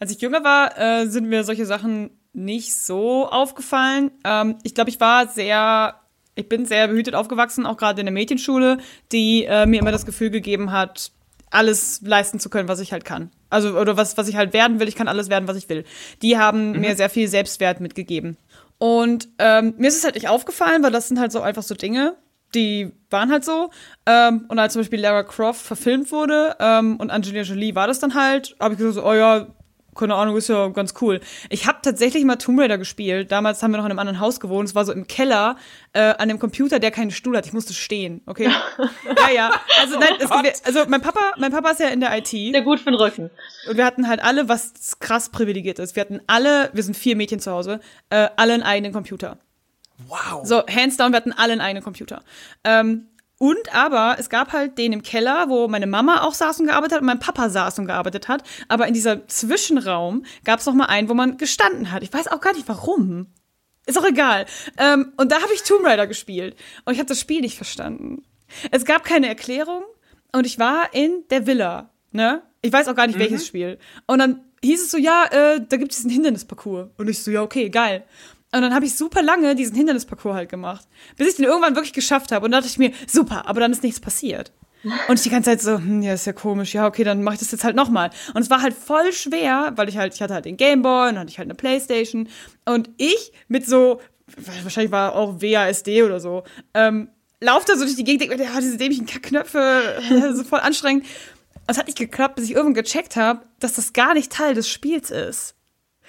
als 0.00 0.10
ich 0.10 0.20
jünger 0.20 0.42
war, 0.42 0.78
äh, 0.78 1.06
sind 1.06 1.28
mir 1.28 1.44
solche 1.44 1.66
Sachen 1.66 2.10
nicht 2.32 2.74
so 2.74 3.28
aufgefallen. 3.28 4.10
Ähm, 4.24 4.56
ich 4.62 4.74
glaube, 4.74 4.90
ich 4.90 4.98
war 4.98 5.28
sehr, 5.28 6.00
ich 6.34 6.48
bin 6.48 6.64
sehr 6.64 6.88
behütet 6.88 7.14
aufgewachsen, 7.14 7.66
auch 7.66 7.76
gerade 7.76 8.00
in 8.00 8.06
der 8.06 8.12
Mädchenschule, 8.12 8.78
die 9.12 9.44
äh, 9.44 9.66
mir 9.66 9.80
immer 9.80 9.92
das 9.92 10.06
Gefühl 10.06 10.30
gegeben 10.30 10.72
hat, 10.72 11.12
alles 11.50 12.00
leisten 12.02 12.40
zu 12.40 12.48
können, 12.48 12.68
was 12.68 12.80
ich 12.80 12.92
halt 12.92 13.04
kann. 13.04 13.30
Also, 13.50 13.78
oder 13.78 13.96
was, 13.96 14.16
was 14.16 14.28
ich 14.28 14.36
halt 14.36 14.52
werden 14.52 14.80
will, 14.80 14.88
ich 14.88 14.94
kann 14.94 15.08
alles 15.08 15.28
werden, 15.28 15.48
was 15.48 15.56
ich 15.56 15.68
will. 15.68 15.84
Die 16.22 16.38
haben 16.38 16.72
mhm. 16.72 16.80
mir 16.80 16.96
sehr 16.96 17.10
viel 17.10 17.28
Selbstwert 17.28 17.80
mitgegeben. 17.80 18.36
Und 18.78 19.28
ähm, 19.38 19.74
mir 19.76 19.88
ist 19.88 19.98
es 19.98 20.04
halt 20.04 20.14
nicht 20.14 20.28
aufgefallen, 20.28 20.82
weil 20.82 20.92
das 20.92 21.08
sind 21.08 21.18
halt 21.18 21.32
so 21.32 21.42
einfach 21.42 21.62
so 21.62 21.74
Dinge, 21.74 22.16
die 22.54 22.92
waren 23.10 23.30
halt 23.30 23.44
so. 23.44 23.70
Ähm, 24.06 24.46
und 24.48 24.58
als 24.58 24.72
zum 24.72 24.80
Beispiel 24.80 25.00
Lara 25.00 25.24
Croft 25.24 25.60
verfilmt 25.60 26.10
wurde 26.12 26.56
ähm, 26.58 26.96
und 26.96 27.10
Angelina 27.10 27.42
Jolie 27.42 27.74
war 27.74 27.86
das 27.86 27.98
dann 27.98 28.14
halt, 28.14 28.56
habe 28.60 28.74
ich 28.74 28.78
gesagt, 28.78 28.94
so, 28.94 29.04
oh 29.04 29.12
ja, 29.12 29.48
keine 30.00 30.14
Ahnung, 30.14 30.36
ist 30.36 30.48
ja 30.48 30.68
ganz 30.68 30.94
cool. 31.00 31.20
Ich 31.50 31.66
habe 31.66 31.78
tatsächlich 31.82 32.24
mal 32.24 32.36
Tomb 32.36 32.58
Raider 32.58 32.78
gespielt. 32.78 33.30
Damals 33.30 33.62
haben 33.62 33.70
wir 33.70 33.78
noch 33.78 33.84
in 33.84 33.90
einem 33.90 33.98
anderen 33.98 34.18
Haus 34.18 34.40
gewohnt. 34.40 34.68
Es 34.68 34.74
war 34.74 34.84
so 34.84 34.92
im 34.92 35.06
Keller 35.06 35.56
äh, 35.92 36.00
an 36.00 36.28
dem 36.28 36.38
Computer, 36.38 36.78
der 36.78 36.90
keinen 36.90 37.10
Stuhl 37.10 37.36
hat. 37.36 37.46
Ich 37.46 37.52
musste 37.52 37.74
stehen, 37.74 38.22
okay? 38.26 38.50
ja, 39.16 39.30
ja. 39.34 39.50
Also 39.80 39.98
nein, 39.98 40.14
es, 40.18 40.30
gibt, 40.30 40.66
also 40.66 40.84
mein 40.88 41.02
Papa, 41.02 41.20
mein 41.36 41.52
Papa 41.52 41.70
ist 41.70 41.80
ja 41.80 41.88
in 41.88 42.00
der 42.00 42.16
IT. 42.16 42.32
Der 42.32 42.62
gut 42.62 42.80
für 42.80 42.90
den 42.90 42.94
Rücken. 42.94 43.30
Und 43.68 43.76
wir 43.76 43.84
hatten 43.84 44.08
halt 44.08 44.22
alle, 44.24 44.48
was 44.48 44.98
krass 45.00 45.28
privilegiert 45.28 45.78
ist. 45.78 45.96
Wir 45.96 46.00
hatten 46.00 46.20
alle, 46.26 46.70
wir 46.72 46.82
sind 46.82 46.96
vier 46.96 47.14
Mädchen 47.14 47.38
zu 47.38 47.52
Hause, 47.52 47.80
äh, 48.08 48.28
alle 48.36 48.54
einen 48.54 48.62
eigenen 48.62 48.92
Computer. 48.92 49.36
Wow. 50.08 50.46
So, 50.46 50.64
hands 50.66 50.96
down, 50.96 51.12
wir 51.12 51.18
hatten 51.18 51.32
alle 51.32 51.52
einen 51.52 51.60
eigenen 51.60 51.84
Computer. 51.84 52.22
Ähm, 52.64 53.08
und 53.42 53.74
aber 53.74 54.16
es 54.18 54.28
gab 54.28 54.52
halt 54.52 54.76
den 54.76 54.92
im 54.92 55.02
Keller, 55.02 55.48
wo 55.48 55.66
meine 55.66 55.86
Mama 55.86 56.20
auch 56.24 56.34
saß 56.34 56.60
und 56.60 56.66
gearbeitet 56.66 56.96
hat 56.96 57.00
und 57.00 57.06
mein 57.06 57.20
Papa 57.20 57.48
saß 57.48 57.78
und 57.78 57.86
gearbeitet 57.86 58.28
hat. 58.28 58.42
Aber 58.68 58.86
in 58.86 58.92
dieser 58.92 59.26
Zwischenraum 59.28 60.26
gab 60.44 60.60
es 60.60 60.66
noch 60.66 60.74
mal 60.74 60.84
einen, 60.84 61.08
wo 61.08 61.14
man 61.14 61.38
gestanden 61.38 61.90
hat. 61.90 62.02
Ich 62.02 62.12
weiß 62.12 62.28
auch 62.28 62.42
gar 62.42 62.52
nicht 62.52 62.68
warum. 62.68 63.28
Ist 63.86 63.98
auch 63.98 64.04
egal. 64.04 64.44
Ähm, 64.76 65.14
und 65.16 65.32
da 65.32 65.40
habe 65.40 65.54
ich 65.54 65.62
Tomb 65.62 65.86
Raider 65.86 66.06
gespielt. 66.06 66.54
Und 66.84 66.92
ich 66.92 66.98
habe 66.98 67.08
das 67.08 67.18
Spiel 67.18 67.40
nicht 67.40 67.56
verstanden. 67.56 68.24
Es 68.72 68.84
gab 68.84 69.04
keine 69.04 69.28
Erklärung. 69.28 69.84
Und 70.32 70.46
ich 70.46 70.58
war 70.58 70.92
in 70.92 71.24
der 71.30 71.46
Villa. 71.46 71.94
Ne? 72.12 72.42
Ich 72.60 72.74
weiß 72.74 72.88
auch 72.88 72.94
gar 72.94 73.06
nicht, 73.06 73.16
mhm. 73.16 73.22
welches 73.22 73.46
Spiel. 73.46 73.78
Und 74.06 74.18
dann 74.18 74.44
hieß 74.62 74.82
es 74.82 74.90
so, 74.90 74.98
ja, 74.98 75.24
äh, 75.30 75.64
da 75.66 75.78
gibt 75.78 75.92
es 75.92 75.96
diesen 75.96 76.10
Hindernisparcours. 76.10 76.90
Und 76.98 77.08
ich 77.08 77.22
so, 77.22 77.30
ja, 77.30 77.40
okay, 77.40 77.70
geil. 77.70 78.04
Und 78.52 78.62
dann 78.62 78.74
habe 78.74 78.84
ich 78.84 78.96
super 78.96 79.22
lange 79.22 79.54
diesen 79.54 79.76
Hindernisparcours 79.76 80.34
halt 80.34 80.48
gemacht, 80.48 80.88
bis 81.16 81.28
ich 81.28 81.36
den 81.36 81.44
irgendwann 81.44 81.76
wirklich 81.76 81.92
geschafft 81.92 82.32
habe. 82.32 82.46
Und 82.46 82.52
dann 82.52 82.62
dachte 82.62 82.72
ich 82.72 82.78
mir, 82.78 82.92
super, 83.06 83.46
aber 83.46 83.60
dann 83.60 83.70
ist 83.70 83.82
nichts 83.82 84.00
passiert. 84.00 84.52
Und 84.82 85.16
ich 85.16 85.22
die 85.22 85.30
ganze 85.30 85.50
Zeit 85.50 85.60
so, 85.60 85.76
hm, 85.76 86.02
ja, 86.02 86.14
ist 86.14 86.26
ja 86.26 86.32
komisch, 86.32 86.74
ja, 86.74 86.86
okay, 86.86 87.04
dann 87.04 87.22
mache 87.22 87.34
ich 87.34 87.40
das 87.40 87.52
jetzt 87.52 87.64
halt 87.64 87.76
nochmal. 87.76 88.10
Und 88.34 88.42
es 88.42 88.50
war 88.50 88.62
halt 88.62 88.74
voll 88.74 89.12
schwer, 89.12 89.72
weil 89.76 89.88
ich 89.88 89.96
halt, 89.96 90.14
ich 90.14 90.22
hatte 90.22 90.34
halt 90.34 90.46
den 90.46 90.56
Gameboy 90.56 91.10
und 91.10 91.14
dann 91.14 91.20
hatte 91.20 91.30
ich 91.30 91.38
halt 91.38 91.46
eine 91.46 91.54
Playstation. 91.54 92.28
Und 92.64 92.90
ich 92.96 93.32
mit 93.48 93.66
so, 93.66 94.00
wahrscheinlich 94.62 94.90
war 94.90 95.14
auch 95.14 95.40
WASD 95.40 96.02
oder 96.02 96.18
so, 96.18 96.44
ähm, 96.74 97.10
lauf 97.40 97.64
da 97.66 97.76
so 97.76 97.84
durch 97.84 97.96
die 97.96 98.04
Gegend, 98.04 98.22
denke, 98.22 98.42
ja, 98.42 98.58
diese 98.58 98.78
dämlichen 98.78 99.06
Kackknöpfe, 99.06 100.00
so 100.32 100.44
voll 100.44 100.60
anstrengend. 100.60 101.04
Und 101.04 101.70
es 101.70 101.78
hat 101.78 101.86
nicht 101.86 101.98
geklappt, 101.98 102.36
bis 102.36 102.46
ich 102.46 102.52
irgendwann 102.52 102.82
gecheckt 102.82 103.16
habe, 103.16 103.42
dass 103.60 103.74
das 103.74 103.92
gar 103.92 104.14
nicht 104.14 104.32
Teil 104.32 104.54
des 104.54 104.68
Spiels 104.68 105.10
ist 105.10 105.54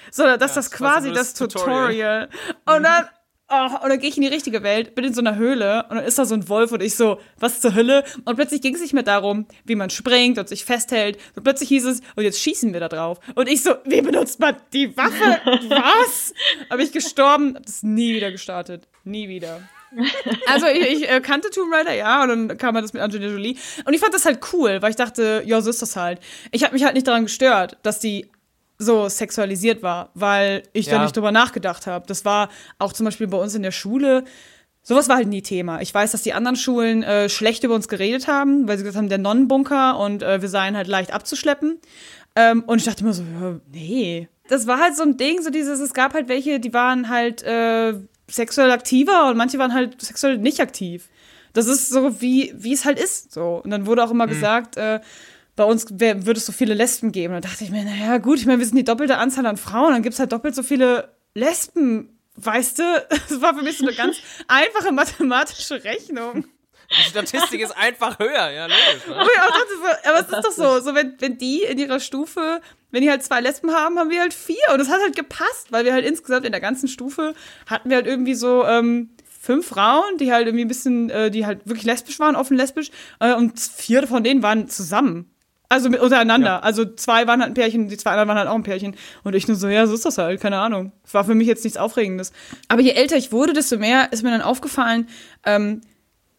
sondern 0.10 0.40
dass 0.40 0.52
ja, 0.52 0.56
das 0.56 0.72
quasi 0.72 1.10
so 1.10 1.16
das, 1.16 1.34
das 1.34 1.52
Tutorial. 1.52 2.28
Tutorial. 2.28 2.30
Und 2.66 2.84
dann, 2.84 3.06
oh, 3.50 3.84
und 3.84 3.90
dann 3.90 4.00
gehe 4.00 4.10
ich 4.10 4.18
in 4.18 4.24
die 4.24 4.30
richtige 4.30 4.64
Welt, 4.64 4.96
bin 4.96 5.06
in 5.06 5.14
so 5.14 5.22
einer 5.22 5.36
Höhle 5.36 5.86
und 5.90 5.98
dann 5.98 6.06
ist 6.06 6.18
da 6.18 6.26
so 6.26 6.34
ein 6.34 6.48
Wolf 6.50 6.72
und 6.72 6.82
ich 6.82 6.96
so, 6.96 7.20
was 7.40 7.62
zur 7.62 7.76
Hölle? 7.76 8.04
Und 8.26 8.36
plötzlich 8.36 8.62
ging 8.62 8.76
es 8.76 8.82
nicht 8.82 8.94
mehr 8.94 9.04
darum, 9.04 9.46
wie 9.66 9.76
man 9.76 9.90
springt 9.90 10.38
und 10.38 10.50
sich 10.50 10.66
festhält. 10.66 11.18
Und 11.36 11.44
plötzlich 11.44 11.70
hieß 11.70 11.86
es, 11.86 12.02
und 12.16 12.24
jetzt 12.24 12.40
schießen 12.40 12.74
wir 12.74 12.80
da 12.80 12.88
drauf. 12.88 13.20
Und 13.36 13.50
ich 13.50 13.64
so, 13.64 13.76
wie 13.86 14.02
benutzt 14.02 14.40
man 14.40 14.56
die 14.74 14.96
Waffe? 14.98 15.40
was? 15.70 16.34
Habe 16.70 16.84
ich 16.84 16.92
gestorben, 16.92 17.56
hab 17.56 17.66
das 17.66 17.84
nie 17.84 18.14
wieder 18.14 18.32
gestartet. 18.32 18.88
Nie 19.04 19.28
wieder. 19.28 19.62
Also 20.48 20.68
ich, 20.68 21.04
ich 21.04 21.10
äh, 21.10 21.20
kannte 21.22 21.50
Tomb 21.50 21.74
Raider, 21.74 21.94
ja, 21.94 22.24
und 22.24 22.30
dann 22.30 22.58
kam 22.58 22.76
halt 22.76 22.86
das 22.86 22.94
mit 22.94 23.02
Angelina 23.02 23.32
Jolie. 23.32 23.58
Und 23.86 23.94
ich 23.94 24.00
fand 24.00 24.14
das 24.14 24.26
halt 24.26 24.40
cool, 24.54 24.82
weil 24.82 24.92
ich 24.92 24.96
dachte, 24.96 25.44
ja, 25.46 25.62
so 25.62 25.70
ist 25.70 25.82
das 25.82 25.96
halt. 25.96 26.20
Ich 26.52 26.64
habe 26.64 26.74
mich 26.74 26.84
halt 26.84 26.94
nicht 26.94 27.08
daran 27.08 27.24
gestört, 27.24 27.78
dass 27.84 28.00
die 28.00 28.30
so 28.82 29.08
sexualisiert 29.10 29.84
war, 29.84 30.10
weil 30.14 30.64
ich 30.74 30.88
ja. 30.88 30.94
da 30.94 31.04
nicht 31.04 31.16
drüber 31.16 31.32
nachgedacht 31.32 31.88
habe. 31.88 32.06
Das 32.08 32.26
war 32.26 32.50
auch 32.80 32.94
zum 32.94 33.06
Beispiel 33.06 33.28
bei 33.28 33.38
uns 33.38 33.56
in 33.56 33.64
der 33.64 33.72
Schule. 33.72 34.24
Sowas 34.84 35.08
war 35.10 35.18
halt 35.18 35.28
nie 35.28 35.44
Thema. 35.44 35.82
Ich 35.82 35.94
weiß, 35.94 36.12
dass 36.12 36.24
die 36.24 36.34
anderen 36.34 36.56
Schulen 36.56 37.04
äh, 37.04 37.30
schlecht 37.30 37.64
über 37.64 37.76
uns 37.76 37.88
geredet 37.88 38.28
haben, 38.28 38.68
weil 38.68 38.78
sie 38.78 38.84
gesagt 38.84 38.98
haben, 38.98 39.10
der 39.10 39.20
Nonnenbunker 39.20 40.00
und 40.00 40.24
äh, 40.24 40.42
wir 40.42 40.50
seien 40.50 40.76
halt 40.76 40.88
leicht 40.88 41.14
abzuschleppen. 41.14 41.80
Ähm, 42.36 42.64
und 42.66 42.80
ich 42.80 42.86
dachte 42.86 43.04
immer 43.04 43.14
so, 43.14 43.24
ja, 43.24 43.60
nee. 43.72 44.28
Das 44.48 44.66
war 44.68 44.80
halt 44.80 44.96
so 44.96 45.04
ein 45.04 45.18
Ding, 45.18 45.42
so 45.42 45.50
dieses, 45.50 45.80
es 45.80 45.94
gab 45.94 46.14
halt 46.14 46.28
welche, 46.28 46.60
die 46.60 46.74
waren 46.74 47.10
halt 47.10 47.44
äh, 47.44 47.94
sexuell 48.28 48.72
aktiver 48.72 49.30
und 49.30 49.38
manche 49.38 49.60
waren 49.60 49.74
halt 49.74 50.02
sexuell 50.02 50.38
nicht 50.38 50.60
aktiv. 50.60 51.10
Das 51.54 51.68
ist 51.68 51.90
so, 51.90 52.22
wie, 52.22 52.54
wie 52.56 52.74
es 52.74 52.86
halt 52.86 53.00
ist. 53.00 53.34
So. 53.34 53.62
Und 53.64 53.70
dann 53.70 53.86
wurde 53.86 54.04
auch 54.04 54.12
immer 54.12 54.26
mhm. 54.26 54.32
gesagt, 54.32 54.78
äh, 54.78 55.00
bei 55.62 55.68
uns 55.68 55.86
wär, 55.92 56.26
würde 56.26 56.40
es 56.40 56.46
so 56.48 56.52
viele 56.52 56.74
Lesben 56.74 57.12
geben. 57.12 57.36
Da 57.36 57.42
dachte 57.42 57.64
ich 57.64 57.70
mir, 57.70 57.84
naja, 57.84 58.18
gut, 58.18 58.40
ich 58.40 58.48
meine, 58.48 58.58
wir 58.58 58.66
sind 58.66 58.78
die 58.78 58.84
doppelte 58.84 59.18
Anzahl 59.18 59.46
an 59.46 59.58
Frauen, 59.58 59.94
dann 59.94 60.02
gibt 60.02 60.14
es 60.14 60.20
halt 60.20 60.32
doppelt 60.32 60.56
so 60.56 60.64
viele 60.64 61.16
Lesben 61.36 62.18
weißt 62.36 62.80
du, 62.80 62.84
das 63.10 63.42
war 63.42 63.56
für 63.56 63.62
mich 63.62 63.78
so 63.78 63.86
eine 63.86 63.96
ganz 63.96 64.18
einfache 64.48 64.92
mathematische 64.92 65.84
Rechnung. 65.84 66.46
Die 66.90 67.10
Statistik 67.10 67.62
ist 67.62 67.78
einfach 67.78 68.18
höher, 68.20 68.50
ja, 68.50 68.66
logisch. 68.66 69.08
Ne? 69.08 69.16
So, 69.16 70.10
aber 70.10 70.20
es 70.20 70.26
ist 70.26 70.46
doch 70.46 70.52
so, 70.52 70.80
so 70.82 70.96
wenn, 70.96 71.16
wenn 71.20 71.38
die 71.38 71.62
in 71.64 71.78
ihrer 71.78 72.00
Stufe, 72.00 72.60
wenn 72.90 73.02
die 73.02 73.10
halt 73.10 73.24
zwei 73.24 73.40
Lesben 73.40 73.72
haben, 73.72 73.98
haben 73.98 74.10
wir 74.10 74.20
halt 74.20 74.34
vier. 74.34 74.58
Und 74.74 74.80
das 74.80 74.90
hat 74.90 75.00
halt 75.00 75.16
gepasst, 75.16 75.72
weil 75.72 75.86
wir 75.86 75.94
halt 75.94 76.06
insgesamt 76.06 76.46
in 76.46 76.52
der 76.52 76.60
ganzen 76.60 76.90
Stufe 76.90 77.34
hatten 77.68 77.90
wir 77.90 77.98
halt 77.98 78.08
irgendwie 78.08 78.34
so 78.34 78.66
ähm, 78.66 79.12
fünf 79.40 79.68
Frauen, 79.68 80.18
die 80.18 80.34
halt 80.34 80.48
irgendwie 80.48 80.66
ein 80.66 80.68
bisschen, 80.68 81.10
äh, 81.10 81.32
die 81.32 81.46
halt 81.46 81.66
wirklich 81.66 81.86
lesbisch 81.86 82.20
waren, 82.20 82.36
offen 82.36 82.58
lesbisch. 82.58 82.92
Äh, 83.20 83.36
und 83.36 83.58
vier 83.58 84.06
von 84.06 84.26
denen 84.26 84.44
waren 84.44 84.68
zusammen. 84.68 85.34
Also 85.72 85.90
mit, 85.90 86.02
untereinander. 86.02 86.48
Ja. 86.48 86.60
Also 86.60 86.84
zwei 86.84 87.28
waren 87.28 87.40
halt 87.40 87.52
ein 87.52 87.54
Pärchen, 87.54 87.88
die 87.88 87.96
zwei 87.96 88.12
anderen 88.12 88.28
waren 88.28 88.38
halt 88.38 88.50
auch 88.50 88.56
ein 88.56 88.64
Pärchen. 88.64 88.94
Und 89.24 89.36
ich 89.36 89.48
nur 89.48 89.56
so, 89.56 89.70
ja, 89.70 89.88
so 89.88 89.94
ist 89.94 90.06
das 90.06 90.18
halt, 90.18 90.42
keine 90.42 90.58
Ahnung. 90.60 90.92
Es 91.06 91.14
war 91.14 91.24
für 91.24 91.34
mich 91.34 91.48
jetzt 91.48 91.64
nichts 91.64 91.78
Aufregendes. 91.78 92.34
Aber 92.68 92.82
je 92.82 92.92
älter 92.92 93.16
ich 93.16 93.32
wurde, 93.32 93.54
desto 93.54 93.78
mehr 93.78 94.12
ist 94.12 94.22
mir 94.22 94.32
dann 94.32 94.42
aufgefallen, 94.42 95.08
ähm, 95.46 95.80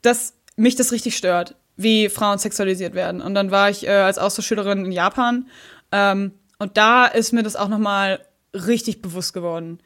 dass 0.03 0.35
mich 0.57 0.77
das 0.77 0.93
richtig 0.93 1.17
stört, 1.17 1.55
wie 1.79 2.11
Frauen 2.11 2.37
sexualisiert 2.37 2.93
werden. 2.93 3.23
Und 3.23 3.35
dann 3.35 3.51
war 3.51 3.71
ich 3.71 3.87
äh, 3.87 3.91
als 3.91 4.19
Austauschschülerin 4.19 4.85
in 4.85 4.93
Japan 4.93 5.49
ähm, 5.93 6.33
und 6.59 6.77
da 6.77 7.07
ist 7.07 7.33
mir 7.33 7.43
das 7.43 7.57
auch 7.57 7.69
nochmal 7.69 8.21
richtig 8.53 9.01
bewusst 9.01 9.33
geworden, 9.33 9.79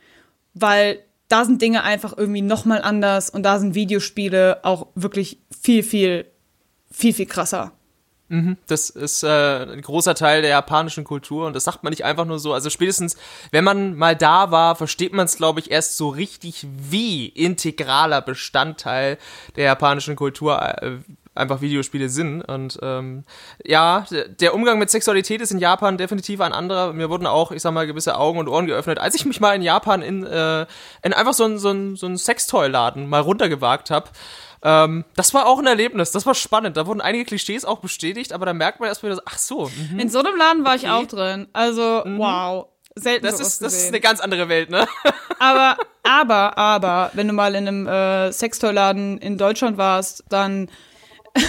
weil 0.54 0.98
da 1.28 1.44
sind 1.44 1.62
Dinge 1.62 1.84
einfach 1.84 2.18
irgendwie 2.18 2.42
nochmal 2.42 2.82
anders 2.82 3.30
und 3.30 3.44
da 3.44 3.60
sind 3.60 3.76
Videospiele 3.76 4.64
auch 4.64 4.88
wirklich 4.96 5.38
viel, 5.62 5.84
viel, 5.84 6.26
viel, 6.90 7.12
viel 7.12 7.26
krasser. 7.26 7.72
Das 8.66 8.90
ist 8.90 9.22
äh, 9.22 9.28
ein 9.28 9.82
großer 9.82 10.14
Teil 10.16 10.42
der 10.42 10.50
japanischen 10.50 11.04
Kultur 11.04 11.46
und 11.46 11.54
das 11.54 11.64
sagt 11.64 11.84
man 11.84 11.92
nicht 11.92 12.04
einfach 12.04 12.24
nur 12.24 12.40
so. 12.40 12.52
Also 12.52 12.70
spätestens, 12.70 13.16
wenn 13.52 13.62
man 13.62 13.94
mal 13.94 14.16
da 14.16 14.50
war, 14.50 14.74
versteht 14.74 15.12
man 15.12 15.26
es, 15.26 15.36
glaube 15.36 15.60
ich, 15.60 15.70
erst 15.70 15.96
so 15.96 16.08
richtig, 16.08 16.66
wie 16.76 17.26
integraler 17.28 18.22
Bestandteil 18.22 19.18
der 19.54 19.64
japanischen 19.64 20.16
Kultur 20.16 20.60
äh, 20.60 20.98
einfach 21.36 21.60
Videospiele 21.60 22.08
sind. 22.08 22.42
Und 22.42 22.78
ähm, 22.82 23.24
ja, 23.64 24.06
der 24.40 24.54
Umgang 24.54 24.78
mit 24.78 24.90
Sexualität 24.90 25.40
ist 25.40 25.52
in 25.52 25.58
Japan 25.58 25.98
definitiv 25.98 26.40
ein 26.40 26.52
anderer. 26.52 26.92
Mir 26.92 27.10
wurden 27.10 27.26
auch, 27.26 27.52
ich 27.52 27.62
sag 27.62 27.72
mal, 27.72 27.86
gewisse 27.86 28.16
Augen 28.16 28.38
und 28.38 28.48
Ohren 28.48 28.66
geöffnet, 28.66 28.98
als 28.98 29.14
ich 29.14 29.24
mich 29.24 29.40
mal 29.40 29.54
in 29.54 29.62
Japan 29.62 30.02
in, 30.02 30.24
äh, 30.24 30.66
in 31.02 31.12
einfach 31.12 31.34
so 31.34 31.44
ein, 31.44 31.58
so 31.58 31.70
ein, 31.70 31.96
so 31.96 32.06
ein 32.06 32.16
Sextoy-Laden 32.16 33.08
mal 33.08 33.20
runtergewagt 33.20 33.90
habe. 33.90 34.08
Ähm, 34.62 35.04
das 35.14 35.34
war 35.34 35.46
auch 35.46 35.58
ein 35.58 35.66
Erlebnis, 35.66 36.10
das 36.12 36.26
war 36.26 36.34
spannend. 36.34 36.76
Da 36.76 36.86
wurden 36.86 37.00
einige 37.00 37.24
Klischees 37.24 37.64
auch 37.64 37.78
bestätigt, 37.80 38.32
aber 38.32 38.46
da 38.46 38.52
merkt 38.52 38.80
man 38.80 38.88
erstmal 38.88 39.12
wieder, 39.12 39.16
so, 39.16 39.22
ach 39.26 39.38
so, 39.38 39.70
mhm. 39.90 39.98
In 39.98 40.08
so 40.08 40.18
einem 40.20 40.36
Laden 40.36 40.64
war 40.64 40.74
ich 40.74 40.88
auch 40.88 41.06
drin. 41.06 41.48
Also, 41.52 42.02
wow. 42.04 42.66
Selten 42.98 43.26
das 43.26 43.40
ist, 43.40 43.60
das 43.62 43.74
ist 43.74 43.88
eine 43.88 44.00
ganz 44.00 44.20
andere 44.20 44.48
Welt, 44.48 44.70
ne? 44.70 44.88
Aber, 45.38 45.76
aber, 46.02 46.56
aber, 46.56 47.10
wenn 47.12 47.28
du 47.28 47.34
mal 47.34 47.54
in 47.54 47.68
einem 47.68 47.86
äh, 47.86 48.32
Sextoy-Laden 48.32 49.18
in 49.18 49.36
Deutschland 49.36 49.76
warst, 49.76 50.24
dann. 50.30 50.70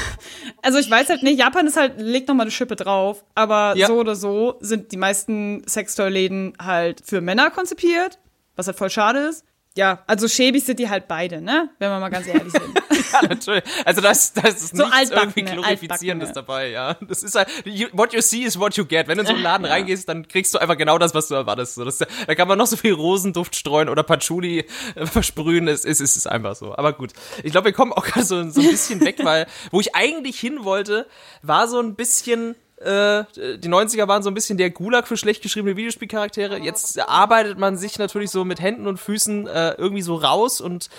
Also 0.61 0.79
ich 0.79 0.91
weiß 0.91 1.07
halt 1.07 1.23
nicht, 1.23 1.39
Japan 1.39 1.65
ist 1.67 1.77
halt, 1.77 2.01
legt 2.01 2.27
nochmal 2.27 2.45
eine 2.45 2.51
Schippe 2.51 2.75
drauf, 2.75 3.23
aber 3.35 3.73
Ja. 3.77 3.87
so 3.87 3.93
oder 3.93 4.15
so 4.15 4.55
sind 4.59 4.91
die 4.91 4.97
meisten 4.97 5.63
Sextoy-Läden 5.65 6.57
halt 6.61 7.01
für 7.05 7.21
Männer 7.21 7.51
konzipiert, 7.51 8.19
was 8.57 8.67
halt 8.67 8.77
voll 8.77 8.89
schade 8.89 9.19
ist. 9.19 9.45
Ja, 9.77 9.99
also 10.07 10.27
schäbig 10.27 10.65
sind 10.65 10.79
die 10.79 10.89
halt 10.89 11.07
beide, 11.07 11.39
ne? 11.39 11.69
Wenn 11.77 11.91
wir 11.91 11.99
mal 11.99 12.09
ganz 12.09 12.25
ehrlich 12.25 12.51
sind. 12.51 12.63
ja, 13.13 13.21
natürlich. 13.21 13.63
Also 13.85 14.01
das, 14.01 14.33
das 14.33 14.55
ist 14.55 14.75
So 14.75 14.87
nichts 14.87 15.11
irgendwie 15.11 15.43
Glorifizierendes 15.43 16.31
dabei, 16.31 16.69
ja. 16.71 16.95
Das 16.95 17.21
ist 17.21 17.35
halt, 17.35 17.47
you, 17.63 17.87
what 17.91 18.11
you 18.11 18.21
see 18.21 18.41
is 18.41 18.59
what 18.59 18.75
you 18.75 18.85
get. 18.85 19.07
Wenn 19.07 19.19
du 19.19 19.21
in 19.21 19.27
so 19.27 19.33
einen 19.33 19.43
Laden 19.43 19.65
reingehst, 19.65 20.09
dann 20.09 20.27
kriegst 20.27 20.55
du 20.55 20.57
einfach 20.57 20.77
genau 20.77 20.97
das, 20.97 21.13
was 21.13 21.27
du 21.27 21.35
erwartest. 21.35 21.75
So, 21.75 21.85
das, 21.85 21.99
da 21.99 22.33
kann 22.33 22.47
man 22.47 22.57
noch 22.57 22.65
so 22.65 22.75
viel 22.75 22.93
Rosenduft 22.93 23.55
streuen 23.55 23.87
oder 23.87 24.01
Patchouli 24.01 24.65
äh, 24.95 25.05
versprühen. 25.05 25.67
Es 25.67 25.85
ist, 25.85 26.01
es 26.01 26.17
ist 26.17 26.25
einfach 26.25 26.55
so. 26.55 26.75
Aber 26.75 26.93
gut. 26.93 27.13
Ich 27.43 27.51
glaube, 27.51 27.65
wir 27.65 27.73
kommen 27.73 27.93
auch 27.93 28.03
gerade 28.03 28.25
so, 28.25 28.49
so 28.49 28.61
ein 28.61 28.67
bisschen 28.71 28.99
weg, 29.01 29.17
weil 29.21 29.45
wo 29.69 29.79
ich 29.79 29.93
eigentlich 29.95 30.39
hin 30.39 30.63
wollte, 30.63 31.05
war 31.43 31.67
so 31.67 31.79
ein 31.79 31.93
bisschen 31.93 32.55
äh, 32.77 33.23
die 33.57 33.69
90er 33.69 34.07
waren 34.07 34.21
so 34.21 34.29
ein 34.29 34.35
bisschen 34.35 34.57
der 34.57 34.69
Gulag 34.69 35.07
für 35.07 35.17
schlecht 35.17 35.41
geschriebene 35.41 35.75
Videospielcharaktere. 35.75 36.59
Jetzt 36.59 36.99
arbeitet 36.99 37.57
man 37.57 37.75
sich 37.75 37.97
natürlich 37.97 38.29
so 38.29 38.45
mit 38.45 38.59
Händen 38.59 38.85
und 38.85 38.99
Füßen 38.99 39.47
äh, 39.47 39.71
irgendwie 39.77 40.03
so 40.03 40.15
raus 40.15 40.61
und 40.61 40.89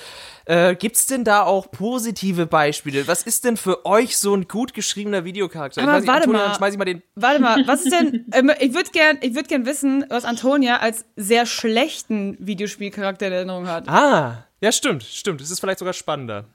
äh, 0.44 0.74
gibt's 0.74 1.06
denn 1.06 1.22
da 1.24 1.44
auch 1.44 1.70
positive 1.70 2.46
Beispiele? 2.46 3.06
Was 3.06 3.22
ist 3.22 3.44
denn 3.44 3.56
für 3.56 3.86
euch 3.86 4.16
so 4.16 4.34
ein 4.34 4.48
gut 4.48 4.74
geschriebener 4.74 5.24
Videocharakter? 5.24 5.82
Aber 5.82 5.92
warte 5.92 6.10
Antonia, 6.10 6.38
mal. 6.38 6.46
dann 6.48 6.56
schmeiß 6.56 6.72
ich 6.72 6.78
mal 6.78 6.84
den. 6.84 7.02
Warte 7.14 7.40
mal, 7.40 7.62
was 7.66 7.84
ist 7.84 7.92
denn, 7.92 8.26
ähm, 8.32 8.50
ich 8.58 8.74
würde 8.74 8.90
gern, 8.90 9.18
ich 9.20 9.34
gern 9.46 9.64
wissen, 9.64 10.04
was 10.08 10.24
Antonia 10.24 10.78
als 10.78 11.04
sehr 11.14 11.46
schlechten 11.46 12.36
Videospielcharakter 12.40 13.28
in 13.28 13.32
Erinnerung 13.32 13.68
hat. 13.68 13.88
Ah, 13.88 14.46
ja, 14.60 14.72
stimmt, 14.72 15.04
stimmt. 15.04 15.40
Das 15.40 15.50
ist 15.50 15.60
vielleicht 15.60 15.78
sogar 15.78 15.94
spannender. 15.94 16.46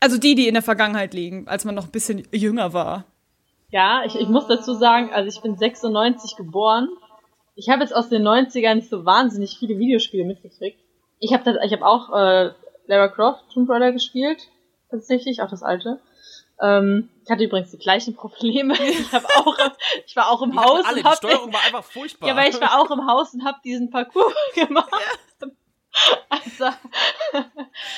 Also 0.00 0.18
die, 0.18 0.34
die 0.34 0.48
in 0.48 0.54
der 0.54 0.62
Vergangenheit 0.62 1.12
liegen, 1.12 1.46
als 1.46 1.64
man 1.64 1.74
noch 1.74 1.84
ein 1.84 1.90
bisschen 1.90 2.26
jünger 2.32 2.72
war. 2.72 3.04
Ja, 3.72 4.02
ich, 4.04 4.14
ich 4.16 4.28
muss 4.28 4.46
dazu 4.46 4.74
sagen, 4.74 5.10
also 5.12 5.28
ich 5.28 5.40
bin 5.40 5.56
96 5.56 6.36
geboren. 6.36 6.90
Ich 7.54 7.70
habe 7.70 7.82
jetzt 7.82 7.96
aus 7.96 8.10
den 8.10 8.22
90ern 8.22 8.74
nicht 8.74 8.90
so 8.90 9.06
wahnsinnig 9.06 9.56
viele 9.58 9.78
Videospiele 9.78 10.24
mitgekriegt. 10.24 10.78
Ich 11.18 11.32
habe 11.32 11.58
ich 11.64 11.72
hab 11.72 11.82
auch 11.82 12.10
äh, 12.10 12.52
Lara 12.86 13.08
Croft, 13.08 13.44
Tomb 13.52 13.70
Raider 13.70 13.92
gespielt, 13.92 14.48
tatsächlich, 14.90 15.40
auch 15.40 15.48
das 15.48 15.62
alte. 15.62 16.00
Ähm, 16.60 17.08
ich 17.24 17.30
hatte 17.30 17.44
übrigens 17.44 17.70
die 17.70 17.78
gleichen 17.78 18.14
Probleme. 18.14 18.74
Ich 18.78 19.12
habe 19.12 19.26
auch, 19.36 19.56
ich 20.06 20.16
war 20.16 20.30
auch 20.30 20.42
im 20.42 20.54
Haus 20.54 20.84
Alle, 20.84 20.96
und 20.96 20.98
die 20.98 21.04
hab, 21.04 21.16
Steuerung 21.16 21.52
war 21.52 21.60
einfach 21.64 21.84
furchtbar. 21.84 22.28
ja, 22.28 22.36
weil 22.36 22.50
ich 22.50 22.60
war 22.60 22.78
auch 22.78 22.90
im 22.90 23.06
Haus 23.06 23.32
und 23.32 23.44
habe 23.44 23.58
diesen 23.64 23.90
Parcours 23.90 24.34
gemacht. 24.54 24.90
Also, 26.28 26.64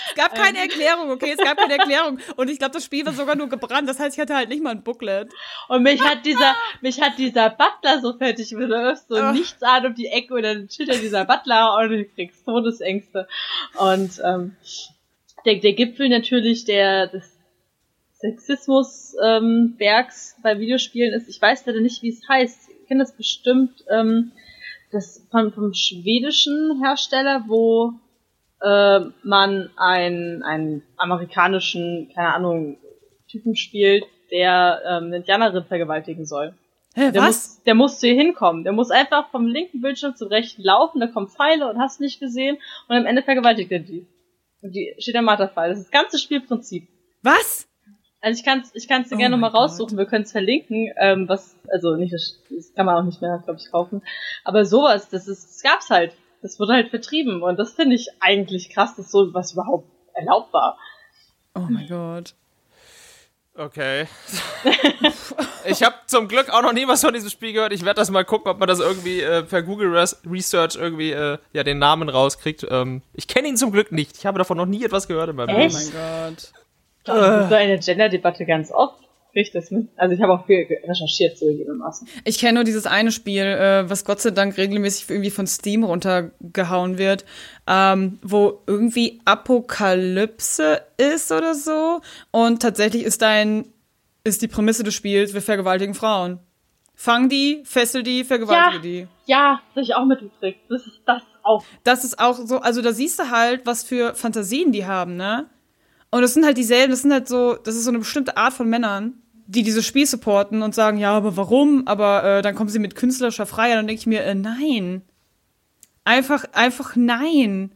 Es 0.08 0.14
gab 0.14 0.34
keine 0.34 0.58
Erklärung, 0.58 1.10
okay? 1.10 1.34
Es 1.36 1.44
gab 1.44 1.56
keine 1.56 1.78
Erklärung. 1.78 2.18
Und 2.36 2.48
ich 2.50 2.58
glaube, 2.58 2.74
das 2.74 2.84
Spiel 2.84 3.04
war 3.06 3.12
sogar 3.12 3.36
nur 3.36 3.48
gebrannt. 3.48 3.88
Das 3.88 3.98
heißt, 3.98 4.16
ich 4.16 4.20
hatte 4.20 4.34
halt 4.34 4.48
nicht 4.48 4.62
mal 4.62 4.70
ein 4.70 4.82
Booklet. 4.82 5.32
Und 5.68 5.82
mich 5.82 6.00
hat 6.02 6.24
dieser, 6.24 6.54
mich 6.80 7.00
hat 7.00 7.18
dieser 7.18 7.50
Butler 7.50 8.00
so 8.00 8.16
fertig 8.16 8.50
gemacht. 8.50 9.02
So 9.08 9.16
Ach. 9.16 9.32
nichts 9.32 9.62
an 9.62 9.86
um 9.86 9.94
die 9.94 10.06
Ecke 10.06 10.34
und 10.34 10.42
dann 10.42 10.68
schüttelt 10.70 11.02
dieser 11.02 11.24
Butler 11.24 11.76
und 11.76 11.90
du 11.90 12.04
kriegst 12.04 12.44
Todesängste. 12.44 13.28
Und 13.78 14.20
ähm, 14.24 14.56
der, 15.44 15.56
der 15.56 15.72
Gipfel 15.72 16.08
natürlich 16.08 16.64
der 16.64 17.08
des 17.08 17.34
Sexismus 18.18 19.14
ähm, 19.22 19.76
bei 19.76 20.58
Videospielen 20.58 21.12
ist, 21.12 21.28
ich 21.28 21.42
weiß 21.42 21.66
leider 21.66 21.80
nicht, 21.80 22.02
wie 22.02 22.08
es 22.08 22.26
heißt. 22.26 22.70
Ich 22.70 22.88
kenne 22.88 23.00
das 23.00 23.16
bestimmt, 23.16 23.84
ähm, 23.90 24.32
das 24.94 25.26
von, 25.30 25.52
vom 25.52 25.74
schwedischen 25.74 26.80
Hersteller, 26.82 27.44
wo 27.46 27.92
äh, 28.62 29.00
man 29.22 29.70
einen, 29.76 30.42
einen 30.42 30.82
amerikanischen, 30.96 32.10
keine 32.14 32.34
Ahnung, 32.34 32.78
Typen 33.28 33.56
spielt, 33.56 34.04
der 34.30 34.80
ähm, 34.86 35.04
eine 35.04 35.16
Indianerin 35.16 35.64
vergewaltigen 35.64 36.24
soll. 36.24 36.54
Hä, 36.94 37.10
Der 37.10 37.22
was? 37.22 37.26
muss, 37.26 37.62
der 37.64 37.74
muss 37.74 37.98
zu 37.98 38.06
ihr 38.06 38.14
hinkommen. 38.14 38.62
Der 38.62 38.72
muss 38.72 38.90
einfach 38.90 39.30
vom 39.30 39.46
linken 39.46 39.80
Bildschirm 39.80 40.14
zum 40.14 40.28
rechten 40.28 40.62
laufen, 40.62 41.00
da 41.00 41.08
kommen 41.08 41.28
Pfeile 41.28 41.68
und 41.68 41.78
hast 41.80 42.00
nicht 42.00 42.20
gesehen 42.20 42.56
und 42.88 42.96
am 42.96 43.06
Ende 43.06 43.22
vergewaltigt 43.22 43.72
er 43.72 43.80
die. 43.80 44.06
Und 44.62 44.74
die 44.74 44.94
steht 44.98 45.16
am 45.16 45.24
Marterpfeil. 45.24 45.70
Das 45.70 45.78
ist 45.80 45.86
das 45.86 46.00
ganze 46.00 46.18
Spielprinzip. 46.18 46.88
Was? 47.22 47.66
Also 48.24 48.38
ich 48.38 48.44
kann's, 48.44 48.70
ich 48.72 48.88
kann's 48.88 49.10
dir 49.10 49.16
Oh 49.16 49.18
gerne 49.18 49.36
nochmal 49.36 49.50
raussuchen, 49.50 49.98
wir 49.98 50.06
können 50.06 50.24
es 50.24 50.32
verlinken, 50.32 50.90
ähm, 50.96 51.28
was, 51.28 51.56
also 51.68 51.94
nicht, 51.94 52.14
das, 52.14 52.40
kann 52.74 52.86
man 52.86 52.96
auch 52.96 53.02
nicht 53.02 53.20
mehr, 53.20 53.42
glaube 53.44 53.60
ich, 53.60 53.70
kaufen. 53.70 54.02
Aber 54.44 54.64
sowas, 54.64 55.10
das 55.10 55.28
ist, 55.28 55.44
das 55.44 55.62
gab's 55.62 55.90
halt. 55.90 56.14
Das 56.40 56.58
wurde 56.58 56.72
halt 56.72 56.88
vertrieben 56.88 57.42
und 57.42 57.58
das 57.58 57.74
finde 57.74 57.96
ich 57.96 58.08
eigentlich 58.20 58.70
krass, 58.70 58.96
dass 58.96 59.10
so 59.10 59.34
was 59.34 59.52
überhaupt 59.52 59.88
erlaubt 60.14 60.54
war. 60.54 60.78
Oh 61.54 61.66
mein 61.68 61.86
Gott. 61.86 62.34
Okay. 63.56 64.06
ich 65.66 65.82
habe 65.82 65.94
zum 66.06 66.26
Glück 66.26 66.48
auch 66.48 66.62
noch 66.62 66.72
nie 66.72 66.88
was 66.88 67.02
von 67.02 67.12
diesem 67.12 67.28
Spiel 67.28 67.52
gehört. 67.52 67.74
Ich 67.74 67.84
werde 67.84 68.00
das 68.00 68.10
mal 68.10 68.24
gucken, 68.24 68.50
ob 68.50 68.58
man 68.58 68.68
das 68.68 68.80
irgendwie 68.80 69.20
äh, 69.20 69.42
per 69.42 69.62
Google 69.62 69.94
Res 69.94 70.20
Research 70.26 70.76
irgendwie 70.76 71.12
äh, 71.12 71.38
ja 71.52 71.62
den 71.62 71.78
Namen 71.78 72.08
rauskriegt. 72.08 72.66
Ähm, 72.70 73.02
ich 73.12 73.28
kenne 73.28 73.48
ihn 73.48 73.56
zum 73.56 73.70
Glück 73.70 73.92
nicht. 73.92 74.16
Ich 74.16 74.26
habe 74.26 74.38
davon 74.38 74.56
noch 74.56 74.66
nie 74.66 74.82
etwas 74.82 75.08
gehört 75.08 75.28
in 75.28 75.36
meinem 75.36 75.50
Echt? 75.50 75.76
Oh 75.76 75.78
Leben. 75.78 75.94
mein 75.94 76.34
Gott. 76.34 76.63
Das 77.04 77.42
ist 77.42 77.48
so 77.48 77.54
eine 77.54 77.78
Gender-Debatte 77.78 78.46
ganz 78.46 78.70
oft. 78.70 79.04
Krieg 79.34 79.52
das 79.52 79.70
mit? 79.72 79.88
Also 79.96 80.14
ich 80.14 80.22
habe 80.22 80.32
auch 80.32 80.46
viel 80.46 80.64
recherchiert 80.86 81.36
zugegebenermaßen. 81.36 82.06
Ich 82.24 82.38
kenne 82.38 82.54
nur 82.54 82.64
dieses 82.64 82.86
eine 82.86 83.10
Spiel, 83.10 83.42
äh, 83.42 83.90
was 83.90 84.04
Gott 84.04 84.20
sei 84.20 84.30
Dank 84.30 84.56
regelmäßig 84.56 85.10
irgendwie 85.10 85.30
von 85.30 85.48
Steam 85.48 85.82
runtergehauen 85.82 86.98
wird, 86.98 87.24
ähm, 87.66 88.20
wo 88.22 88.60
irgendwie 88.68 89.20
Apokalypse 89.24 90.82
ist 90.96 91.32
oder 91.32 91.54
so. 91.54 92.00
Und 92.30 92.62
tatsächlich 92.62 93.02
ist 93.02 93.22
dein, 93.22 93.66
ist 94.22 94.40
die 94.40 94.48
Prämisse 94.48 94.84
des 94.84 94.94
Spiels, 94.94 95.34
wir 95.34 95.42
vergewaltigen 95.42 95.94
Frauen. 95.94 96.38
Fang 96.94 97.28
die, 97.28 97.62
fessel 97.64 98.04
die, 98.04 98.22
vergewaltige 98.22 98.76
Ja. 98.76 98.82
die. 98.82 99.08
Ja, 99.26 99.60
das 99.74 99.84
ich 99.84 99.96
auch 99.96 100.04
mitgekriegt. 100.04 100.60
Das 100.68 100.86
ist 100.86 101.00
das 101.06 101.22
auch. 101.42 101.64
Das 101.82 102.04
ist 102.04 102.20
auch 102.20 102.36
so, 102.36 102.60
also 102.60 102.82
da 102.82 102.92
siehst 102.92 103.18
du 103.18 103.30
halt, 103.30 103.66
was 103.66 103.82
für 103.82 104.14
Fantasien 104.14 104.70
die 104.70 104.86
haben, 104.86 105.16
ne? 105.16 105.46
Und 106.14 106.22
das 106.22 106.32
sind 106.32 106.44
halt 106.44 106.56
dieselben, 106.56 106.92
das 106.92 107.02
sind 107.02 107.12
halt 107.12 107.26
so, 107.26 107.54
das 107.56 107.74
ist 107.74 107.82
so 107.82 107.90
eine 107.90 107.98
bestimmte 107.98 108.36
Art 108.36 108.52
von 108.52 108.70
Männern, 108.70 109.14
die 109.48 109.64
dieses 109.64 109.84
Spiel 109.84 110.06
supporten 110.06 110.62
und 110.62 110.72
sagen, 110.72 110.96
ja, 110.96 111.10
aber 111.10 111.36
warum? 111.36 111.88
Aber 111.88 112.22
äh, 112.22 112.40
dann 112.40 112.54
kommen 112.54 112.70
sie 112.70 112.78
mit 112.78 112.94
künstlerischer 112.94 113.46
Freiheit, 113.46 113.78
dann 113.78 113.88
denke 113.88 113.98
ich 113.98 114.06
mir, 114.06 114.22
äh, 114.22 114.36
nein. 114.36 115.02
Einfach, 116.04 116.44
einfach 116.52 116.94
nein. 116.94 117.74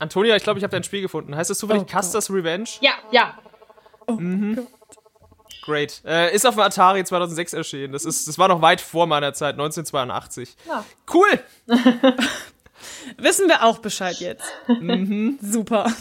Antonia, 0.00 0.34
ich 0.34 0.42
glaube, 0.42 0.58
ich 0.58 0.64
habe 0.64 0.72
dein 0.72 0.82
Spiel 0.82 1.02
gefunden. 1.02 1.36
Heißt 1.36 1.50
das 1.50 1.58
zufällig 1.60 1.84
Oh 1.84 1.86
Custer's 1.86 2.32
Revenge? 2.32 2.68
Ja, 2.80 2.94
ja. 3.12 3.38
Great. 5.62 6.02
Äh, 6.04 6.34
ist 6.34 6.48
auf 6.48 6.56
dem 6.56 6.62
Atari 6.62 7.04
2006 7.04 7.52
erschienen. 7.52 7.92
Das, 7.92 8.04
ist, 8.04 8.26
das 8.26 8.38
war 8.38 8.48
noch 8.48 8.60
weit 8.60 8.80
vor 8.80 9.06
meiner 9.06 9.34
Zeit, 9.34 9.52
1982. 9.52 10.56
Ja. 10.66 10.84
Cool. 11.14 11.28
Wissen 13.18 13.46
wir 13.46 13.62
auch 13.62 13.78
Bescheid 13.78 14.16
jetzt. 14.18 14.52
Mhm. 14.66 15.38
Super. 15.40 15.92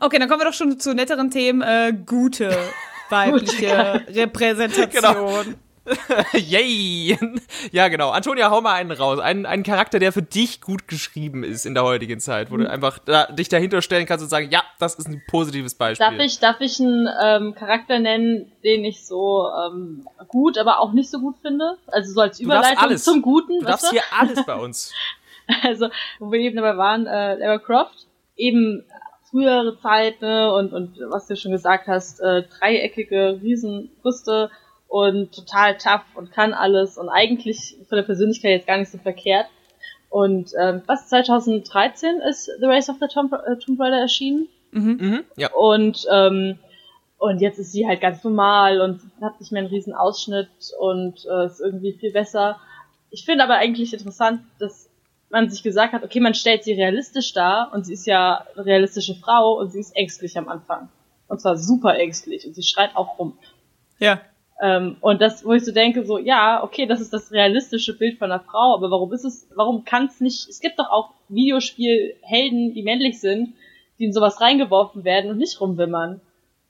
Okay, 0.00 0.18
dann 0.18 0.28
kommen 0.28 0.40
wir 0.40 0.46
doch 0.46 0.54
schon 0.54 0.78
zu 0.78 0.94
netteren 0.94 1.30
Themen. 1.30 1.62
Äh, 1.62 1.92
gute 2.06 2.56
weibliche 3.08 4.04
Repräsentation. 4.08 5.56
Yay! 6.32 7.18
ja, 7.72 7.88
genau. 7.88 8.10
Antonia, 8.10 8.50
hau 8.50 8.60
mal 8.60 8.74
einen 8.74 8.92
raus. 8.92 9.18
Einen, 9.18 9.46
einen 9.46 9.64
Charakter, 9.64 9.98
der 9.98 10.12
für 10.12 10.22
dich 10.22 10.60
gut 10.60 10.86
geschrieben 10.86 11.42
ist 11.42 11.66
in 11.66 11.74
der 11.74 11.82
heutigen 11.82 12.20
Zeit, 12.20 12.50
wo 12.50 12.56
du 12.56 12.70
einfach 12.70 12.98
da, 13.00 13.26
dich 13.26 13.48
dahinter 13.48 13.82
stellen 13.82 14.06
kannst 14.06 14.22
und 14.22 14.28
sagen, 14.28 14.48
ja, 14.50 14.62
das 14.78 14.94
ist 14.94 15.08
ein 15.08 15.22
positives 15.28 15.74
Beispiel. 15.74 16.06
Darf 16.06 16.18
ich, 16.20 16.38
darf 16.38 16.60
ich 16.60 16.78
einen 16.78 17.08
ähm, 17.22 17.54
Charakter 17.54 17.98
nennen, 17.98 18.52
den 18.62 18.84
ich 18.84 19.04
so 19.04 19.48
ähm, 19.48 20.06
gut, 20.28 20.56
aber 20.56 20.78
auch 20.78 20.92
nicht 20.92 21.10
so 21.10 21.18
gut 21.18 21.36
finde? 21.42 21.76
Also 21.88 22.12
so 22.12 22.20
als 22.20 22.38
Du 22.38 22.44
Überleitung 22.44 22.78
alles. 22.78 23.02
zum 23.04 23.20
Guten, 23.20 23.58
Du 23.60 23.66
darfst 23.66 23.90
hier 23.90 24.02
alles 24.16 24.44
bei 24.44 24.54
uns. 24.54 24.92
Also, 25.64 25.88
wo 26.20 26.30
wir 26.30 26.38
eben 26.38 26.54
dabei 26.54 26.76
waren, 26.76 27.04
äh, 27.06 27.34
Lara 27.34 27.58
Croft, 27.58 28.06
eben 28.36 28.84
frühere 29.32 29.76
Zeit, 29.80 30.20
ne, 30.20 30.54
und, 30.54 30.72
und 30.72 30.98
was 31.10 31.26
du 31.26 31.34
schon 31.34 31.50
gesagt 31.50 31.88
hast, 31.88 32.20
äh, 32.20 32.44
dreieckige 32.44 33.40
Riesenbrüste 33.42 34.50
und 34.86 35.34
total 35.34 35.78
tough 35.78 36.04
und 36.14 36.30
kann 36.30 36.52
alles 36.52 36.98
und 36.98 37.08
eigentlich 37.08 37.78
von 37.88 37.96
der 37.96 38.04
Persönlichkeit 38.04 38.50
jetzt 38.50 38.66
gar 38.66 38.76
nicht 38.78 38.92
so 38.92 38.98
verkehrt. 38.98 39.46
Und 40.10 40.52
ähm, 40.60 40.82
was 40.86 41.08
2013 41.08 42.20
ist 42.28 42.50
The 42.60 42.66
Race 42.66 42.90
of 42.90 42.96
the 43.00 43.08
Tomb, 43.08 43.32
äh, 43.32 43.56
Tomb 43.56 43.80
Raider 43.80 43.98
erschienen 43.98 44.48
mhm, 44.70 45.24
ja. 45.36 45.50
und 45.52 46.06
ähm, 46.12 46.58
und 47.16 47.40
jetzt 47.40 47.60
ist 47.60 47.70
sie 47.70 47.86
halt 47.86 48.00
ganz 48.00 48.22
normal 48.24 48.80
und 48.80 49.00
hat 49.20 49.38
nicht 49.38 49.52
mehr 49.52 49.62
einen 49.62 49.70
riesen 49.70 49.94
Ausschnitt 49.94 50.50
und 50.80 51.24
äh, 51.24 51.46
ist 51.46 51.60
irgendwie 51.60 51.92
viel 51.92 52.12
besser. 52.12 52.58
Ich 53.10 53.24
finde 53.24 53.44
aber 53.44 53.54
eigentlich 53.54 53.92
interessant, 53.92 54.42
dass 54.58 54.90
man 55.32 55.50
sich 55.50 55.62
gesagt 55.62 55.94
hat, 55.94 56.04
okay, 56.04 56.20
man 56.20 56.34
stellt 56.34 56.62
sie 56.62 56.74
realistisch 56.74 57.32
dar 57.32 57.72
und 57.72 57.84
sie 57.84 57.94
ist 57.94 58.06
ja 58.06 58.46
eine 58.54 58.66
realistische 58.66 59.14
Frau 59.14 59.58
und 59.58 59.72
sie 59.72 59.80
ist 59.80 59.96
ängstlich 59.96 60.36
am 60.38 60.48
Anfang. 60.48 60.88
Und 61.26 61.40
zwar 61.40 61.56
super 61.56 61.96
ängstlich 61.98 62.46
und 62.46 62.54
sie 62.54 62.62
schreit 62.62 62.94
auch 62.94 63.18
rum. 63.18 63.38
Ja. 63.98 64.20
Ähm, 64.60 64.96
und 65.00 65.22
das, 65.22 65.44
wo 65.44 65.54
ich 65.54 65.64
so 65.64 65.72
denke, 65.72 66.04
so, 66.04 66.18
ja, 66.18 66.62
okay, 66.62 66.86
das 66.86 67.00
ist 67.00 67.12
das 67.12 67.32
realistische 67.32 67.96
Bild 67.96 68.18
von 68.18 68.30
einer 68.30 68.44
Frau, 68.44 68.74
aber 68.74 68.90
warum 68.90 69.12
ist 69.12 69.24
es, 69.24 69.48
warum 69.56 69.84
kann 69.84 70.06
es 70.06 70.20
nicht, 70.20 70.48
es 70.48 70.60
gibt 70.60 70.78
doch 70.78 70.90
auch 70.90 71.14
Videospielhelden, 71.30 72.74
die 72.74 72.82
männlich 72.82 73.18
sind, 73.18 73.54
die 73.98 74.04
in 74.04 74.12
sowas 74.12 74.40
reingeworfen 74.40 75.02
werden 75.04 75.30
und 75.30 75.38
nicht 75.38 75.60
rumwimmern. 75.60 76.20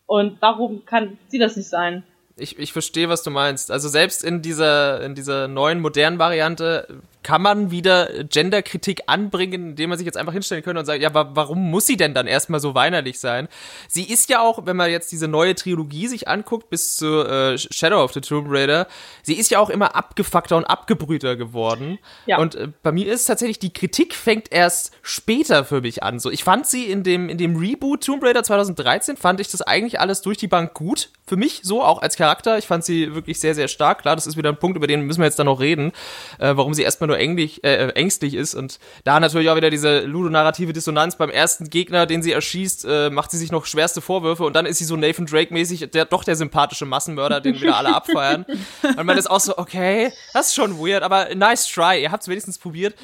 Und 0.07 0.41
warum 0.41 0.85
kann 0.85 1.19
sie 1.29 1.39
das 1.39 1.57
nicht 1.57 1.69
sein? 1.69 2.05
Ich, 2.37 2.59
ich 2.59 2.73
verstehe, 2.73 3.09
was 3.09 3.23
du 3.23 3.31
meinst. 3.31 3.71
Also 3.71 3.89
selbst 3.89 4.25
in 4.25 4.41
dieser, 4.41 5.03
in 5.03 5.15
dieser 5.15 5.49
neuen 5.49 5.81
modernen 5.81 6.19
Variante 6.19 7.03
kann 7.23 7.43
man 7.43 7.71
wieder 7.71 8.25
Genderkritik 8.25 9.03
anbringen, 9.07 9.71
indem 9.71 9.91
man 9.91 9.99
sich 9.99 10.07
jetzt 10.07 10.17
einfach 10.17 10.33
hinstellen 10.33 10.63
könnte 10.63 10.81
und 10.81 10.87
sagt, 10.87 11.03
ja, 11.03 11.13
wa 11.15 11.31
warum 11.35 11.71
muss 11.71 11.87
sie 11.87 11.97
denn 11.97 12.15
dann 12.15 12.27
erstmal 12.27 12.61
so 12.61 12.75
weinerlich 12.75 13.21
sein? 13.21 13.49
Sie 13.89 14.05
ist 14.05 14.29
ja 14.29 14.41
auch, 14.41 14.67
wenn 14.67 14.77
man 14.77 14.91
jetzt 14.91 15.13
diese 15.13 15.29
neue 15.29 15.55
Trilogie 15.55 16.09
sich 16.09 16.29
anguckt, 16.29 16.71
bis 16.71 16.97
zu 16.97 17.25
äh, 17.25 17.59
Shadow 17.59 18.03
of 18.03 18.13
the 18.13 18.21
Tomb 18.21 18.47
Raider, 18.51 18.87
sie 19.23 19.35
ist 19.35 19.51
ja 19.51 19.59
auch 19.61 19.71
immer 19.71 19.95
abgefuckter 19.95 20.57
und 20.57 20.65
abgebrühter 20.65 21.37
geworden. 21.37 21.99
Ja. 22.27 22.39
Und 22.39 22.55
äh, 22.55 22.69
bei 22.83 22.93
mir 22.93 23.13
ist 23.13 23.27
tatsächlich, 23.27 23.59
die 23.59 23.73
Kritik 23.73 24.15
fängt 24.15 24.53
erst 24.53 24.93
später 25.03 25.65
für 25.65 25.81
mich 25.81 26.03
an. 26.03 26.19
So, 26.19 26.31
ich 26.31 26.45
fand 26.45 26.67
sie 26.67 26.87
in 26.87 27.03
dem, 27.03 27.29
in 27.29 27.39
dem 27.39 27.57
Reboot 27.57 28.05
Tomb 28.05 28.23
Raider 28.25 28.43
2013, 28.43 29.17
fand 29.17 29.41
ich 29.41 29.51
das 29.51 29.63
eigentlich 29.63 30.01
alles 30.01 30.23
durch 30.23 30.39
die 30.39 30.49
Bank 30.49 30.75
gut. 30.75 31.11
Für 31.27 31.37
mich 31.37 31.61
so, 31.63 31.83
auch 31.83 32.03
als 32.03 32.17
Charakter. 32.17 32.59
Ich 32.59 32.67
fand 32.67 32.85
sie 32.85 33.15
wirklich 33.15 33.41
sehr, 33.41 33.55
sehr 33.55 33.69
stark. 33.69 34.03
Klar, 34.03 34.17
das 34.17 34.27
ist 34.27 34.37
wieder 34.37 34.51
ein 34.51 34.59
Punkt, 34.59 34.77
über 34.77 34.87
den 34.87 35.03
müssen 35.03 35.21
wir 35.21 35.27
jetzt 35.27 35.39
dann 35.39 35.47
noch 35.47 35.61
reden, 35.61 35.93
äh, 36.39 36.57
warum 36.57 36.75
sie 36.75 36.83
erstmal 36.83 37.12
nur 37.13 37.19
änglich, 37.19 37.63
äh, 37.63 37.89
ängstlich 37.91 38.35
ist. 38.35 38.55
Und 38.55 38.79
da 39.05 39.21
natürlich 39.21 39.51
auch 39.51 39.57
wieder 39.57 39.71
diese 39.71 40.01
ludonarrative 40.01 40.73
Dissonanz 40.73 41.17
beim 41.17 41.31
ersten 41.31 41.69
Gegner, 41.69 42.07
den 42.07 42.23
sie 42.23 42.33
erschießt, 42.33 42.87
äh, 42.89 43.11
macht 43.11 43.31
sie 43.31 43.37
sich 43.37 43.53
noch 43.53 43.67
schwerste 43.67 44.01
Vorwürfe 44.01 44.45
und 44.45 44.55
dann 44.55 44.67
ist 44.67 44.79
sie 44.79 44.85
so 44.85 44.97
Nathan 44.97 45.27
Drake-mäßig, 45.27 45.91
der 45.91 46.07
doch 46.07 46.25
der 46.25 46.37
sympathische 46.37 46.87
Massenmörder, 46.87 47.41
den 47.41 47.61
wieder 47.61 47.77
alle 47.77 47.95
abfeiern. 47.95 48.47
Und 48.83 49.05
man 49.05 49.19
ist 49.19 49.31
auch 49.31 49.41
so, 49.41 49.59
okay, 49.59 50.13
das 50.33 50.49
ist 50.49 50.55
schon 50.55 50.79
weird, 50.79 51.03
aber 51.03 51.35
nice 51.35 51.67
try, 51.67 52.03
ihr 52.03 52.11
habt 52.11 52.23
es 52.23 52.29
wenigstens 52.29 52.59
probiert. 52.59 52.95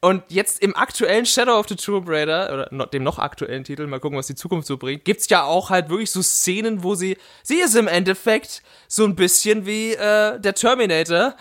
Und 0.00 0.22
jetzt 0.28 0.62
im 0.62 0.76
aktuellen 0.76 1.26
Shadow 1.26 1.58
of 1.58 1.66
the 1.68 1.74
Tomb 1.74 2.08
Raider, 2.08 2.68
oder 2.70 2.86
dem 2.86 3.02
noch 3.02 3.18
aktuellen 3.18 3.64
Titel, 3.64 3.84
mal 3.88 3.98
gucken, 3.98 4.16
was 4.16 4.28
die 4.28 4.36
Zukunft 4.36 4.68
so 4.68 4.76
bringt, 4.76 5.04
gibt's 5.04 5.28
ja 5.28 5.42
auch 5.42 5.70
halt 5.70 5.88
wirklich 5.88 6.12
so 6.12 6.22
Szenen, 6.22 6.84
wo 6.84 6.94
sie, 6.94 7.16
sie 7.42 7.56
ist 7.56 7.74
im 7.74 7.88
Endeffekt 7.88 8.62
so 8.86 9.04
ein 9.04 9.16
bisschen 9.16 9.66
wie 9.66 9.94
äh, 9.94 10.38
der 10.38 10.54
Terminator 10.54 11.34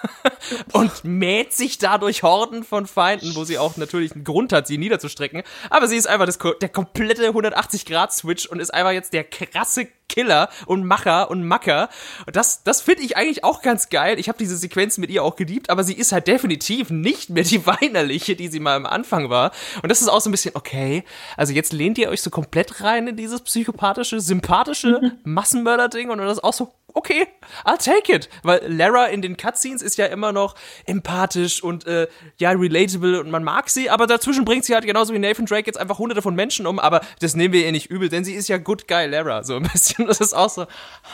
und 0.72 1.04
mäht 1.04 1.49
sich 1.52 1.78
dadurch 1.78 2.22
Horden 2.22 2.64
von 2.64 2.86
Feinden, 2.86 3.34
wo 3.34 3.44
sie 3.44 3.58
auch 3.58 3.76
natürlich 3.76 4.12
einen 4.12 4.24
Grund 4.24 4.52
hat, 4.52 4.66
sie 4.66 4.78
niederzustrecken. 4.78 5.42
Aber 5.70 5.88
sie 5.88 5.96
ist 5.96 6.06
einfach 6.06 6.26
das, 6.26 6.38
der 6.60 6.68
komplette 6.68 7.28
180-Grad-Switch 7.30 8.46
und 8.46 8.60
ist 8.60 8.72
einfach 8.72 8.92
jetzt 8.92 9.12
der 9.12 9.24
krasse 9.24 9.88
Killer 10.10 10.50
und 10.66 10.84
Macher 10.84 11.30
und 11.30 11.44
Macker. 11.44 11.88
Und 12.26 12.36
das, 12.36 12.62
das 12.64 12.82
finde 12.82 13.04
ich 13.04 13.16
eigentlich 13.16 13.44
auch 13.44 13.62
ganz 13.62 13.88
geil. 13.88 14.18
Ich 14.18 14.28
habe 14.28 14.38
diese 14.38 14.56
Sequenz 14.56 14.98
mit 14.98 15.10
ihr 15.10 15.24
auch 15.24 15.36
geliebt, 15.36 15.70
aber 15.70 15.84
sie 15.84 15.94
ist 15.94 16.12
halt 16.12 16.26
definitiv 16.26 16.90
nicht 16.90 17.30
mehr 17.30 17.44
die 17.44 17.64
weinerliche, 17.66 18.36
die 18.36 18.48
sie 18.48 18.60
mal 18.60 18.76
am 18.76 18.86
Anfang 18.86 19.30
war. 19.30 19.52
Und 19.82 19.88
das 19.88 20.02
ist 20.02 20.08
auch 20.08 20.20
so 20.20 20.28
ein 20.28 20.32
bisschen, 20.32 20.56
okay, 20.56 21.04
also 21.36 21.52
jetzt 21.52 21.72
lehnt 21.72 21.96
ihr 21.96 22.10
euch 22.10 22.22
so 22.22 22.30
komplett 22.30 22.82
rein 22.82 23.06
in 23.06 23.16
dieses 23.16 23.40
psychopathische, 23.40 24.20
sympathische 24.20 25.12
Massenmörder-Ding 25.24 26.10
und 26.10 26.18
das 26.18 26.38
ist 26.38 26.44
auch 26.44 26.52
so, 26.52 26.74
okay, 26.94 27.26
I'll 27.64 27.82
take 27.82 28.12
it. 28.12 28.28
Weil 28.42 28.60
Lara 28.66 29.06
in 29.06 29.22
den 29.22 29.36
Cutscenes 29.36 29.82
ist 29.82 29.98
ja 29.98 30.06
immer 30.06 30.32
noch 30.32 30.54
empathisch 30.86 31.62
und 31.62 31.86
äh, 31.86 32.06
ja, 32.38 32.50
relatable 32.50 33.20
und 33.20 33.30
man 33.30 33.42
mag 33.42 33.68
sie, 33.68 33.90
aber 33.90 34.06
dazwischen 34.06 34.44
bringt 34.44 34.64
sie 34.64 34.74
halt 34.74 34.86
genauso 34.86 35.12
wie 35.12 35.18
Nathan 35.18 35.46
Drake 35.46 35.66
jetzt 35.66 35.78
einfach 35.78 35.98
hunderte 35.98 36.22
von 36.22 36.34
Menschen 36.34 36.66
um, 36.66 36.78
aber 36.78 37.00
das 37.20 37.34
nehmen 37.34 37.52
wir 37.52 37.64
ihr 37.64 37.72
nicht 37.72 37.90
übel, 37.90 38.08
denn 38.08 38.24
sie 38.24 38.34
ist 38.34 38.48
ja 38.48 38.58
good 38.58 38.86
guy 38.86 39.06
Lara, 39.06 39.42
so 39.42 39.56
ein 39.56 39.62
bisschen. 39.72 40.06
Das 40.06 40.20
ist 40.20 40.34
auch 40.34 40.50
so, 40.50 40.66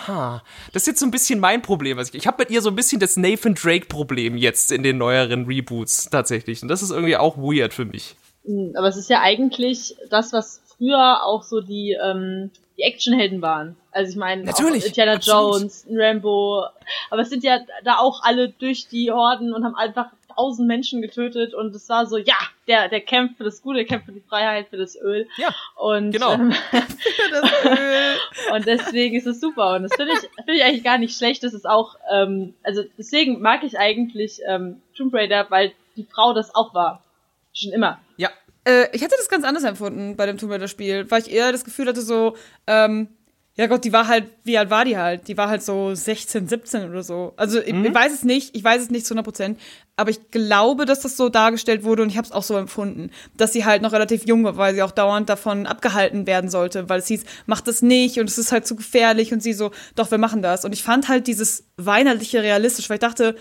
ha, 0.07 0.43
das 0.72 0.83
ist 0.83 0.87
jetzt 0.87 1.01
so 1.01 1.07
ein 1.07 1.11
bisschen 1.11 1.41
mein 1.41 1.62
Problem. 1.62 1.97
Was 1.97 2.12
ich 2.12 2.27
ich 2.27 2.29
habe 2.29 2.43
mit 2.43 2.51
ihr 2.51 2.61
so 2.61 2.70
ein 2.70 2.74
bisschen 2.74 2.99
das 2.99 3.16
Nathan 3.16 3.55
Drake-Problem 3.55 4.37
jetzt 4.37 4.72
in 4.72 4.83
den 4.83 4.99
neueren 4.99 5.47
Reboots 5.47 6.11
tatsächlich. 6.11 6.61
Und 6.61 6.66
das 6.66 6.83
ist 6.83 6.91
irgendwie 6.91 7.16
auch 7.16 7.37
weird 7.37 7.72
für 7.72 7.85
mich. 7.85 8.16
Mm, 8.45 8.70
Aber 8.74 8.89
es 8.89 8.97
ist 8.97 9.09
ja 9.09 9.20
eigentlich 9.20 9.95
das, 10.11 10.33
was 10.33 10.61
früher 10.77 11.24
auch 11.24 11.45
so 11.45 11.61
die, 11.61 11.97
ähm, 12.03 12.51
die 12.77 12.83
Actionhelden 12.83 13.43
waren. 13.43 13.77
Also 13.97 14.11
ich 14.11 14.16
meine, 14.16 14.42
Indiana 14.42 15.14
absolut. 15.14 15.61
Jones, 15.61 15.86
Rambo, 15.90 16.66
aber 17.11 17.22
es 17.22 17.30
sind 17.30 17.42
ja 17.42 17.61
da 17.82 17.97
auch 17.99 18.22
alle 18.22 18.51
durch 18.51 18.88
die 18.88 19.11
Horden 19.11 19.55
und 19.55 19.64
haben 19.64 19.74
einfach 19.74 20.09
tausend 20.36 20.68
Menschen 20.68 21.01
getötet 21.01 21.55
und 21.55 21.74
es 21.74 21.88
war 21.88 22.07
so, 22.07 22.18
ja, 22.18 22.36
der, 22.68 22.90
der 22.90 23.01
kämpft 23.01 23.38
für 23.38 23.44
das 23.44 23.62
Gute, 23.62 23.78
der 23.78 23.86
kämpft 23.86 24.05
für 24.05 24.12
die 24.12 24.20
Freiheit, 24.20 24.68
für 24.68 24.76
das 24.76 24.94
Öl. 25.01 25.26
Ja, 25.38 25.55
Und, 25.76 26.11
genau. 26.12 26.34
ähm, 26.34 26.53
Das 27.30 27.51
Öl. 27.64 28.16
und 28.53 28.66
deswegen 28.66 29.16
ist 29.16 29.26
es 29.26 29.40
super. 29.40 29.76
Und 29.76 29.84
das 29.84 29.94
finde 29.94 30.12
ich, 30.12 30.18
finde 30.44 30.53
ich 30.53 30.62
eigentlich 30.64 30.84
gar 30.84 30.99
nicht 30.99 31.16
schlecht. 31.16 31.42
Das 31.42 31.55
ist 31.55 31.66
auch, 31.66 31.97
ähm, 32.12 32.53
also 32.62 32.82
deswegen 32.99 33.40
mag 33.40 33.64
ich 33.64 33.78
eigentlich 33.78 34.40
ähm, 34.47 34.82
Tomb 34.94 35.14
Raider, 35.14 35.47
weil 35.49 35.72
die 35.97 36.05
Frau 36.05 36.34
das 36.34 36.55
auch 36.55 36.74
war. 36.74 37.03
Schon 37.55 37.72
immer. 37.72 37.99
Ja, 38.18 38.28
Äh, 38.66 38.88
ich 38.92 39.03
hatte 39.03 39.14
das 39.16 39.28
ganz 39.30 39.44
anders 39.44 39.64
empfunden 39.64 40.16
bei 40.16 40.26
dem 40.26 40.36
Tomb 40.36 40.53
Raider 40.53 40.68
Spiel, 40.68 41.11
weil 41.11 41.22
ich 41.22 41.30
eher 41.30 41.51
das 41.53 41.64
Gefühl 41.64 41.86
hatte 41.86 42.03
so, 42.03 42.36
ähm, 42.66 43.09
ja 43.57 43.66
Gott, 43.66 43.84
die 43.84 43.92
war 43.92 44.07
halt, 44.07 44.26
wie 44.44 44.59
alt 44.59 44.68
war 44.68 44.84
die 44.84 44.98
halt? 44.98 45.28
Die 45.28 45.36
war 45.36 45.48
halt 45.48 45.62
so 45.62 45.94
16, 45.94 46.46
17 46.46 46.90
oder 46.90 47.02
so. 47.02 47.32
Also 47.36 47.59
ich, 47.59 47.74
ich 47.74 47.94
weiß 47.94 48.12
es 48.12 48.22
nicht, 48.22 48.54
ich 48.54 48.62
weiß 48.62 48.82
es 48.82 48.90
nicht 48.90 49.07
zu 49.07 49.14
100 49.14 49.24
Prozent, 49.24 49.61
aber 49.96 50.11
ich 50.11 50.30
glaube, 50.30 50.84
dass 50.84 51.00
das 51.00 51.16
so 51.16 51.30
dargestellt 51.30 51.82
wurde 51.82 52.02
und 52.02 52.11
ich 52.11 52.18
habe 52.18 52.26
es 52.26 52.32
auch 52.32 52.42
so 52.42 52.57
empfunden, 52.57 53.11
dass 53.34 53.54
sie 53.54 53.64
halt 53.64 53.80
noch 53.80 53.92
relativ 53.92 54.26
jung 54.26 54.44
war, 54.44 54.59
weil 54.59 54.74
sie 54.74 54.82
auch 54.82 54.90
dauernd 54.90 55.30
davon 55.30 55.66
abgehalten 55.66 56.26
werden 56.26 56.50
sollte, 56.50 56.90
weil 56.90 56.98
es 56.98 57.07
hieß, 57.07 57.24
mach 57.46 57.62
das 57.62 57.80
nicht 57.80 58.20
und 58.20 58.28
es 58.28 58.36
ist 58.36 58.52
halt 58.52 58.66
zu 58.66 58.76
gefährlich 58.76 59.32
und 59.32 59.42
sie 59.42 59.54
so, 59.54 59.70
doch, 59.94 60.11
wir 60.11 60.18
machen 60.18 60.42
das. 60.42 60.66
Und 60.66 60.72
ich 60.72 60.82
fand 60.82 61.09
halt 61.09 61.26
dieses 61.26 61.64
weinerliche 61.78 62.42
realistisch, 62.42 62.90
weil 62.90 62.96
ich 62.96 63.00
dachte, 63.00 63.36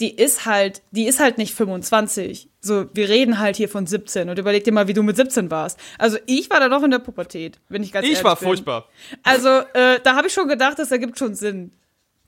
die 0.00 0.14
ist 0.14 0.44
halt, 0.44 0.82
die 0.90 1.06
ist 1.06 1.20
halt 1.20 1.38
nicht 1.38 1.54
25. 1.54 2.50
So, 2.60 2.86
wir 2.92 3.08
reden 3.08 3.38
halt 3.38 3.56
hier 3.56 3.68
von 3.68 3.86
17 3.86 4.28
und 4.28 4.38
überleg 4.38 4.64
dir 4.64 4.72
mal, 4.72 4.88
wie 4.88 4.92
du 4.92 5.02
mit 5.02 5.16
17 5.16 5.50
warst. 5.50 5.78
Also 5.98 6.18
ich 6.26 6.50
war 6.50 6.60
da 6.60 6.68
noch 6.68 6.82
in 6.82 6.90
der 6.90 6.98
Pubertät, 6.98 7.58
wenn 7.68 7.82
ich 7.82 7.92
ganz 7.92 8.04
ich 8.04 8.12
ehrlich 8.12 8.24
war 8.24 8.36
bin. 8.36 8.48
furchtbar. 8.48 8.88
Also 9.22 9.48
äh, 9.48 10.00
da 10.02 10.16
habe 10.16 10.26
ich 10.26 10.34
schon 10.34 10.48
gedacht, 10.48 10.78
das 10.78 10.90
ergibt 10.90 11.18
schon 11.18 11.34
Sinn, 11.34 11.72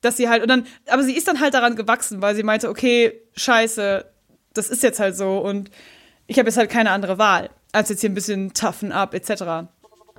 dass 0.01 0.17
sie 0.17 0.29
halt 0.29 0.43
und 0.43 0.49
dann, 0.49 0.67
aber 0.87 1.03
sie 1.03 1.15
ist 1.15 1.29
dann 1.29 1.41
halt 1.41 1.53
daran 1.55 1.77
gewachsen, 1.77 2.23
weil 2.23 2.35
sie 2.35 2.43
meinte, 2.43 2.71
okay, 2.71 3.21
scheiße, 3.37 4.05
das 4.55 4.71
ist 4.71 4.83
jetzt 4.83 4.99
halt 4.99 5.17
so 5.17 5.39
und 5.39 5.71
ich 6.27 6.39
habe 6.39 6.49
jetzt 6.49 6.57
halt 6.57 6.71
keine 6.71 6.91
andere 6.91 7.19
Wahl, 7.19 7.51
als 7.73 7.91
jetzt 7.91 8.01
hier 8.01 8.11
ein 8.11 8.15
bisschen 8.15 8.55
toughen 8.55 8.93
up 8.93 9.13
etc. 9.13 9.69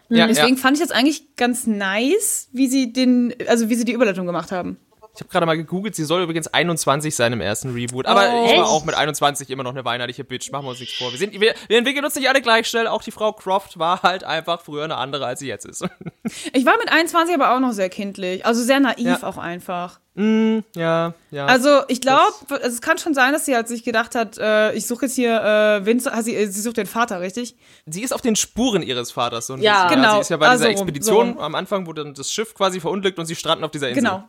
Ja, 0.10 0.26
Deswegen 0.28 0.56
ja. 0.56 0.62
fand 0.62 0.78
ich 0.78 0.84
das 0.84 0.92
eigentlich 0.92 1.36
ganz 1.36 1.68
nice, 1.68 2.50
wie 2.52 2.68
sie 2.68 2.94
den, 2.94 3.34
also 3.48 3.70
wie 3.70 3.76
sie 3.76 3.86
die 3.86 3.94
Überleitung 3.94 4.26
gemacht 4.26 4.52
haben. 4.52 4.78
Ich 5.16 5.22
habe 5.22 5.32
gerade 5.32 5.46
mal 5.46 5.58
gegoogelt, 5.58 5.96
sie 5.96 6.06
soll 6.06 6.22
übrigens 6.22 6.48
21 6.48 7.14
sein 7.16 7.34
im 7.34 7.42
ersten 7.42 7.74
Reboot. 7.74 8.06
Aber 8.06 8.22
Oh. 8.22 8.46
ich 8.46 8.52
war 8.52 8.64
Echt? 8.64 8.64
auch 8.72 8.86
mit 8.86 8.96
21 8.96 9.50
immer 9.50 9.64
noch 9.64 9.72
eine 9.72 9.84
weinerliche 9.84 10.24
Bitch. 10.24 10.50
Machen 10.52 10.66
wir 10.66 10.70
uns 10.70 10.80
nichts 10.80 10.96
vor. 10.98 11.12
Wir, 11.12 11.18
sind, 11.20 11.34
wir, 11.40 11.54
wir 11.68 11.78
entwickeln 11.78 12.06
uns 12.06 12.16
nicht 12.16 12.30
alle 12.30 12.42
gleich 12.42 12.68
schnell. 12.68 12.88
Auch 12.88 13.04
die 13.04 13.12
Frau 13.12 13.34
Croft 13.34 13.80
war 13.80 14.02
halt 14.04 14.24
einfach 14.24 14.62
früher 14.62 14.84
eine 14.86 14.96
andere, 14.96 15.26
als 15.26 15.40
sie 15.40 15.48
jetzt 15.48 15.66
ist. 15.66 15.84
Ich 16.54 16.64
war 16.66 16.78
mit 16.78 16.92
21 16.92 17.34
aber 17.34 17.56
auch 17.56 17.60
noch 17.60 17.72
sehr 17.74 17.90
kindlich. 17.90 18.46
Also 18.46 18.62
sehr 18.64 18.80
naiv 18.80 19.00
Ja. 19.06 19.24
auch 19.24 19.38
einfach. 19.38 20.00
ja, 20.16 21.14
ja. 21.32 21.46
Also 21.46 21.82
ich 21.88 22.02
glaube, 22.02 22.34
es 22.62 22.82
kann 22.82 22.98
schon 22.98 23.14
sein, 23.14 23.32
dass 23.34 23.46
sie 23.46 23.56
halt 23.56 23.68
sich 23.68 23.84
gedacht 23.84 24.16
hat, 24.16 24.38
äh, 24.38 24.74
ich 24.74 24.86
suche 24.86 25.06
jetzt 25.06 25.16
hier 25.16 25.42
äh, 25.42 25.86
Vincent, 25.86 26.14
ah, 26.16 26.22
sie, 26.22 26.36
äh, 26.36 26.46
sie 26.48 26.62
sucht 26.62 26.78
den 26.78 26.86
Vater, 26.88 27.20
richtig? 27.22 27.56
sie 27.86 28.04
ist 28.04 28.14
auf 28.14 28.22
den 28.22 28.36
Spuren 28.36 28.84
ihres 28.84 29.12
Vaters. 29.12 29.48
So 29.48 29.54
ein 29.54 29.62
Ja. 29.62 29.86
bisschen. 29.86 30.02
Genau. 30.02 30.14
Sie 30.16 30.22
ist 30.22 30.30
ja 30.30 30.38
bei 30.38 30.48
Ah, 30.50 30.52
dieser 30.54 30.70
Expedition 30.70 31.36
so 31.36 31.42
am 31.42 31.56
Anfang, 31.56 31.88
wo 31.88 31.94
dann 31.94 32.14
das 32.14 32.32
Schiff 32.32 32.54
quasi 32.54 32.80
verunglückt 32.80 33.18
und 33.18 33.26
sie 33.26 33.36
stranden 33.36 33.64
auf 33.64 33.72
dieser 33.72 33.90
Insel. 33.90 34.04
Genau. 34.04 34.24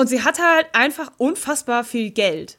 Und 0.00 0.06
sie 0.06 0.24
hat 0.24 0.38
halt 0.38 0.66
einfach 0.72 1.12
unfassbar 1.18 1.84
viel 1.84 2.10
Geld. 2.10 2.58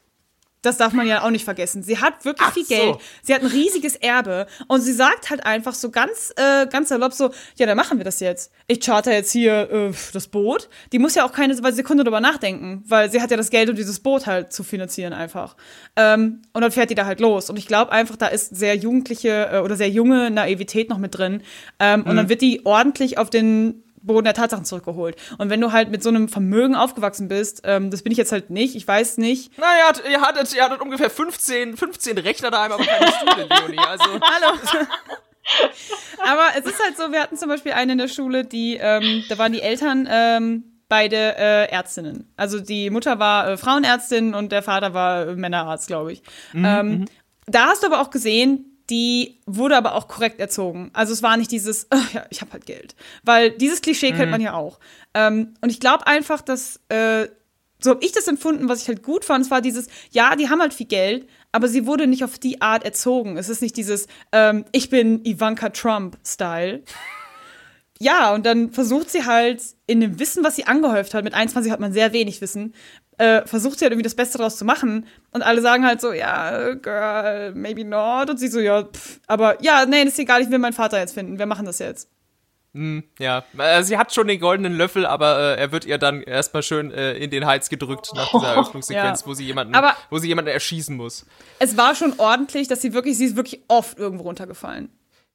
Das 0.62 0.76
darf 0.76 0.92
man 0.92 1.08
ja 1.08 1.24
auch 1.24 1.30
nicht 1.30 1.44
vergessen. 1.44 1.82
Sie 1.82 1.98
hat 1.98 2.24
wirklich 2.24 2.48
Ach 2.48 2.54
viel 2.54 2.64
so. 2.64 2.72
Geld. 2.72 2.96
Sie 3.20 3.34
hat 3.34 3.40
ein 3.40 3.48
riesiges 3.48 3.96
Erbe. 3.96 4.46
Und 4.68 4.80
sie 4.80 4.92
sagt 4.92 5.28
halt 5.28 5.44
einfach 5.44 5.74
so 5.74 5.90
ganz, 5.90 6.32
äh, 6.36 6.68
ganz 6.68 6.90
salopp 6.90 7.12
so, 7.12 7.32
ja, 7.56 7.66
dann 7.66 7.76
machen 7.76 7.98
wir 7.98 8.04
das 8.04 8.20
jetzt. 8.20 8.52
Ich 8.68 8.78
charter 8.78 9.12
jetzt 9.12 9.32
hier 9.32 9.68
äh, 9.72 9.92
das 10.12 10.28
Boot. 10.28 10.68
Die 10.92 11.00
muss 11.00 11.16
ja 11.16 11.26
auch 11.26 11.32
keine 11.32 11.56
Sekunde 11.56 12.04
drüber 12.04 12.20
nachdenken, 12.20 12.84
weil 12.86 13.10
sie 13.10 13.20
hat 13.20 13.32
ja 13.32 13.36
das 13.36 13.50
Geld, 13.50 13.68
um 13.68 13.74
dieses 13.74 13.98
Boot 13.98 14.26
halt 14.26 14.52
zu 14.52 14.62
finanzieren 14.62 15.12
einfach. 15.12 15.56
Ähm, 15.96 16.42
und 16.52 16.62
dann 16.62 16.70
fährt 16.70 16.90
die 16.90 16.94
da 16.94 17.06
halt 17.06 17.18
los. 17.18 17.50
Und 17.50 17.58
ich 17.58 17.66
glaube 17.66 17.90
einfach, 17.90 18.14
da 18.14 18.28
ist 18.28 18.54
sehr 18.54 18.76
jugendliche 18.76 19.48
äh, 19.52 19.58
oder 19.58 19.74
sehr 19.74 19.90
junge 19.90 20.30
Naivität 20.30 20.90
noch 20.90 20.98
mit 20.98 21.18
drin. 21.18 21.42
Ähm, 21.80 22.04
Und 22.04 22.14
dann 22.14 22.28
wird 22.28 22.40
die 22.40 22.64
ordentlich 22.64 23.18
auf 23.18 23.30
den 23.30 23.82
Boden 24.02 24.24
der 24.24 24.34
Tatsachen 24.34 24.64
zurückgeholt. 24.64 25.16
Und 25.38 25.50
wenn 25.50 25.60
du 25.60 25.72
halt 25.72 25.90
mit 25.90 26.02
so 26.02 26.08
einem 26.08 26.28
Vermögen 26.28 26.74
aufgewachsen 26.74 27.28
bist, 27.28 27.62
ähm, 27.64 27.90
das 27.90 28.02
bin 28.02 28.12
ich 28.12 28.18
jetzt 28.18 28.32
halt 28.32 28.50
nicht, 28.50 28.74
ich 28.74 28.86
weiß 28.86 29.18
nicht. 29.18 29.52
Na, 29.58 29.66
ihr, 29.78 29.88
hat, 29.88 30.02
ihr, 30.08 30.20
hattet, 30.20 30.54
ihr 30.54 30.64
hattet 30.64 30.80
ungefähr 30.80 31.10
15, 31.10 31.76
15 31.76 32.18
Rechner 32.18 32.50
daheim, 32.50 32.72
aber 32.72 32.84
keine 32.84 33.12
Stühle, 33.12 33.48
Leonie. 33.48 33.78
Also, 33.78 34.04
Hallo. 34.22 34.58
Aber 36.24 36.50
es 36.56 36.64
ist 36.64 36.80
halt 36.80 36.96
so, 36.96 37.10
wir 37.10 37.20
hatten 37.20 37.36
zum 37.36 37.48
Beispiel 37.48 37.72
eine 37.72 37.92
in 37.92 37.98
der 37.98 38.06
Schule, 38.06 38.44
die, 38.44 38.78
ähm, 38.80 39.24
da 39.28 39.38
waren 39.38 39.52
die 39.52 39.60
Eltern 39.60 40.08
ähm, 40.08 40.64
beide 40.88 41.16
äh, 41.16 41.70
Ärztinnen. 41.70 42.32
Also 42.36 42.60
die 42.60 42.90
Mutter 42.90 43.18
war 43.18 43.48
äh, 43.48 43.56
Frauenärztin 43.56 44.34
und 44.34 44.52
der 44.52 44.62
Vater 44.62 44.94
war 44.94 45.26
äh, 45.26 45.34
Männerarzt, 45.34 45.88
glaube 45.88 46.12
ich. 46.12 46.22
ähm, 46.54 47.06
da 47.46 47.66
hast 47.66 47.82
du 47.82 47.88
aber 47.88 48.00
auch 48.00 48.10
gesehen, 48.10 48.71
die 48.92 49.40
wurde 49.46 49.74
aber 49.74 49.94
auch 49.94 50.06
korrekt 50.06 50.38
erzogen. 50.38 50.90
Also 50.92 51.14
es 51.14 51.22
war 51.22 51.38
nicht 51.38 51.50
dieses, 51.50 51.86
"Ah, 51.90 52.02
ja, 52.12 52.26
ich 52.28 52.42
habe 52.42 52.52
halt 52.52 52.66
Geld. 52.66 52.94
Weil 53.22 53.50
dieses 53.50 53.80
Klischee 53.80 54.12
kennt 54.12 54.30
man 54.30 54.42
ja 54.42 54.52
auch. 54.52 54.78
Ähm, 55.14 55.54
und 55.62 55.70
ich 55.70 55.80
glaube 55.80 56.06
einfach, 56.06 56.42
dass, 56.42 56.78
äh, 56.90 57.26
so 57.80 57.90
habe 57.90 58.04
ich 58.04 58.12
das 58.12 58.28
empfunden, 58.28 58.68
was 58.68 58.82
ich 58.82 58.88
halt 58.88 59.02
gut 59.02 59.24
fand, 59.24 59.46
es 59.46 59.50
war 59.50 59.62
dieses, 59.62 59.88
ja, 60.10 60.36
die 60.36 60.50
haben 60.50 60.60
halt 60.60 60.74
viel 60.74 60.86
Geld, 60.86 61.26
aber 61.52 61.68
sie 61.68 61.86
wurde 61.86 62.06
nicht 62.06 62.22
auf 62.22 62.38
die 62.38 62.60
Art 62.60 62.84
erzogen. 62.84 63.38
Es 63.38 63.48
ist 63.48 63.62
nicht 63.62 63.78
dieses, 63.78 64.08
ähm, 64.30 64.66
ich 64.72 64.90
bin 64.90 65.24
Ivanka 65.24 65.70
Trump-Style. 65.70 66.82
Ja, 67.98 68.34
und 68.34 68.44
dann 68.44 68.72
versucht 68.72 69.10
sie 69.10 69.24
halt 69.24 69.62
in 69.86 70.00
dem 70.00 70.18
Wissen, 70.18 70.44
was 70.44 70.56
sie 70.56 70.66
angehäuft 70.66 71.14
hat, 71.14 71.24
mit 71.24 71.32
21 71.32 71.72
hat 71.72 71.80
man 71.80 71.94
sehr 71.94 72.12
wenig 72.12 72.42
Wissen, 72.42 72.74
äh, 73.18 73.46
versucht 73.46 73.78
sie 73.78 73.84
halt 73.84 73.92
irgendwie 73.92 74.04
das 74.04 74.14
Beste 74.14 74.38
daraus 74.38 74.56
zu 74.56 74.64
machen. 74.64 75.06
Und 75.32 75.42
alle 75.42 75.60
sagen 75.60 75.84
halt 75.86 76.00
so, 76.00 76.12
ja, 76.12 76.74
girl, 76.74 77.52
maybe 77.54 77.84
not. 77.84 78.30
Und 78.30 78.38
sie 78.38 78.48
so, 78.48 78.58
ja, 78.60 78.84
pff, 78.84 79.20
aber 79.26 79.62
ja, 79.62 79.84
nee, 79.86 80.04
das 80.04 80.14
ist 80.14 80.18
egal, 80.18 80.42
ich 80.42 80.50
will 80.50 80.58
meinen 80.58 80.72
Vater 80.72 80.98
jetzt 80.98 81.14
finden. 81.14 81.38
Wir 81.38 81.46
machen 81.46 81.66
das 81.66 81.78
jetzt. 81.78 82.08
ja, 83.18 83.44
äh, 83.58 83.82
sie 83.82 83.98
hat 83.98 84.14
schon 84.14 84.26
den 84.28 84.40
goldenen 84.40 84.72
Löffel, 84.72 85.04
aber 85.04 85.56
äh, 85.56 85.60
er 85.60 85.72
wird 85.72 85.84
ihr 85.84 85.98
dann 85.98 86.22
erstmal 86.22 86.62
schön 86.62 86.90
äh, 86.90 87.12
in 87.18 87.30
den 87.30 87.44
Hals 87.44 87.68
gedrückt 87.68 88.08
nach 88.14 88.30
dieser 88.32 88.46
Eröffnungssequenz, 88.54 89.20
Ja. 89.22 89.26
wo, 89.26 89.34
sie 89.34 89.44
jemanden, 89.44 89.74
Aber- 89.74 89.94
wo 90.08 90.16
sie 90.16 90.28
jemanden 90.28 90.50
erschießen 90.50 90.96
muss. 90.96 91.26
Es 91.58 91.76
war 91.76 91.94
schon 91.94 92.14
ordentlich, 92.18 92.68
dass 92.68 92.80
sie 92.80 92.94
wirklich, 92.94 93.18
sie 93.18 93.26
ist 93.26 93.36
wirklich 93.36 93.60
oft 93.68 93.98
irgendwo 93.98 94.24
runtergefallen. 94.24 94.88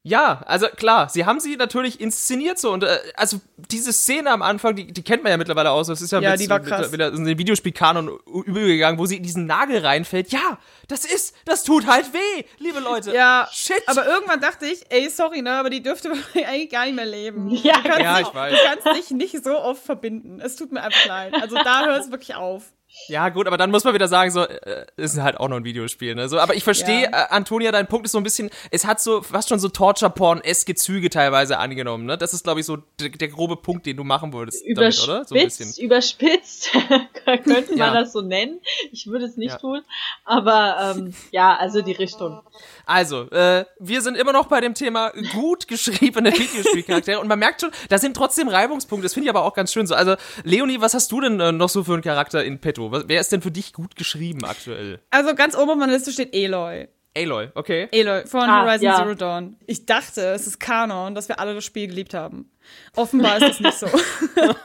Ja, 0.08 0.41
also 0.45 0.68
klar, 0.68 1.10
sie 1.10 1.26
haben 1.26 1.39
sie 1.41 1.58
natürlich 1.58 1.99
inszeniert 1.99 2.58
so 2.60 2.72
und 2.72 2.84
äh, 2.84 2.97
also 3.16 3.41
diese 3.58 3.91
Szene 3.91 4.32
am 4.32 4.41
Anfang, 4.41 4.76
die, 4.76 4.88
die 4.88 5.03
kennt 5.03 5.24
man 5.24 5.32
ja 5.32 5.38
mittlerweile 5.38 5.72
aus. 5.72 5.88
Das 5.88 6.01
ist 6.01 6.12
ja, 6.12 6.20
Ja, 6.22 6.32
mit, 6.32 6.39
die 6.39 6.49
war 6.49 6.60
mit- 6.60 6.68
krass. 6.70 6.91
wieder 6.93 7.10
in 7.10 7.26
den 7.26 7.38
Videospielkanon 7.38 8.18
übergegangen, 8.45 8.99
wo 8.99 9.05
sie 9.05 9.18
in 9.18 9.24
diesen 9.24 9.45
Nagel 9.47 9.86
reinfällt. 9.86 10.32
Ja, 10.32 10.60
das 10.88 11.03
ist, 11.03 11.36
das 11.45 11.64
tut 11.64 11.88
halt 11.88 12.14
weh, 12.14 12.43
liebe 12.60 12.80
Leute. 12.80 13.14
Ja, 13.14 13.49
shit. 13.51 13.82
aber 13.88 14.05
irgendwann 14.08 14.39
dachte 14.39 14.66
ich, 14.66 14.86
ey, 14.89 15.10
sorry, 15.10 15.41
ne, 15.41 15.51
aber 15.53 15.70
die 15.70 15.84
dürfte 15.84 16.12
eigentlich 16.36 16.70
gar 16.70 16.86
nicht 16.86 16.95
mehr 16.95 17.05
leben. 17.05 17.49
Ja, 17.49 17.76
Ja, 17.99 18.18
dich, 18.20 18.28
ich 18.30 18.34
weiß. 18.34 18.53
du 18.53 18.60
kannst 18.66 18.97
dich 18.97 19.12
nicht 19.12 19.43
so 19.43 19.60
oft 19.60 19.84
verbinden. 19.84 20.39
Es 20.39 20.55
tut 20.55 20.72
mir 20.72 20.82
einfach 20.84 21.05
leid. 21.05 21.34
Also 21.41 21.55
da 21.55 21.86
hört 21.86 22.01
es 22.05 22.12
wirklich 22.12 22.36
auf. 22.36 22.64
Ja, 23.10 23.30
gut, 23.30 23.48
aber 23.48 23.58
dann 23.58 23.72
muss 23.72 23.84
man 23.84 23.93
wieder 23.93 24.08
sagen, 24.08 24.32
so, 24.32 24.41
äh, 24.41 24.86
ist 24.98 25.18
halt 25.20 25.38
auch 25.39 25.48
noch 25.48 25.58
ein 25.58 25.64
Videospiel, 25.64 26.14
ne? 26.16 26.28
So, 26.28 26.39
aber 26.39 26.56
ich 26.56 26.64
verstehe, 26.64 27.04
Ja. 27.04 27.10
äh, 27.10 27.28
Antonia, 27.30 27.72
dein 27.72 27.88
Punkt 27.88 28.06
ist 28.06 28.12
so 28.12 28.18
ein 28.18 28.24
bisschen, 28.24 28.50
es 28.72 28.86
hat 28.86 29.00
so 29.00 29.22
fast 29.22 29.48
schon 29.50 29.60
so 29.60 29.70
Torture-Porn-eske 29.70 30.76
Züge 30.76 31.10
teilweise 31.10 31.58
angenommen, 31.58 32.06
ne? 32.06 32.18
Das 32.18 32.34
ist, 32.34 32.43
glaube 32.43 32.60
ich, 32.60 32.66
so 32.66 32.78
der, 33.00 33.28
grobe 33.30 33.56
Punkt, 33.56 33.86
den 33.86 33.95
du 33.98 34.04
machen 34.04 34.34
würdest 34.34 34.64
damit, 34.76 35.02
oder? 35.04 35.24
So 35.26 35.36
ein 35.36 35.43
bisschen. 35.45 35.74
Überspitzt, 35.78 36.74
überspitzt 36.76 37.14
könnte 37.43 37.70
man 37.76 37.78
Ja. 37.78 37.93
das 37.93 38.12
so 38.14 38.22
nennen. 38.22 38.60
Ich 38.91 39.08
würde 39.08 39.26
es 39.26 39.38
nicht 39.38 39.52
Ja. 39.52 39.58
tun. 39.58 39.82
Aber 40.26 40.93
ähm, 40.98 41.14
ja, 41.32 41.56
also 41.56 41.82
die 41.82 41.93
Richtung. 41.93 42.41
Also, 42.86 43.30
äh, 43.32 43.66
wir 43.80 44.02
sind 44.02 44.18
immer 44.18 44.34
noch 44.34 44.48
bei 44.48 44.60
dem 44.62 44.74
Thema 44.74 45.12
gut 45.34 45.68
geschriebene 45.68 46.32
Videospielcharaktere 46.32 47.20
und 47.22 47.28
man 47.28 47.39
merkt 47.39 47.62
schon, 47.62 47.72
da 47.89 47.98
sind 47.98 48.16
trotzdem 48.16 48.48
Reibungspunkte. 48.48 49.06
Das 49.06 49.14
finde 49.14 49.26
ich 49.26 49.30
aber 49.30 49.43
auch 49.43 49.54
ganz 49.54 49.72
schön 49.72 49.88
so. 49.88 49.95
Also, 49.95 50.16
Leonie, 50.43 50.82
was 50.82 50.93
hast 50.93 51.12
du 51.12 51.22
denn 51.22 51.39
äh, 51.39 51.52
noch 51.52 51.70
so 51.70 51.84
für 51.84 51.93
einen 51.93 52.02
Charakter 52.02 52.43
in 52.43 52.60
petto? 52.60 52.87
Was, 52.92 53.06
wer 53.08 53.20
ist 53.22 53.32
denn 53.32 53.42
für 53.42 53.52
dich 53.52 53.74
gut 53.74 53.96
geschrieben 53.96 54.44
aktuell? 54.46 55.00
Also 55.10 55.36
ganz 55.36 55.56
oben 55.56 55.72
auf 55.72 55.78
meiner 55.78 55.94
Liste 55.94 56.12
steht 56.12 56.34
Aloy. 56.36 56.88
Aloy, 57.18 57.50
okay. 57.56 57.90
Aloy 57.94 58.28
von 58.28 58.42
Ah, 58.42 58.62
Horizon 58.64 58.86
ja. 58.86 58.96
Zero 58.98 59.16
Dawn. 59.16 59.56
Ich 59.66 59.86
dachte, 59.86 60.22
es 60.34 60.46
ist 60.46 60.60
Kanon, 60.60 61.16
dass 61.16 61.28
wir 61.28 61.40
alle 61.40 61.56
das 61.56 61.66
Spiel 61.66 61.88
geliebt 61.88 62.14
haben. 62.14 62.52
Offenbar 62.96 63.38
ist 63.38 63.48
das 63.48 63.60
nicht 63.60 63.78
so. 63.78 63.88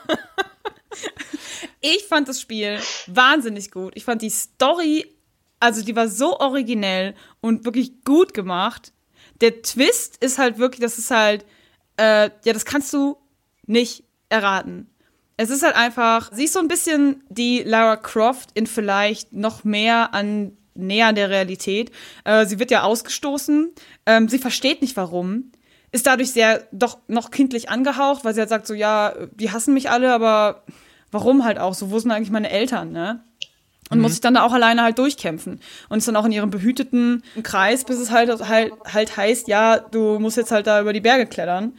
ich 1.81 2.03
fand 2.05 2.27
das 2.27 2.39
Spiel 2.39 2.79
wahnsinnig 3.07 3.71
gut. 3.71 3.93
Ich 3.95 4.05
fand 4.05 4.21
die 4.21 4.29
Story, 4.29 5.05
also 5.59 5.83
die 5.83 5.95
war 5.95 6.07
so 6.07 6.39
originell 6.39 7.15
und 7.41 7.65
wirklich 7.65 8.03
gut 8.03 8.33
gemacht. 8.33 8.93
Der 9.41 9.61
Twist 9.61 10.23
ist 10.23 10.37
halt 10.37 10.57
wirklich, 10.57 10.81
das 10.81 10.97
ist 10.97 11.11
halt, 11.11 11.45
äh, 11.97 12.29
ja, 12.43 12.53
das 12.53 12.65
kannst 12.65 12.93
du 12.93 13.17
nicht 13.65 14.03
erraten. 14.29 14.89
Es 15.43 15.49
ist 15.49 15.61
halt 15.61 15.75
einfach, 15.75 16.31
sie 16.31 16.45
ist 16.45 16.53
so 16.53 16.59
ein 16.59 16.69
bisschen 16.69 17.21
die 17.27 17.63
Lara 17.63 17.97
Croft 17.97 18.51
in 18.53 18.65
vielleicht 18.65 19.33
noch 19.33 19.65
mehr 19.65 20.13
an 20.13 20.53
näher 20.73 21.07
an 21.07 21.15
der 21.15 21.29
Realität. 21.29 21.91
Äh, 22.23 22.45
sie 22.45 22.59
wird 22.59 22.71
ja 22.71 22.83
ausgestoßen. 22.83 23.71
Ähm, 24.05 24.29
sie 24.29 24.39
versteht 24.39 24.81
nicht 24.81 24.95
warum. 24.95 25.51
Ist 25.91 26.07
dadurch 26.07 26.31
sehr 26.31 26.63
doch 26.71 26.97
noch 27.09 27.29
kindlich 27.29 27.69
angehaucht, 27.69 28.23
weil 28.23 28.33
sie 28.33 28.39
halt 28.39 28.49
sagt 28.49 28.65
so, 28.65 28.73
ja, 28.73 29.13
die 29.33 29.51
hassen 29.51 29.73
mich 29.73 29.89
alle, 29.89 30.13
aber 30.13 30.63
warum 31.11 31.43
halt 31.43 31.59
auch? 31.59 31.73
So, 31.73 31.91
wo 31.91 31.99
sind 31.99 32.11
eigentlich 32.11 32.31
meine 32.31 32.49
Eltern, 32.49 32.93
ne? 32.93 33.23
Und 33.89 33.99
muss 33.99 34.13
sich 34.13 34.21
dann 34.21 34.35
da 34.35 34.43
auch 34.43 34.53
alleine 34.53 34.81
halt 34.81 34.97
durchkämpfen. 34.97 35.59
Und 35.89 35.97
ist 35.97 36.07
dann 36.07 36.15
auch 36.15 36.25
in 36.25 36.31
ihrem 36.31 36.49
behüteten 36.49 37.21
Kreis, 37.43 37.83
bis 37.83 37.99
es 37.99 38.11
halt, 38.11 38.29
halt, 38.47 38.71
halt 38.91 39.17
heißt, 39.17 39.49
ja, 39.49 39.77
du 39.77 40.19
musst 40.19 40.37
jetzt 40.37 40.51
halt 40.51 40.67
da 40.67 40.79
über 40.79 40.93
die 40.93 41.01
Berge 41.01 41.27
klettern. 41.27 41.73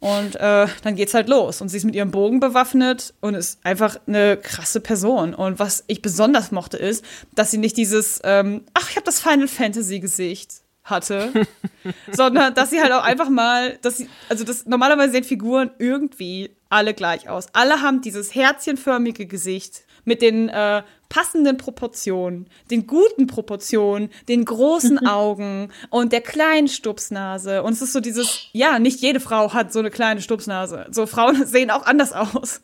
Und 0.00 0.36
äh, 0.36 0.68
dann 0.82 0.94
geht's 0.94 1.14
halt 1.14 1.28
los. 1.28 1.60
Und 1.60 1.68
sie 1.68 1.76
ist 1.76 1.84
mit 1.84 1.94
ihrem 1.94 2.10
Bogen 2.10 2.38
bewaffnet 2.38 3.14
und 3.20 3.34
ist 3.34 3.58
einfach 3.64 3.96
eine 4.06 4.36
krasse 4.36 4.80
Person. 4.80 5.34
Und 5.34 5.58
was 5.58 5.84
ich 5.88 6.02
besonders 6.02 6.52
mochte, 6.52 6.76
ist, 6.76 7.04
dass 7.34 7.50
sie 7.50 7.58
nicht 7.58 7.76
dieses, 7.76 8.20
ähm, 8.22 8.62
ach, 8.74 8.90
ich 8.90 8.96
habe 8.96 9.06
das 9.06 9.20
Final 9.20 9.48
Fantasy 9.48 9.98
Gesicht 9.98 10.62
hatte, 10.84 11.32
sondern 12.12 12.54
dass 12.54 12.70
sie 12.70 12.80
halt 12.80 12.92
auch 12.92 13.02
einfach 13.02 13.28
mal, 13.28 13.76
dass 13.82 13.98
sie, 13.98 14.08
also 14.28 14.44
das 14.44 14.66
normalerweise 14.66 15.12
sehen 15.12 15.24
Figuren 15.24 15.70
irgendwie 15.78 16.50
alle 16.68 16.94
gleich 16.94 17.28
aus. 17.28 17.46
Alle 17.52 17.82
haben 17.82 18.00
dieses 18.00 18.34
herzchenförmige 18.34 19.26
Gesicht 19.26 19.82
mit 20.04 20.22
den 20.22 20.48
äh, 20.48 20.82
passenden 21.08 21.56
Proportionen, 21.56 22.48
den 22.70 22.86
guten 22.86 23.26
Proportionen, 23.26 24.10
den 24.28 24.44
großen 24.44 25.06
Augen 25.06 25.72
und 25.90 26.12
der 26.12 26.20
kleinen 26.20 26.68
Stupsnase. 26.68 27.62
Und 27.62 27.72
es 27.72 27.82
ist 27.82 27.92
so 27.92 28.00
dieses, 28.00 28.48
ja, 28.52 28.78
nicht 28.78 29.00
jede 29.00 29.20
Frau 29.20 29.52
hat 29.52 29.72
so 29.72 29.78
eine 29.78 29.90
kleine 29.90 30.20
Stupsnase. 30.20 30.86
So 30.90 31.06
Frauen 31.06 31.46
sehen 31.46 31.70
auch 31.70 31.86
anders 31.86 32.12
aus. 32.12 32.60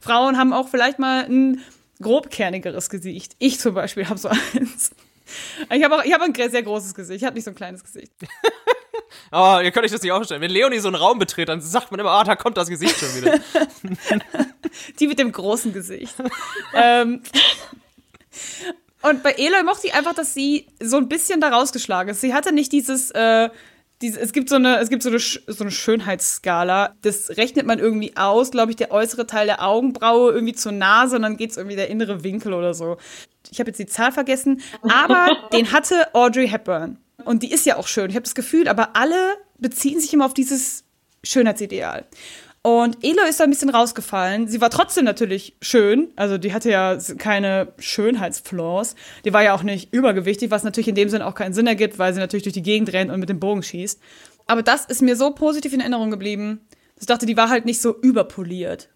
Frauen 0.00 0.38
haben 0.38 0.52
auch 0.52 0.68
vielleicht 0.68 0.98
mal 0.98 1.24
ein 1.24 1.60
grobkernigeres 2.00 2.90
Gesicht. 2.90 3.34
Ich 3.38 3.60
zum 3.60 3.74
Beispiel 3.74 4.08
habe 4.08 4.18
so 4.18 4.28
eins. 4.28 4.90
Ich 5.70 5.84
habe 5.84 5.96
auch, 5.96 6.04
ich 6.04 6.12
habe 6.12 6.24
ein 6.24 6.34
sehr 6.34 6.62
großes 6.62 6.94
Gesicht. 6.94 7.20
Ich 7.20 7.24
habe 7.24 7.34
nicht 7.34 7.44
so 7.44 7.50
ein 7.50 7.54
kleines 7.54 7.84
Gesicht. 7.84 8.12
Oh, 9.32 9.58
ihr 9.62 9.70
könnt 9.70 9.84
euch 9.84 9.92
das 9.92 10.02
nicht 10.02 10.10
vorstellen. 10.10 10.40
Wenn 10.40 10.50
Leonie 10.50 10.78
so 10.78 10.88
einen 10.88 10.96
Raum 10.96 11.18
betritt, 11.18 11.48
dann 11.48 11.60
sagt 11.60 11.90
man 11.90 12.00
immer, 12.00 12.10
ah, 12.10 12.24
da 12.24 12.36
kommt 12.36 12.56
das 12.56 12.68
Gesicht 12.68 12.98
schon 12.98 13.14
wieder. 13.16 13.38
Die 15.00 15.06
mit 15.06 15.18
dem 15.18 15.32
großen 15.32 15.72
Gesicht. 15.72 16.14
ähm, 16.74 17.22
und 19.02 19.22
bei 19.22 19.32
Eloy 19.32 19.62
mochte 19.62 19.86
ich 19.86 19.94
einfach, 19.94 20.14
dass 20.14 20.34
sie 20.34 20.66
so 20.82 20.96
ein 20.96 21.08
bisschen 21.08 21.40
da 21.40 21.48
rausgeschlagen 21.48 22.10
ist. 22.10 22.20
Sie 22.20 22.34
hatte 22.34 22.52
nicht 22.52 22.72
dieses, 22.72 23.10
äh, 23.12 23.48
diese, 24.02 24.20
es 24.20 24.32
gibt 24.32 24.48
so 24.48 24.56
eine, 24.56 24.78
es 24.78 24.88
gibt 24.88 25.02
so 25.02 25.10
eine, 25.10 25.18
so 25.18 25.64
eine 25.64 25.70
Schönheitsskala. 25.70 26.94
Das 27.02 27.36
rechnet 27.36 27.66
man 27.66 27.78
irgendwie 27.78 28.16
aus, 28.16 28.50
glaube 28.50 28.72
ich, 28.72 28.76
der 28.76 28.90
äußere 28.90 29.26
Teil 29.26 29.46
der 29.46 29.62
Augenbraue 29.66 30.32
irgendwie 30.32 30.54
zur 30.54 30.72
Nase 30.72 31.16
und 31.16 31.22
dann 31.22 31.36
geht's 31.36 31.56
irgendwie 31.56 31.76
der 31.76 31.88
innere 31.88 32.24
Winkel 32.24 32.52
oder 32.52 32.74
so. 32.74 32.96
Ich 33.50 33.58
habe 33.58 33.70
jetzt 33.70 33.78
die 33.78 33.86
Zahl 33.86 34.12
vergessen, 34.12 34.62
aber 34.82 35.36
den 35.52 35.72
hatte 35.72 36.14
Audrey 36.14 36.48
Hepburn. 36.48 36.98
Und 37.24 37.42
die 37.42 37.52
ist 37.52 37.66
ja 37.66 37.76
auch 37.76 37.86
schön. 37.86 38.08
Ich 38.08 38.16
habe 38.16 38.24
das 38.24 38.34
Gefühl, 38.34 38.68
aber 38.68 38.96
alle 38.96 39.36
beziehen 39.58 40.00
sich 40.00 40.12
immer 40.14 40.24
auf 40.24 40.34
dieses 40.34 40.84
Schönheitsideal. 41.22 42.06
Und 42.62 43.02
Elo 43.02 43.24
ist 43.26 43.40
da 43.40 43.44
ein 43.44 43.50
bisschen 43.50 43.70
rausgefallen. 43.70 44.46
Sie 44.46 44.60
war 44.60 44.68
trotzdem 44.68 45.04
natürlich 45.04 45.56
schön. 45.62 46.08
Also 46.16 46.36
die 46.36 46.52
hatte 46.52 46.70
ja 46.70 46.98
keine 47.16 47.72
Schönheitsflaws. 47.78 48.96
Die 49.24 49.32
war 49.32 49.42
ja 49.42 49.54
auch 49.54 49.62
nicht 49.62 49.94
übergewichtig, 49.94 50.50
was 50.50 50.62
natürlich 50.62 50.88
in 50.88 50.94
dem 50.94 51.08
Sinn 51.08 51.22
auch 51.22 51.34
keinen 51.34 51.54
Sinn 51.54 51.66
ergibt, 51.66 51.98
weil 51.98 52.12
sie 52.12 52.20
natürlich 52.20 52.42
durch 52.42 52.52
die 52.52 52.62
Gegend 52.62 52.92
rennt 52.92 53.10
und 53.10 53.18
mit 53.18 53.30
dem 53.30 53.40
Bogen 53.40 53.62
schießt. 53.62 53.98
Aber 54.46 54.62
das 54.62 54.84
ist 54.84 55.00
mir 55.00 55.16
so 55.16 55.30
positiv 55.30 55.72
in 55.72 55.80
Erinnerung 55.80 56.10
geblieben. 56.10 56.60
dass 56.96 57.04
Ich 57.04 57.06
dachte, 57.06 57.24
die 57.24 57.36
war 57.36 57.48
halt 57.48 57.64
nicht 57.64 57.80
so 57.80 57.98
überpoliert. 57.98 58.88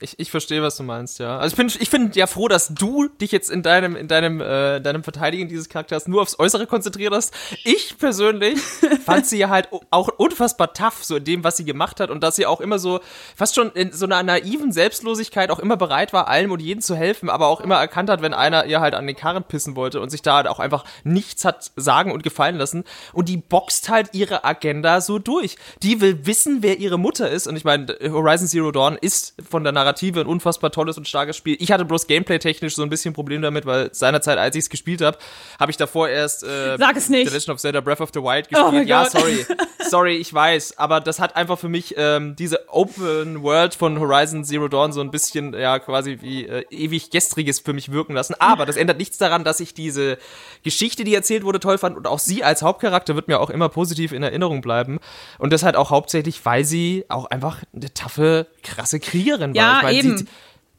Ich, 0.00 0.18
ich 0.18 0.30
verstehe, 0.30 0.60
was 0.60 0.76
du 0.76 0.82
meinst, 0.82 1.20
ja. 1.20 1.38
Also 1.38 1.52
ich 1.52 1.56
bin, 1.56 1.80
ich 1.80 1.88
bin 1.88 2.10
ja 2.14 2.26
froh, 2.26 2.48
dass 2.48 2.74
du 2.74 3.06
dich 3.06 3.30
jetzt 3.30 3.48
in 3.48 3.62
deinem, 3.62 3.94
in 3.94 4.08
deinem, 4.08 4.40
äh, 4.40 4.80
deinem 4.80 5.04
Verteidigen 5.04 5.48
dieses 5.48 5.68
Charakters 5.68 6.08
nur 6.08 6.20
aufs 6.20 6.36
Äußere 6.38 6.66
konzentriert 6.66 7.14
hast. 7.14 7.32
Ich 7.62 7.96
persönlich 7.96 8.60
fand 9.04 9.26
sie 9.26 9.38
ja 9.38 9.50
halt 9.50 9.68
auch 9.90 10.08
unfassbar 10.08 10.72
tough, 10.72 11.04
so 11.04 11.16
in 11.16 11.24
dem, 11.24 11.44
was 11.44 11.56
sie 11.56 11.64
gemacht 11.64 12.00
hat 12.00 12.10
und 12.10 12.24
dass 12.24 12.34
sie 12.34 12.44
auch 12.44 12.60
immer 12.60 12.80
so, 12.80 12.98
fast 13.36 13.54
schon 13.54 13.70
in 13.72 13.92
so 13.92 14.06
einer 14.06 14.22
naiven 14.24 14.72
Selbstlosigkeit 14.72 15.52
auch 15.52 15.60
immer 15.60 15.76
bereit 15.76 16.12
war, 16.12 16.26
allem 16.26 16.50
und 16.50 16.60
jedem 16.60 16.80
zu 16.80 16.96
helfen, 16.96 17.30
aber 17.30 17.46
auch 17.46 17.60
immer 17.60 17.76
erkannt 17.76 18.10
hat, 18.10 18.20
wenn 18.20 18.34
einer 18.34 18.66
ihr 18.66 18.80
halt 18.80 18.94
an 18.94 19.06
den 19.06 19.14
Karren 19.14 19.44
pissen 19.44 19.76
wollte 19.76 20.00
und 20.00 20.10
sich 20.10 20.22
da 20.22 20.36
halt 20.36 20.48
auch 20.48 20.58
einfach 20.58 20.84
nichts 21.04 21.44
hat 21.44 21.70
sagen 21.76 22.10
und 22.10 22.24
gefallen 22.24 22.56
lassen. 22.56 22.82
Und 23.12 23.28
die 23.28 23.36
boxt 23.36 23.88
halt 23.88 24.10
ihre 24.12 24.44
Agenda 24.44 25.00
so 25.00 25.20
durch. 25.20 25.56
Die 25.82 26.00
will 26.00 26.26
wissen, 26.26 26.62
wer 26.62 26.78
ihre 26.78 26.98
Mutter 26.98 27.30
ist. 27.30 27.46
Und 27.46 27.54
ich 27.56 27.64
meine, 27.64 27.96
Horizon 28.02 28.48
Zero 28.48 28.72
Dawn 28.72 28.98
ist 29.00 29.34
von 29.48 29.62
der 29.62 29.72
Narrative 29.84 30.20
ein 30.20 30.26
unfassbar 30.26 30.70
tolles 30.72 30.96
und 30.98 31.06
starkes 31.06 31.36
Spiel. 31.36 31.56
Ich 31.60 31.70
hatte 31.70 31.84
bloß 31.84 32.06
gameplay-technisch 32.06 32.74
so 32.74 32.82
ein 32.82 32.90
bisschen 32.90 33.14
Problem 33.14 33.42
damit, 33.42 33.66
weil 33.66 33.92
seinerzeit, 33.92 34.38
als 34.38 34.56
ich 34.56 34.64
es 34.64 34.70
gespielt 34.70 35.02
habe, 35.02 35.18
habe 35.60 35.70
ich 35.70 35.76
davor 35.76 36.08
erst 36.08 36.42
äh, 36.44 36.76
Sag 36.78 36.96
es 36.96 37.08
nicht. 37.08 37.28
The 37.28 37.34
Legend 37.34 37.50
of 37.50 37.60
Zelda 37.60 37.80
Breath 37.80 38.00
of 38.00 38.10
the 38.14 38.20
Wild 38.20 38.46
Oh 38.46 38.50
gespielt. 38.50 38.72
mein 38.72 38.86
ja, 38.86 39.02
Gott. 39.02 39.12
sorry. 39.12 39.46
Sorry, 39.86 40.16
ich 40.16 40.32
weiß. 40.32 40.78
Aber 40.78 41.00
das 41.00 41.20
hat 41.20 41.36
einfach 41.36 41.58
für 41.58 41.68
mich 41.68 41.94
ähm, 41.98 42.36
diese 42.36 42.70
Open 42.70 43.42
World 43.42 43.74
von 43.74 44.00
Horizon 44.00 44.42
Zero 44.42 44.68
Dawn 44.68 44.92
so 44.92 45.02
ein 45.02 45.10
bisschen, 45.10 45.52
ja, 45.52 45.78
quasi 45.78 46.18
wie 46.22 46.46
äh, 46.46 46.64
ewig 46.70 47.10
gestriges 47.10 47.60
für 47.60 47.74
mich 47.74 47.92
wirken 47.92 48.14
lassen. 48.14 48.34
Aber 48.38 48.64
das 48.64 48.76
ändert 48.76 48.96
nichts 48.96 49.18
daran, 49.18 49.44
dass 49.44 49.60
ich 49.60 49.74
diese 49.74 50.16
Geschichte, 50.62 51.04
die 51.04 51.14
erzählt 51.14 51.44
wurde, 51.44 51.60
toll 51.60 51.76
fand. 51.76 51.98
Und 51.98 52.06
auch 52.06 52.18
sie 52.18 52.42
als 52.42 52.62
Hauptcharakter 52.62 53.14
wird 53.14 53.28
mir 53.28 53.40
auch 53.40 53.50
immer 53.50 53.68
positiv 53.68 54.12
in 54.12 54.22
Erinnerung 54.22 54.62
bleiben. 54.62 54.98
Und 55.38 55.52
das 55.52 55.62
halt 55.62 55.76
auch 55.76 55.90
hauptsächlich, 55.90 56.42
weil 56.46 56.64
sie 56.64 57.04
auch 57.10 57.26
einfach 57.26 57.58
eine 57.74 57.92
taffe, 57.92 58.46
krasse 58.62 59.00
Kriegerin 59.00 59.54
war. 59.54 59.73
Ja, 59.76 59.82
meine, 59.82 59.98
eben. 59.98 60.18
Sie, 60.18 60.26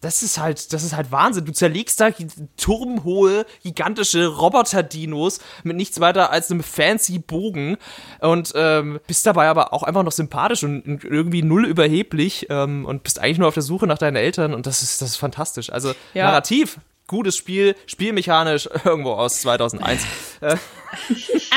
das 0.01 0.21
ist 0.21 0.37
halt, 0.37 0.71
das 0.71 0.83
ist 0.83 0.95
halt 0.95 1.11
Wahnsinn. 1.11 1.45
Du 1.45 1.51
zerlegst 1.51 1.99
da 1.99 2.09
turmhohe, 2.57 3.45
gigantische 3.63 4.27
Roboter-Dinos 4.27 5.39
mit 5.63 5.77
nichts 5.77 5.99
weiter 5.99 6.31
als 6.31 6.51
einem 6.51 6.61
fancy 6.61 7.17
Bogen 7.17 7.77
und 8.19 8.51
ähm, 8.55 8.99
bist 9.07 9.25
dabei 9.25 9.47
aber 9.47 9.73
auch 9.73 9.81
einfach 9.81 10.03
noch 10.03 10.11
sympathisch 10.11 10.63
und 10.63 11.03
irgendwie 11.03 11.41
null 11.41 11.65
überheblich 11.65 12.47
ähm, 12.49 12.85
und 12.85 13.01
bist 13.03 13.19
eigentlich 13.19 13.39
nur 13.39 13.47
auf 13.47 13.55
der 13.55 13.63
Suche 13.63 13.87
nach 13.87 13.97
deinen 13.97 14.15
Eltern 14.15 14.53
und 14.53 14.67
das 14.67 14.83
ist, 14.83 15.01
das 15.01 15.11
ist 15.11 15.17
fantastisch. 15.17 15.71
Also 15.71 15.93
Ja. 16.13 16.25
narrativ, 16.25 16.77
gutes 17.07 17.35
Spiel, 17.35 17.75
spielmechanisch 17.87 18.69
irgendwo 18.83 19.13
aus 19.13 19.41
2001. 19.41 20.03
Äh, 20.41 20.57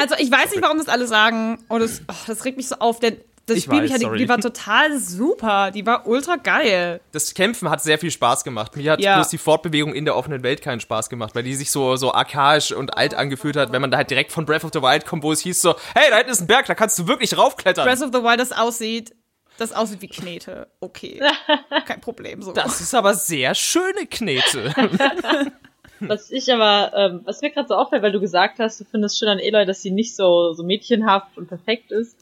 Also 0.01 0.15
ich 0.19 0.31
weiß 0.31 0.51
nicht, 0.53 0.63
warum 0.63 0.79
das 0.79 0.89
alle 0.89 1.07
sagen. 1.07 1.59
Und 1.69 1.81
das, 1.81 2.01
oh, 2.09 2.15
das 2.27 2.45
regt 2.45 2.57
mich 2.57 2.69
so 2.69 2.77
auf, 2.77 2.99
denn 3.01 3.17
das 3.49 3.59
Ich 3.59 3.65
Spiel, 3.65 3.83
weiß, 3.83 3.93
die, 3.95 4.01
sorry. 4.05 4.19
die 4.19 4.29
war 4.29 4.39
total 4.41 4.99
super. 4.99 5.71
Die 5.71 5.85
war 5.87 6.07
ultra 6.07 6.37
geil. 6.37 7.01
das 7.13 7.35
Kämpfen 7.35 7.69
hat 7.71 7.83
sehr 7.83 7.99
viel 7.99 8.11
Spaß 8.11 8.45
gemacht. 8.45 8.77
Mir 8.77 8.93
hat 8.93 9.01
Ja. 9.01 9.17
bloß 9.17 9.29
die 9.29 9.39
Fortbewegung 9.39 9.95
in 9.95 10.05
der 10.05 10.17
offenen 10.17 10.43
Welt 10.43 10.63
keinen 10.63 10.81
Spaß 10.81 11.09
gemacht, 11.11 11.35
weil 11.35 11.43
die 11.43 11.55
sich 11.55 11.71
so, 11.71 11.97
so 11.97 12.13
archaisch 12.13 12.73
und 12.73 12.97
alt 12.97 13.15
angefühlt 13.15 13.57
hat, 13.57 13.73
wenn 13.73 13.81
man 13.81 13.91
da 13.91 13.97
halt 13.99 14.11
direkt 14.11 14.33
von 14.33 14.45
Breath 14.47 14.65
of 14.65 14.71
the 14.73 14.83
Wild 14.83 15.07
kommt, 15.07 15.23
wo 15.23 15.33
es 15.33 15.41
hieß 15.41 15.61
so, 15.61 15.75
hey, 15.95 16.11
da 16.11 16.17
hinten 16.17 16.31
ist 16.33 16.41
ein 16.41 16.47
Berg, 16.47 16.67
da 16.67 16.75
kannst 16.75 16.99
du 16.99 17.07
wirklich 17.09 17.37
raufklettern. 17.37 17.85
Breath 17.87 18.03
of 18.03 18.11
the 18.13 18.23
Wild, 18.23 18.41
das 18.41 18.53
aussieht, 18.53 19.15
das 19.57 19.73
aussieht 19.73 20.01
wie 20.03 20.09
Knete. 20.09 20.69
Okay. 20.81 21.21
Kein 21.87 22.01
Problem. 22.01 22.43
So. 22.43 22.53
Das 22.53 22.81
ist 22.81 22.95
aber 22.95 23.15
sehr 23.15 23.55
schöne 23.55 24.07
Knete. 24.09 24.73
Was 26.01 26.31
ich 26.31 26.53
aber, 26.53 26.93
ähm, 26.95 27.23
was 27.25 27.41
mir 27.41 27.51
gerade 27.51 27.67
so 27.67 27.75
auffällt, 27.75 28.05
weil 28.05 28.13
du 28.13 28.21
gesagt 28.21 28.61
hast, 28.61 28.79
du 28.79 28.85
findest 28.85 29.19
schön 29.19 29.27
an 29.27 29.41
Eloy, 29.41 29.67
dass 29.67 29.83
sie 29.83 29.91
nicht 29.91 30.15
so, 30.15 30.53
so 30.53 30.63
mädchenhaft 30.63 31.37
und 31.37 31.49
perfekt 31.49 31.91
ist. 31.91 32.17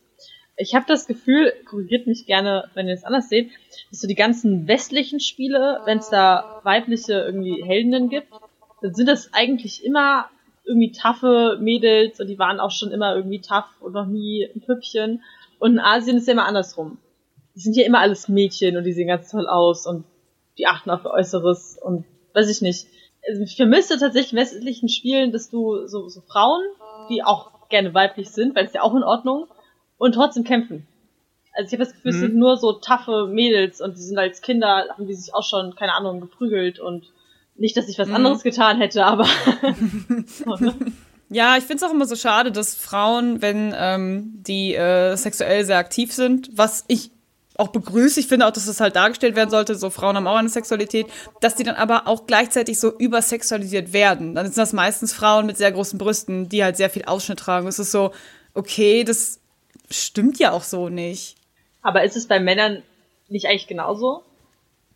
Ich 0.59 0.75
habe 0.75 0.87
das 0.89 1.07
Gefühl, 1.07 1.53
korrigiert 1.69 2.07
mich 2.07 2.25
gerne, 2.25 2.71
wenn 2.75 2.89
ihr 2.89 2.95
es 2.95 3.05
anders 3.05 3.29
seht, 3.29 3.51
dass 3.91 4.01
so 4.01 4.09
die 4.09 4.15
ganzen 4.15 4.67
westlichen 4.67 5.21
Spiele, 5.21 5.81
wenn 5.85 5.99
es 5.99 6.09
da 6.09 6.61
weibliche 6.63 7.13
irgendwie 7.13 7.63
Heldinnen 7.63 8.09
gibt, 8.09 8.29
dann 8.81 8.95
sind 8.95 9.07
das 9.07 9.35
eigentlich 9.35 9.85
immer 9.85 10.31
irgendwie 10.65 10.93
taffe 10.93 11.59
Mädels 11.61 12.21
und 12.21 12.27
die 12.27 12.39
waren 12.39 12.59
auch 12.59 12.71
schon 12.71 12.91
immer 12.91 13.15
irgendwie 13.15 13.41
tough 13.41 13.81
und 13.81 13.93
noch 13.93 14.07
nie 14.07 14.45
ein 14.45 14.61
Püppchen. 14.63 15.23
Und 15.59 15.73
in 15.73 15.79
Asien 15.79 16.17
ist 16.17 16.27
ja 16.27 16.33
immer 16.33 16.47
andersrum. 16.47 16.99
Die 17.55 17.61
sind 17.61 17.77
ja 17.77 17.85
immer 17.85 18.01
alles 18.01 18.29
Mädchen 18.29 18.77
und 18.77 18.85
die 18.85 18.93
sehen 18.93 19.09
ganz 19.09 19.31
toll 19.31 19.47
aus 19.47 19.87
und 19.87 20.05
die 20.59 20.67
achten 20.67 20.91
auf 20.91 21.05
ihr 21.05 21.11
Äußeres 21.11 21.79
und 21.83 22.05
weiß 22.35 22.49
ich 22.49 22.63
nicht. 22.63 22.87
Also 23.29 23.43
ich 23.43 23.57
vermisse 23.57 23.99
tatsächlich 23.99 24.33
in 24.33 24.39
westlichen 24.39 24.89
Spielen, 24.89 25.33
dass 25.33 25.51
du 25.51 25.87
so, 25.87 26.09
so 26.09 26.21
Frauen, 26.23 26.63
die 27.11 27.23
auch 27.23 27.69
gerne 27.69 27.95
weiblich 27.95 28.31
sind, 28.31 28.55
weil 28.55 28.67
es 28.67 28.73
ja 28.73 28.83
auch 28.83 28.95
in 28.95 29.03
Ordnung, 29.03 29.47
und 29.99 30.15
trotzdem 30.15 30.45
kämpfen. 30.45 30.87
Also 31.55 31.69
ich 31.69 31.73
habe 31.73 31.85
das 31.85 31.95
Gefühl, 31.95 32.11
es 32.11 32.19
sind 32.19 32.35
nur 32.35 32.59
so 32.59 32.75
taffe 32.75 33.29
Mädels 33.29 33.81
und 33.81 33.97
die 33.97 34.03
sind 34.03 34.19
als 34.19 34.43
Kinder, 34.43 34.85
haben 34.91 35.07
die 35.07 35.15
sich 35.15 35.35
auch 35.35 35.43
schon, 35.43 35.75
keine 35.75 35.95
Ahnung, 35.95 36.21
geprügelt 36.21 36.79
und 36.79 37.07
nicht, 37.55 37.77
dass 37.77 37.89
ich 37.89 37.99
was 37.99 38.11
anderes 38.11 38.43
getan 38.43 38.79
hätte, 38.79 39.07
aber 39.07 39.27
so, 40.27 40.57
ne? 40.61 40.75
Ja, 41.29 41.57
ich 41.57 41.65
finde 41.65 41.77
es 41.77 41.83
auch 41.83 41.93
immer 41.93 42.07
so 42.07 42.15
schade, 42.15 42.53
dass 42.53 42.75
Frauen, 42.75 43.43
wenn 43.43 43.75
ähm, 43.77 44.35
die 44.47 44.75
äh, 44.75 45.17
sexuell 45.17 45.65
sehr 45.65 45.79
aktiv 45.79 46.13
sind, 46.13 46.51
was 46.53 46.85
ich 46.87 47.11
auch 47.57 47.69
begrüße, 47.69 48.21
ich 48.21 48.29
finde 48.29 48.47
auch, 48.47 48.51
dass 48.51 48.67
das 48.67 48.81
halt 48.81 48.95
dargestellt 48.95 49.35
werden 49.35 49.51
sollte, 49.51 49.75
so 49.75 49.91
Frauen 49.91 50.17
haben 50.17 50.27
auch 50.27 50.37
eine 50.37 50.51
Sexualität, 50.51 51.07
dass 51.41 51.55
die 51.55 51.65
dann 51.65 51.75
aber 51.75 52.07
auch 52.07 52.27
gleichzeitig 52.27 52.79
so 52.79 52.97
übersexualisiert 52.97 53.93
werden. 53.93 54.35
Dann 54.35 54.45
sind 54.45 54.59
das 54.59 54.75
meistens 54.75 55.15
Frauen 55.15 55.47
mit 55.47 55.57
sehr 55.57 55.73
großen 55.73 55.99
Brüsten, 55.99 56.49
die 56.49 56.63
halt 56.63 56.77
sehr 56.77 56.91
viel 56.91 57.07
Ausschnitt 57.07 57.39
tragen. 57.39 57.67
Es 57.67 57.79
ist 57.79 57.93
so, 57.93 58.13
okay, 58.53 59.05
das 59.05 59.41
stimmt 59.91 60.39
ja 60.39 60.53
auch 60.53 60.63
so 60.63 60.89
nicht. 60.89 61.37
Aber 61.83 62.03
ist 62.05 62.17
es 62.17 62.27
bei 62.27 62.41
Männern 62.41 62.83
nicht 63.29 63.47
eigentlich 63.47 63.67
genauso? 63.67 64.23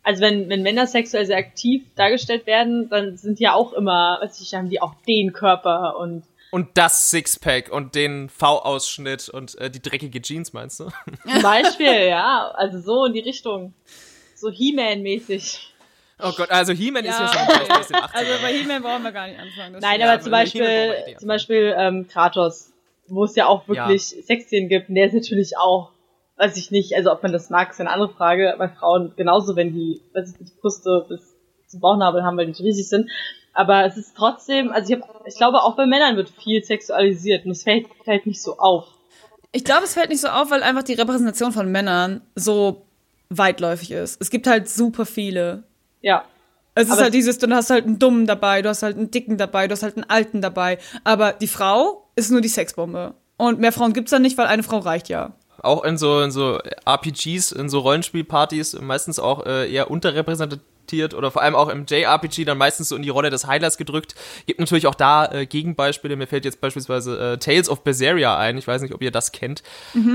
Also 0.03 0.21
wenn, 0.21 0.49
wenn 0.49 0.63
Männer 0.63 0.87
sexuell 0.87 1.25
sehr 1.25 1.37
aktiv 1.37 1.83
dargestellt 1.95 2.47
werden, 2.47 2.89
dann 2.89 3.17
sind 3.17 3.39
die 3.39 3.43
ja 3.43 3.53
auch 3.53 3.73
immer, 3.73 4.17
weiß 4.21 4.41
ich, 4.41 4.53
haben 4.55 4.69
die 4.69 4.81
auch 4.81 4.95
den 5.07 5.31
Körper 5.31 5.97
und 5.97 6.23
Und 6.49 6.69
das 6.73 7.11
Sixpack 7.11 7.71
und 7.71 7.93
den 7.93 8.27
V-Ausschnitt 8.29 9.29
und 9.29 9.55
äh, 9.59 9.69
die 9.69 9.81
dreckige 9.81 10.21
Jeans, 10.21 10.53
meinst 10.53 10.79
du? 10.79 10.85
zum 11.31 11.41
Beispiel, 11.43 12.07
ja, 12.07 12.51
also 12.55 12.79
so 12.79 13.05
in 13.05 13.13
die 13.13 13.19
Richtung. 13.19 13.73
So 14.35 14.49
He-Man-mäßig. 14.49 15.67
Oh 16.23 16.31
Gott, 16.35 16.49
also 16.49 16.73
He-Man 16.73 17.05
ist 17.05 17.19
ja 17.19 17.25
Ja, 17.25 17.33
schon 17.33 17.71
aus 17.71 17.87
den 17.87 17.95
80ern. 17.95 18.09
Also 18.13 18.31
bei 18.41 18.53
He-Man 18.53 18.81
brauchen 18.81 19.03
wir 19.03 19.11
gar 19.11 19.27
nicht 19.27 19.39
anfangen. 19.39 19.73
das 19.73 19.81
Nein, 19.81 20.01
aber 20.01 20.19
zum 20.19 20.33
aber 20.33 20.43
He-Man 20.43 20.67
Beispiel, 20.67 21.17
zum 21.17 21.27
Beispiel 21.27 21.75
ähm, 21.77 22.07
Kratos, 22.07 22.70
wo 23.13 23.23
es 23.25 23.35
ja 23.35 23.47
auch 23.47 23.67
wirklich 23.67 24.03
Sexszenen 24.25 24.69
gibt, 24.69 24.89
und 24.89 24.95
der 24.95 25.05
ist 25.07 25.13
natürlich 25.13 25.57
auch, 25.57 25.91
weiß 26.37 26.57
ich 26.57 26.71
nicht, 26.71 26.95
also 26.95 27.11
ob 27.11 27.21
man 27.23 27.31
das 27.33 27.49
mag, 27.49 27.69
ist 27.71 27.79
eine 27.79 27.91
andere 27.91 28.09
Frage, 28.13 28.55
bei 28.57 28.67
Frauen 28.69 29.13
genauso, 29.15 29.55
wenn 29.55 29.73
die, 29.73 30.01
weiß 30.13 30.33
ich 30.33 30.39
nicht, 30.39 30.59
Brüste 30.61 31.05
bis 31.09 31.21
zum 31.67 31.79
Bauchnabel 31.81 32.23
haben, 32.23 32.37
weil 32.37 32.51
die 32.51 32.63
riesig 32.63 32.89
sind. 32.89 33.09
Aber 33.53 33.85
es 33.85 33.97
ist 33.97 34.15
trotzdem, 34.15 34.71
also 34.71 34.93
ich, 34.93 34.99
hab, 35.01 35.25
ich 35.27 35.35
glaube, 35.35 35.61
auch 35.61 35.75
bei 35.75 35.85
Männern 35.85 36.15
wird 36.15 36.29
viel 36.29 36.63
sexualisiert 36.63 37.45
und 37.45 37.51
es 37.51 37.63
fällt, 37.63 37.85
fällt 38.05 38.25
nicht 38.25 38.41
so 38.41 38.57
auf. 38.57 38.85
Ich 39.51 39.65
glaube, 39.65 39.83
es 39.83 39.93
fällt 39.93 40.09
nicht 40.09 40.21
so 40.21 40.29
auf, 40.29 40.49
weil 40.51 40.63
einfach 40.63 40.83
die 40.83 40.93
Repräsentation 40.93 41.51
von 41.51 41.69
Männern 41.69 42.21
so 42.35 42.85
weitläufig 43.29 43.91
ist. 43.91 44.21
Es 44.21 44.29
gibt 44.29 44.47
halt 44.47 44.69
super 44.69 45.05
viele. 45.05 45.63
Ja. 46.01 46.23
Es 46.75 46.85
ist 46.87 46.91
Aber 46.93 47.01
halt 47.01 47.09
es- 47.09 47.15
dieses, 47.17 47.37
du 47.39 47.49
hast 47.53 47.69
halt 47.69 47.85
einen 47.85 47.99
Dummen 47.99 48.25
dabei, 48.25 48.61
du 48.61 48.69
hast 48.69 48.83
halt 48.83 48.95
einen 48.97 49.11
Dicken 49.11 49.37
dabei, 49.37 49.67
du 49.67 49.73
hast 49.73 49.83
halt 49.83 49.97
einen 49.97 50.09
Alten 50.09 50.41
dabei. 50.41 50.77
Aber 51.03 51.33
die 51.33 51.47
Frau 51.47 52.00
ist 52.15 52.31
nur 52.31 52.41
die 52.41 52.47
Sexbombe. 52.47 53.13
Und 53.37 53.59
mehr 53.59 53.71
Frauen 53.71 53.93
gibt's 53.93 54.11
da 54.11 54.19
nicht, 54.19 54.37
weil 54.37 54.45
eine 54.45 54.63
Frau 54.63 54.77
reicht 54.79 55.09
ja. 55.09 55.33
auch 55.63 55.83
in 55.83 55.97
so, 55.97 56.21
in 56.21 56.31
so 56.31 56.59
RPGs, 56.85 57.51
in 57.51 57.69
so 57.69 57.79
Rollenspielpartys 57.79 58.79
meistens 58.81 59.17
auch 59.19 59.45
äh, 59.45 59.71
eher 59.71 59.89
unterrepräsentiert 59.89 61.13
oder 61.13 61.31
vor 61.31 61.41
allem 61.41 61.55
auch 61.55 61.69
im 61.69 61.85
JRPG 61.87 62.45
dann 62.45 62.57
meistens 62.57 62.89
so 62.89 62.95
in 62.95 63.01
die 63.01 63.09
Rolle 63.09 63.29
des 63.29 63.47
Heilers 63.47 63.77
gedrückt. 63.77 64.13
Gibt 64.45 64.59
natürlich 64.59 64.87
auch 64.87 64.95
da 64.95 65.31
äh, 65.31 65.45
Gegenbeispiele. 65.45 66.15
Mir 66.15 66.27
fällt 66.27 66.45
jetzt 66.45 66.61
beispielsweise 66.61 67.33
äh, 67.33 67.37
Tales 67.37 67.69
of 67.69 67.83
Berseria 67.83 68.37
ein. 68.37 68.57
Ich 68.57 68.67
weiß 68.67 68.81
nicht, 68.81 68.93
ob 68.93 69.01
ihr 69.01 69.11
das 69.11 69.31
kennt. 69.31 69.63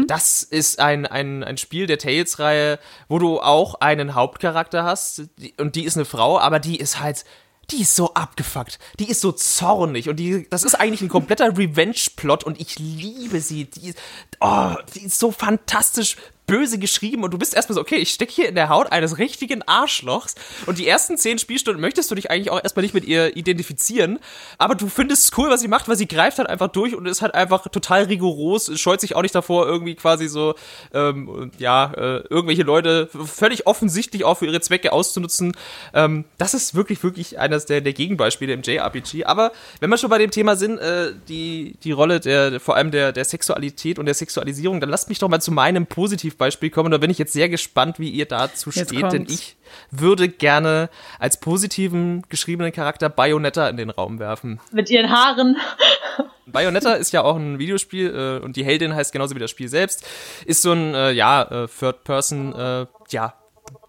Das 0.06 0.42
ist 0.42 0.78
ein, 0.78 1.06
ein, 1.06 1.42
ein 1.42 1.56
Spiel 1.56 1.86
der 1.86 1.98
Tales-Reihe, 1.98 2.78
wo 3.08 3.18
du 3.18 3.40
auch 3.40 3.76
einen 3.80 4.14
Hauptcharakter 4.14 4.84
hast 4.84 5.30
die, 5.38 5.54
und 5.58 5.74
die 5.74 5.84
ist 5.84 5.96
eine 5.96 6.04
Frau, 6.04 6.38
aber 6.38 6.60
die 6.60 6.76
ist 6.76 7.00
halt 7.00 7.24
die 7.70 7.82
ist 7.82 7.96
so 7.96 8.14
abgefuckt. 8.14 8.78
Die 8.98 9.10
ist 9.10 9.20
so 9.20 9.32
zornig 9.32 10.08
und 10.08 10.16
die, 10.16 10.46
das 10.50 10.64
ist 10.64 10.74
eigentlich 10.74 11.02
ein 11.02 11.08
kompletter 11.08 11.56
Revenge-Plot 11.56 12.44
und 12.44 12.60
ich 12.60 12.78
liebe 12.78 13.40
sie. 13.40 13.64
Die, 13.64 13.94
oh, 14.40 14.74
die 14.94 15.06
ist 15.06 15.18
so 15.18 15.32
fantastisch 15.32 16.16
böse 16.46 16.78
geschrieben 16.78 17.24
und 17.24 17.32
du 17.32 17.38
bist 17.38 17.54
erstmal 17.54 17.74
so, 17.74 17.80
okay, 17.80 17.96
ich 17.96 18.10
stecke 18.10 18.32
hier 18.32 18.48
in 18.48 18.54
der 18.54 18.68
Haut 18.68 18.92
eines 18.92 19.18
richtigen 19.18 19.62
Arschlochs 19.62 20.34
und 20.66 20.78
die 20.78 20.86
ersten 20.86 21.18
zehn 21.18 21.38
Spielstunden 21.38 21.80
möchtest 21.80 22.10
du 22.10 22.14
dich 22.14 22.30
eigentlich 22.30 22.50
auch 22.50 22.62
erstmal 22.62 22.82
nicht 22.82 22.94
mit 22.94 23.04
ihr 23.04 23.36
identifizieren, 23.36 24.18
aber 24.58 24.74
du 24.74 24.88
findest 24.88 25.24
es 25.24 25.38
cool, 25.38 25.50
was 25.50 25.60
sie 25.60 25.68
macht, 25.68 25.88
weil 25.88 25.96
sie 25.96 26.08
greift 26.08 26.38
halt 26.38 26.48
einfach 26.48 26.68
durch 26.68 26.94
und 26.94 27.06
ist 27.06 27.22
halt 27.22 27.34
einfach 27.34 27.68
total 27.68 28.04
rigoros, 28.04 28.78
scheut 28.78 29.00
sich 29.00 29.16
auch 29.16 29.22
nicht 29.22 29.34
davor, 29.34 29.66
irgendwie 29.66 29.94
quasi 29.94 30.28
so, 30.28 30.54
ähm, 30.94 31.50
ja, 31.58 31.92
äh, 31.94 32.22
irgendwelche 32.28 32.62
Leute 32.62 33.08
völlig 33.24 33.66
offensichtlich 33.66 34.24
auch 34.24 34.38
für 34.38 34.46
ihre 34.46 34.60
Zwecke 34.60 34.92
auszunutzen. 34.92 35.56
Ähm, 35.94 36.24
das 36.38 36.54
ist 36.54 36.74
wirklich, 36.74 37.02
wirklich 37.02 37.38
eines 37.38 37.66
der, 37.66 37.80
der 37.80 37.92
Gegenbeispiele 37.92 38.52
im 38.52 38.62
JRPG. 38.62 39.24
Aber 39.24 39.52
wenn 39.80 39.90
wir 39.90 39.98
schon 39.98 40.10
bei 40.10 40.18
dem 40.18 40.30
Thema 40.30 40.56
sind, 40.56 40.78
äh, 40.78 41.12
die, 41.28 41.76
die 41.82 41.92
Rolle 41.92 42.20
der, 42.20 42.60
vor 42.60 42.76
allem 42.76 42.90
der, 42.90 43.12
der 43.12 43.24
Sexualität 43.24 43.98
und 43.98 44.06
der 44.06 44.14
Sexualisierung, 44.14 44.80
dann 44.80 44.90
lasst 44.90 45.08
mich 45.08 45.18
doch 45.18 45.28
mal 45.28 45.40
zu 45.40 45.52
meinem 45.52 45.86
Positiv 45.86 46.35
Positivbeispiel 46.36 46.70
kommen. 46.70 46.90
Da 46.90 46.98
bin 46.98 47.10
ich 47.10 47.18
jetzt 47.18 47.32
sehr 47.32 47.48
gespannt, 47.48 47.98
wie 47.98 48.10
ihr 48.10 48.26
dazu 48.26 48.70
Jetzt 48.70 48.90
steht, 48.90 49.02
denn 49.02 49.26
kommt's. 49.26 49.34
ich 49.34 49.56
würde 49.90 50.28
gerne 50.28 50.88
als 51.18 51.38
positiven 51.38 52.22
geschriebenen 52.28 52.72
Charakter 52.72 53.08
Bayonetta 53.08 53.68
in 53.68 53.76
den 53.76 53.90
Raum 53.90 54.18
werfen. 54.18 54.60
Mit 54.72 54.90
ihren 54.90 55.10
Haaren. 55.10 55.56
Bayonetta 56.46 56.94
ist 56.94 57.12
ja 57.12 57.22
auch 57.22 57.36
ein 57.36 57.58
Videospiel 57.58 58.38
äh, 58.40 58.44
und 58.44 58.56
die 58.56 58.64
Heldin 58.64 58.94
heißt 58.94 59.12
genauso 59.12 59.34
wie 59.34 59.40
das 59.40 59.50
Spiel 59.50 59.68
selbst. 59.68 60.06
Ist 60.44 60.62
so 60.62 60.72
ein, 60.72 60.94
äh, 60.94 61.10
ja, 61.12 61.42
äh, 61.42 61.68
Third-Person, 61.68 62.54
äh, 62.54 62.86
ja, 63.10 63.34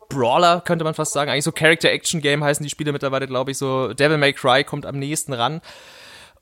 Brawler, 0.10 0.62
könnte 0.62 0.86
man 0.86 0.94
fast 0.94 1.14
sagen. 1.14 1.30
Eigentlich 1.30 1.44
so 1.44 1.52
Character-Action-Game 1.52 2.44
heißen 2.44 2.64
die 2.64 2.70
Spiele 2.70 2.94
mittlerweile, 2.94 3.28
glaube 3.28 3.52
ich. 3.52 3.58
So 3.58 3.94
Devil 3.94 4.18
May 4.18 4.34
Cry 4.34 4.64
kommt 4.64 4.86
am 4.86 4.98
nächsten 4.98 5.34
ran. 5.34 5.62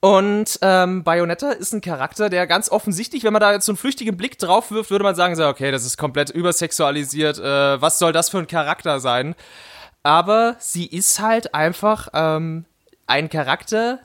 Und 0.06 0.60
ähm, 0.62 1.04
Bayonetta 1.04 1.50
ist 1.50 1.74
ein 1.74 1.82
Charakter, 1.82 2.30
der 2.30 2.46
ganz 2.46 2.70
offensichtlich, 2.70 3.24
wenn 3.24 3.34
man 3.34 3.40
da 3.40 3.54
jetzt 3.54 3.66
so 3.66 3.72
einen 3.72 3.78
flüchtigen 3.78 4.16
Blick 4.16 4.38
drauf 4.38 4.70
wirft, 4.70 4.92
würde 4.92 5.02
man 5.02 5.16
sagen, 5.16 5.36
so, 5.36 5.48
okay, 5.48 5.72
das 5.72 5.84
ist 5.84 5.98
komplett 5.98 6.30
übersexualisiert. 6.30 7.40
Äh, 7.40 7.82
was 7.82 7.98
soll 7.98 8.14
das 8.14 8.30
für 8.30 8.38
ein 8.38 8.46
Charakter 8.46 9.00
sein? 9.00 9.34
Aber 10.04 10.58
sie 10.60 10.86
ist 10.86 11.20
halt 11.20 11.56
einfach 11.56 12.10
ähm, 12.14 12.66
ein 13.08 13.30
Charakter, 13.30 13.98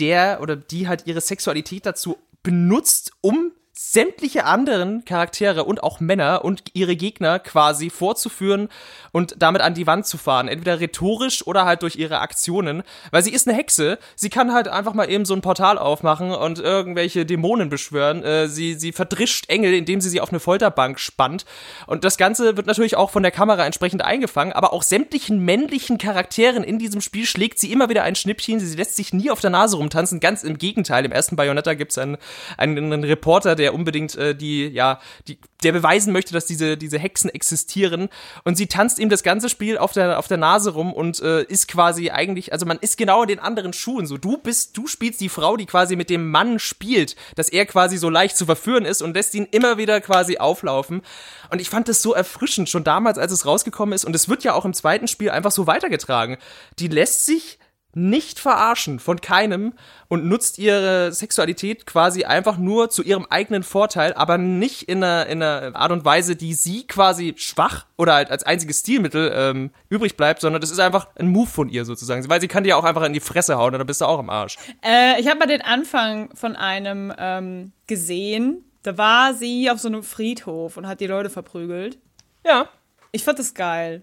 der 0.00 0.40
oder 0.42 0.56
die 0.56 0.88
halt 0.88 1.06
ihre 1.06 1.20
Sexualität 1.20 1.86
dazu 1.86 2.18
benutzt, 2.42 3.12
um 3.20 3.52
sämtliche 3.76 4.44
anderen 4.44 5.04
Charaktere 5.04 5.64
und 5.64 5.82
auch 5.82 5.98
Männer 5.98 6.44
und 6.44 6.62
ihre 6.74 6.94
Gegner 6.94 7.40
quasi 7.40 7.90
vorzuführen 7.90 8.68
und 9.10 9.34
damit 9.38 9.62
an 9.62 9.74
die 9.74 9.88
Wand 9.88 10.06
zu 10.06 10.16
fahren. 10.16 10.46
Entweder 10.46 10.78
rhetorisch 10.78 11.44
oder 11.44 11.64
halt 11.64 11.82
durch 11.82 11.96
ihre 11.96 12.20
Aktionen. 12.20 12.84
Weil 13.10 13.24
sie 13.24 13.32
ist 13.32 13.48
eine 13.48 13.56
Hexe. 13.56 13.98
Sie 14.14 14.30
kann 14.30 14.52
halt 14.52 14.68
einfach 14.68 14.94
mal 14.94 15.10
eben 15.10 15.24
so 15.24 15.34
ein 15.34 15.40
Portal 15.40 15.76
aufmachen 15.76 16.30
und 16.30 16.60
irgendwelche 16.60 17.26
Dämonen 17.26 17.68
beschwören. 17.68 18.22
Äh, 18.22 18.46
sie, 18.46 18.74
sie 18.74 18.92
verdrischt 18.92 19.50
Engel, 19.50 19.74
indem 19.74 20.00
sie 20.00 20.08
sie 20.08 20.20
auf 20.20 20.30
eine 20.30 20.38
Folterbank 20.38 21.00
spannt. 21.00 21.44
Und 21.88 22.04
das 22.04 22.16
Ganze 22.16 22.56
wird 22.56 22.68
natürlich 22.68 22.96
auch 22.96 23.10
von 23.10 23.24
der 23.24 23.32
Kamera 23.32 23.66
entsprechend 23.66 24.04
eingefangen. 24.04 24.52
Aber 24.52 24.72
auch 24.72 24.84
sämtlichen 24.84 25.44
männlichen 25.44 25.98
Charakteren 25.98 26.62
in 26.62 26.78
diesem 26.78 27.00
Spiel 27.00 27.26
schlägt 27.26 27.58
sie 27.58 27.72
immer 27.72 27.88
wieder 27.88 28.04
ein 28.04 28.14
Schnippchen. 28.14 28.60
Sie 28.60 28.76
lässt 28.76 28.94
sich 28.94 29.12
nie 29.12 29.32
auf 29.32 29.40
der 29.40 29.50
Nase 29.50 29.78
rumtanzen. 29.78 30.20
Ganz 30.20 30.44
im 30.44 30.58
Gegenteil. 30.58 31.04
Im 31.04 31.12
ersten 31.12 31.34
Bayonetta 31.34 31.74
gibt 31.74 31.90
es 31.90 31.98
einen, 31.98 32.18
einen, 32.56 32.92
einen 32.92 33.02
Reporter, 33.02 33.56
der 33.56 33.63
unbedingt 33.72 34.14
äh, 34.16 34.34
die, 34.34 34.66
ja, 34.66 35.00
die, 35.26 35.38
der 35.62 35.72
beweisen 35.72 36.12
möchte, 36.12 36.34
dass 36.34 36.44
diese, 36.44 36.76
diese 36.76 36.98
Hexen 36.98 37.30
existieren. 37.30 38.08
Und 38.44 38.56
sie 38.56 38.66
tanzt 38.66 38.98
ihm 38.98 39.08
das 39.08 39.22
ganze 39.22 39.48
Spiel 39.48 39.78
auf 39.78 39.92
der, 39.92 40.18
auf 40.18 40.28
der 40.28 40.36
Nase 40.36 40.70
rum 40.70 40.92
und 40.92 41.20
äh, 41.20 41.42
ist 41.44 41.68
quasi 41.68 42.10
eigentlich, 42.10 42.52
also 42.52 42.66
man 42.66 42.78
ist 42.78 42.98
genau 42.98 43.22
in 43.22 43.28
den 43.28 43.38
anderen 43.38 43.72
Schuhen. 43.72 44.06
So, 44.06 44.18
du 44.18 44.36
bist, 44.36 44.76
du 44.76 44.86
spielst 44.86 45.20
die 45.20 45.28
Frau, 45.28 45.56
die 45.56 45.66
quasi 45.66 45.96
mit 45.96 46.10
dem 46.10 46.30
Mann 46.30 46.58
spielt, 46.58 47.16
dass 47.36 47.48
er 47.48 47.64
quasi 47.66 47.96
so 47.96 48.10
leicht 48.10 48.36
zu 48.36 48.46
verführen 48.46 48.84
ist 48.84 49.02
und 49.02 49.14
lässt 49.14 49.34
ihn 49.34 49.48
immer 49.50 49.78
wieder 49.78 50.00
quasi 50.00 50.38
auflaufen. 50.38 51.02
Und 51.50 51.60
ich 51.60 51.70
fand 51.70 51.88
das 51.88 52.02
so 52.02 52.12
erfrischend, 52.12 52.68
schon 52.68 52.84
damals, 52.84 53.18
als 53.18 53.32
es 53.32 53.46
rausgekommen 53.46 53.94
ist. 53.94 54.04
Und 54.04 54.14
es 54.14 54.28
wird 54.28 54.44
ja 54.44 54.54
auch 54.54 54.64
im 54.64 54.74
zweiten 54.74 55.08
Spiel 55.08 55.30
einfach 55.30 55.52
so 55.52 55.66
weitergetragen. 55.66 56.36
Die 56.78 56.88
lässt 56.88 57.26
sich 57.26 57.58
nicht 57.96 58.38
verarschen 58.38 58.98
von 58.98 59.20
keinem 59.20 59.74
und 60.08 60.26
nutzt 60.26 60.58
ihre 60.58 61.12
Sexualität 61.12 61.86
quasi 61.86 62.24
einfach 62.24 62.56
nur 62.56 62.90
zu 62.90 63.02
ihrem 63.02 63.26
eigenen 63.30 63.62
Vorteil, 63.62 64.12
aber 64.14 64.38
nicht 64.38 64.82
in 64.82 65.02
einer, 65.02 65.26
in 65.26 65.42
einer 65.42 65.76
Art 65.76 65.92
und 65.92 66.04
Weise, 66.04 66.36
die 66.36 66.54
sie 66.54 66.86
quasi 66.86 67.34
schwach 67.36 67.86
oder 67.96 68.14
halt 68.14 68.30
als 68.30 68.44
einziges 68.44 68.80
Stilmittel 68.80 69.32
ähm, 69.34 69.70
übrig 69.88 70.16
bleibt, 70.16 70.40
sondern 70.40 70.60
das 70.60 70.70
ist 70.70 70.78
einfach 70.78 71.08
ein 71.16 71.28
Move 71.28 71.48
von 71.48 71.68
ihr 71.68 71.84
sozusagen. 71.84 72.28
Weil 72.28 72.40
sie 72.40 72.48
kann 72.48 72.64
dir 72.64 72.76
auch 72.76 72.84
einfach 72.84 73.04
in 73.04 73.12
die 73.12 73.20
Fresse 73.20 73.56
hauen 73.56 73.74
und 73.74 73.78
dann 73.78 73.86
bist 73.86 74.00
du 74.00 74.06
auch 74.06 74.20
im 74.20 74.30
Arsch. 74.30 74.56
Äh, 74.84 75.20
ich 75.20 75.28
habe 75.28 75.38
mal 75.38 75.46
den 75.46 75.62
Anfang 75.62 76.34
von 76.34 76.56
einem 76.56 77.12
ähm, 77.18 77.72
gesehen. 77.86 78.64
Da 78.82 78.98
war 78.98 79.34
sie 79.34 79.70
auf 79.70 79.78
so 79.78 79.88
einem 79.88 80.02
Friedhof 80.02 80.76
und 80.76 80.86
hat 80.86 81.00
die 81.00 81.06
Leute 81.06 81.30
verprügelt. 81.30 81.98
Ja. 82.44 82.68
Ich 83.12 83.24
fand 83.24 83.38
das 83.38 83.54
geil. 83.54 84.02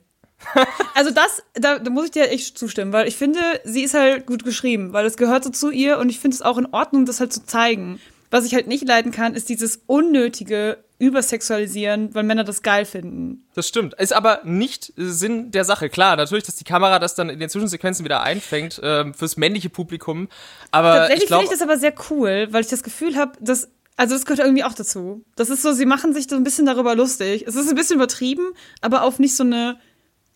also 0.95 1.11
das, 1.11 1.43
da, 1.53 1.79
da 1.79 1.89
muss 1.89 2.05
ich 2.05 2.11
dir 2.11 2.29
echt 2.29 2.57
zustimmen, 2.57 2.93
weil 2.93 3.07
ich 3.07 3.15
finde, 3.15 3.39
sie 3.63 3.83
ist 3.83 3.93
halt 3.93 4.25
gut 4.25 4.43
geschrieben, 4.43 4.93
weil 4.93 5.05
es 5.05 5.17
gehört 5.17 5.43
so 5.43 5.49
zu 5.49 5.71
ihr 5.71 5.97
und 5.97 6.09
ich 6.09 6.19
finde 6.19 6.35
es 6.35 6.41
auch 6.41 6.57
in 6.57 6.67
Ordnung, 6.67 7.05
das 7.05 7.19
halt 7.19 7.33
zu 7.33 7.45
zeigen. 7.45 7.99
Was 8.29 8.45
ich 8.45 8.53
halt 8.55 8.67
nicht 8.67 8.87
leiden 8.87 9.11
kann, 9.11 9.35
ist 9.35 9.49
dieses 9.49 9.81
unnötige 9.87 10.77
Übersexualisieren, 10.99 12.15
weil 12.15 12.23
Männer 12.23 12.43
das 12.43 12.61
geil 12.61 12.85
finden. 12.85 13.43
Das 13.55 13.67
stimmt. 13.67 13.95
Ist 13.95 14.13
aber 14.13 14.39
nicht 14.43 14.93
Sinn 14.95 15.51
der 15.51 15.65
Sache. 15.65 15.89
Klar, 15.89 16.15
natürlich, 16.15 16.45
dass 16.45 16.55
die 16.55 16.63
Kamera 16.63 16.99
das 16.99 17.15
dann 17.15 17.29
in 17.29 17.39
den 17.39 17.49
Zwischensequenzen 17.49 18.05
wieder 18.05 18.21
einfängt 18.21 18.79
ähm, 18.83 19.13
fürs 19.13 19.35
männliche 19.35 19.69
Publikum. 19.69 20.29
Aber 20.69 20.95
Tatsächlich 20.95 21.27
finde 21.27 21.43
ich 21.43 21.49
das 21.49 21.61
aber 21.61 21.77
sehr 21.77 21.93
cool, 22.09 22.47
weil 22.51 22.61
ich 22.61 22.69
das 22.69 22.83
Gefühl 22.83 23.17
habe, 23.17 23.33
dass 23.41 23.69
also 23.97 24.15
das 24.15 24.25
gehört 24.25 24.39
irgendwie 24.39 24.63
auch 24.63 24.73
dazu. 24.73 25.23
Das 25.35 25.49
ist 25.49 25.61
so, 25.61 25.73
sie 25.73 25.85
machen 25.85 26.13
sich 26.13 26.27
so 26.29 26.35
ein 26.35 26.43
bisschen 26.43 26.65
darüber 26.65 26.95
lustig. 26.95 27.45
Es 27.47 27.55
ist 27.55 27.69
ein 27.69 27.75
bisschen 27.75 27.97
übertrieben, 27.97 28.47
aber 28.81 29.03
auf 29.03 29.19
nicht 29.19 29.35
so 29.35 29.43
eine, 29.43 29.77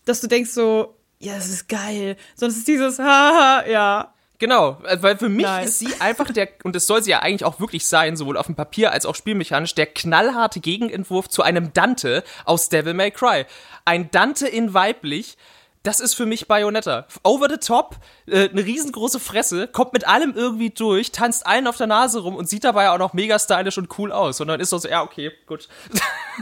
dass 0.06 0.22
du 0.22 0.28
denkst 0.28 0.52
so, 0.52 0.96
ja, 1.20 1.36
das 1.36 1.50
ist 1.50 1.68
geil, 1.68 2.18
sondern 2.36 2.52
es 2.52 2.58
ist 2.60 2.68
dieses, 2.68 3.00
haha, 3.00 3.66
ja. 3.68 4.14
Genau, 4.38 4.82
äh, 4.84 4.98
weil 5.02 5.18
für 5.18 5.30
mich 5.30 5.46
Nice. 5.46 5.70
ist 5.70 5.80
sie 5.80 6.02
einfach 6.02 6.32
der, 6.32 6.50
und 6.64 6.76
das 6.76 6.88
soll 6.88 7.02
sie 7.02 7.12
ja 7.12 7.20
eigentlich 7.20 7.46
auch 7.46 7.60
wirklich 7.60 7.86
sein, 7.86 8.18
sowohl 8.18 8.38
auf 8.38 8.48
dem 8.48 8.56
Papier 8.56 8.92
als 8.92 9.06
auch 9.06 9.16
spielmechanisch, 9.16 9.76
der 9.76 9.86
knallharte 9.86 10.60
Gegenentwurf 10.60 11.30
zu 11.30 11.42
einem 11.42 11.72
Dante 11.74 12.24
aus 12.44 12.70
Devil 12.70 12.94
May 12.94 13.12
Cry. 13.12 13.46
Ein 13.86 14.12
Dante 14.12 14.48
in 14.48 14.74
weiblich, 14.74 15.38
das 15.86 16.00
ist 16.00 16.16
für 16.16 16.26
mich 16.26 16.48
Bayonetta. 16.48 17.08
Over 17.24 17.48
the 17.50 17.58
top, 17.58 17.98
äh, 18.28 18.50
eine 18.50 18.66
riesengroße 18.66 19.20
Fresse, 19.20 19.68
kommt 19.68 19.94
mit 19.94 20.08
allem 20.08 20.34
irgendwie 20.36 20.72
durch, 20.72 21.12
tanzt 21.12 21.46
allen 21.46 21.68
auf 21.68 21.78
der 21.78 21.88
Nase 21.88 22.20
rum 22.20 22.36
und 22.36 22.50
sieht 22.50 22.64
dabei 22.64 22.90
auch 22.90 22.98
noch 22.98 23.14
mega 23.14 23.38
stylisch 23.38 23.78
und 23.78 23.98
cool 23.98 24.12
aus. 24.12 24.42
Und 24.42 24.48
dann 24.48 24.60
ist 24.60 24.70
so, 24.70 24.78
so 24.78 24.90
ja, 24.90 25.04
okay, 25.04 25.32
gut. 25.46 25.70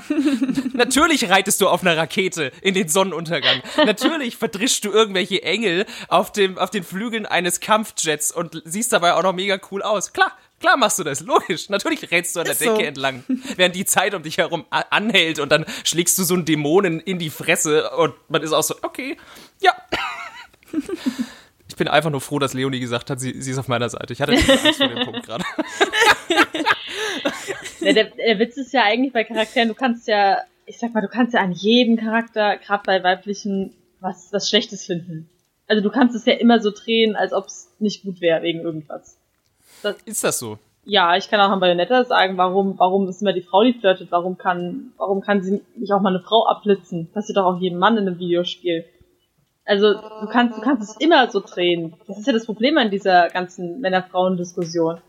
Natürlich 0.74 1.30
reitest 1.30 1.62
du 1.62 1.68
auf 1.68 1.82
einer 1.82 1.98
Rakete 1.98 2.52
in 2.62 2.74
den 2.74 2.88
Sonnenuntergang. 2.88 3.62
Natürlich 3.78 4.38
verdrischst 4.38 4.86
du 4.86 4.91
irgendwelche 4.91 5.44
Engel 5.44 5.86
auf, 6.08 6.32
dem, 6.32 6.58
auf 6.58 6.70
den 6.70 6.84
Flügeln 6.84 7.26
eines 7.26 7.60
Kampfjets 7.60 8.32
und 8.32 8.62
siehst 8.66 8.94
dabei 8.94 9.14
auch 9.14 9.24
noch 9.24 9.34
mega 9.34 9.60
cool 9.72 9.82
aus. 9.82 10.14
Klar, 10.14 10.32
klar 10.64 10.78
machst 10.78 10.97
du 10.97 11.03
das, 11.03 11.20
logisch. 11.20 11.68
Natürlich 11.70 12.09
rennst 12.09 12.36
du 12.36 12.39
an 12.39 12.45
der 12.45 12.53
Ist 12.53 12.64
so. 12.64 12.74
Decke 12.74 12.88
entlang, 12.88 13.24
während 13.57 13.76
die 13.76 13.84
Zeit 13.84 14.14
um 14.14 14.24
dich 14.24 14.38
herum 14.38 14.66
anhält 14.70 15.39
und 15.39 15.51
dann 15.51 15.66
schlägst 15.84 16.18
du 16.18 16.24
so 16.24 16.36
einen 16.36 16.45
Dämonen 16.45 17.01
in 17.01 17.20
die 17.20 17.30
Fresse 17.30 17.89
und 17.91 18.14
man 18.30 18.41
ist 18.41 18.53
auch 18.53 18.64
so, 18.64 18.76
okay, 18.82 19.18
ja. 19.59 19.74
Ich 21.68 21.76
bin 21.76 21.89
einfach 21.89 22.11
nur 22.11 22.22
froh, 22.22 22.39
dass 22.39 22.53
Leonie 22.53 22.80
gesagt 22.80 23.09
hat, 23.09 23.20
sie, 23.20 23.41
sie 23.41 23.51
ist 23.51 23.57
auf 23.57 23.68
meiner 23.68 23.89
Seite. 23.89 24.14
Ich 24.14 24.22
hatte 24.22 24.32
nicht 24.32 24.49
Angst 24.49 24.78
vor 24.78 24.88
dem 24.88 25.05
Punkt 25.05 25.26
gerade. 25.26 25.43
Ja, 27.80 27.91
der, 27.91 28.05
der 28.05 28.39
Witz 28.39 28.55
ist 28.55 28.72
ja 28.72 28.84
eigentlich 28.84 29.11
bei 29.11 29.26
Charakteren, 29.26 29.68
du 29.68 29.76
kannst 29.76 30.07
ja, 30.07 30.38
ich 30.66 30.80
sag 30.80 30.93
mal, 30.93 31.01
du 31.01 31.09
kannst 31.09 31.34
ja 31.34 31.41
an 31.41 31.51
jedem 31.51 31.97
Charakter, 31.97 32.57
gerade 32.57 32.84
bei 32.86 33.03
weiblichen, 33.03 33.76
was, 33.99 34.30
was 34.32 34.49
Schlechtes 34.49 34.86
finden. 34.86 35.30
Also 35.68 35.84
du 35.84 35.89
kannst 35.89 36.16
es 36.16 36.26
ja 36.26 36.34
immer 36.34 36.61
so 36.61 36.72
drehen, 36.72 37.18
als 37.18 37.34
ob 37.34 37.47
es 37.47 37.70
nicht 37.80 38.03
gut 38.03 38.22
wäre 38.22 38.43
wegen 38.43 38.61
irgendwas. 38.61 39.18
Ist 40.05 40.23
das 40.23 40.39
so? 40.39 40.57
Ja, 40.86 41.15
ich 41.15 41.29
kann 41.29 41.39
auch 41.39 41.49
an 41.49 41.59
Bayonetta 41.59 42.03
sagen, 42.03 42.38
warum, 42.38 42.77
warum 42.77 43.07
ist 43.07 43.21
immer 43.21 43.31
die 43.31 43.41
Frau, 43.41 43.63
die 43.63 43.73
flirtet, 43.73 44.11
warum 44.11 44.38
kann, 44.38 44.91
warum 44.97 45.21
kann 45.21 45.41
sie 45.41 45.61
nicht 45.75 45.93
auch 45.93 46.01
mal 46.01 46.09
eine 46.09 46.19
Frau 46.19 46.45
abblitzen? 46.45 47.09
Passiert 47.13 47.38
doch 47.38 47.45
auch 47.45 47.59
jedem 47.59 47.79
Mann 47.79 47.97
in 47.97 48.07
einem 48.07 48.19
Videospiel. 48.19 48.86
Also, 49.65 49.93
du 49.93 50.27
kannst, 50.29 50.57
du 50.57 50.61
kannst 50.61 50.89
es 50.89 50.97
immer 50.97 51.29
so 51.31 51.39
drehen. 51.39 51.93
Das 52.07 52.17
ist 52.17 52.27
ja 52.27 52.34
das 52.34 52.45
Problem 52.45 52.77
an 52.77 52.91
dieser 52.91 53.29
ganzen 53.29 53.79
Männer-Frauen-Diskussion. 53.79 54.99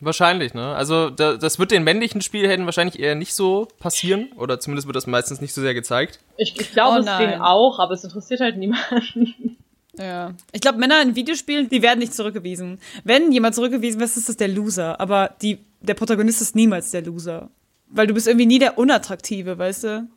Wahrscheinlich, 0.00 0.52
ne? 0.52 0.74
Also 0.74 1.08
da, 1.10 1.36
das 1.36 1.58
wird 1.58 1.70
den 1.70 1.84
männlichen 1.84 2.20
Spielhelden 2.20 2.66
wahrscheinlich 2.66 2.98
eher 2.98 3.14
nicht 3.14 3.34
so 3.34 3.68
passieren. 3.78 4.32
Oder 4.36 4.58
zumindest 4.58 4.88
wird 4.88 4.96
das 4.96 5.06
meistens 5.06 5.40
nicht 5.40 5.54
so 5.54 5.60
sehr 5.60 5.74
gezeigt. 5.74 6.18
Ich, 6.36 6.60
ich 6.60 6.72
glaube, 6.72 6.98
Oh 6.98 7.08
es 7.08 7.18
ging 7.18 7.40
auch, 7.40 7.78
aber 7.78 7.94
es 7.94 8.04
interessiert 8.04 8.40
halt 8.40 8.56
niemanden. 8.56 9.56
Ja. 9.98 10.32
Ich 10.52 10.60
glaube, 10.60 10.78
Männer 10.78 11.00
in 11.02 11.14
Videospielen, 11.14 11.68
die 11.68 11.82
werden 11.82 12.00
nicht 12.00 12.14
zurückgewiesen. 12.14 12.80
Wenn 13.04 13.32
jemand 13.32 13.54
zurückgewiesen 13.54 14.00
wird, 14.00 14.16
ist 14.16 14.28
das 14.28 14.36
der 14.36 14.48
Loser. 14.48 15.00
Aber 15.00 15.34
die, 15.42 15.58
der 15.80 15.94
Protagonist 15.94 16.40
ist 16.42 16.56
niemals 16.56 16.90
der 16.90 17.02
Loser. 17.02 17.50
Weil 17.88 18.06
du 18.06 18.14
bist 18.14 18.26
irgendwie 18.26 18.46
nie 18.46 18.58
der 18.58 18.78
Unattraktive, 18.78 19.58
weißt 19.58 19.84
du? 19.84 20.08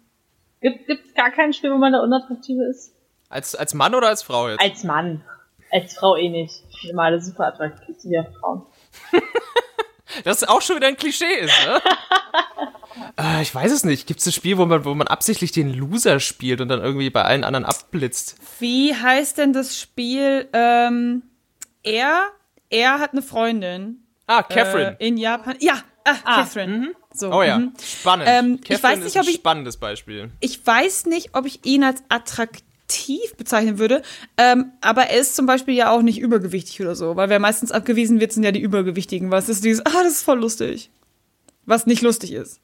Gibt 0.61 0.87
gibt's 0.87 1.13
gar 1.13 1.31
kein 1.31 1.53
Spiel, 1.53 1.71
wo 1.71 1.77
man 1.77 1.91
der 1.91 2.01
Unattraktive 2.01 2.63
ist? 2.69 2.93
Als, 3.29 3.55
als 3.55 3.73
Mann 3.73 3.93
oder 3.93 4.07
als 4.07 4.23
Frau 4.23 4.49
jetzt? 4.49 4.61
Als 4.61 4.83
Mann. 4.83 5.23
Als 5.71 5.93
Frau 5.93 6.15
eh 6.15 6.29
nicht. 6.29 6.63
Ich 6.71 6.81
bin 6.81 6.91
immer 6.91 7.03
alle 7.03 7.21
super 7.21 7.47
attraktiv, 7.47 7.95
sind 7.99 8.11
ja 8.11 8.25
Frauen. 8.39 8.63
Das 10.23 10.43
auch 10.43 10.61
schon 10.61 10.77
wieder 10.77 10.87
ein 10.87 10.97
Klischee 10.97 11.25
ist, 11.41 11.53
ne? 11.65 11.81
äh, 13.19 13.41
ich 13.41 13.53
weiß 13.53 13.71
es 13.71 13.83
nicht. 13.83 14.07
Gibt 14.07 14.19
es 14.19 14.25
ein 14.27 14.31
Spiel, 14.31 14.57
wo 14.57 14.65
man, 14.65 14.85
wo 14.85 14.93
man 14.93 15.07
absichtlich 15.07 15.51
den 15.51 15.73
Loser 15.73 16.19
spielt 16.19 16.61
und 16.61 16.69
dann 16.69 16.81
irgendwie 16.81 17.09
bei 17.09 17.23
allen 17.23 17.43
anderen 17.43 17.65
abblitzt? 17.65 18.35
Wie 18.59 18.95
heißt 18.95 19.37
denn 19.37 19.53
das 19.53 19.79
Spiel? 19.79 20.47
Ähm, 20.53 21.23
er, 21.83 22.27
er 22.69 22.99
hat 22.99 23.13
eine 23.13 23.21
Freundin. 23.21 24.03
Ah, 24.27 24.43
Catherine. 24.43 24.97
Äh, 24.99 25.07
in 25.07 25.17
Japan. 25.17 25.55
Ja, 25.59 25.81
ah, 26.03 26.43
Catherine. 26.43 26.91
So, 27.13 27.31
oh 27.31 27.41
ja, 27.41 27.57
mhm. 27.59 27.73
spannend. 27.83 28.27
Ähm, 28.29 28.59
ich 28.67 28.83
weiß 28.83 28.99
nicht, 28.99 29.07
ist 29.07 29.15
ob 29.15 29.23
ein 29.23 29.29
ich- 29.29 29.35
spannendes 29.35 29.77
Beispiel. 29.77 30.31
Ich 30.39 30.65
weiß 30.65 31.05
nicht, 31.07 31.29
ob 31.33 31.45
ich 31.45 31.65
ihn 31.65 31.83
als 31.83 32.03
attraktiv 32.09 33.35
bezeichnen 33.37 33.79
würde, 33.79 34.01
ähm, 34.37 34.71
aber 34.81 35.03
er 35.03 35.19
ist 35.19 35.35
zum 35.35 35.45
Beispiel 35.45 35.73
ja 35.73 35.89
auch 35.89 36.01
nicht 36.01 36.19
übergewichtig 36.19 36.79
oder 36.81 36.95
so, 36.95 37.15
weil 37.15 37.29
wer 37.29 37.39
meistens 37.39 37.71
abgewiesen 37.71 38.19
wird, 38.19 38.33
sind 38.33 38.43
ja 38.43 38.51
die 38.51 38.61
Übergewichtigen. 38.61 39.31
Was 39.31 39.49
ist 39.49 39.63
dieses, 39.63 39.85
ah, 39.85 40.03
das 40.03 40.13
ist 40.13 40.23
voll 40.23 40.39
lustig. 40.39 40.91
Was 41.67 41.85
nicht 41.85 42.01
lustig 42.01 42.31
ist. 42.31 42.61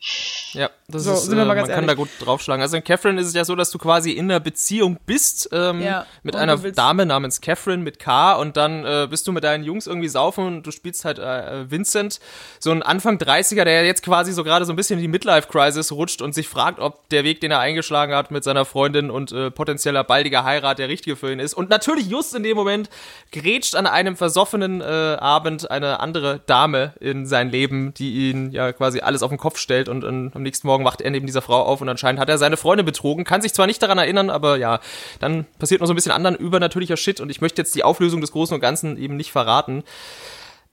Ja, 0.54 0.70
das 0.88 1.04
So, 1.04 1.12
ist, 1.12 1.24
sind 1.26 1.36
wir 1.36 1.44
äh, 1.44 1.46
man 1.46 1.68
kann 1.68 1.86
da 1.88 1.94
gut 1.94 2.08
draufschlagen. 2.22 2.62
Also 2.62 2.78
in 2.78 2.86
Catherine 2.86 3.20
ist 3.20 3.28
es 3.28 3.34
ja 3.34 3.44
so, 3.44 3.54
dass 3.54 3.70
du 3.70 3.78
quasi 3.78 4.12
in 4.12 4.32
einer 4.32 4.40
Beziehung 4.40 4.98
bist 5.06 5.50
ähm, 5.52 5.82
Ja, 5.82 6.06
mit 6.24 6.38
einer 6.38 6.56
Dame 6.56 7.06
namens 7.06 7.42
Catherine 7.42 7.84
mit 7.84 8.00
K 8.00 8.34
und 8.34 8.56
dann 8.56 8.86
äh, 8.86 9.08
bist 9.10 9.28
du 9.28 9.34
mit 9.34 9.44
deinen 9.44 9.66
Jungs 9.66 9.88
irgendwie 9.88 10.08
saufen 10.08 10.46
und 10.46 10.64
du 10.66 10.72
spielst 10.72 11.04
halt 11.04 11.20
äh, 11.20 11.70
Vincent, 11.70 12.22
so 12.60 12.72
ein 12.72 12.82
Anfang 12.82 13.18
30er, 13.18 13.66
der 13.66 13.86
jetzt 13.86 14.04
quasi 14.04 14.32
so 14.32 14.46
gerade 14.46 14.64
so 14.64 14.72
ein 14.72 14.78
bisschen 14.78 15.00
in 15.00 15.02
die 15.02 15.10
Midlife-Crisis 15.10 15.92
rutscht 15.92 16.22
und 16.22 16.34
sich 16.34 16.48
fragt, 16.48 16.80
ob 16.80 17.10
der 17.10 17.26
Weg, 17.26 17.42
den 17.42 17.52
er 17.52 17.60
eingeschlagen 17.60 18.16
hat 18.16 18.32
mit 18.32 18.46
seiner 18.46 18.64
Freundin 18.64 19.12
und 19.12 19.34
äh, 19.34 19.52
potenzieller 19.52 20.06
baldiger 20.06 20.46
Heirat 20.46 20.80
der 20.80 20.88
richtige 20.88 21.18
für 21.18 21.30
ihn 21.30 21.40
ist. 21.40 21.56
Und 21.56 21.70
natürlich 21.70 22.08
just 22.08 22.34
in 22.36 22.44
dem 22.44 22.56
Moment 22.56 22.90
grätscht 23.34 23.76
an 23.76 23.86
einem 23.86 24.16
versoffenen 24.16 24.80
äh, 24.80 24.86
Abend 24.86 25.70
eine 25.70 26.00
andere 26.00 26.40
Dame 26.46 26.94
in 27.02 27.26
sein 27.26 27.50
Leben, 27.50 27.94
die 27.94 28.30
ihn 28.30 28.52
ja 28.52 28.72
quasi 28.72 28.93
alles 29.02 29.24
auf 29.24 29.30
den 29.30 29.38
Kopf 29.38 29.58
stellt 29.58 29.90
und, 29.90 30.04
und 30.04 30.36
am 30.36 30.44
nächsten 30.44 30.68
Morgen 30.68 30.86
wacht 30.86 31.02
er 31.02 31.10
neben 31.12 31.26
dieser 31.26 31.42
Frau 31.42 31.62
auf 31.64 31.82
und 31.82 31.90
anscheinend 31.90 32.20
hat 32.20 32.30
er 32.30 32.38
seine 32.38 32.58
Freundin 32.58 32.86
betrogen, 32.86 33.24
kann 33.24 33.42
sich 33.42 33.54
zwar 33.54 33.68
nicht 33.68 33.82
daran 33.82 33.98
erinnern, 33.98 34.30
aber 34.30 34.58
ja, 34.58 34.80
dann 35.20 35.46
passiert 35.60 35.82
noch 35.82 35.88
so 35.88 35.94
ein 35.94 35.96
bisschen 35.96 36.12
anderen 36.12 36.36
übernatürlicher 36.36 36.98
Shit 36.98 37.20
und 37.20 37.30
ich 37.30 37.42
möchte 37.42 37.62
jetzt 37.62 37.74
die 37.76 37.84
Auflösung 37.84 38.22
des 38.22 38.32
Großen 38.32 38.54
und 38.54 38.62
Ganzen 38.62 38.98
eben 38.98 39.18
nicht 39.18 39.32
verraten, 39.32 39.84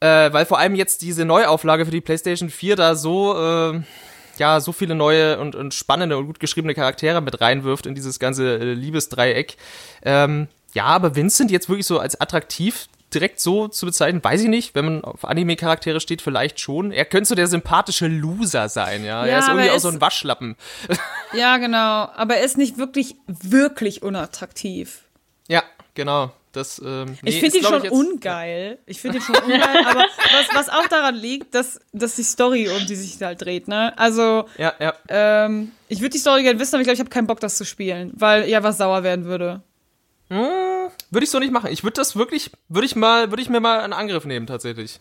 äh, 0.01 0.33
weil 0.33 0.47
vor 0.47 0.59
allem 0.59 0.75
jetzt 0.75 1.03
diese 1.03 1.25
Neuauflage 1.25 1.85
für 1.85 1.91
die 1.91 2.01
PlayStation 2.01 2.51
4 2.51 2.77
da 2.77 2.95
so 2.95 3.73
äh, 3.73 3.81
ja, 4.39 4.59
so 4.59 4.73
viele 4.73 4.95
neue 4.95 5.39
und, 5.39 5.55
und 5.55 5.75
spannende 5.75 6.16
und 6.16 6.27
gut 6.27 6.41
geschriebene 6.41 6.75
Charaktere 6.75 7.21
mit 7.21 7.41
reinwirft 7.41 7.87
in 7.87 7.95
dieses 7.95 8.18
ganze 8.18 8.59
äh, 8.59 8.73
Liebesdreieck. 8.73 9.57
Ähm, 10.03 10.49
ja, 10.73 10.85
aber 10.85 11.14
Vincent 11.14 11.51
jetzt 11.51 11.68
wirklich 11.68 11.87
so 11.87 11.99
als 11.99 12.21
attraktiv 12.21 12.89
direkt 13.14 13.40
so 13.40 13.68
zu 13.68 13.86
bezeichnen, 13.86 14.22
weiß 14.22 14.42
ich 14.42 14.48
nicht. 14.48 14.74
Wenn 14.74 14.84
man 14.84 15.04
auf 15.04 15.24
Anime-Charaktere 15.24 16.00
steht, 16.00 16.22
vielleicht 16.22 16.61
schon. 16.61 16.92
Er 16.92 17.04
könnte 17.04 17.28
so 17.28 17.34
der 17.34 17.46
sympathische 17.46 18.06
Loser 18.06 18.68
sein, 18.68 19.04
ja. 19.04 19.26
Ja, 19.26 19.32
er 19.32 19.38
ist 19.40 19.48
irgendwie 19.48 19.66
er 19.68 19.74
auch 19.74 19.78
so 19.78 19.88
ist- 19.88 19.94
ein 19.96 20.00
Waschlappen. 20.00 20.56
Ja, 21.32 21.58
genau. 21.58 21.78
Aber 22.16 22.36
er 22.36 22.44
ist 22.44 22.58
nicht 22.58 22.76
wirklich, 22.78 23.14
wirklich 23.26 24.02
unattraktiv. 24.02 25.02
Ja, 25.48 25.62
genau. 25.94 26.32
Das, 26.52 26.80
ähm, 26.84 27.16
nee, 27.22 27.30
Ich 27.30 27.34
finde 27.40 27.46
ist, 27.58 27.62
ihn 27.62 27.62
schon 27.62 27.82
jetzt- 27.84 27.92
ungeil. 27.92 28.78
Ich 28.86 29.00
finde 29.00 29.18
ihn 29.18 29.22
schon 29.22 29.36
ungeil, 29.36 29.61
aber 29.86 30.00
was, 30.00 30.48
was 30.52 30.68
auch 30.68 30.88
daran 30.88 31.14
liegt, 31.14 31.54
dass, 31.54 31.78
dass 31.92 32.16
die 32.16 32.24
Story, 32.24 32.68
um 32.68 32.84
die 32.86 32.96
sich 32.96 33.22
halt 33.22 33.40
dreht, 33.42 33.68
ne? 33.68 33.96
Also, 33.96 34.46
Ja, 34.58 34.72
ja. 34.80 34.92
ähm, 35.08 35.70
ich 35.86 36.00
würde 36.00 36.11
die 36.11 36.18
Story 36.18 36.42
gerne 36.42 36.58
wissen, 36.58 36.74
aber 36.74 36.80
ich 36.82 36.86
glaube, 36.86 36.94
ich 36.94 37.00
habe 37.00 37.11
keinen 37.11 37.28
Bock, 37.28 37.38
das 37.38 37.56
zu 37.56 37.64
spielen, 37.64 38.11
weil 38.16 38.48
ja 38.48 38.64
was 38.64 38.78
sauer 38.78 39.04
werden 39.04 39.26
würde. 39.26 39.62
Würde 41.11 41.24
ich 41.24 41.30
so 41.30 41.38
nicht 41.38 41.53
machen. 41.53 41.70
Ich 41.72 41.82
würde 41.82 41.95
das 41.95 42.16
wirklich, 42.16 42.51
würde 42.68 42.86
ich 42.86 42.97
mal, 42.97 43.30
würde 43.30 43.43
ich 43.43 43.49
mir 43.49 43.61
mal 43.61 43.80
einen 43.80 43.93
Angriff 43.93 44.24
nehmen, 44.24 44.47
tatsächlich. 44.47 45.01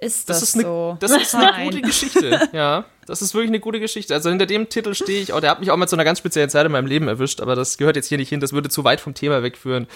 Ist 0.00 0.28
Das, 0.28 0.40
das, 0.40 0.50
ist 0.50 0.54
eine, 0.54 0.64
so? 0.64 0.96
das 1.00 1.10
ist 1.10 1.34
eine 1.34 1.46
Nein. 1.46 1.64
gute 1.64 1.82
Geschichte. 1.82 2.48
Ja, 2.52 2.84
das 3.06 3.20
ist 3.20 3.34
wirklich 3.34 3.50
eine 3.50 3.58
gute 3.58 3.80
Geschichte. 3.80 4.14
Also 4.14 4.30
hinter 4.30 4.46
dem 4.46 4.68
Titel 4.68 4.94
stehe 4.94 5.20
ich 5.20 5.32
auch. 5.32 5.40
Der 5.40 5.50
hat 5.50 5.60
mich 5.60 5.70
auch 5.72 5.76
mal 5.76 5.88
zu 5.88 5.96
einer 5.96 6.04
ganz 6.04 6.18
speziellen 6.18 6.50
Zeit 6.50 6.64
in 6.66 6.70
meinem 6.72 6.86
Leben 6.86 7.08
erwischt, 7.08 7.40
aber 7.40 7.56
das 7.56 7.78
gehört 7.78 7.96
jetzt 7.96 8.06
hier 8.06 8.18
nicht 8.18 8.28
hin. 8.28 8.38
Das 8.38 8.52
würde 8.52 8.68
zu 8.68 8.84
weit 8.84 9.00
vom 9.00 9.14
Thema 9.14 9.42
wegführen. 9.42 9.88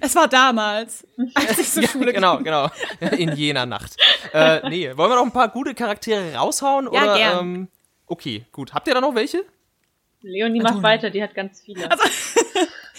Es 0.00 0.16
war 0.16 0.26
damals, 0.26 1.06
als 1.34 1.58
ich 1.58 1.70
zur 1.70 1.82
Schule 1.88 2.12
genau, 2.12 2.38
genau. 2.38 2.68
In 3.16 3.36
jener 3.36 3.66
Nacht. 3.66 3.96
Äh, 4.32 4.68
nee, 4.68 4.96
wollen 4.96 5.10
wir 5.10 5.16
noch 5.16 5.24
ein 5.24 5.32
paar 5.32 5.48
gute 5.50 5.74
Charaktere 5.74 6.34
raushauen? 6.34 6.86
Ja, 6.92 7.02
oder, 7.04 7.16
gern. 7.16 7.38
Ähm, 7.38 7.68
okay, 8.06 8.44
gut. 8.50 8.74
Habt 8.74 8.88
ihr 8.88 8.94
da 8.94 9.00
noch 9.00 9.14
welche? 9.14 9.44
Leonie 10.22 10.60
macht 10.60 10.82
weiter, 10.82 11.10
die 11.10 11.22
hat 11.22 11.34
ganz 11.34 11.60
viele. 11.60 11.88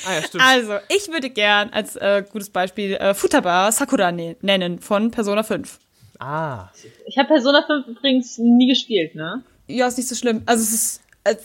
Ah 0.05 0.13
ja, 0.15 0.21
stimmt. 0.23 0.43
Also, 0.43 0.77
ich 0.89 1.07
würde 1.11 1.29
gern 1.29 1.69
als 1.71 1.95
äh, 1.95 2.23
gutes 2.31 2.49
Beispiel 2.49 2.95
äh, 2.95 3.13
Futaba 3.13 3.71
Sakura 3.71 4.11
ne 4.11 4.35
nennen 4.41 4.79
von 4.79 5.11
Persona 5.11 5.43
5. 5.43 5.79
ah. 6.19 6.69
Ich 7.05 7.17
habe 7.17 7.27
Persona 7.27 7.63
5 7.65 7.87
übrigens 7.87 8.37
nie 8.37 8.67
gespielt, 8.67 9.15
ne? 9.15 9.43
Ja, 9.67 9.87
ist 9.87 9.97
nicht 9.97 10.09
so 10.09 10.15
schlimm. 10.15 10.43
Also 10.45 10.63
es 10.63 10.73
ist 10.73 11.01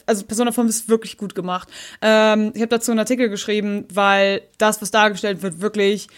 also 0.06 0.26
Persona 0.26 0.52
5 0.52 0.68
ist 0.68 0.88
wirklich 0.88 1.16
gut 1.16 1.34
gemacht. 1.34 1.68
Ähm, 2.02 2.52
ich 2.54 2.60
habe 2.60 2.68
dazu 2.68 2.90
einen 2.90 3.00
Artikel 3.00 3.28
geschrieben, 3.28 3.86
weil 3.92 4.42
das, 4.58 4.82
was 4.82 4.90
dargestellt 4.90 5.42
wird, 5.42 5.60
wirklich 5.60 6.08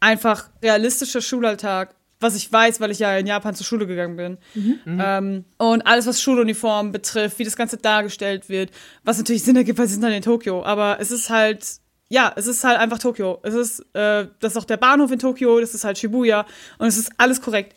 einfach 0.00 0.50
realistischer 0.62 1.20
Schulalltag, 1.20 1.94
was 2.20 2.36
ich 2.36 2.50
weiß, 2.50 2.80
weil 2.80 2.90
ich 2.90 2.98
ja 2.98 3.16
in 3.16 3.26
Japan 3.26 3.54
zur 3.54 3.66
Schule 3.66 3.86
gegangen 3.86 4.16
bin. 4.16 4.38
Ähm, 5.00 5.44
und 5.58 5.86
alles, 5.86 6.06
was 6.06 6.20
Schuluniformen 6.20 6.92
betrifft, 6.92 7.38
wie 7.38 7.44
das 7.44 7.56
Ganze 7.56 7.76
dargestellt 7.76 8.48
wird, 8.48 8.70
was 9.04 9.18
natürlich 9.18 9.42
Sinn 9.42 9.56
ergibt, 9.56 9.78
weil 9.78 9.86
sie 9.86 9.94
sind 9.94 10.02
dann 10.02 10.12
in 10.12 10.22
Tokio. 10.22 10.64
Aber 10.64 10.98
es 11.00 11.10
ist 11.10 11.30
halt, 11.30 11.66
ja, 12.08 12.32
es 12.36 12.46
ist 12.46 12.64
halt 12.64 12.78
einfach 12.78 12.98
Tokio. 12.98 13.38
Es 13.42 13.54
ist, 13.54 13.80
äh, 13.94 14.26
das 14.40 14.52
ist 14.52 14.56
auch 14.56 14.64
der 14.64 14.78
Bahnhof 14.78 15.10
in 15.10 15.18
Tokio, 15.18 15.60
das 15.60 15.74
ist 15.74 15.84
halt 15.84 15.98
Shibuya 15.98 16.46
und 16.78 16.86
es 16.86 16.96
ist 16.96 17.12
alles 17.18 17.42
korrekt. 17.42 17.74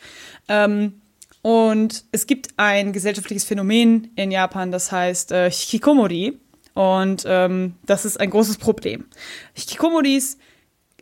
Ähm, 0.47 1.01
und 1.41 2.03
es 2.11 2.27
gibt 2.27 2.49
ein 2.57 2.91
gesellschaftliches 2.91 3.45
Phänomen 3.45 4.11
in 4.15 4.31
Japan, 4.31 4.71
das 4.71 4.91
heißt 4.91 5.31
äh, 5.31 5.49
Hikikomori. 5.49 6.39
Und 6.73 7.23
ähm, 7.25 7.75
das 7.85 8.05
ist 8.05 8.19
ein 8.19 8.29
großes 8.29 8.57
Problem. 8.57 9.05
Hikikomoris 9.53 10.37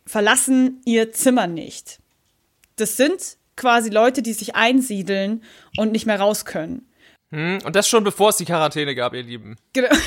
verlassen 0.06 0.82
ihr 0.86 1.12
Zimmer 1.12 1.46
nicht. 1.46 2.00
Das 2.78 2.98
sind 2.98 3.38
quasi 3.56 3.90
Leute, 3.90 4.22
die 4.22 4.34
sich 4.34 4.56
einsiedeln 4.56 5.44
und 5.78 5.92
nicht 5.92 6.06
mehr 6.06 6.20
raus 6.20 6.46
können. 6.46 6.88
Hm, 7.32 7.60
Und 7.66 7.76
das 7.76 7.90
schon 7.90 8.04
bevor 8.04 8.30
es 8.30 8.38
die 8.38 8.46
Quarantäne 8.46 8.96
gab, 8.96 9.14
ihr 9.14 9.24
Lieben. 9.24 9.56
Genau. 9.74 9.90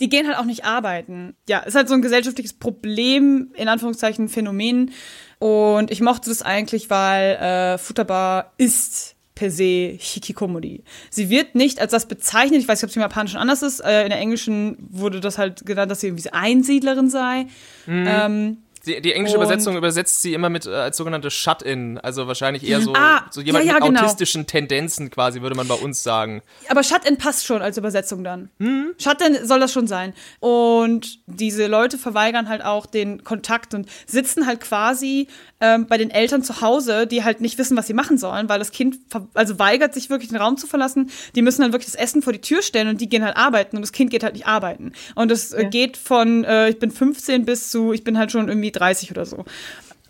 Die 0.00 0.08
gehen 0.08 0.28
halt 0.28 0.38
auch 0.38 0.44
nicht 0.44 0.64
arbeiten. 0.64 1.34
Ja, 1.48 1.58
ist 1.58 1.74
halt 1.74 1.88
so 1.88 1.94
ein 1.94 2.02
gesellschaftliches 2.02 2.52
Problem, 2.52 3.50
in 3.56 3.66
Anführungszeichen 3.68 4.28
Phänomen. 4.28 4.92
Und 5.40 5.90
ich 5.90 6.00
mochte 6.00 6.30
das 6.30 6.42
eigentlich, 6.42 6.88
weil 6.88 7.34
äh, 7.34 7.78
Futaba 7.78 8.52
ist 8.58 9.16
per 9.34 9.50
se 9.50 9.96
Hikikomori. 9.98 10.84
Sie 11.10 11.30
wird 11.30 11.54
nicht 11.56 11.80
als 11.80 11.90
das 11.92 12.06
bezeichnet, 12.06 12.60
ich 12.60 12.68
weiß 12.68 12.78
nicht, 12.78 12.84
ob 12.84 12.90
es 12.90 12.96
im 12.96 13.02
Japanischen 13.02 13.38
anders 13.38 13.62
ist, 13.62 13.80
äh, 13.80 14.02
in 14.04 14.10
der 14.10 14.18
Englischen 14.18 14.76
wurde 14.90 15.20
das 15.20 15.36
halt 15.38 15.64
genannt, 15.66 15.90
dass 15.90 16.00
sie 16.00 16.08
irgendwie 16.08 16.30
Einsiedlerin 16.30 17.08
sei. 17.10 17.46
Ähm, 17.88 18.58
Die, 18.88 19.00
die 19.00 19.12
englische 19.12 19.36
Und- 19.36 19.44
Übersetzung 19.44 19.76
übersetzt 19.76 20.22
sie 20.22 20.34
immer 20.34 20.48
mit 20.48 20.66
äh, 20.66 20.70
als 20.74 20.96
sogenannte 20.96 21.30
Shut-In. 21.30 21.98
Also 21.98 22.26
wahrscheinlich 22.26 22.66
eher 22.66 22.80
so, 22.80 22.92
Ah, 22.94 23.24
so 23.30 23.40
jemand 23.40 23.64
ja, 23.66 23.74
ja, 23.74 23.78
mit 23.78 23.88
genau. 23.88 24.00
autistischen 24.00 24.46
Tendenzen 24.46 25.10
quasi, 25.10 25.42
würde 25.42 25.54
man 25.54 25.68
bei 25.68 25.74
uns 25.74 26.02
sagen. 26.02 26.42
Aber 26.68 26.82
Shut-in 26.82 27.18
passt 27.18 27.44
schon 27.46 27.62
als 27.62 27.76
Übersetzung 27.78 28.24
dann. 28.24 28.50
Shut-in 28.98 29.46
soll 29.46 29.60
das 29.60 29.72
schon 29.72 29.86
sein. 29.86 30.14
Und 30.40 31.18
diese 31.26 31.66
Leute 31.66 31.98
verweigern 31.98 32.48
halt 32.48 32.64
auch 32.64 32.86
den 32.86 33.22
Kontakt 33.24 33.74
und 33.74 33.86
sitzen 34.06 34.46
halt 34.46 34.60
quasi 34.60 35.28
ähm, 35.60 35.86
bei 35.86 35.98
den 35.98 36.10
Eltern 36.10 36.42
zu 36.42 36.60
Hause, 36.60 37.06
die 37.06 37.24
halt 37.24 37.40
nicht 37.40 37.58
wissen, 37.58 37.76
was 37.76 37.86
sie 37.86 37.92
machen 37.94 38.16
sollen, 38.16 38.48
weil 38.48 38.58
das 38.58 38.70
Kind 38.70 38.96
also 39.34 39.58
weigert 39.58 39.92
sich 39.92 40.08
wirklich 40.08 40.28
den 40.30 40.38
Raum 40.38 40.56
zu 40.56 40.66
verlassen. 40.66 41.10
Die 41.34 41.42
müssen 41.42 41.62
dann 41.62 41.72
wirklich 41.72 41.90
das 41.90 41.96
Essen 42.00 42.22
vor 42.22 42.32
die 42.32 42.40
Tür 42.40 42.62
stellen 42.62 42.88
und 42.88 43.00
die 43.00 43.08
gehen 43.08 43.24
halt 43.24 43.36
arbeiten 43.36 43.76
und 43.76 43.82
das 43.82 43.92
Kind 43.92 44.10
geht 44.10 44.22
halt 44.22 44.34
nicht 44.34 44.46
arbeiten. 44.46 44.92
Und 45.14 45.30
das 45.30 45.52
äh, 45.52 45.62
Ja. 45.64 45.68
geht 45.68 45.96
von 45.96 46.44
äh, 46.44 46.68
ich 46.70 46.78
bin 46.78 46.90
15 46.90 47.44
bis 47.44 47.70
zu 47.70 47.92
ich 47.92 48.04
bin 48.04 48.16
halt 48.18 48.30
schon 48.32 48.48
irgendwie 48.48 48.70
30 48.78 49.10
oder 49.10 49.26
so. 49.26 49.44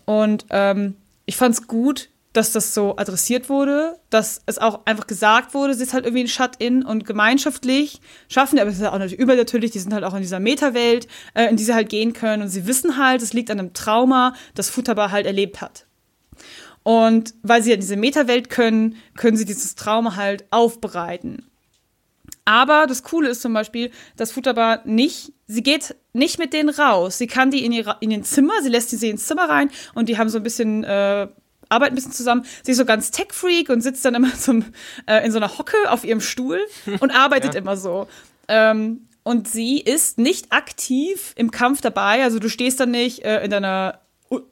Und 0.05 0.45
ähm, 0.49 0.95
ich 1.25 1.37
fand's 1.37 1.67
gut, 1.67 2.09
dass 2.33 2.51
das 2.51 2.73
so 2.73 2.95
adressiert 2.97 3.49
wurde, 3.49 3.99
dass 4.09 4.41
es 4.45 4.59
auch 4.59 4.85
einfach 4.85 5.07
gesagt 5.07 5.53
wurde, 5.53 5.73
sie 5.73 5.83
ist 5.83 5.93
halt 5.93 6.05
irgendwie 6.05 6.23
ein 6.23 6.27
Shut-in 6.27 6.83
und 6.83 7.05
gemeinschaftlich 7.05 8.01
schaffen, 8.27 8.55
die, 8.55 8.61
aber 8.61 8.69
es 8.69 8.77
ist 8.77 8.85
auch 8.85 8.93
natürlich 8.93 9.19
übernatürlich, 9.19 9.71
die 9.71 9.79
sind 9.79 9.93
halt 9.93 10.03
auch 10.03 10.13
in 10.13 10.21
dieser 10.21 10.39
Meta-Welt, 10.39 11.07
äh, 11.33 11.45
in 11.45 11.55
die 11.55 11.63
sie 11.63 11.73
halt 11.73 11.89
gehen 11.89 12.13
können 12.13 12.43
und 12.43 12.49
sie 12.49 12.67
wissen 12.67 12.97
halt, 12.97 13.21
es 13.23 13.33
liegt 13.33 13.49
an 13.49 13.59
einem 13.59 13.73
Trauma, 13.73 14.35
das 14.53 14.69
Futaba 14.69 15.09
halt 15.11 15.25
erlebt 15.25 15.61
hat. 15.61 15.85
Und 16.83 17.33
weil 17.41 17.61
sie 17.61 17.69
ja 17.69 17.75
in 17.75 17.81
diese 17.81 17.97
Meta-Welt 17.97 18.49
können, 18.49 18.95
können 19.15 19.37
sie 19.37 19.45
dieses 19.45 19.75
Trauma 19.75 20.15
halt 20.15 20.45
aufbereiten. 20.51 21.48
Aber 22.49 22.87
das 22.87 23.03
Coole 23.03 23.29
ist 23.29 23.43
zum 23.43 23.53
Beispiel, 23.53 23.91
dass 24.17 24.31
Futaba 24.31 24.79
nicht, 24.83 25.33
sie 25.45 25.61
geht 25.61 25.95
nicht 26.13 26.39
mit 26.39 26.51
denen 26.51 26.69
raus. 26.69 27.19
Sie 27.19 27.27
kann 27.27 27.51
die 27.51 27.63
in, 27.63 27.71
ihre, 27.71 27.97
in 27.99 28.09
ihr 28.09 28.23
Zimmer, 28.23 28.53
sie 28.63 28.69
lässt 28.69 28.91
die 28.91 28.95
sie 28.95 29.11
ins 29.11 29.27
Zimmer 29.27 29.47
rein 29.47 29.69
und 29.93 30.09
die 30.09 30.17
haben 30.17 30.29
so 30.29 30.37
ein 30.37 30.43
bisschen, 30.43 30.83
äh, 30.83 31.27
arbeiten 31.69 31.93
ein 31.93 31.95
bisschen 31.95 32.11
zusammen. 32.11 32.47
Sie 32.63 32.71
ist 32.71 32.79
so 32.79 32.85
ganz 32.85 33.11
Tech-Freak 33.11 33.69
und 33.69 33.81
sitzt 33.81 34.03
dann 34.03 34.15
immer 34.15 34.33
zum, 34.39 34.65
äh, 35.05 35.23
in 35.23 35.31
so 35.31 35.37
einer 35.37 35.59
Hocke 35.59 35.77
auf 35.89 36.03
ihrem 36.03 36.21
Stuhl 36.21 36.59
und 36.99 37.11
arbeitet 37.11 37.53
immer 37.61 37.77
so. 37.77 38.07
Ähm, 38.47 39.07
und 39.21 39.47
sie 39.47 39.79
ist 39.79 40.17
nicht 40.17 40.51
aktiv 40.51 41.33
im 41.35 41.51
Kampf 41.51 41.81
dabei. 41.81 42.23
Also 42.23 42.39
du 42.39 42.49
stehst 42.49 42.79
dann 42.79 42.89
nicht 42.89 43.23
äh, 43.25 43.43
in 43.43 43.51
deiner 43.51 43.99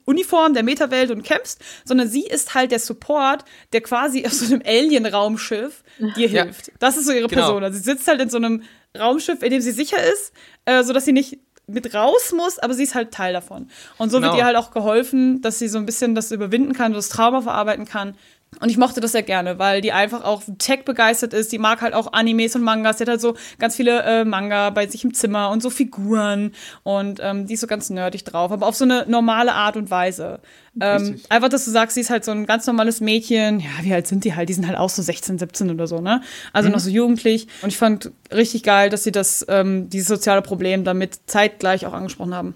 Uniform 0.05 0.53
der 0.55 0.63
Metawelt 0.63 1.11
und 1.11 1.23
kämpfst, 1.23 1.61
sondern 1.85 2.07
sie 2.09 2.25
ist 2.25 2.55
halt 2.55 2.71
der 2.71 2.79
Support, 2.79 3.45
der 3.73 3.81
quasi 3.81 4.25
auf 4.25 4.33
so 4.33 4.45
einem 4.45 4.63
Alien-Raumschiff 4.65 5.83
dir 6.15 6.27
Ja. 6.27 6.43
hilft. 6.43 6.71
Das 6.79 6.97
ist 6.97 7.05
so 7.05 7.11
ihre 7.11 7.27
Genau. 7.27 7.41
Person. 7.43 7.63
Also 7.63 7.77
sie 7.77 7.83
sitzt 7.83 8.07
halt 8.07 8.19
in 8.21 8.29
so 8.29 8.37
einem 8.37 8.63
Raumschiff, 8.97 9.43
in 9.43 9.51
dem 9.51 9.61
sie 9.61 9.71
sicher 9.71 10.01
ist, 10.03 10.33
äh, 10.65 10.83
sodass 10.83 11.05
sie 11.05 11.11
nicht 11.13 11.37
mit 11.69 11.93
raus 11.93 12.31
muss, 12.35 12.59
aber 12.59 12.73
sie 12.73 12.83
ist 12.83 12.95
halt 12.95 13.11
Teil 13.13 13.33
davon. 13.33 13.69
Und 13.97 14.09
so 14.09 14.17
Genau. 14.17 14.29
wird 14.29 14.39
ihr 14.39 14.45
halt 14.45 14.55
auch 14.55 14.71
geholfen, 14.71 15.41
dass 15.41 15.59
sie 15.59 15.67
so 15.67 15.77
ein 15.77 15.85
bisschen 15.85 16.15
das 16.15 16.31
überwinden 16.31 16.73
kann, 16.73 16.93
das 16.93 17.09
Trauma 17.09 17.41
verarbeiten 17.41 17.85
kann. 17.85 18.15
Und 18.59 18.69
ich 18.69 18.77
mochte 18.77 19.01
das 19.01 19.11
sehr 19.11 19.23
gerne, 19.23 19.59
weil 19.59 19.81
die 19.81 19.91
einfach 19.91 20.23
auch 20.23 20.41
Tech 20.57 20.83
begeistert 20.83 21.33
ist. 21.33 21.51
Die 21.51 21.59
mag 21.59 21.81
halt 21.81 21.93
auch 21.93 22.13
Animes 22.13 22.55
und 22.55 22.63
Mangas. 22.63 22.97
Die 22.97 23.03
hat 23.03 23.09
halt 23.09 23.21
so 23.21 23.35
ganz 23.59 23.75
viele 23.75 24.01
äh, 24.01 24.25
Manga 24.25 24.71
bei 24.71 24.87
sich 24.87 25.03
im 25.03 25.13
Zimmer 25.13 25.51
und 25.51 25.61
so 25.61 25.69
Figuren. 25.69 26.53
Und 26.83 27.19
ähm, 27.21 27.45
die 27.45 27.53
ist 27.53 27.61
so 27.61 27.67
ganz 27.67 27.89
nerdig 27.89 28.23
drauf, 28.23 28.51
aber 28.51 28.65
auf 28.65 28.75
so 28.75 28.85
eine 28.85 29.05
normale 29.07 29.53
Art 29.53 29.77
und 29.77 29.91
Weise. 29.91 30.39
Ähm, 30.79 31.19
einfach, 31.29 31.49
dass 31.49 31.65
du 31.65 31.71
sagst, 31.71 31.95
sie 31.95 32.01
ist 32.01 32.09
halt 32.09 32.25
so 32.25 32.31
ein 32.31 32.45
ganz 32.45 32.65
normales 32.65 32.99
Mädchen. 32.99 33.59
Ja, 33.59 33.69
wie 33.81 33.93
alt 33.93 34.07
sind 34.07 34.23
die 34.23 34.35
halt? 34.35 34.49
Die 34.49 34.53
sind 34.53 34.67
halt 34.67 34.77
auch 34.77 34.89
so 34.89 35.01
16, 35.01 35.37
17 35.39 35.69
oder 35.69 35.85
so, 35.87 36.01
ne? 36.01 36.21
Also 36.53 36.69
noch 36.69 36.79
so 36.79 36.89
jugendlich. 36.89 37.47
Und 37.61 37.69
ich 37.69 37.77
fand 37.77 38.11
richtig 38.31 38.63
geil, 38.63 38.89
dass 38.89 39.03
sie 39.03 39.11
das, 39.11 39.45
ähm, 39.49 39.89
dieses 39.89 40.07
soziale 40.07 40.41
Problem 40.41 40.83
damit 40.83 41.19
zeitgleich 41.27 41.85
auch 41.85 41.93
angesprochen 41.93 42.33
haben. 42.33 42.55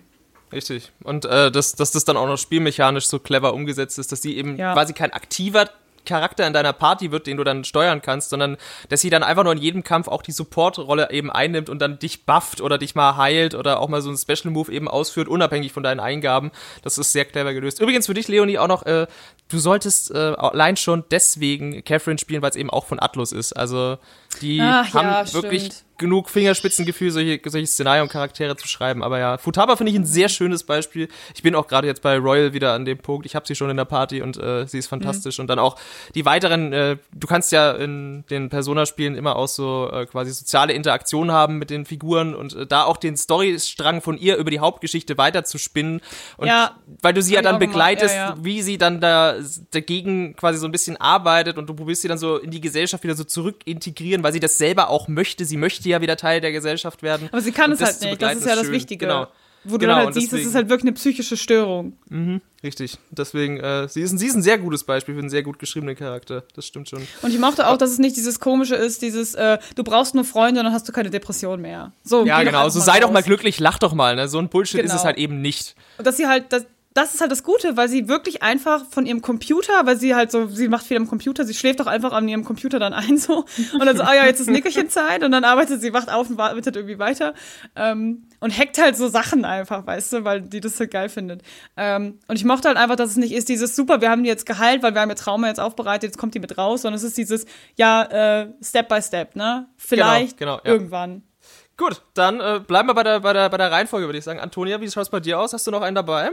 Richtig. 0.52 0.92
Und 1.04 1.26
äh, 1.26 1.52
dass, 1.52 1.74
dass 1.74 1.92
das 1.92 2.06
dann 2.06 2.18
auch 2.18 2.28
noch 2.28 2.38
spielmechanisch 2.38 3.08
so 3.08 3.20
clever 3.20 3.54
umgesetzt 3.54 3.98
ist, 4.00 4.12
dass 4.12 4.22
sie 4.22 4.38
eben 4.38 4.58
Ja. 4.58 4.74
quasi 4.74 4.94
kein 4.94 5.12
aktiver 5.14 5.70
Charakter 6.04 6.48
in 6.48 6.54
deiner 6.54 6.74
Party 6.74 7.12
wird, 7.12 7.28
den 7.28 7.38
du 7.38 7.44
dann 7.44 7.64
steuern 7.64 8.02
kannst, 8.02 8.32
sondern 8.32 8.58
dass 8.90 9.02
sie 9.02 9.12
dann 9.12 9.22
einfach 9.22 9.44
nur 9.44 9.54
in 9.54 9.60
jedem 9.60 9.84
Kampf 9.84 10.08
auch 10.08 10.24
die 10.24 10.32
Support-Rolle 10.32 11.12
eben 11.12 11.30
einnimmt 11.32 11.70
und 11.70 11.80
dann 11.80 12.00
dich 12.00 12.26
bufft 12.26 12.60
oder 12.60 12.80
dich 12.80 12.96
mal 12.96 13.18
heilt 13.18 13.54
oder 13.54 13.80
auch 13.80 13.88
mal 13.88 14.02
so 14.02 14.10
einen 14.10 14.18
Special-Move 14.18 14.72
eben 14.72 14.88
ausführt, 14.88 15.28
unabhängig 15.28 15.72
von 15.74 15.84
deinen 15.84 16.00
Eingaben. 16.00 16.50
Das 16.82 16.98
ist 16.98 17.12
sehr 17.14 17.26
clever 17.26 17.54
gelöst. 17.54 17.80
Übrigens 17.80 18.08
für 18.08 18.16
dich, 18.16 18.28
Leonie, 18.28 18.58
auch 18.58 18.68
noch, 18.68 18.84
äh, 18.88 19.06
du 19.52 19.60
solltest 19.60 20.12
äh, 20.12 20.18
allein 20.18 20.78
schon 20.78 21.04
deswegen 21.12 21.84
Catherine 21.84 22.18
spielen, 22.18 22.42
weil 22.42 22.50
es 22.50 22.56
eben 22.56 22.70
auch 22.70 22.86
von 22.86 23.00
Atlus 23.00 23.32
ist. 23.32 23.54
Also 23.54 23.98
die 24.42 24.60
Ach 24.62 24.94
haben 24.94 25.08
ja, 25.08 25.34
wirklich 25.34 25.72
genug 26.02 26.30
Fingerspitzengefühl, 26.30 27.12
solche, 27.12 27.40
solche 27.46 27.68
Szenarien 27.68 28.04
und 28.04 28.10
Charaktere 28.10 28.58
zu 28.58 28.68
schreiben. 28.68 29.04
Aber 29.04 29.20
ja, 29.20 29.38
Futaba 29.38 29.76
finde 29.76 29.92
ich 29.92 29.98
ein 29.98 30.06
sehr 30.06 30.30
schönes 30.30 30.64
Beispiel. 30.64 31.08
Ich 31.36 31.44
bin 31.44 31.54
auch 31.54 31.68
gerade 31.68 31.88
jetzt 31.88 32.02
bei 32.02 32.18
Royal 32.18 32.54
wieder 32.54 32.74
an 32.74 32.86
dem 32.86 32.98
Punkt. 32.98 33.26
Ich 33.28 33.36
habe 33.36 33.48
sie 33.48 33.56
schon 33.56 33.70
in 33.70 33.78
der 33.78 33.86
Party 33.86 34.22
und 34.22 34.36
äh, 34.36 34.66
sie 34.68 34.80
ist 34.80 34.88
fantastisch. 34.88 35.40
Und 35.40 35.48
dann 35.48 35.60
auch 35.60 35.78
die 36.16 36.26
weiteren, 36.26 36.74
äh, 36.74 36.98
du 37.14 37.28
kannst 37.28 37.52
ja 37.52 37.72
in 37.72 38.26
den 38.32 38.50
Persona-Spielen 38.50 39.16
immer 39.16 39.36
auch 39.36 39.48
so 39.48 39.90
äh, 39.94 40.08
quasi 40.08 40.32
soziale 40.32 40.74
Interaktion 40.74 41.32
haben 41.32 41.60
mit 41.60 41.70
den 41.70 41.86
Figuren 41.86 42.34
und 42.34 42.56
äh, 42.56 42.66
da 42.66 42.84
auch 42.86 42.98
den 42.98 43.16
Storystrang 43.16 44.02
von 44.02 44.18
ihr 44.18 44.38
über 44.38 44.50
die 44.50 44.60
Hauptgeschichte 44.60 45.20
weiter 45.20 45.44
zu 45.44 45.60
spinnen. 45.60 46.02
Und 46.38 46.48
Ja, 46.48 46.78
weil 47.04 47.14
du 47.14 47.22
sie 47.22 47.36
ja 47.36 47.44
dann 47.44 47.60
begleitest, 47.60 48.16
ja, 48.16 48.30
ja. 48.30 48.38
wie 48.42 48.64
sie 48.64 48.80
dann 48.80 49.02
da 49.02 49.36
dagegen 49.72 50.36
quasi 50.36 50.58
so 50.60 50.66
ein 50.66 50.72
bisschen 50.72 50.98
arbeitet 50.98 51.58
und 51.58 51.68
du 51.68 51.74
probierst 51.74 52.02
sie 52.02 52.08
dann 52.08 52.18
so 52.18 52.38
in 52.38 52.52
die 52.52 52.62
Gesellschaft 52.62 53.04
wieder 53.04 53.16
so 53.16 53.24
zurück 53.24 53.58
integrieren, 53.66 54.24
weil 54.24 54.34
sie 54.34 54.40
das 54.40 54.58
selber 54.58 54.90
auch 54.90 55.08
möchte. 55.08 55.46
Sie 55.46 55.58
möchte 55.58 55.88
ja 55.90 56.02
wieder 56.02 56.18
Teil 56.18 56.42
der 56.42 56.52
Gesellschaft 56.52 57.04
werden. 57.04 57.30
Aber 57.32 57.42
sie 57.42 57.52
kann 57.52 57.72
Und 57.72 57.82
es 57.82 57.82
halt 57.82 58.02
nicht. 58.02 58.22
Das 58.22 58.36
ist 58.36 58.46
ja 58.46 58.56
das 58.56 58.66
schön. 58.66 58.74
Wichtige. 58.74 59.06
Genau. 59.08 59.28
Wo 59.64 59.74
du 59.74 59.82
Genau, 59.82 59.92
dann 59.94 59.98
halt 60.00 60.08
und 60.08 60.14
siehst, 60.14 60.26
es 60.26 60.32
deswegen- 60.32 60.50
ist 60.50 60.56
halt 60.56 60.70
wirklich 60.70 60.84
eine 60.86 60.94
psychische 60.94 61.38
Störung. 61.38 61.94
Richtig. 62.64 62.98
Deswegen, 63.12 63.58
äh, 63.60 63.88
sie, 63.88 64.02
ist 64.02 64.12
ein, 64.12 64.18
sie 64.18 64.26
ist 64.26 64.34
ein 64.36 64.42
sehr 64.42 64.58
gutes 64.58 64.84
Beispiel 64.84 65.14
für 65.14 65.20
einen 65.20 65.30
sehr 65.30 65.44
gut 65.44 65.60
geschriebenen 65.60 65.96
Charakter. 65.96 66.44
Das 66.56 66.66
stimmt 66.66 66.90
schon. 66.90 67.06
Und 67.22 67.32
ich 67.32 67.40
mochte 67.40 67.68
auch, 67.68 67.78
dass 67.78 67.92
es 67.92 68.00
nicht 68.00 68.16
dieses 68.18 68.40
komische 68.40 68.74
ist, 68.76 69.04
dieses, 69.04 69.36
äh, 69.36 69.60
du 69.76 69.84
brauchst 69.84 70.16
nur 70.16 70.26
Freunde, 70.26 70.64
dann 70.64 70.74
hast 70.74 70.88
du 70.90 70.92
keine 70.92 71.12
Depression 71.12 71.62
mehr. 71.62 71.92
So, 72.04 72.26
Ja, 72.26 72.42
genau. 72.42 72.70
So 72.70 72.80
sei 72.80 73.00
doch 73.00 73.12
mal 73.12 73.20
raus. 73.20 73.26
glücklich, 73.26 73.60
lach 73.60 73.78
doch 73.78 73.94
mal. 73.94 74.16
Ne? 74.16 74.28
So 74.28 74.40
ein 74.40 74.50
Bullshit 74.50 74.80
ist 74.82 74.88
Genau. 74.92 74.96
es 75.00 75.06
halt 75.06 75.18
eben 75.20 75.42
nicht. 75.42 75.76
Und 76.00 76.08
dass 76.08 76.18
sie 76.18 76.26
halt, 76.26 76.46
das, 76.52 76.66
das 76.94 77.14
ist 77.14 77.22
halt 77.22 77.32
das 77.32 77.44
Gute, 77.44 77.78
weil 77.78 77.88
sie 77.88 78.10
wirklich 78.10 78.44
einfach 78.44 78.86
von 78.90 79.06
ihrem 79.06 79.22
Computer, 79.22 79.86
weil 79.86 79.98
sie 79.98 80.14
halt 80.14 80.30
so, 80.30 80.48
sie 80.48 80.68
macht 80.68 80.86
viel 80.86 80.98
am 80.98 81.08
Computer, 81.08 81.46
sie 81.46 81.54
schläft 81.54 81.82
auch 81.82 81.88
einfach 81.88 82.12
an 82.12 82.28
ihrem 82.28 82.44
Computer 82.44 82.80
dann 82.80 82.94
ein 82.94 83.18
so 83.18 83.46
und 83.74 83.86
dann 83.86 83.96
so, 83.96 84.04
ah 84.04 84.14
ja, 84.14 84.26
jetzt 84.26 84.42
ist 84.42 84.50
Nickerchenzeit 84.50 85.24
und 85.24 85.32
dann 85.32 85.46
arbeitet 85.46 85.82
sie, 85.82 85.94
wacht 85.94 86.12
auf 86.12 86.30
und 86.30 86.40
arbeitet 86.40 86.76
irgendwie 86.76 87.00
weiter 87.00 87.34
ähm, 87.78 88.28
und 88.42 88.58
hackt 88.58 88.78
halt 88.78 88.98
so 88.98 89.08
Sachen 89.08 89.46
einfach, 89.46 89.88
weißt 89.88 90.14
du, 90.14 90.24
weil 90.26 90.42
die 90.42 90.60
das 90.60 90.80
halt 90.80 90.92
geil 90.92 91.08
findet. 91.08 91.44
Ähm, 91.78 92.20
und 92.28 92.36
ich 92.36 92.44
mochte 92.44 92.68
halt 92.68 92.78
einfach, 92.78 92.98
dass 92.98 93.12
es 93.12 93.18
nicht 93.18 93.34
ist 93.34 93.48
dieses, 93.48 93.76
super, 93.76 94.02
wir 94.02 94.10
haben 94.10 94.24
die 94.24 94.30
jetzt 94.30 94.46
geheilt, 94.46 94.84
weil 94.84 94.94
wir 94.94 95.02
haben 95.02 95.10
ihr 95.10 95.16
Trauma 95.16 95.48
jetzt 95.48 95.62
aufbereitet, 95.62 96.10
jetzt 96.10 96.18
kommt 96.18 96.36
die 96.36 96.40
mit 96.40 96.58
raus, 96.58 96.82
sondern 96.82 96.98
es 96.98 97.04
ist 97.04 97.18
dieses, 97.18 97.46
ja, 97.78 98.04
äh, 98.04 98.48
Step 98.62 98.90
by 98.90 99.02
Step, 99.02 99.38
ne? 99.38 99.68
Vielleicht 99.78 100.38
genau, 100.38 100.56
ja. 100.58 100.66
irgendwann. 100.66 101.24
Gut, 101.78 102.02
dann 102.14 102.42
äh, 102.42 102.60
bleiben 102.60 102.90
wir 102.90 102.94
bei 102.94 103.04
der, 103.04 103.22
bei, 103.22 103.32
der, 103.32 103.50
bei 103.50 103.58
der 103.58 103.72
Reihenfolge, 103.72 104.08
würde 104.08 104.20
ich 104.20 104.26
sagen. 104.26 104.40
Antonia, 104.40 104.82
wie 104.82 104.92
schaut 104.92 105.04
es 105.04 105.10
bei 105.10 105.22
dir 105.22 105.40
aus? 105.40 105.54
Hast 105.54 105.66
du 105.66 105.72
noch 105.72 105.82
einen 105.82 105.96
dabei? 105.96 106.32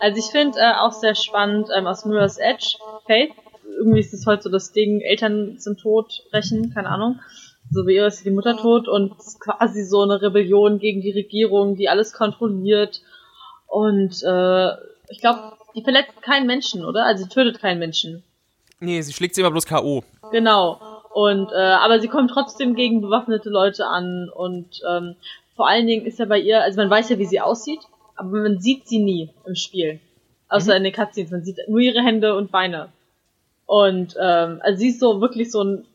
Also 0.00 0.18
ich 0.18 0.26
finde 0.26 0.58
äh, 0.58 0.74
auch 0.78 0.92
sehr 0.92 1.14
spannend 1.14 1.68
ähm, 1.76 1.86
aus 1.86 2.04
Mirror's 2.04 2.38
Edge, 2.38 2.76
Faith. 3.06 3.32
Irgendwie 3.78 4.00
ist 4.00 4.12
das 4.12 4.26
heute 4.26 4.42
so 4.42 4.50
das 4.50 4.72
Ding, 4.72 5.00
Eltern 5.00 5.58
sind 5.58 5.80
tot, 5.80 6.22
rächen, 6.32 6.72
keine 6.74 6.88
Ahnung. 6.88 7.20
So 7.70 7.86
wie 7.86 7.94
ihr 7.94 8.06
ist 8.06 8.24
die 8.24 8.30
Mutter 8.30 8.56
tot 8.56 8.86
und 8.86 9.18
ist 9.18 9.40
quasi 9.40 9.84
so 9.84 10.02
eine 10.02 10.20
Rebellion 10.20 10.78
gegen 10.78 11.00
die 11.00 11.12
Regierung, 11.12 11.76
die 11.76 11.88
alles 11.88 12.12
kontrolliert. 12.12 13.00
Und 13.66 14.22
äh, 14.22 14.68
ich 15.08 15.20
glaube, 15.20 15.52
die 15.74 15.82
verletzt 15.82 16.20
keinen 16.22 16.46
Menschen, 16.46 16.84
oder? 16.84 17.06
Also 17.06 17.24
sie 17.24 17.30
tötet 17.30 17.60
keinen 17.60 17.78
Menschen. 17.78 18.22
Nee, 18.80 19.00
sie 19.00 19.12
schlägt 19.12 19.34
sie 19.34 19.40
immer 19.40 19.50
bloß 19.50 19.66
K.O. 19.66 20.02
Genau. 20.32 20.80
Und 21.14 21.50
äh, 21.52 21.56
aber 21.56 22.00
sie 22.00 22.08
kommt 22.08 22.30
trotzdem 22.30 22.74
gegen 22.74 23.00
bewaffnete 23.00 23.48
Leute 23.48 23.86
an 23.86 24.28
und 24.34 24.80
ähm, 24.88 25.16
vor 25.56 25.68
allen 25.68 25.86
Dingen 25.86 26.06
ist 26.06 26.18
ja 26.18 26.24
bei 26.24 26.38
ihr, 26.38 26.62
also 26.62 26.80
man 26.80 26.90
weiß 26.90 27.10
ja, 27.10 27.18
wie 27.18 27.26
sie 27.26 27.40
aussieht, 27.40 27.80
aber 28.16 28.30
man 28.42 28.60
sieht 28.60 28.88
sie 28.88 29.02
nie 29.02 29.30
im 29.46 29.54
Spiel. 29.54 30.00
Außer 30.48 30.76
in 30.76 30.84
den 30.84 30.92
Cutscenes. 30.92 31.30
Man 31.30 31.44
sieht 31.44 31.58
nur 31.68 31.80
ihre 31.80 32.02
Hände 32.02 32.36
und 32.36 32.50
Beine. 32.52 32.88
Und 33.66 34.14
ähm, 34.20 34.60
also 34.62 34.78
sie 34.80 34.88
ist 34.88 35.00
so 35.00 35.20
wirklich 35.20 35.50
so 35.50 35.62
ein 35.64 35.86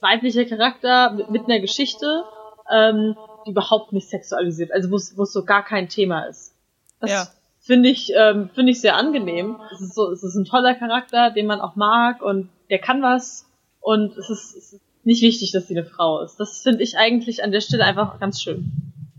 weiblicher 0.00 0.44
Charakter 0.44 1.10
mit, 1.12 1.30
mit 1.30 1.44
einer 1.46 1.60
Geschichte, 1.60 2.24
ähm, 2.70 3.16
die 3.46 3.50
überhaupt 3.50 3.92
nicht 3.92 4.08
sexualisiert, 4.08 4.72
also 4.72 4.90
wo 4.90 4.96
es 4.96 5.16
wo 5.16 5.22
es 5.22 5.32
so 5.32 5.44
gar 5.44 5.64
kein 5.64 5.88
Thema 5.88 6.24
ist. 6.24 6.54
Das 7.00 7.10
Ja. 7.10 7.28
finde 7.60 7.88
ich 7.88 8.12
ähm, 8.14 8.50
finde 8.54 8.72
ich 8.72 8.80
sehr 8.80 8.96
angenehm. 8.96 9.58
Es 9.72 9.80
ist 9.80 9.94
so 9.94 10.10
es 10.10 10.22
ist 10.22 10.34
ein 10.34 10.44
toller 10.44 10.74
Charakter, 10.74 11.30
den 11.30 11.46
man 11.46 11.60
auch 11.60 11.74
mag 11.76 12.20
und 12.20 12.50
der 12.68 12.78
kann 12.78 13.00
was 13.02 13.46
und 13.80 14.16
es 14.18 14.28
ist, 14.28 14.54
es 14.56 14.72
ist 14.74 14.80
nicht 15.04 15.22
wichtig, 15.22 15.52
dass 15.52 15.66
sie 15.66 15.78
eine 15.78 15.86
Frau 15.86 16.20
ist. 16.20 16.36
Das 16.38 16.60
finde 16.60 16.82
ich 16.82 16.98
eigentlich 16.98 17.42
an 17.42 17.52
der 17.52 17.62
Stelle 17.62 17.84
einfach 17.84 18.20
ganz 18.20 18.42
schön. 18.42 18.70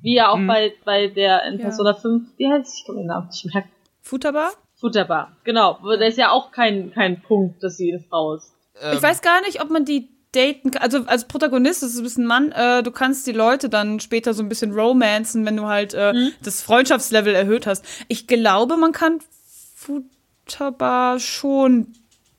Wie 0.02 0.16
ja 0.16 0.30
auch 0.30 0.38
Mhm. 0.38 0.48
bei 0.48 0.74
bei 0.86 1.08
der 1.08 1.44
in 1.46 1.58
Ja. 1.58 1.66
Persona 1.66 1.94
5, 1.94 2.30
wie 2.38 2.48
heißt 2.50 2.74
ich 2.80 2.86
kann 2.86 2.96
den 2.98 3.06
Namen 3.08 3.28
nicht 3.28 3.46
merken. 3.54 3.70
Futterbar? 4.02 4.52
Futterbar. 4.76 5.36
Genau, 5.44 5.78
da 5.84 6.06
ist 6.06 6.18
ja 6.18 6.32
auch 6.32 6.52
kein 6.52 6.92
kein 6.94 7.22
Punkt, 7.22 7.62
dass 7.64 7.78
sie 7.78 7.92
eine 7.94 8.02
Frau 8.10 8.36
ist. 8.36 8.54
Ähm, 8.82 8.96
Ich 8.96 9.04
weiß 9.04 9.22
gar 9.22 9.42
nicht, 9.42 9.62
ob 9.62 9.70
man 9.70 9.84
die 9.86 10.10
daten 10.32 10.72
kann. 10.72 10.82
Also 10.84 11.00
als 11.06 11.26
Protagonist 11.28 11.82
ist 11.84 11.94
es 11.94 11.98
ein 12.00 12.04
bisschen 12.04 12.26
Mann, 12.26 12.52
äh, 12.52 12.82
du 12.84 12.92
kannst 12.92 13.26
die 13.28 13.32
Leute 13.32 13.68
dann 13.68 14.00
später 14.00 14.34
so 14.34 14.42
ein 14.44 14.48
bisschen 14.50 14.72
romanzen, 14.74 15.46
wenn 15.46 15.58
du 15.58 15.66
halt 15.66 15.94
äh, 15.96 16.14
das 16.44 16.62
Freundschaftslevel 16.62 17.34
erhöht 17.36 17.66
hast. 17.68 17.84
Ich 18.08 18.28
glaube, 18.28 18.78
man 18.78 18.92
kann 18.92 19.20
Futterbar 19.76 21.20
schon 21.20 21.88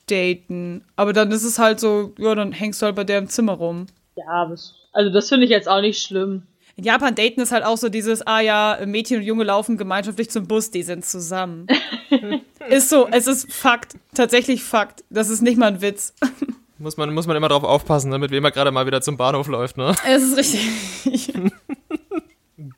daten. 0.09 0.85
Aber 0.97 1.13
dann 1.13 1.31
ist 1.31 1.45
es 1.45 1.59
halt 1.59 1.81
so, 1.81 2.13
ja, 2.19 2.35
dann 2.35 2.53
hängst 2.53 2.81
du 2.81 2.87
halt 2.87 2.97
bei 2.97 3.05
der 3.05 3.19
im 3.19 3.29
Zimmer 3.29 3.53
rum. 3.55 3.87
Ja, 4.17 4.51
also 4.93 5.11
das 5.13 5.29
finde 5.29 5.45
ich 5.45 5.51
jetzt 5.51 5.69
auch 5.69 5.81
nicht 5.81 6.03
schlimm. 6.03 6.45
In 6.81 6.87
Japan 6.87 7.15
daten 7.15 7.43
ist 7.43 7.53
halt 7.53 7.63
auch 7.63 7.77
so 7.77 7.91
dieses, 7.91 8.27
ah 8.27 8.41
ja, 8.41 8.79
Mädchen 8.87 9.19
und 9.19 9.23
Junge 9.23 9.45
laufen 9.45 9.77
gemeinschaftlich 9.77 10.31
zum 10.31 10.47
Bus, 10.47 10.71
die 10.71 10.83
sind 10.83 11.05
zusammen. 11.05 11.67
ist 12.71 12.89
so, 12.89 13.07
es 13.11 13.27
ist 13.27 13.53
Fakt, 13.53 13.97
tatsächlich 14.15 14.65
Fakt. 14.65 15.05
Das 15.11 15.29
ist 15.29 15.43
nicht 15.43 15.59
mal 15.59 15.67
ein 15.67 15.83
Witz. 15.83 16.15
muss, 16.79 16.97
man, 16.97 17.13
muss 17.13 17.27
man 17.27 17.37
immer 17.37 17.51
drauf 17.51 17.65
aufpassen, 17.65 18.11
damit 18.11 18.31
wem 18.31 18.47
er 18.47 18.51
gerade 18.51 18.71
mal 18.71 18.87
wieder 18.87 19.03
zum 19.03 19.19
Bahnhof 19.19 19.47
läuft, 19.47 19.77
ne? 19.77 19.95
Es 20.09 20.23
ist 20.23 20.39
richtig. 20.39 21.35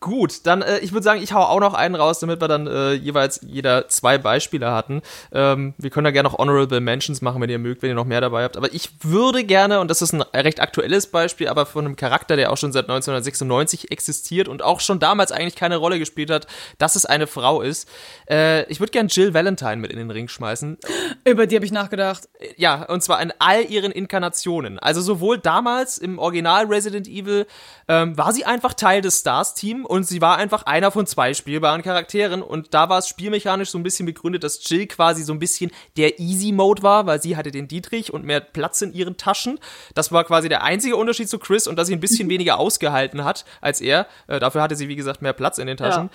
Gut, 0.02 0.46
dann 0.46 0.62
äh, 0.62 0.80
ich 0.80 0.90
würde 0.92 1.04
sagen, 1.04 1.22
ich 1.22 1.32
hau 1.32 1.42
auch 1.42 1.60
noch 1.60 1.74
einen 1.74 1.94
raus, 1.94 2.18
damit 2.18 2.40
wir 2.40 2.48
dann 2.48 2.66
äh, 2.66 2.92
jeweils 2.92 3.38
jeder 3.46 3.86
zwei 3.86 4.18
Beispiele 4.18 4.72
hatten. 4.72 5.00
Ähm, 5.30 5.74
wir 5.78 5.90
können 5.90 6.06
da 6.06 6.10
gerne 6.10 6.28
noch 6.28 6.38
Honorable 6.38 6.80
Mentions 6.80 7.22
machen, 7.22 7.40
wenn 7.40 7.48
ihr 7.48 7.60
mögt, 7.60 7.82
wenn 7.82 7.90
ihr 7.90 7.94
noch 7.94 8.04
mehr 8.04 8.20
dabei 8.20 8.42
habt. 8.42 8.56
Aber 8.56 8.74
ich 8.74 8.90
würde 9.02 9.44
gerne, 9.44 9.78
und 9.78 9.86
das 9.86 10.02
ist 10.02 10.12
ein 10.12 10.22
recht 10.22 10.58
aktuelles 10.58 11.06
Beispiel, 11.06 11.46
aber 11.46 11.66
von 11.66 11.86
einem 11.86 11.94
Charakter, 11.94 12.34
der 12.34 12.50
auch 12.50 12.56
schon 12.56 12.72
seit 12.72 12.86
1996 12.86 13.92
existiert 13.92 14.48
und 14.48 14.60
auch 14.60 14.80
schon 14.80 14.98
damals 14.98 15.30
eigentlich 15.30 15.54
keine 15.54 15.76
Rolle 15.76 16.00
gespielt 16.00 16.32
hat, 16.32 16.48
dass 16.78 16.96
es 16.96 17.06
eine 17.06 17.28
Frau 17.28 17.62
ist. 17.62 17.88
Äh, 18.28 18.64
ich 18.64 18.80
würde 18.80 18.90
gerne 18.90 19.08
Jill 19.08 19.34
Valentine 19.34 19.76
mit 19.76 19.92
in 19.92 19.98
den 19.98 20.10
Ring 20.10 20.26
schmeißen. 20.26 20.78
Über 21.24 21.46
die 21.46 21.54
habe 21.54 21.64
ich 21.64 21.70
nachgedacht. 21.70 22.28
Ja, 22.56 22.82
und 22.86 23.04
zwar 23.04 23.22
in 23.22 23.32
all 23.38 23.70
ihren 23.70 23.92
Inkarnationen. 23.92 24.80
Also 24.80 25.00
sowohl 25.00 25.38
damals 25.38 25.96
im 25.96 26.18
Original 26.18 26.66
Resident 26.66 27.06
Evil 27.06 27.46
ähm, 27.86 28.18
war 28.18 28.32
sie 28.32 28.44
einfach 28.44 28.74
Teil 28.74 29.00
des 29.00 29.20
Stars-Team 29.20 29.86
und 29.92 30.08
sie 30.08 30.22
war 30.22 30.38
einfach 30.38 30.62
einer 30.62 30.90
von 30.90 31.06
zwei 31.06 31.34
spielbaren 31.34 31.82
Charakteren 31.82 32.40
und 32.40 32.72
da 32.72 32.88
war 32.88 33.00
es 33.00 33.08
spielmechanisch 33.08 33.68
so 33.68 33.76
ein 33.76 33.82
bisschen 33.82 34.06
begründet, 34.06 34.42
dass 34.42 34.66
Jill 34.66 34.86
quasi 34.86 35.22
so 35.22 35.34
ein 35.34 35.38
bisschen 35.38 35.70
der 35.98 36.18
Easy-Mode 36.18 36.82
war, 36.82 37.04
weil 37.04 37.20
sie 37.20 37.36
hatte 37.36 37.50
den 37.50 37.68
Dietrich 37.68 38.10
und 38.10 38.24
mehr 38.24 38.40
Platz 38.40 38.80
in 38.80 38.94
ihren 38.94 39.18
Taschen. 39.18 39.60
Das 39.94 40.10
war 40.10 40.24
quasi 40.24 40.48
der 40.48 40.62
einzige 40.62 40.96
Unterschied 40.96 41.28
zu 41.28 41.38
Chris 41.38 41.66
und 41.66 41.76
dass 41.76 41.88
sie 41.88 41.92
ein 41.92 42.00
bisschen 42.00 42.28
weniger 42.30 42.58
ausgehalten 42.58 43.22
hat 43.22 43.44
als 43.60 43.82
er. 43.82 44.06
Äh, 44.28 44.40
dafür 44.40 44.62
hatte 44.62 44.76
sie, 44.76 44.88
wie 44.88 44.96
gesagt, 44.96 45.20
mehr 45.20 45.34
Platz 45.34 45.58
in 45.58 45.66
den 45.66 45.76
Taschen. 45.76 46.08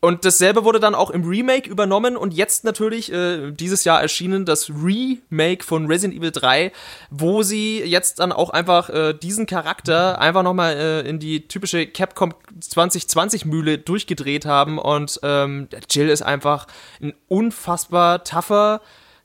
Und 0.00 0.24
dasselbe 0.24 0.64
wurde 0.64 0.80
dann 0.80 0.94
auch 0.94 1.10
im 1.10 1.28
Remake 1.28 1.68
übernommen 1.68 2.16
und 2.16 2.32
jetzt 2.32 2.64
natürlich 2.64 3.12
äh, 3.12 3.50
dieses 3.50 3.84
Jahr 3.84 4.00
erschienen 4.00 4.46
das 4.46 4.70
Remake 4.70 5.64
von 5.64 5.86
Resident 5.86 6.18
Evil 6.18 6.30
3, 6.30 6.72
wo 7.10 7.42
sie 7.42 7.82
jetzt 7.82 8.20
dann 8.20 8.32
auch 8.32 8.48
einfach 8.48 8.88
äh, 8.88 9.12
diesen 9.12 9.44
Charakter 9.44 10.18
einfach 10.18 10.42
nochmal 10.42 10.76
äh, 10.76 11.00
in 11.06 11.18
die 11.18 11.46
typische 11.46 11.86
Capcom 11.86 12.32
2020 12.58 13.17
Mühle 13.44 13.78
durchgedreht 13.78 14.46
haben 14.46 14.78
und 14.78 15.18
ähm, 15.22 15.68
Jill 15.90 16.08
ist 16.08 16.22
einfach 16.22 16.66
ein 17.02 17.14
unfassbar 17.28 18.24
tougher 18.24 18.80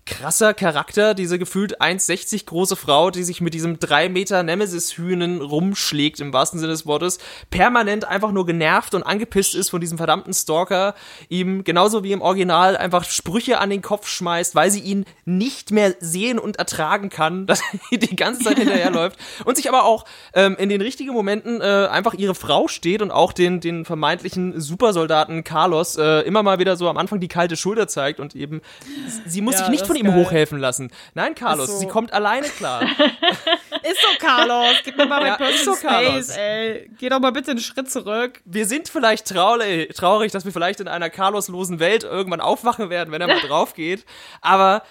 krasser 0.06 0.54
Charakter, 0.54 1.14
diese 1.14 1.40
gefühlt 1.40 1.82
1,60 1.82 2.46
große 2.46 2.76
Frau, 2.76 3.10
die 3.10 3.24
sich 3.24 3.40
mit 3.40 3.54
diesem 3.54 3.80
3 3.80 4.10
Meter 4.10 4.44
Nemesis-Hühnen 4.44 5.42
rumschlägt, 5.42 6.20
im 6.20 6.34
wahrsten 6.34 6.60
Sinne 6.60 6.74
des 6.74 6.86
Wortes, 6.86 7.20
permanent 7.50 8.06
einfach 8.06 8.32
nur 8.32 8.46
genervt 8.46 8.96
und 8.96 9.04
angepisst 9.04 9.56
ist 9.56 9.70
von 9.70 9.80
diesem 9.80 9.98
verdammten 9.98 10.34
Stalker, 10.34 10.94
ihm 11.30 11.64
genauso 11.64 12.04
wie 12.04 12.12
im 12.12 12.22
Original 12.22 12.76
einfach 12.76 13.06
Sprüche 13.06 13.60
an 13.60 13.70
den 13.70 13.82
Kopf 13.82 14.08
schmeißt, 14.08 14.56
weil 14.56 14.72
sie 14.72 14.82
ihn 14.82 15.06
nicht 15.24 15.72
mehr 15.72 15.96
sehen 16.00 16.38
und 16.38 16.58
ertragen 16.58 17.10
kann, 17.10 17.46
dass 17.48 17.62
er 17.92 17.98
die 17.98 18.16
ganze 18.16 18.44
Zeit 18.44 18.58
hinterherläuft 18.60 19.18
und 19.46 19.56
sich 19.56 19.70
aber 19.70 19.86
auch 19.86 20.04
ähm, 20.34 20.58
in 20.60 20.68
den 20.68 20.82
richtigen 20.82 21.14
Momenten 21.14 21.62
äh, 21.62 21.88
einfach 21.90 22.14
ihre 22.14 22.36
Frau 22.36 22.68
steht 22.68 23.02
und 23.02 23.12
auch 23.12 23.32
den, 23.32 23.62
den 23.62 23.86
vermeintlichen 23.86 24.60
Supersoldaten 24.60 25.46
Carlos 25.46 25.96
äh, 25.96 26.22
immer 26.22 26.44
mal 26.44 26.60
wieder 26.60 26.76
so 26.76 26.90
am 26.90 26.98
Anfang 26.98 27.22
die 27.22 27.30
kalte 27.30 27.56
Schulter 27.56 27.88
zeigt 27.88 28.20
und 28.20 28.36
eben, 28.36 28.62
sie 29.26 29.42
muss 29.42 29.54
Ja, 29.54 29.60
sich 29.60 29.70
nicht 29.70 29.93
von 29.98 30.06
ihm 30.06 30.11
geil. 30.14 30.26
hochhelfen 30.26 30.60
lassen. 30.60 30.91
Nein, 31.14 31.36
Carlos, 31.36 31.68
so. 31.68 31.78
sie 31.78 31.88
kommt 31.88 32.14
alleine 32.14 32.48
klar. 32.48 32.86
Ist 33.84 34.01
so, 34.01 34.07
Carlos. 34.19 34.76
Gib 34.84 34.97
mir 34.97 35.05
mal 35.05 35.19
mein 35.19 35.27
Ja, 35.30 35.35
Personal 35.38 35.55
ist 35.55 35.65
so, 35.81 35.88
Carlos. 35.88 36.26
Space, 36.26 36.38
ey. 36.38 36.89
Geh 36.99 37.10
doch 37.10 37.19
mal 37.19 37.31
bitte 37.31 37.51
einen 37.51 37.60
Schritt 37.60 37.91
zurück. 37.91 38.41
Wir 38.45 38.65
sind 38.65 38.89
vielleicht 38.89 39.27
traurig, 39.27 39.93
traurig, 39.93 40.31
dass 40.31 40.45
wir 40.45 40.51
vielleicht 40.51 40.80
in 40.80 40.88
einer 40.88 41.10
Carlos-losen 41.10 41.80
Welt 41.80 42.03
irgendwann 42.03 42.41
aufwachen 42.41 42.89
werden, 42.89 43.11
wenn 43.11 43.22
er 43.22 43.27
mal 43.27 43.39
drauf 43.47 43.73
geht. 43.73 44.05
Aber 44.41 44.84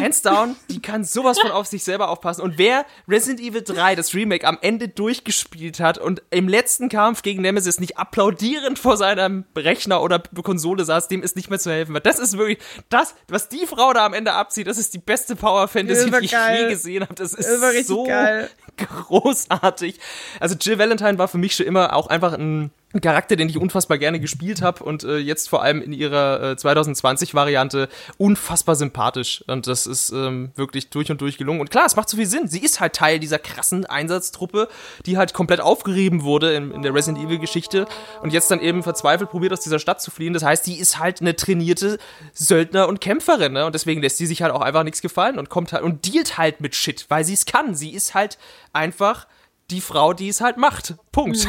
hands 0.00 0.22
down, 0.22 0.56
die 0.70 0.80
kann 0.82 1.04
sowas 1.04 1.38
von 1.38 1.50
auf 1.50 1.66
sich 1.66 1.84
selber 1.84 2.08
aufpassen. 2.08 2.42
Und 2.42 2.58
wer 2.58 2.84
Resident 3.08 3.40
Evil 3.40 3.62
3, 3.62 3.94
das 3.94 4.14
Remake, 4.14 4.46
am 4.46 4.58
Ende 4.60 4.88
durchgespielt 4.88 5.80
hat 5.80 5.98
und 5.98 6.22
im 6.30 6.48
letzten 6.48 6.88
Kampf 6.88 7.22
gegen 7.22 7.42
Nemesis 7.42 7.80
nicht 7.80 7.98
applaudierend 7.98 8.78
vor 8.78 8.96
seinem 8.96 9.44
Rechner 9.56 10.02
oder 10.02 10.20
Konsole 10.42 10.84
saß, 10.84 11.08
dem 11.08 11.22
ist 11.22 11.36
nicht 11.36 11.50
mehr 11.50 11.58
zu 11.58 11.70
helfen. 11.70 11.94
Weil 11.94 12.00
Das 12.00 12.18
ist 12.18 12.38
wirklich, 12.38 12.58
das, 12.88 13.14
was 13.28 13.48
die 13.48 13.66
Frau 13.66 13.92
da 13.92 14.06
am 14.06 14.14
Ende 14.14 14.32
abzieht, 14.32 14.66
das 14.66 14.78
ist 14.78 14.94
die 14.94 14.98
beste 14.98 15.36
Power 15.36 15.68
Fantasy, 15.68 16.04
Das 16.04 16.12
war 16.12 16.20
die 16.20 16.26
ich 16.26 16.32
geil. 16.32 16.62
je 16.64 16.68
gesehen 16.70 17.02
habe. 17.02 17.14
Das 17.14 17.32
ist 17.34 17.48
richtig 17.62 17.86
so 17.86 18.04
geil. 18.04 18.37
großartig. 19.06 19.98
Also 20.40 20.54
Jill 20.54 20.78
Valentine 20.78 21.18
war 21.18 21.28
für 21.28 21.38
mich 21.38 21.54
schon 21.54 21.66
immer 21.66 21.94
auch 21.94 22.06
einfach 22.06 22.32
ein 22.32 22.70
Charakter, 23.02 23.36
den 23.36 23.50
ich 23.50 23.58
unfassbar 23.58 23.98
gerne 23.98 24.18
gespielt 24.18 24.62
habe 24.62 24.82
und 24.82 25.04
äh, 25.04 25.18
jetzt 25.18 25.50
vor 25.50 25.62
allem 25.62 25.82
in 25.82 25.92
ihrer 25.92 26.52
äh, 26.52 26.54
2020-Variante 26.54 27.88
unfassbar 28.16 28.76
sympathisch. 28.76 29.44
Und 29.46 29.66
das 29.66 29.86
ist 29.86 30.10
ähm, 30.10 30.52
wirklich 30.54 30.88
durch 30.88 31.10
und 31.10 31.20
durch 31.20 31.36
gelungen. 31.36 31.60
Und 31.60 31.70
klar, 31.70 31.84
es 31.84 31.96
macht 31.96 32.08
so 32.08 32.16
viel 32.16 32.26
Sinn. 32.26 32.48
Sie 32.48 32.60
ist 32.60 32.80
halt 32.80 32.94
Teil 32.94 33.18
dieser 33.18 33.38
krassen 33.38 33.84
Einsatztruppe, 33.84 34.68
die 35.04 35.18
halt 35.18 35.34
komplett 35.34 35.60
aufgerieben 35.60 36.22
wurde 36.22 36.54
in, 36.54 36.70
in 36.70 36.80
der 36.80 36.94
Resident 36.94 37.22
Evil-Geschichte 37.22 37.86
und 38.22 38.32
jetzt 38.32 38.50
dann 38.50 38.60
eben 38.60 38.82
verzweifelt 38.82 39.28
probiert, 39.28 39.52
aus 39.52 39.60
dieser 39.60 39.78
Stadt 39.78 40.00
zu 40.00 40.10
fliehen. 40.10 40.32
Das 40.32 40.42
heißt, 40.42 40.66
die 40.66 40.78
ist 40.78 40.98
halt 40.98 41.20
eine 41.20 41.36
trainierte 41.36 41.98
Söldner 42.32 42.88
und 42.88 43.02
Kämpferin, 43.02 43.52
ne? 43.52 43.66
Und 43.66 43.74
deswegen 43.74 44.00
lässt 44.00 44.16
sie 44.16 44.26
sich 44.26 44.40
halt 44.40 44.52
auch 44.52 44.62
einfach 44.62 44.84
nichts 44.84 45.02
gefallen 45.02 45.38
und 45.38 45.50
kommt 45.50 45.74
halt 45.74 45.82
und 45.82 46.06
dealt 46.06 46.38
halt 46.38 46.62
mit 46.62 46.74
Shit, 46.74 47.04
weil 47.10 47.22
sie 47.24 47.34
es 47.34 47.44
kann. 47.44 47.74
Sie 47.74 47.90
ist 47.90 48.14
halt 48.14 48.38
einfach 48.72 49.26
die 49.70 49.82
Frau, 49.82 50.14
die 50.14 50.28
es 50.28 50.40
halt 50.40 50.56
macht. 50.56 50.94
Punkt. 51.12 51.46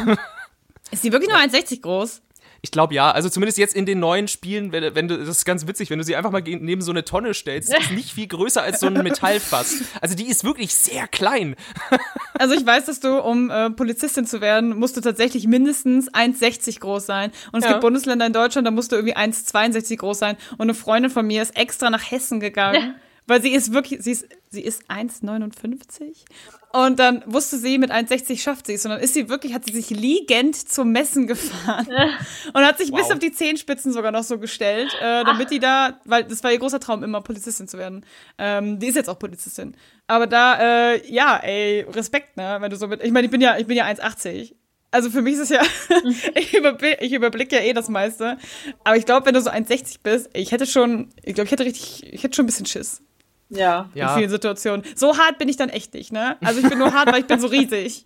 Ist 0.91 1.03
die 1.03 1.11
wirklich 1.11 1.29
nur 1.29 1.39
1,60 1.39 1.81
groß? 1.81 2.21
Ich 2.61 2.71
glaube 2.71 2.93
ja, 2.93 3.09
also 3.11 3.29
zumindest 3.29 3.57
jetzt 3.57 3.73
in 3.73 3.85
den 3.85 3.99
neuen 4.01 4.27
Spielen, 4.27 4.73
wenn, 4.73 4.93
wenn 4.93 5.07
du, 5.07 5.17
das 5.17 5.29
ist 5.29 5.45
ganz 5.45 5.65
witzig, 5.65 5.89
wenn 5.91 5.97
du 5.97 6.03
sie 6.03 6.17
einfach 6.17 6.31
mal 6.31 6.41
neben 6.41 6.81
so 6.81 6.91
eine 6.91 7.05
Tonne 7.05 7.33
stellst, 7.33 7.71
die 7.71 7.81
ist 7.81 7.91
nicht 7.93 8.11
viel 8.11 8.27
größer 8.27 8.61
als 8.61 8.81
so 8.81 8.87
ein 8.87 9.01
Metallfass. 9.01 9.83
Also 10.01 10.13
die 10.15 10.27
ist 10.27 10.43
wirklich 10.43 10.73
sehr 10.75 11.07
klein. 11.07 11.55
Also 12.37 12.53
ich 12.53 12.65
weiß, 12.65 12.85
dass 12.85 13.01
du, 13.01 13.19
um 13.19 13.49
äh, 13.49 13.69
Polizistin 13.69 14.25
zu 14.25 14.39
werden, 14.39 14.77
musst 14.77 14.95
du 14.95 15.01
tatsächlich 15.01 15.45
mindestens 15.45 16.09
1,60 16.13 16.79
groß 16.79 17.05
sein. 17.05 17.31
Und 17.51 17.59
es 17.59 17.65
Ja. 17.65 17.71
gibt 17.71 17.81
Bundesländer 17.81 18.25
in 18.25 18.31
Deutschland, 18.31 18.65
da 18.65 18.71
musst 18.71 18.93
du 18.93 18.95
irgendwie 18.95 19.17
1,62 19.17 19.97
groß 19.97 20.19
sein. 20.19 20.37
Und 20.53 20.61
eine 20.61 20.73
Freundin 20.73 21.11
von 21.11 21.27
mir 21.27 21.41
ist 21.41 21.57
extra 21.57 21.89
nach 21.89 22.09
Hessen 22.11 22.39
gegangen, 22.39 22.95
weil 23.27 23.41
sie 23.41 23.49
ist 23.49 23.73
wirklich, 23.73 24.01
sie 24.03 24.11
ist, 24.11 24.25
sie 24.51 24.61
ist 24.61 24.89
1,59. 24.89 26.25
Und 26.71 26.99
dann 26.99 27.23
wusste 27.25 27.57
sie, 27.57 27.77
mit 27.77 27.91
1,60 27.91 28.39
schafft 28.39 28.67
sie 28.67 28.73
es. 28.73 28.85
Und 28.85 28.91
dann 28.91 28.99
ist 28.99 29.13
sie 29.13 29.29
wirklich, 29.29 29.53
hat 29.53 29.65
sie 29.65 29.73
sich 29.73 29.89
liegend 29.89 30.55
zum 30.55 30.91
Messen 30.91 31.27
gefahren. 31.27 31.87
und 32.53 32.63
hat 32.63 32.77
sich 32.77 32.91
bis 32.91 33.05
Wow. 33.05 33.13
auf 33.13 33.19
die 33.19 33.31
Zehenspitzen 33.31 33.91
sogar 33.91 34.11
noch 34.11 34.23
so 34.23 34.37
gestellt, 34.39 34.95
äh, 35.01 35.23
damit 35.23 35.51
die 35.51 35.59
da, 35.59 35.99
weil 36.05 36.23
das 36.23 36.43
war 36.43 36.51
ihr 36.51 36.59
großer 36.59 36.79
Traum, 36.79 37.03
immer 37.03 37.21
Polizistin 37.21 37.67
zu 37.67 37.77
werden. 37.77 38.05
Ähm, 38.37 38.79
die 38.79 38.87
ist 38.87 38.95
jetzt 38.95 39.09
auch 39.09 39.19
Polizistin. 39.19 39.75
Aber 40.07 40.27
da, 40.27 40.93
äh, 40.93 41.11
ja, 41.11 41.37
ey, 41.37 41.81
Respekt, 41.81 42.37
ne? 42.37 42.57
Wenn 42.59 42.69
du 42.69 42.75
so 42.77 42.87
mit, 42.87 43.03
ich 43.03 43.11
meine, 43.11 43.25
ich 43.25 43.31
bin 43.31 43.41
ja, 43.41 43.57
ich 43.57 43.67
bin 43.67 43.77
ja 43.77 43.85
1,80. 43.85 44.55
Also 44.91 45.11
für 45.11 45.21
mich 45.21 45.35
ist 45.35 45.41
es 45.41 45.49
ja, 45.49 45.61
ich, 46.35 46.55
überblick, 46.55 46.97
ich 47.01 47.13
überblicke 47.13 47.55
ja 47.55 47.61
eh 47.61 47.73
das 47.73 47.89
meiste. 47.89 48.37
Aber 48.83 48.97
ich 48.97 49.05
glaube, 49.05 49.27
wenn 49.27 49.35
du 49.35 49.41
so 49.41 49.51
1,60 49.51 49.97
bist, 50.01 50.29
ich 50.33 50.51
hätte 50.51 50.65
schon, 50.65 51.09
ich 51.23 51.35
glaube, 51.35 51.45
ich 51.45 51.51
hätte 51.51 51.65
richtig, 51.65 52.11
ich 52.11 52.23
hätte 52.23 52.35
schon 52.35 52.43
ein 52.43 52.47
bisschen 52.47 52.65
Schiss 52.65 53.01
Ja. 53.49 53.89
in 53.93 54.09
vielen 54.09 54.29
Situationen. 54.29 54.85
So 54.95 55.17
hart 55.17 55.37
bin 55.37 55.49
ich 55.49 55.57
dann 55.57 55.69
echt 55.69 55.93
nicht, 55.93 56.11
ne? 56.11 56.37
Also 56.41 56.59
ich 56.61 56.69
bin 56.69 56.77
nur 56.77 56.93
hart, 56.93 57.11
weil 57.11 57.21
ich 57.21 57.27
bin 57.27 57.39
so 57.39 57.47
riesig. 57.47 58.03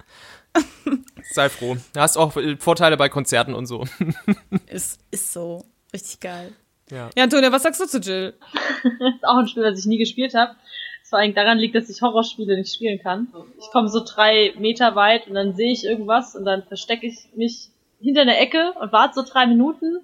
sei 1.32 1.50
froh. 1.50 1.78
Du 1.94 2.00
hast 2.00 2.18
auch 2.18 2.36
äh, 2.38 2.56
Vorteile 2.58 2.98
bei 2.98 3.10
Konzerten 3.10 3.54
und 3.54 3.66
so. 3.66 3.86
Ist, 4.68 5.00
ist 5.12 5.34
so. 5.34 5.66
Richtig 5.94 6.20
geil. 6.20 6.54
Ja. 6.90 7.10
Ja, 7.16 7.24
Antonia, 7.24 7.52
was 7.52 7.64
sagst 7.64 7.82
du 7.82 7.86
zu 7.86 8.00
Jill? 8.00 8.34
ist 8.84 9.24
auch 9.24 9.38
ein 9.38 9.48
Spiel, 9.48 9.64
das 9.64 9.80
ich 9.80 9.86
nie 9.86 9.98
gespielt 9.98 10.34
habe. 10.34 10.56
Das 11.02 11.10
vor 11.10 11.20
allem 11.20 11.34
daran 11.34 11.58
liegt, 11.58 11.76
dass 11.76 11.90
ich 11.90 12.02
Horrorspiele 12.02 12.58
nicht 12.58 12.74
spielen 12.74 13.00
kann. 13.00 13.28
Ich 13.60 13.70
komme 13.72 13.90
so 13.90 14.04
drei 14.04 14.54
Meter 14.58 14.96
weit 14.96 15.28
und 15.28 15.36
dann 15.36 15.56
sehe 15.56 15.72
ich 15.72 15.86
irgendwas 15.86 16.36
und 16.36 16.46
dann 16.46 16.64
verstecke 16.64 17.08
ich 17.08 17.30
mich 17.36 17.70
hinter 18.02 18.22
einer 18.22 18.38
Ecke 18.38 18.74
und 18.80 18.92
warte 18.92 19.16
so 19.16 19.24
drei 19.24 19.46
Minuten, 19.48 20.00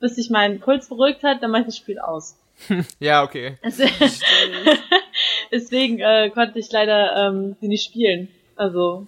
bis 0.00 0.16
sich 0.16 0.30
mein 0.30 0.60
Puls 0.60 0.88
beruhigt 0.88 1.22
hat, 1.22 1.42
dann 1.42 1.50
mache 1.50 1.62
ich 1.62 1.66
das 1.66 1.76
Spiel 1.76 1.98
aus. 1.98 2.36
Ja, 3.00 3.22
okay. 3.22 3.56
Deswegen 5.52 5.98
äh, 6.00 6.30
konnte 6.30 6.58
ich 6.58 6.70
leider 6.70 7.28
ähm, 7.28 7.56
sie 7.60 7.68
nicht 7.68 7.84
spielen. 7.84 8.28
Also 8.56 9.06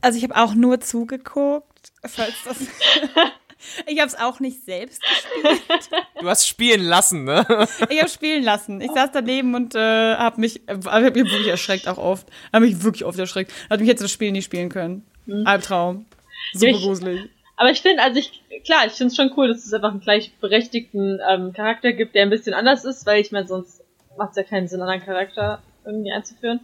Also 0.00 0.18
ich 0.18 0.24
habe 0.24 0.36
auch 0.36 0.54
nur 0.54 0.80
zugeguckt, 0.80 1.92
falls 2.04 2.34
das. 2.44 2.58
ich 3.86 3.98
habe 4.00 4.08
es 4.08 4.18
auch 4.18 4.40
nicht 4.40 4.64
selbst 4.64 5.00
gespielt. 5.02 5.62
Du 6.20 6.28
hast 6.28 6.46
spielen 6.46 6.82
lassen, 6.82 7.24
ne? 7.24 7.46
Ich 7.88 7.98
habe 8.00 8.08
spielen 8.10 8.42
lassen. 8.42 8.80
Ich 8.80 8.90
saß 8.92 9.10
daneben 9.12 9.54
und 9.54 9.74
äh, 9.74 10.16
habe 10.16 10.40
mich, 10.40 10.68
äh, 10.68 10.76
hab 10.84 11.02
mich 11.02 11.14
wirklich 11.14 11.48
erschreckt 11.48 11.88
auch 11.88 11.98
oft. 11.98 12.26
Habe 12.52 12.66
mich 12.66 12.82
wirklich 12.82 13.04
oft 13.04 13.18
erschreckt. 13.18 13.52
Hat 13.70 13.80
mich 13.80 13.88
jetzt 13.88 14.02
das 14.02 14.10
Spiel 14.10 14.32
nicht 14.32 14.44
spielen 14.44 14.68
können. 14.68 15.06
Albtraum. 15.44 16.06
Super 16.52 16.72
Ich- 16.72 16.82
gruselig. 16.82 17.30
Aber 17.62 17.70
ich 17.70 17.80
finde, 17.80 18.02
also 18.02 18.18
ich, 18.18 18.42
klar, 18.64 18.86
ich 18.86 18.94
finde 18.94 19.12
es 19.12 19.16
schon 19.16 19.32
cool, 19.36 19.46
dass 19.46 19.64
es 19.64 19.72
einfach 19.72 19.92
einen 19.92 20.00
gleichberechtigten 20.00 21.20
ähm, 21.30 21.52
Charakter 21.52 21.92
gibt, 21.92 22.16
der 22.16 22.22
ein 22.22 22.30
bisschen 22.30 22.54
anders 22.54 22.84
ist, 22.84 23.06
weil 23.06 23.20
ich 23.20 23.30
meine, 23.30 23.46
sonst 23.46 23.84
macht 24.18 24.30
es 24.30 24.36
ja 24.36 24.42
keinen 24.42 24.66
Sinn, 24.66 24.82
einen 24.82 24.90
anderen 24.90 25.06
Charakter 25.06 25.62
irgendwie 25.84 26.10
einzuführen. 26.10 26.58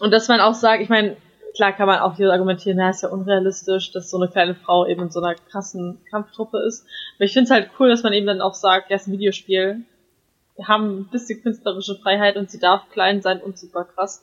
Und 0.00 0.10
dass 0.10 0.28
man 0.28 0.40
auch 0.40 0.54
sagt, 0.54 0.82
ich 0.82 0.88
meine, 0.88 1.18
klar 1.54 1.74
kann 1.74 1.86
man 1.86 1.98
auch 1.98 2.16
hier 2.16 2.32
argumentieren, 2.32 2.78
na, 2.78 2.88
ist 2.88 3.02
ja 3.02 3.10
unrealistisch, 3.10 3.92
dass 3.92 4.08
so 4.08 4.16
eine 4.16 4.30
kleine 4.30 4.54
Frau 4.54 4.86
eben 4.86 5.02
in 5.02 5.10
so 5.10 5.20
einer 5.20 5.34
krassen 5.34 5.98
Kampftruppe 6.10 6.60
ist. 6.66 6.86
Aber 7.16 7.26
ich 7.26 7.34
finde 7.34 7.44
es 7.44 7.50
halt 7.50 7.68
cool, 7.78 7.90
dass 7.90 8.02
man 8.02 8.14
eben 8.14 8.26
dann 8.26 8.40
auch 8.40 8.54
sagt, 8.54 8.88
ja, 8.88 8.96
ist 8.96 9.08
ein 9.08 9.12
Videospiel. 9.12 9.84
Haben 10.66 11.00
ein 11.00 11.04
bisschen 11.10 11.42
künstlerische 11.42 11.96
Freiheit 11.96 12.36
und 12.36 12.50
sie 12.50 12.58
darf 12.58 12.82
klein 12.92 13.22
sein 13.22 13.40
und 13.40 13.58
super 13.58 13.84
krass. 13.84 14.22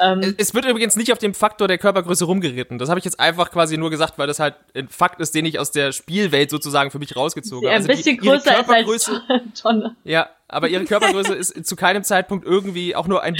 Ähm, 0.00 0.34
Es 0.38 0.54
wird 0.54 0.64
übrigens 0.64 0.96
nicht 0.96 1.12
auf 1.12 1.18
dem 1.18 1.34
Faktor 1.34 1.68
der 1.68 1.78
Körpergröße 1.78 2.24
rumgeritten. 2.24 2.78
Das 2.78 2.88
habe 2.88 2.98
ich 2.98 3.04
jetzt 3.04 3.20
einfach 3.20 3.50
quasi 3.50 3.76
nur 3.76 3.90
gesagt, 3.90 4.18
weil 4.18 4.26
das 4.26 4.40
halt 4.40 4.54
ein 4.74 4.88
Fakt 4.88 5.20
ist, 5.20 5.34
den 5.34 5.44
ich 5.44 5.58
aus 5.58 5.70
der 5.70 5.92
Spielwelt 5.92 6.50
sozusagen 6.50 6.90
für 6.90 6.98
mich 6.98 7.14
rausgezogen 7.14 7.68
ja, 7.68 7.74
habe. 7.74 7.84
ein 7.84 7.86
bisschen 7.86 8.18
Also 8.18 8.30
ihre 8.30 8.38
größer 8.38 8.60
ist 8.60 8.70
als 8.70 9.10
Tonne. 9.62 9.96
Ja, 10.04 10.30
aber 10.48 10.68
ihre 10.68 10.84
Körpergröße 10.84 11.34
ist 11.34 11.66
zu 11.66 11.76
keinem 11.76 12.02
Zeitpunkt 12.02 12.44
irgendwie 12.44 12.96
auch 12.96 13.06
nur 13.06 13.22
ein 13.22 13.34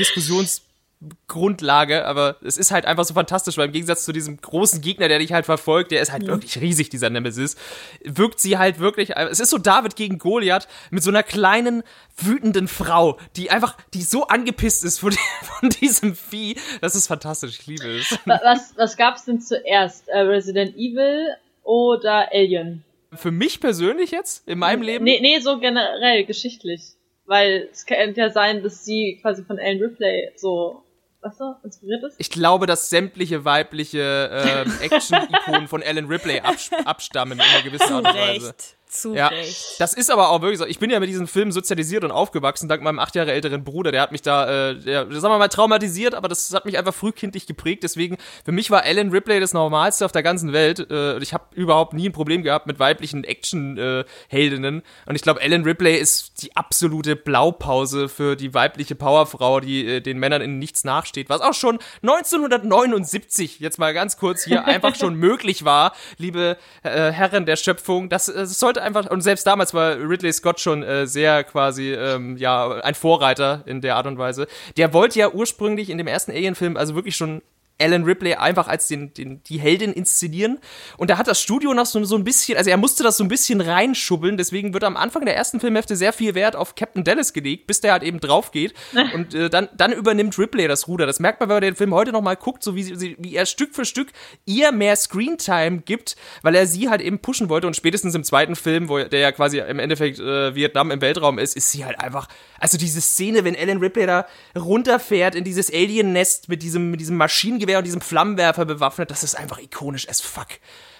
Diskussionsgrundlage, 1.00 2.04
aber 2.06 2.36
es 2.42 2.56
ist 2.56 2.70
halt 2.70 2.86
einfach 2.86 3.04
so 3.04 3.14
fantastisch, 3.14 3.56
weil 3.58 3.66
im 3.66 3.72
Gegensatz 3.72 4.04
zu 4.04 4.12
diesem 4.12 4.40
großen 4.40 4.80
Gegner, 4.80 5.08
der 5.08 5.18
dich 5.18 5.32
halt 5.32 5.44
verfolgt, 5.46 5.90
der 5.90 6.00
ist 6.00 6.12
halt 6.12 6.26
wirklich 6.26 6.60
riesig, 6.60 6.88
dieser 6.88 7.10
Nemesis, 7.10 7.56
wirkt 8.04 8.40
sie 8.40 8.58
halt 8.58 8.78
wirklich, 8.78 9.10
es 9.16 9.40
ist 9.40 9.50
so 9.50 9.58
David 9.58 9.96
gegen 9.96 10.18
Goliath 10.18 10.68
mit 10.90 11.02
so 11.02 11.10
einer 11.10 11.22
kleinen, 11.22 11.82
wütenden 12.16 12.68
Frau, 12.68 13.18
die 13.36 13.50
einfach, 13.50 13.76
die 13.92 14.02
so 14.02 14.26
angepisst 14.28 14.84
ist 14.84 14.98
von, 14.98 15.12
von 15.42 15.70
diesem 15.70 16.14
Vieh, 16.14 16.56
das 16.80 16.94
ist 16.94 17.06
fantastisch, 17.08 17.58
ich 17.60 17.66
liebe 17.66 17.98
es. 17.98 18.12
Wa- 18.24 18.40
Was, 18.44 18.74
was 18.76 18.96
gab's 18.96 19.24
denn 19.24 19.40
zuerst? 19.40 20.08
Äh, 20.08 20.20
Resident 20.20 20.76
Evil 20.76 21.26
oder 21.64 22.28
Alien? 22.32 22.84
Für 23.12 23.30
mich 23.30 23.60
persönlich 23.60 24.10
jetzt, 24.10 24.46
in 24.48 24.58
meinem 24.58 24.82
Leben? 24.82 25.04
Nee, 25.04 25.20
nee, 25.20 25.38
so 25.40 25.58
generell, 25.58 26.24
geschichtlich. 26.24 26.82
Weil 27.26 27.68
es 27.72 27.86
könnte 27.86 28.20
ja 28.20 28.28
sein, 28.30 28.62
dass 28.62 28.84
sie 28.84 29.18
quasi 29.22 29.44
von 29.44 29.56
Ellen 29.58 29.80
Ripley 29.82 30.30
so, 30.36 30.82
was 31.24 31.38
so, 31.38 31.56
inspiriert 31.64 32.04
ist. 32.04 32.16
Ich 32.18 32.30
glaube, 32.30 32.66
dass 32.66 32.90
sämtliche 32.90 33.44
weibliche 33.44 34.30
ähm, 34.32 34.72
Action-Ikonen 34.80 35.68
von 35.68 35.82
Ellen 35.82 36.06
Ripley 36.06 36.40
abs 36.40 36.70
abstammen 36.84 37.38
in 37.38 37.44
einer 37.44 37.62
gewissen 37.62 37.92
Art 37.92 38.06
und 38.06 38.14
Weise. 38.14 38.48
Recht. 38.48 38.76
Zu 38.94 39.12
Ja, 39.12 39.26
Recht. 39.26 39.80
das 39.80 39.92
ist 39.92 40.08
aber 40.08 40.28
auch 40.30 40.40
wirklich 40.40 40.58
so. 40.58 40.66
Ich 40.66 40.78
bin 40.78 40.88
ja 40.88 41.00
mit 41.00 41.08
diesem 41.08 41.26
Film 41.26 41.50
sozialisiert 41.50 42.04
und 42.04 42.12
aufgewachsen, 42.12 42.68
dank 42.68 42.80
meinem 42.80 43.00
acht 43.00 43.16
Jahre 43.16 43.32
älteren 43.32 43.64
Bruder. 43.64 43.90
Der 43.90 44.00
hat 44.00 44.12
mich 44.12 44.22
da, 44.22 44.70
äh, 44.70 44.78
der, 44.78 45.10
sagen 45.10 45.34
wir 45.34 45.38
mal, 45.38 45.48
traumatisiert, 45.48 46.14
aber 46.14 46.28
das 46.28 46.54
hat 46.54 46.64
mich 46.64 46.78
einfach 46.78 46.94
frühkindlich 46.94 47.46
geprägt. 47.46 47.82
Deswegen, 47.82 48.18
für 48.44 48.52
mich 48.52 48.70
war 48.70 48.86
Ellen 48.86 49.10
Ripley 49.10 49.40
das 49.40 49.52
Normalste 49.52 50.04
auf 50.04 50.12
der 50.12 50.22
ganzen 50.22 50.52
Welt. 50.52 50.78
Äh, 50.90 51.14
und 51.14 51.22
ich 51.22 51.34
habe 51.34 51.44
überhaupt 51.54 51.92
nie 51.92 52.08
ein 52.08 52.12
Problem 52.12 52.44
gehabt 52.44 52.68
mit 52.68 52.78
weiblichen 52.78 53.24
Action-Heldinnen. 53.24 54.82
und 55.06 55.16
ich 55.16 55.22
glaube, 55.22 55.40
Ellen 55.40 55.64
Ripley 55.64 55.96
ist 55.96 56.42
die 56.42 56.54
absolute 56.54 57.16
Blaupause 57.16 58.08
für 58.08 58.36
die 58.36 58.54
weibliche 58.54 58.94
Powerfrau, 58.94 59.58
die 59.58 59.86
äh, 59.86 60.00
den 60.02 60.18
Männern 60.18 60.40
in 60.40 60.60
nichts 60.60 60.84
nachsteht. 60.84 61.28
Was 61.28 61.40
auch 61.40 61.54
schon 61.54 61.80
1979, 62.02 63.58
jetzt 63.58 63.78
mal 63.78 63.92
ganz 63.92 64.16
kurz 64.16 64.44
hier, 64.44 64.64
einfach 64.66 64.94
schon 64.94 65.14
möglich 65.16 65.64
war, 65.64 65.94
liebe 66.16 66.56
äh, 66.84 67.10
Herren 67.10 67.44
der 67.44 67.56
Schöpfung. 67.56 68.08
Das, 68.08 68.28
äh, 68.28 68.34
das 68.34 68.58
sollte 68.60 68.83
einfach, 68.84 69.10
und 69.10 69.22
selbst 69.22 69.46
damals 69.46 69.74
war 69.74 69.96
Ridley 69.96 70.32
Scott 70.32 70.60
schon 70.60 70.82
äh, 70.82 71.06
sehr 71.06 71.44
quasi, 71.44 71.92
ähm, 71.92 72.36
ja, 72.36 72.70
ein 72.80 72.94
Vorreiter 72.94 73.62
in 73.66 73.80
der 73.80 73.96
Art 73.96 74.06
und 74.06 74.18
Weise. 74.18 74.46
Der 74.76 74.92
wollte 74.92 75.18
ja 75.18 75.30
ursprünglich 75.30 75.90
in 75.90 75.98
dem 75.98 76.06
ersten 76.06 76.30
Alien-Film 76.30 76.76
also 76.76 76.94
wirklich 76.94 77.16
schon 77.16 77.42
Alan 77.80 78.04
Ripley 78.04 78.34
einfach 78.34 78.68
als 78.68 78.86
den, 78.86 79.12
den, 79.14 79.42
die 79.42 79.58
Heldin 79.58 79.92
inszenieren. 79.92 80.58
Und 80.96 81.10
da 81.10 81.18
hat 81.18 81.26
das 81.26 81.40
Studio 81.40 81.74
noch 81.74 81.86
so, 81.86 82.02
so 82.04 82.16
ein 82.16 82.24
bisschen, 82.24 82.56
also 82.56 82.70
er 82.70 82.76
musste 82.76 83.02
das 83.02 83.16
so 83.16 83.24
ein 83.24 83.28
bisschen 83.28 83.60
reinschubbeln, 83.60 84.36
deswegen 84.36 84.72
wird 84.72 84.84
am 84.84 84.96
Anfang 84.96 85.24
der 85.24 85.36
ersten 85.36 85.60
Filmhälfte 85.60 85.96
sehr 85.96 86.12
viel 86.12 86.34
Wert 86.34 86.54
auf 86.56 86.76
Captain 86.76 87.04
Dallas 87.04 87.32
gelegt, 87.32 87.66
bis 87.66 87.80
der 87.80 87.92
halt 87.92 88.02
eben 88.02 88.20
drauf 88.20 88.52
geht. 88.52 88.74
Und 89.14 89.34
äh, 89.34 89.50
dann, 89.50 89.68
dann 89.76 89.92
übernimmt 89.92 90.38
Ripley 90.38 90.68
das 90.68 90.88
Ruder. 90.88 91.06
Das 91.06 91.20
merkt 91.20 91.40
man, 91.40 91.48
wenn 91.48 91.56
man 91.56 91.62
den 91.62 91.76
Film 91.76 91.94
heute 91.94 92.12
nochmal 92.12 92.36
guckt, 92.36 92.62
so 92.62 92.74
wie, 92.74 92.82
sie, 92.82 93.16
wie 93.18 93.34
er 93.34 93.46
Stück 93.46 93.74
für 93.74 93.84
Stück 93.84 94.12
ihr 94.46 94.72
mehr 94.72 94.94
Screentime 94.96 95.78
gibt, 95.78 96.16
weil 96.42 96.54
er 96.54 96.66
sie 96.66 96.88
halt 96.88 97.00
eben 97.00 97.18
pushen 97.18 97.48
wollte. 97.48 97.66
Und 97.66 97.74
spätestens 97.74 98.14
im 98.14 98.24
zweiten 98.24 98.56
Film, 98.56 98.88
wo 98.88 99.02
der 99.02 99.20
ja 99.20 99.32
quasi 99.32 99.58
im 99.58 99.78
Endeffekt 99.78 100.20
äh, 100.20 100.54
Vietnam 100.54 100.90
im 100.90 101.00
Weltraum 101.00 101.38
ist, 101.38 101.56
ist 101.56 101.72
sie 101.72 101.84
halt 101.84 101.98
einfach, 101.98 102.28
also 102.60 102.78
diese 102.78 103.00
Szene, 103.00 103.44
wenn 103.44 103.56
Alan 103.56 103.78
Ripley 103.78 104.06
da 104.06 104.26
runterfährt 104.56 105.34
in 105.34 105.44
dieses 105.44 105.72
Alien-Nest 105.72 106.48
mit 106.48 106.62
diesem, 106.62 106.90
mit 106.90 107.00
diesem 107.00 107.16
Maschinengewehr 107.16 107.63
und 107.78 107.84
diesem 107.84 108.00
Flammenwerfer 108.00 108.64
bewaffnet, 108.64 109.10
das 109.10 109.22
ist 109.24 109.34
einfach 109.34 109.58
ikonisch 109.58 110.08
as 110.08 110.20
fuck. 110.20 110.46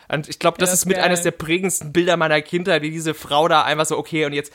Und 0.09 0.29
ich 0.29 0.39
glaube, 0.39 0.59
das 0.59 0.71
Ja, 0.71 0.75
ist 0.75 0.87
mit 0.87 0.97
geil. 0.97 1.07
eines 1.07 1.23
der 1.23 1.31
prägendsten 1.31 1.93
Bilder 1.93 2.17
meiner 2.17 2.41
Kindheit, 2.43 2.83
wie 2.83 2.91
diese 2.91 3.15
Frau 3.15 3.49
da 3.49 3.63
einfach 3.63 3.87
so, 3.87 3.97
okay, 3.99 4.25
und 4.27 4.33
jetzt 4.35 4.53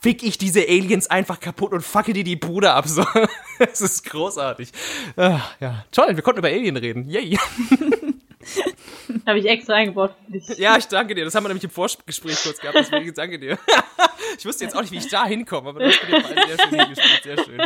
fick 0.00 0.22
ich 0.22 0.38
diese 0.38 0.60
Aliens 0.60 1.08
einfach 1.10 1.40
kaputt 1.40 1.72
und 1.72 1.82
facke 1.82 2.12
dir 2.12 2.24
die 2.24 2.36
Bruder 2.36 2.74
ab. 2.74 2.86
So. 2.88 3.04
Das 3.58 3.80
ist 3.80 4.04
großartig. 4.10 4.70
Ah, 5.16 5.40
ja, 5.60 5.84
toll, 5.90 6.14
wir 6.14 6.22
konnten 6.22 6.40
über 6.40 6.48
Alien 6.48 6.76
reden. 6.76 7.08
Yay. 7.08 7.38
Habe 9.26 9.38
ich 9.38 9.46
extra 9.46 9.74
eingebaut 9.74 10.14
für 10.26 10.32
dich. 10.32 10.46
Ja, 10.58 10.76
ich 10.76 10.86
danke 10.86 11.14
dir. 11.14 11.24
Das 11.24 11.34
haben 11.34 11.44
wir 11.44 11.48
nämlich 11.48 11.64
im 11.64 11.70
Vorgespräch 11.70 12.42
kurz 12.42 12.58
gehabt, 12.58 12.76
deswegen 12.78 13.12
danke 13.14 13.38
dir. 13.38 13.58
Ich 14.38 14.44
wusste 14.44 14.64
jetzt 14.64 14.76
auch 14.76 14.82
nicht, 14.82 14.92
wie 14.92 14.98
ich 14.98 15.08
da 15.08 15.24
hinkomme, 15.24 15.70
aber 15.70 15.80
das 15.80 15.94
hast 15.94 16.02
du 16.02 16.34
dir 16.34 16.46
sehr 16.56 16.66
schön 16.68 16.78
hingespielt. 16.80 17.22
Sehr 17.22 17.44
schön. 17.44 17.62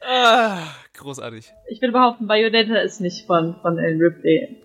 Ah, 0.00 0.58
großartig. 1.04 1.52
Ich 1.68 1.80
würde 1.80 1.92
behaupten, 1.92 2.26
Bayonetta 2.26 2.76
ist 2.78 3.00
nicht 3.00 3.26
von, 3.26 3.56
von 3.62 3.78
Ellen 3.78 4.00
Ripley 4.00 4.56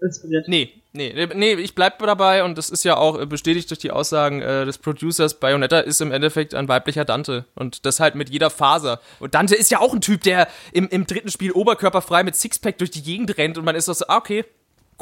inspiriert. 0.00 0.48
Nee, 0.48 0.72
nee, 0.92 1.12
nee, 1.34 1.54
ich 1.54 1.74
bleib 1.74 1.98
dabei 1.98 2.44
und 2.44 2.56
das 2.56 2.70
ist 2.70 2.84
ja 2.84 2.96
auch 2.96 3.20
äh, 3.20 3.26
bestätigt 3.26 3.68
durch 3.70 3.80
die 3.80 3.90
Aussagen 3.90 4.40
äh, 4.40 4.64
des 4.64 4.78
Producers. 4.78 5.34
Bayonetta 5.34 5.80
ist 5.80 6.00
im 6.00 6.12
Endeffekt 6.12 6.54
ein 6.54 6.68
weiblicher 6.68 7.04
Dante 7.04 7.44
und 7.54 7.84
das 7.84 8.00
halt 8.00 8.14
mit 8.14 8.30
jeder 8.30 8.50
Faser. 8.50 9.00
Und 9.18 9.34
Dante 9.34 9.54
ist 9.54 9.70
ja 9.70 9.80
auch 9.80 9.92
ein 9.92 10.00
Typ, 10.00 10.22
der 10.22 10.48
im, 10.72 10.88
im 10.88 11.06
dritten 11.06 11.30
Spiel 11.30 11.52
oberkörperfrei 11.52 12.22
mit 12.22 12.36
Sixpack 12.36 12.78
durch 12.78 12.90
die 12.90 13.02
Gegend 13.02 13.36
rennt 13.36 13.58
und 13.58 13.64
man 13.64 13.74
ist 13.74 13.86
so, 13.86 13.92
ah, 14.06 14.16
okay, 14.16 14.44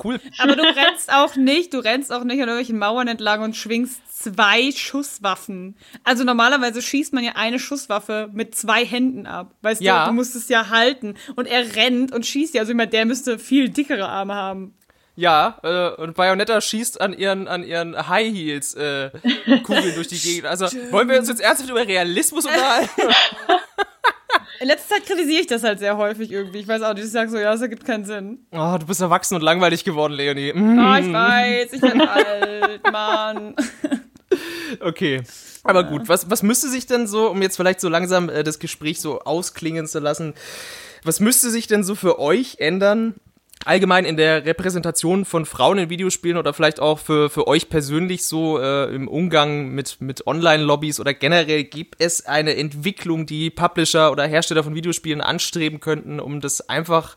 cool. 0.05 0.21
Aber 0.39 0.57
du 0.57 0.63
rennst 0.63 1.13
auch 1.13 1.37
nicht, 1.37 1.73
du 1.75 1.79
rennst 1.79 2.13
auch 2.13 2.25
nicht 2.25 2.35
an 2.35 2.49
irgendwelchen 2.49 2.79
Mauern 2.79 3.09
entlang 3.09 3.43
und 3.43 3.57
schwingst 3.57 4.01
zwei 4.23 4.73
Schusswaffen. 4.73 5.77
Also 6.05 6.25
normalerweise 6.25 6.83
schießt 6.83 7.13
man 7.13 7.25
ja 7.25 7.33
eine 7.37 7.59
Schusswaffe 7.59 8.29
mit 8.33 8.55
zwei 8.55 8.85
Händen 8.85 9.27
ab. 9.27 9.55
Weißt 9.63 9.81
Ja. 9.81 10.05
du, 10.05 10.11
du 10.11 10.15
musst 10.17 10.35
es 10.37 10.49
ja 10.49 10.69
halten. 10.71 11.15
Und 11.37 11.47
er 11.47 11.77
rennt 11.77 12.13
und 12.13 12.27
schießt 12.27 12.55
ja. 12.55 12.63
Also 12.63 12.73
immer 12.73 12.87
der 12.87 13.05
müsste 13.07 13.39
viel 13.39 13.69
dickere 13.69 14.09
Arme 14.09 14.35
haben. 14.35 14.75
Ja, 15.19 15.59
äh, 15.63 16.01
und 16.03 16.15
Bayonetta 16.15 16.61
schießt 16.61 17.01
an 17.01 17.15
ihren, 17.15 17.49
an 17.49 17.63
ihren 17.63 18.09
High 18.09 18.35
Heels 18.35 18.75
äh, 18.75 19.11
Kugeln 19.63 19.95
durch 19.95 20.09
die 20.09 20.19
Gegend. 20.19 20.45
Also, 20.45 20.67
wollen 20.91 21.09
wir 21.09 21.19
uns 21.19 21.29
jetzt 21.31 21.41
ernsthaft 21.41 21.71
über 21.71 21.87
Realismus 21.89 22.45
unterhalten? 22.45 22.91
In 24.61 24.69
letzter 24.69 24.95
Zeit 24.97 25.07
kritisiere 25.07 25.41
ich 25.41 25.47
das 25.47 25.63
halt 25.63 25.79
sehr 25.79 25.97
häufig 25.97 26.31
irgendwie. 26.31 26.59
Ich 26.59 26.69
weiß 26.69 26.83
auch 26.83 26.95
nicht, 26.95 27.05
ich 27.05 27.11
sage 27.11 27.31
so, 27.31 27.37
ja, 27.39 27.53
das 27.53 27.61
ergibt 27.61 27.85
keinen 27.85 28.05
Sinn. 28.05 28.47
Oh, 28.53 28.77
du 28.79 28.87
bist 28.87 29.01
erwachsen 29.01 29.35
und 29.35 29.43
langweilig 29.43 29.85
geworden, 29.85 30.13
Leonie. 30.15 30.53
Mm, 30.55 30.79
Ah, 30.79 30.99
ich 30.99 31.13
weiß, 31.13 31.73
ich 31.73 31.81
bin 31.81 32.01
alt, 32.09 32.81
Mann. 32.93 33.55
okay. 34.81 35.23
Aber 35.65 35.85
gut, 35.85 36.09
was, 36.09 36.31
was 36.31 36.43
müsste 36.43 36.69
sich 36.69 36.87
denn 36.87 37.07
so, 37.07 37.31
um 37.31 37.43
jetzt 37.43 37.57
vielleicht 37.57 37.81
so 37.81 37.89
langsam 37.89 38.29
äh, 38.29 38.45
das 38.45 38.59
Gespräch 38.59 39.01
so 39.01 39.21
ausklingen 39.21 39.87
zu 39.87 39.99
lassen, 39.99 40.35
was 41.03 41.21
müsste 41.21 41.51
sich 41.51 41.67
denn 41.67 41.83
so 41.85 41.95
für 41.95 42.19
euch 42.19 42.57
ändern, 42.59 43.15
allgemein 43.65 44.05
in 44.05 44.17
der 44.17 44.45
Repräsentation 44.45 45.25
von 45.25 45.47
Frauen 45.47 45.79
in 45.79 45.91
Videospielen 45.91 46.37
oder 46.37 46.53
vielleicht 46.53 46.81
auch 46.81 46.99
für, 46.99 47.31
für 47.31 47.47
euch 47.47 47.69
persönlich 47.69 48.25
so 48.25 48.59
äh, 48.59 48.95
im 48.95 49.09
Umgang 49.09 49.69
mit, 49.71 50.01
mit 50.01 50.27
Online-Lobbys 50.27 51.01
oder 51.01 51.15
generell 51.15 51.65
gibt 51.65 51.97
es 51.99 52.27
eine 52.27 52.57
Entwicklung, 52.57 53.27
die 53.27 53.51
Publisher 53.51 54.13
oder 54.13 54.27
Hersteller 54.27 54.63
von 54.63 54.75
Videospielen 54.75 55.21
anstreben 55.21 55.81
könnten, 55.81 56.21
um 56.21 56.41
das 56.41 56.69
einfach 56.69 57.17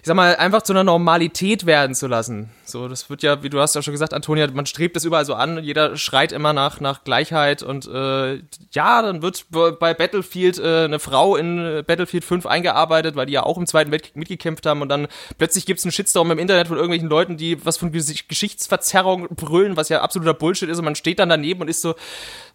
ich 0.00 0.06
sag 0.06 0.14
mal, 0.14 0.36
einfach 0.36 0.62
zu 0.62 0.72
einer 0.72 0.84
Normalität 0.84 1.66
werden 1.66 1.94
zu 1.94 2.06
lassen. 2.06 2.50
So, 2.64 2.88
das 2.88 3.10
wird 3.10 3.22
ja, 3.22 3.42
wie 3.42 3.50
du 3.50 3.60
hast 3.60 3.74
ja 3.74 3.82
schon 3.82 3.92
gesagt, 3.92 4.14
Antonia, 4.14 4.48
man 4.50 4.64
strebt 4.64 4.96
das 4.96 5.04
überall 5.04 5.26
so 5.26 5.34
an, 5.34 5.62
jeder 5.62 5.96
schreit 5.96 6.32
immer 6.32 6.52
nach, 6.52 6.80
nach 6.80 7.04
Gleichheit 7.04 7.62
und 7.62 7.86
äh, 7.86 8.36
ja, 8.72 9.02
dann 9.02 9.20
wird 9.22 9.46
bei 9.50 9.92
Battlefield 9.92 10.58
äh, 10.58 10.84
eine 10.84 10.98
Frau 10.98 11.36
in 11.36 11.58
äh, 11.58 11.84
Battlefield 11.86 12.24
5 12.24 12.46
eingearbeitet, 12.46 13.14
weil 13.16 13.26
die 13.26 13.34
ja 13.34 13.42
auch 13.42 13.58
im 13.58 13.66
Zweiten 13.66 13.90
Weltkrieg 13.90 14.16
mitgekämpft 14.16 14.64
haben 14.64 14.80
und 14.80 14.88
dann 14.88 15.08
plötzlich 15.36 15.66
gibt's 15.66 15.84
einen 15.84 15.92
Shitstorm 15.92 16.30
im 16.30 16.38
Internet 16.38 16.68
von 16.68 16.76
irgendwelchen 16.76 17.08
Leuten, 17.08 17.36
die 17.36 17.64
was 17.64 17.76
von 17.76 17.92
Ges 17.92 18.10
Geschichtsverzerrung 18.26 19.28
brüllen, 19.28 19.76
was 19.76 19.88
ja 19.90 20.00
absoluter 20.00 20.34
Bullshit 20.34 20.68
ist 20.68 20.78
und 20.78 20.84
man 20.84 20.94
steht 20.94 21.18
dann 21.18 21.28
daneben 21.28 21.60
und 21.60 21.68
ist 21.68 21.82
so, 21.82 21.94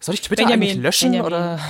soll 0.00 0.14
ich 0.14 0.22
Twitter 0.22 0.44
Benjamin, 0.44 0.70
eigentlich 0.70 0.82
löschen 0.82 1.12
Benjamin. 1.12 1.32
oder? 1.32 1.60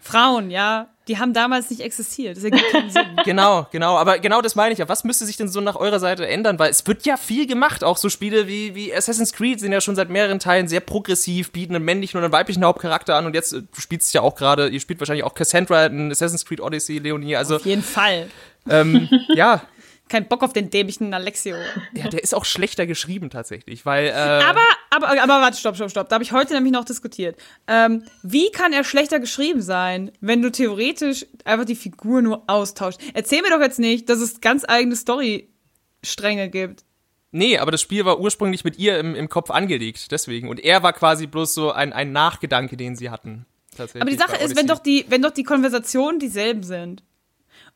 Frauen, 0.00 0.50
ja, 0.50 0.88
die 1.08 1.18
haben 1.18 1.32
damals 1.32 1.70
nicht 1.70 1.80
existiert. 1.80 2.36
Das 2.36 2.44
ergibt 2.44 2.70
keinen 2.70 2.90
Sinn. 2.90 3.02
Genau, 3.24 3.66
genau, 3.72 3.96
aber 3.96 4.18
genau 4.18 4.40
das 4.42 4.54
meine 4.54 4.72
ich 4.72 4.78
ja. 4.78 4.88
Was 4.88 5.04
müsste 5.04 5.24
sich 5.26 5.36
denn 5.36 5.48
so 5.48 5.60
nach 5.60 5.76
eurer 5.76 5.98
Seite 5.98 6.26
ändern? 6.26 6.58
Weil 6.58 6.70
es 6.70 6.86
wird 6.86 7.04
ja 7.06 7.16
viel 7.16 7.46
gemacht. 7.46 7.82
Auch 7.82 7.96
so 7.96 8.08
Spiele 8.08 8.46
wie, 8.46 8.74
wie 8.74 8.94
Assassin's 8.94 9.32
Creed 9.32 9.60
sind 9.60 9.72
ja 9.72 9.80
schon 9.80 9.96
seit 9.96 10.08
mehreren 10.10 10.38
Teilen 10.38 10.68
sehr 10.68 10.80
progressiv, 10.80 11.50
bieten 11.52 11.74
einen 11.74 11.84
männlichen 11.84 12.18
und 12.18 12.24
einen 12.24 12.32
weiblichen 12.32 12.64
Hauptcharakter 12.64 13.16
an. 13.16 13.26
Und 13.26 13.34
jetzt, 13.34 13.52
äh, 13.52 13.62
du 13.62 13.80
spielst 13.80 14.12
ja 14.14 14.20
auch 14.22 14.34
gerade, 14.34 14.68
ihr 14.68 14.80
spielt 14.80 15.00
wahrscheinlich 15.00 15.24
auch 15.24 15.34
Cassandra 15.34 15.86
in 15.86 16.10
Assassin's 16.10 16.44
Creed 16.44 16.60
Odyssey, 16.60 16.98
Leonie. 16.98 17.36
Also, 17.36 17.56
Auf 17.56 17.66
jeden 17.66 17.82
Fall. 17.82 18.28
ähm, 18.68 19.08
ja, 19.34 19.62
Kein 20.08 20.28
Bock 20.28 20.42
auf 20.42 20.52
den 20.52 20.70
dämlichen 20.70 21.12
Alexio. 21.14 21.56
ja, 21.94 22.08
der 22.08 22.22
ist 22.22 22.34
auch 22.34 22.44
schlechter 22.44 22.86
geschrieben 22.86 23.30
tatsächlich, 23.30 23.84
weil, 23.86 24.06
äh, 24.06 24.12
Aber, 24.12 24.60
aber, 24.90 25.08
aber 25.22 25.40
warte, 25.40 25.58
stopp, 25.58 25.76
stopp, 25.76 25.90
stopp. 25.90 26.08
Da 26.08 26.14
habe 26.14 26.24
ich 26.24 26.32
heute 26.32 26.54
nämlich 26.54 26.72
noch 26.72 26.84
diskutiert. 26.84 27.36
Ähm, 27.66 28.04
wie 28.22 28.50
kann 28.50 28.72
er 28.72 28.84
schlechter 28.84 29.20
geschrieben 29.20 29.60
sein, 29.60 30.10
wenn 30.20 30.42
du 30.42 30.50
theoretisch 30.50 31.26
einfach 31.44 31.66
die 31.66 31.76
Figur 31.76 32.22
nur 32.22 32.44
austauschst? 32.46 33.00
Erzähl 33.14 33.42
mir 33.42 33.50
doch 33.50 33.60
jetzt 33.60 33.78
nicht, 33.78 34.08
dass 34.08 34.20
es 34.20 34.40
ganz 34.40 34.64
eigene 34.66 34.96
Storystränge 34.96 36.48
gibt. 36.50 36.84
nee, 37.30 37.58
aber 37.58 37.70
das 37.70 37.82
Spiel 37.82 38.04
war 38.04 38.20
ursprünglich 38.20 38.64
mit 38.64 38.78
ihr 38.78 38.98
im, 38.98 39.14
im 39.14 39.28
Kopf 39.28 39.50
angelegt, 39.50 40.10
deswegen. 40.10 40.48
Und 40.48 40.60
er 40.60 40.82
war 40.82 40.92
quasi 40.92 41.26
bloß 41.26 41.54
so 41.54 41.72
ein, 41.72 41.92
ein 41.92 42.12
Nachgedanke, 42.12 42.76
den 42.76 42.96
sie 42.96 43.10
hatten. 43.10 43.46
Tatsächlich 43.76 44.02
Aber 44.02 44.10
die 44.10 44.16
Sache 44.16 44.36
ist, 44.42 44.56
wenn 44.56 44.66
doch 44.66 44.80
die, 44.80 45.04
wenn 45.08 45.22
doch 45.22 45.30
die 45.30 45.44
Konversationen 45.44 46.18
dieselben 46.18 46.62
sind 46.62 47.02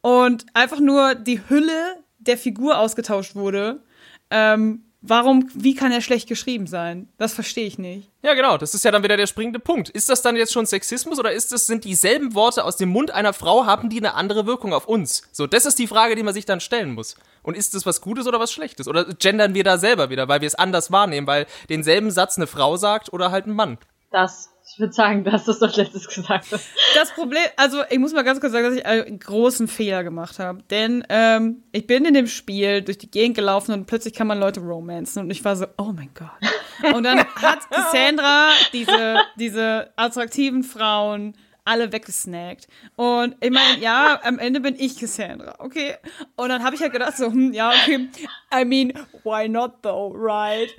und 0.00 0.46
einfach 0.54 0.80
nur 0.80 1.14
die 1.14 1.40
Hülle 1.48 2.01
der 2.26 2.38
Figur 2.38 2.78
ausgetauscht 2.78 3.34
wurde, 3.34 3.82
ähm, 4.30 4.84
warum, 5.02 5.50
wie 5.54 5.74
kann 5.74 5.92
er 5.92 6.00
schlecht 6.00 6.28
geschrieben 6.28 6.66
sein? 6.66 7.08
Das 7.18 7.34
verstehe 7.34 7.66
ich 7.66 7.78
nicht. 7.78 8.10
Ja, 8.22 8.34
genau, 8.34 8.56
das 8.56 8.74
ist 8.74 8.84
ja 8.84 8.90
dann 8.90 9.02
wieder 9.02 9.16
der 9.16 9.26
springende 9.26 9.58
Punkt. 9.58 9.88
Ist 9.90 10.08
das 10.08 10.22
dann 10.22 10.36
jetzt 10.36 10.52
schon 10.52 10.64
Sexismus 10.64 11.18
oder 11.18 11.32
ist 11.32 11.52
das, 11.52 11.66
sind 11.66 11.84
dieselben 11.84 12.34
Worte 12.34 12.64
aus 12.64 12.76
dem 12.76 12.88
Mund 12.88 13.10
einer 13.10 13.32
Frau, 13.32 13.66
haben 13.66 13.90
die 13.90 13.98
eine 13.98 14.14
andere 14.14 14.46
Wirkung 14.46 14.72
auf 14.72 14.86
uns? 14.86 15.22
So, 15.32 15.46
das 15.46 15.66
ist 15.66 15.78
die 15.78 15.88
Frage, 15.88 16.14
die 16.14 16.22
man 16.22 16.34
sich 16.34 16.46
dann 16.46 16.60
stellen 16.60 16.92
muss. 16.92 17.16
Und 17.42 17.56
ist 17.56 17.74
das 17.74 17.84
was 17.84 18.00
Gutes 18.00 18.26
oder 18.26 18.40
was 18.40 18.52
Schlechtes? 18.52 18.86
Oder 18.86 19.04
gendern 19.04 19.54
wir 19.54 19.64
da 19.64 19.76
selber 19.76 20.10
wieder, 20.10 20.28
weil 20.28 20.40
wir 20.40 20.46
es 20.46 20.54
anders 20.54 20.92
wahrnehmen, 20.92 21.26
weil 21.26 21.46
denselben 21.68 22.10
Satz 22.10 22.36
eine 22.36 22.46
Frau 22.46 22.76
sagt 22.76 23.12
oder 23.12 23.30
halt 23.30 23.46
ein 23.46 23.54
Mann? 23.54 23.78
Das. 24.10 24.51
Ich 24.72 24.80
würde 24.80 24.92
sagen, 24.94 25.22
dass 25.24 25.44
du 25.44 25.50
es 25.50 25.58
doch 25.58 25.76
letztes 25.76 26.08
gesagt 26.08 26.46
hast. 26.50 26.70
Das 26.94 27.12
Problem, 27.12 27.42
also 27.56 27.82
ich 27.90 27.98
muss 27.98 28.14
mal 28.14 28.22
ganz 28.22 28.40
kurz 28.40 28.52
sagen, 28.52 28.64
dass 28.64 28.74
ich 28.74 28.86
einen 28.86 29.18
großen 29.18 29.68
Fehler 29.68 30.02
gemacht 30.02 30.38
habe. 30.38 30.62
Denn 30.70 31.04
ähm, 31.10 31.62
ich 31.72 31.86
bin 31.86 32.06
in 32.06 32.14
dem 32.14 32.26
Spiel 32.26 32.80
durch 32.80 32.96
die 32.96 33.10
Gegend 33.10 33.36
gelaufen 33.36 33.72
und 33.72 33.86
plötzlich 33.86 34.14
kann 34.14 34.26
man 34.26 34.38
Leute 34.38 34.60
romanzen 34.60 35.20
und 35.20 35.30
ich 35.30 35.44
war 35.44 35.56
so, 35.56 35.66
oh 35.76 35.92
mein 35.94 36.10
Gott. 36.14 36.94
Und 36.94 37.02
dann 37.02 37.18
hat 37.36 37.68
Cassandra 37.70 38.48
diese, 38.72 39.16
diese 39.36 39.90
attraktiven 39.96 40.62
Frauen 40.62 41.34
alle 41.64 41.92
weggesnackt. 41.92 42.66
Und 42.96 43.36
ich 43.40 43.50
meine, 43.50 43.78
ja, 43.78 44.20
am 44.22 44.38
Ende 44.38 44.60
bin 44.60 44.74
ich 44.78 44.98
Cassandra, 44.98 45.54
okay? 45.58 45.96
Und 46.36 46.48
dann 46.48 46.64
habe 46.64 46.74
ich 46.74 46.80
halt 46.80 46.92
gedacht 46.92 47.16
so, 47.16 47.26
hm, 47.26 47.52
ja, 47.52 47.70
okay, 47.70 48.08
I 48.54 48.64
mean, 48.64 48.92
why 49.22 49.48
not 49.48 49.82
though, 49.82 50.12
right? 50.14 50.70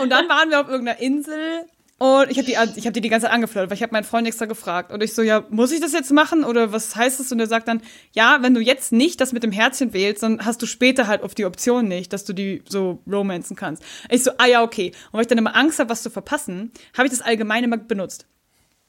Und 0.00 0.10
dann 0.10 0.28
waren 0.28 0.50
wir 0.50 0.60
auf 0.60 0.68
irgendeiner 0.68 1.00
Insel 1.00 1.66
und 2.02 2.32
ich 2.32 2.36
habe 2.36 2.46
die, 2.46 2.58
hab 2.58 2.92
die 2.94 3.00
die 3.00 3.08
ganze 3.08 3.26
Zeit 3.26 3.32
angeflirtet, 3.32 3.70
weil 3.70 3.76
ich 3.76 3.82
habe 3.84 3.92
meinen 3.92 4.02
Freund 4.02 4.26
extra 4.26 4.46
gefragt. 4.46 4.90
Und 4.90 5.04
ich 5.04 5.14
so, 5.14 5.22
ja, 5.22 5.44
muss 5.50 5.70
ich 5.70 5.78
das 5.78 5.92
jetzt 5.92 6.10
machen 6.10 6.42
oder 6.42 6.72
was 6.72 6.96
heißt 6.96 7.20
das? 7.20 7.30
Und 7.30 7.38
er 7.38 7.46
sagt 7.46 7.68
dann, 7.68 7.80
ja, 8.10 8.38
wenn 8.40 8.54
du 8.54 8.60
jetzt 8.60 8.90
nicht 8.90 9.20
das 9.20 9.32
mit 9.32 9.44
dem 9.44 9.52
Herzchen 9.52 9.92
wählst, 9.92 10.24
dann 10.24 10.44
hast 10.44 10.60
du 10.60 10.66
später 10.66 11.06
halt 11.06 11.22
auf 11.22 11.36
die 11.36 11.44
Option 11.44 11.86
nicht, 11.86 12.12
dass 12.12 12.24
du 12.24 12.32
die 12.32 12.64
so 12.68 12.98
romanzen 13.08 13.54
kannst. 13.54 13.84
Ich 14.10 14.24
so, 14.24 14.32
ah 14.38 14.46
ja, 14.46 14.64
okay. 14.64 14.90
Und 15.12 15.18
weil 15.18 15.20
ich 15.20 15.28
dann 15.28 15.38
immer 15.38 15.54
Angst 15.54 15.78
habe, 15.78 15.90
was 15.90 16.02
zu 16.02 16.10
verpassen, 16.10 16.72
habe 16.98 17.06
ich 17.06 17.12
das 17.12 17.20
allgemeine 17.20 17.68
mal 17.68 17.78
benutzt. 17.78 18.26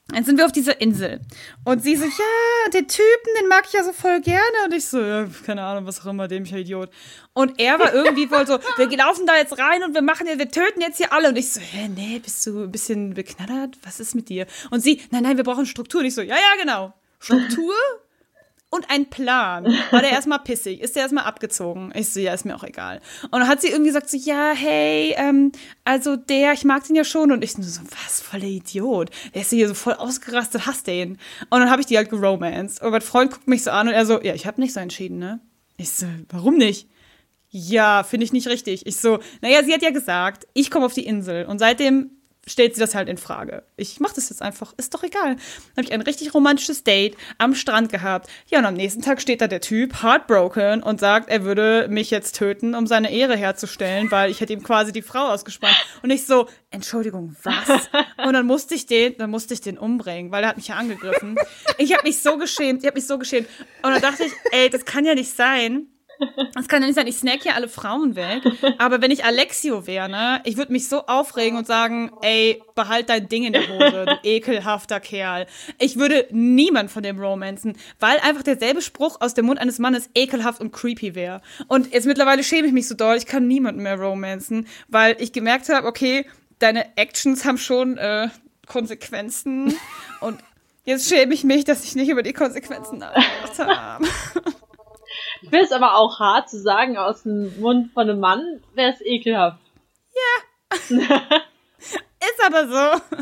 Dann 0.10 0.26
sind 0.26 0.38
wir 0.38 0.46
auf 0.46 0.52
dieser 0.52 0.82
Insel. 0.82 1.22
Und 1.64 1.82
sie 1.82 1.96
so, 1.96 2.04
ja, 2.04 2.70
den 2.74 2.88
Typen, 2.88 3.30
den 3.40 3.48
mag 3.48 3.64
ich 3.66 3.74
ja 3.74 3.84
so 3.84 3.94
voll 3.94 4.20
gerne. 4.20 4.66
Und 4.66 4.74
ich 4.74 4.86
so, 4.86 5.00
ja, 5.00 5.28
keine 5.46 5.64
Ahnung, 5.64 5.86
was 5.86 6.02
auch 6.02 6.08
immer, 6.08 6.28
dämlicher 6.28 6.58
Idiot. 6.58 6.90
Und 7.34 7.60
er 7.60 7.80
war 7.80 7.94
irgendwie 7.94 8.28
voll 8.28 8.46
so, 8.46 8.60
wir 8.78 8.98
laufen 8.98 9.26
da 9.26 9.38
jetzt 9.38 9.58
rein 9.58 9.82
und 9.84 9.94
wir 9.94 10.02
machen, 10.02 10.28
wir 10.28 10.52
töten 10.52 10.82
jetzt 10.82 10.98
hier 10.98 11.14
alle. 11.14 11.30
Und 11.30 11.38
ich 11.38 11.52
so, 11.52 11.62
hä, 11.62 11.88
nee, 11.88 12.20
bist 12.20 12.46
du 12.46 12.64
ein 12.64 12.72
bisschen 12.72 13.14
beknattert? 13.14 13.78
Was 13.84 14.00
ist 14.02 14.14
mit 14.14 14.28
dir? 14.28 14.46
Und 14.72 14.82
sie, 14.82 15.02
nein, 15.10 15.24
nein, 15.24 15.38
wir 15.38 15.46
brauchen 15.46 15.66
Struktur. 15.66 16.02
Und 16.02 16.08
ich 16.08 16.16
so, 16.16 16.22
ja, 16.22 16.36
ja, 16.36 16.62
genau. 16.62 16.94
Struktur? 17.20 17.74
Und 18.74 18.90
ein 18.90 19.06
Plan. 19.06 19.66
War 19.92 20.02
der 20.02 20.10
erstmal 20.12 20.40
pissig? 20.40 20.82
Ist 20.82 20.96
der 20.96 21.04
erstmal 21.04 21.26
abgezogen? 21.26 21.92
Ich 21.96 22.10
so, 22.10 22.20
ja, 22.20 22.34
ist 22.34 22.44
mir 22.44 22.56
auch 22.56 22.64
egal. 22.64 23.02
Und 23.26 23.34
dann 23.34 23.48
hat 23.48 23.62
sie 23.62 23.68
irgendwie 23.68 23.90
gesagt 23.90 24.10
so, 24.10 24.18
ja, 24.18 24.54
hey, 24.56 25.14
ähm, 25.16 25.52
also 25.84 26.16
der, 26.16 26.54
ich 26.54 26.64
mag 26.64 26.86
den 26.86 26.96
ja 26.96 27.04
schon. 27.04 27.32
Und 27.32 27.44
ich 27.44 27.54
so, 27.54 27.82
was, 28.04 28.22
voller 28.22 28.46
Idiot. 28.46 29.12
Der 29.36 29.42
ist 29.42 29.52
hier 29.52 29.68
so 29.68 29.76
voll 29.76 29.94
ausgerastet, 29.94 30.66
hasst 30.66 30.88
den. 30.88 31.20
Und 31.50 31.60
dann 31.60 31.70
habe 31.70 31.82
ich 31.82 31.86
die 31.86 31.98
halt 31.98 32.10
geromanced. 32.10 32.82
Und 32.82 32.92
mein 32.92 33.02
Freund 33.02 33.32
guckt 33.32 33.48
mich 33.48 33.64
so 33.64 33.70
an 33.70 33.88
und 33.88 33.94
er 33.94 34.08
so, 34.08 34.20
ja, 34.22 34.34
ich 34.34 34.48
habe 34.48 34.60
nicht 34.60 34.74
so 34.74 34.80
entschieden, 34.80 35.20
ne? 35.20 35.40
Ich 35.78 35.92
so, 35.92 36.08
warum 36.30 36.58
nicht? 36.58 36.88
Ja, 37.50 38.04
finde 38.04 38.24
ich 38.24 38.34
nicht 38.34 38.48
richtig. 38.48 38.88
Ich 38.88 38.96
so, 38.96 39.20
naja, 39.42 39.64
sie 39.64 39.74
hat 39.74 39.84
ja 39.84 39.92
gesagt, 39.92 40.48
ich 40.54 40.72
komme 40.72 40.88
auf 40.88 40.94
die 40.94 41.06
Insel. 41.06 41.46
Und 41.46 41.60
seitdem 41.60 42.10
stellt 42.46 42.76
sie 42.76 42.82
das 42.82 42.96
halt 42.96 43.08
in 43.08 43.18
Frage. 43.18 43.64
Ich 43.78 44.00
mache 44.00 44.16
das 44.16 44.30
jetzt 44.30 44.42
einfach, 44.42 44.74
ist 44.78 44.94
doch 44.94 45.04
egal. 45.04 45.36
Dann 45.36 45.78
habe 45.78 45.84
ich 45.86 45.94
ein 45.94 46.02
richtig 46.02 46.34
romantisches 46.34 46.84
Date 46.84 47.16
am 47.38 47.56
Strand 47.56 47.92
gehabt. 47.92 48.30
Ja, 48.48 48.60
und 48.60 48.66
am 48.66 48.74
nächsten 48.74 49.02
Tag 49.02 49.22
steht 49.22 49.42
da 49.42 49.48
der 49.48 49.62
Typ, 49.62 50.04
heartbroken, 50.04 50.84
und 50.84 51.00
sagt, 51.00 51.30
er 51.30 51.44
würde 51.44 51.88
mich 51.90 52.12
jetzt 52.12 52.36
töten, 52.36 52.76
um 52.76 52.88
seine 52.88 53.12
Ehre 53.12 53.36
herzustellen, 53.36 54.12
weil 54.12 54.30
ich 54.30 54.42
hätte 54.42 54.54
ihm 54.54 54.64
quasi 54.64 54.92
die 54.92 55.02
Frau 55.02 55.30
ausgespannt. 55.30 55.76
Und 56.02 56.10
ich 56.10 56.26
so, 56.26 56.48
Entschuldigung, 56.70 57.36
was? 57.44 57.90
Und 58.26 58.34
dann 58.34 58.46
musste 58.46 58.76
ich 58.76 58.86
den, 58.86 59.18
dann 59.18 59.30
musste 59.30 59.54
ich 59.54 59.62
den 59.62 59.78
umbringen, 59.78 60.32
weil 60.32 60.44
er 60.44 60.50
hat 60.50 60.58
mich 60.58 60.68
ja 60.68 60.76
angegriffen. 60.76 61.38
Ich 61.78 61.94
habe 61.94 62.04
mich 62.04 62.22
so 62.22 62.38
geschämt, 62.38 62.82
ich 62.82 62.88
habe 62.88 62.96
mich 62.96 63.08
so 63.08 63.18
geschämt. 63.18 63.48
Und 63.84 63.92
dann 63.92 64.02
dachte 64.02 64.26
ich, 64.26 64.34
ey, 64.52 64.70
das 64.70 64.86
kann 64.86 65.06
ja 65.06 65.16
nicht 65.16 65.36
sein 65.36 65.88
das 66.54 66.68
kann 66.68 66.82
ja 66.82 66.88
nicht 66.88 66.96
sein, 66.96 67.08
ich 67.08 67.18
snack 67.18 67.44
hier 67.44 67.56
alle 67.56 67.68
Frauen 67.68 68.16
weg. 68.16 68.44
Aber 68.78 69.02
wenn 69.02 69.12
ich 69.12 69.26
Alexio 69.26 69.88
wäre, 69.88 70.10
ne, 70.10 70.42
ich 70.46 70.58
würde 70.58 70.72
mich 70.72 70.88
so 70.88 71.06
aufregen 71.06 71.58
und 71.58 71.68
sagen, 71.68 72.12
ey, 72.22 72.62
behalt 72.76 73.10
dein 73.10 73.28
Ding 73.28 73.44
in 73.44 73.54
der 73.54 73.68
Hose, 73.68 74.06
du 74.06 74.20
ekelhafter 74.24 75.00
Kerl. 75.00 75.48
Ich 75.80 75.98
würde 75.98 76.28
niemand 76.32 76.92
von 76.92 77.04
dem 77.04 77.20
romanzen, 77.20 77.78
weil 78.00 78.18
einfach 78.20 78.44
derselbe 78.44 78.82
Spruch 78.82 79.22
aus 79.22 79.34
dem 79.34 79.46
Mund 79.46 79.60
eines 79.60 79.80
Mannes 79.80 80.10
ekelhaft 80.16 80.62
und 80.62 80.72
creepy 80.72 81.16
wäre. 81.16 81.42
Und 81.68 81.94
jetzt 81.94 82.06
mittlerweile 82.06 82.44
schäme 82.44 82.68
ich 82.68 82.74
mich 82.74 82.88
so 82.88 82.96
doll, 82.96 83.16
ich 83.18 83.26
kann 83.26 83.48
niemanden 83.48 83.84
mehr 83.84 84.00
romanzen, 84.00 84.68
weil 84.88 85.16
ich 85.20 85.34
gemerkt 85.34 85.70
habe, 85.70 85.88
okay, 85.88 86.26
deine 86.60 86.98
Actions 86.98 87.46
haben 87.46 87.58
schon 87.58 87.98
äh, 87.98 88.30
Konsequenzen 88.68 89.76
und 90.22 90.40
jetzt 90.86 91.10
schäme 91.10 91.34
ich 91.34 91.44
mich, 91.44 91.66
dass 91.66 91.84
ich 91.84 91.96
nicht 91.96 92.10
über 92.10 92.24
die 92.24 92.34
Konsequenzen 92.34 93.00
nachgedacht 93.00 93.60
habe. 93.78 94.06
Ich 95.44 95.50
finde 95.50 95.66
es 95.66 95.72
aber 95.74 95.96
auch 95.96 96.20
hart 96.20 96.50
zu 96.50 96.60
sagen, 96.60 96.98
aus 96.98 97.24
dem 97.24 97.60
Mund 97.60 97.92
von 97.92 98.10
einem 98.10 98.20
Mann 98.20 98.62
wäre 98.76 98.94
es 98.94 99.02
ekelhaft. 99.02 99.60
Ja. 100.16 100.78
Ist 101.78 102.44
aber 102.46 102.68
so. 102.68 103.20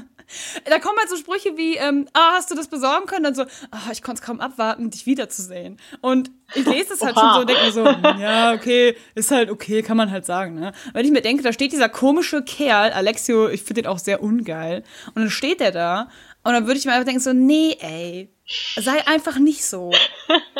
Da 0.65 0.79
kommen 0.79 0.97
halt 0.97 1.09
so 1.09 1.17
Sprüche 1.17 1.57
wie, 1.57 1.75
ähm, 1.75 2.07
ah, 2.13 2.33
hast 2.35 2.51
du 2.51 2.55
das 2.55 2.67
besorgen 2.67 3.05
können? 3.05 3.23
Dann 3.23 3.35
so, 3.35 3.43
ah, 3.71 3.89
ich 3.91 4.01
konnte 4.01 4.21
es 4.21 4.25
kaum 4.25 4.39
abwarten, 4.39 4.89
dich 4.89 5.05
wiederzusehen. 5.05 5.77
Und 5.99 6.29
ich 6.53 6.65
lese 6.65 6.93
es 6.93 7.01
halt 7.01 7.17
Oha. 7.17 7.21
schon 7.21 7.33
so 7.33 7.39
und 7.41 7.49
denke 7.49 7.65
mir 7.65 7.71
so, 7.71 7.85
hm, 7.85 8.21
ja, 8.21 8.53
okay, 8.53 8.95
ist 9.15 9.31
halt 9.31 9.49
okay, 9.49 9.81
kann 9.81 9.97
man 9.97 10.11
halt 10.11 10.25
sagen, 10.25 10.55
ne? 10.55 10.71
Wenn 10.93 11.05
ich 11.05 11.11
mir 11.11 11.21
denke, 11.21 11.43
da 11.43 11.51
steht 11.51 11.73
dieser 11.73 11.89
komische 11.89 12.43
Kerl, 12.43 12.91
Alexio, 12.91 13.49
ich 13.49 13.63
finde 13.63 13.81
den 13.81 13.91
auch 13.91 13.99
sehr 13.99 14.21
ungeil, 14.21 14.83
und 15.07 15.23
dann 15.23 15.29
steht 15.29 15.59
der 15.59 15.71
da, 15.71 16.09
und 16.43 16.53
dann 16.53 16.65
würde 16.65 16.79
ich 16.79 16.85
mir 16.85 16.93
einfach 16.93 17.05
denken 17.05 17.21
so, 17.21 17.33
nee, 17.33 17.75
ey, 17.81 18.29
sei 18.77 19.05
einfach 19.07 19.37
nicht 19.37 19.65
so. 19.65 19.91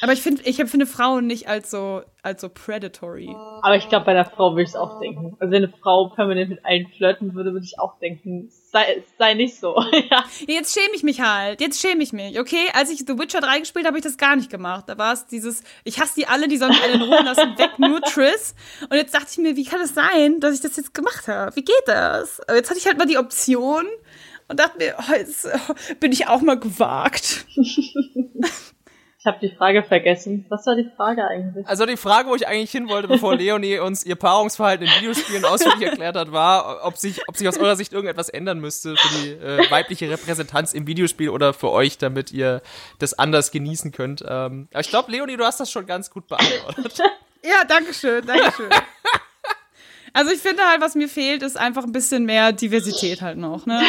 Aber 0.00 0.12
ich 0.12 0.22
finde, 0.22 0.42
ich 0.44 0.60
empfinde 0.60 0.86
Frauen 0.86 1.26
nicht 1.26 1.48
als 1.48 1.70
so, 1.70 2.02
als 2.22 2.40
so 2.40 2.48
predatory. 2.48 3.34
Aber 3.62 3.76
ich 3.76 3.88
glaube, 3.88 4.06
bei 4.06 4.12
einer 4.12 4.24
Frau 4.24 4.52
würde 4.52 4.62
ich 4.62 4.68
es 4.68 4.76
auch 4.76 5.00
denken. 5.00 5.36
Also 5.40 5.52
wenn 5.52 5.64
eine 5.64 5.72
Frau 5.82 6.08
permanent 6.08 6.50
mit 6.50 6.64
allen 6.64 6.86
flirten 6.96 7.34
würde, 7.34 7.52
würde 7.52 7.64
ich 7.64 7.78
auch 7.78 7.98
denken, 7.98 8.50
sei, 8.70 9.02
sei 9.18 9.34
nicht 9.34 9.58
so. 9.58 9.74
ja. 10.10 10.24
Jetzt 10.46 10.74
schäme 10.74 10.94
ich 10.94 11.02
mich 11.02 11.20
halt. 11.20 11.60
Jetzt 11.60 11.80
schäme 11.80 12.02
ich 12.02 12.12
mich. 12.12 12.38
Okay, 12.38 12.68
als 12.74 12.90
ich 12.90 13.00
The 13.00 13.18
Witcher 13.18 13.40
3 13.40 13.60
gespielt 13.60 13.84
habe, 13.84 13.88
habe 13.88 13.98
ich 13.98 14.04
das 14.04 14.16
gar 14.16 14.36
nicht 14.36 14.50
gemacht. 14.50 14.84
Da 14.88 14.98
war 14.98 15.12
es 15.12 15.26
dieses, 15.26 15.62
ich 15.84 16.00
hasse 16.00 16.14
die 16.16 16.26
alle, 16.26 16.48
die 16.48 16.58
sollen 16.58 16.76
alle 16.82 16.92
in 16.92 17.02
Ruhe 17.02 17.22
lassen, 17.22 17.58
weg, 17.58 17.78
nur 17.78 18.00
Triss. 18.02 18.54
Und 18.88 18.96
jetzt 18.96 19.14
dachte 19.14 19.28
ich 19.30 19.38
mir, 19.38 19.56
wie 19.56 19.64
kann 19.64 19.80
es 19.80 19.94
das 19.94 20.04
sein, 20.12 20.40
dass 20.40 20.54
ich 20.54 20.60
das 20.60 20.76
jetzt 20.76 20.94
gemacht 20.94 21.28
habe? 21.28 21.54
Wie 21.56 21.64
geht 21.64 21.74
das? 21.86 22.40
Aber 22.40 22.56
jetzt 22.56 22.70
hatte 22.70 22.78
ich 22.78 22.86
halt 22.86 22.98
mal 22.98 23.06
die 23.06 23.18
Option 23.18 23.86
und 24.48 24.60
dachte 24.60 24.78
mir, 24.78 24.96
oh, 24.98 25.12
jetzt 25.14 25.48
bin 26.00 26.12
ich 26.12 26.26
auch 26.28 26.40
mal 26.40 26.58
gewagt. 26.58 27.46
Ich 29.20 29.26
habe 29.26 29.38
die 29.42 29.50
Frage 29.50 29.82
vergessen. 29.82 30.46
Was 30.48 30.64
war 30.64 30.76
die 30.76 30.88
Frage 30.96 31.26
eigentlich? 31.26 31.66
Also 31.66 31.86
die 31.86 31.96
Frage, 31.96 32.28
wo 32.28 32.36
ich 32.36 32.46
eigentlich 32.46 32.70
hin 32.70 32.88
wollte, 32.88 33.08
bevor 33.08 33.34
Leonie 33.36 33.80
uns 33.80 34.06
ihr 34.06 34.14
Paarungsverhalten 34.14 34.86
in 34.86 34.92
Videospielen 34.92 35.44
ausführlich 35.44 35.82
erklärt 35.82 36.14
hat, 36.14 36.30
war, 36.30 36.86
ob 36.86 36.96
sich, 36.96 37.26
ob 37.26 37.36
sich 37.36 37.48
aus 37.48 37.58
eurer 37.58 37.74
Sicht 37.74 37.92
irgendetwas 37.92 38.28
ändern 38.28 38.60
müsste 38.60 38.94
für 38.94 39.18
die 39.18 39.30
äh, 39.32 39.68
weibliche 39.72 40.08
Repräsentanz 40.08 40.72
im 40.72 40.86
Videospiel 40.86 41.30
oder 41.30 41.52
für 41.52 41.70
euch, 41.70 41.98
damit 41.98 42.30
ihr 42.30 42.62
das 43.00 43.18
anders 43.18 43.50
genießen 43.50 43.90
könnt. 43.90 44.22
Ähm, 44.22 44.68
aber 44.70 44.80
ich 44.80 44.88
glaube, 44.88 45.10
Leonie, 45.10 45.36
du 45.36 45.44
hast 45.44 45.58
das 45.58 45.68
schon 45.68 45.86
ganz 45.86 46.10
gut 46.10 46.28
beantwortet. 46.28 46.98
ja, 47.42 47.64
danke 47.66 47.94
schön, 47.94 48.24
danke 48.24 48.52
schön. 48.52 48.70
Also 50.14 50.32
ich 50.32 50.40
finde 50.40 50.62
halt, 50.64 50.80
was 50.80 50.94
mir 50.94 51.06
fehlt, 51.06 51.42
ist 51.42 51.58
einfach 51.58 51.84
ein 51.84 51.92
bisschen 51.92 52.24
mehr 52.24 52.50
Diversität 52.52 53.20
halt 53.20 53.36
noch, 53.36 53.66
ne? 53.66 53.82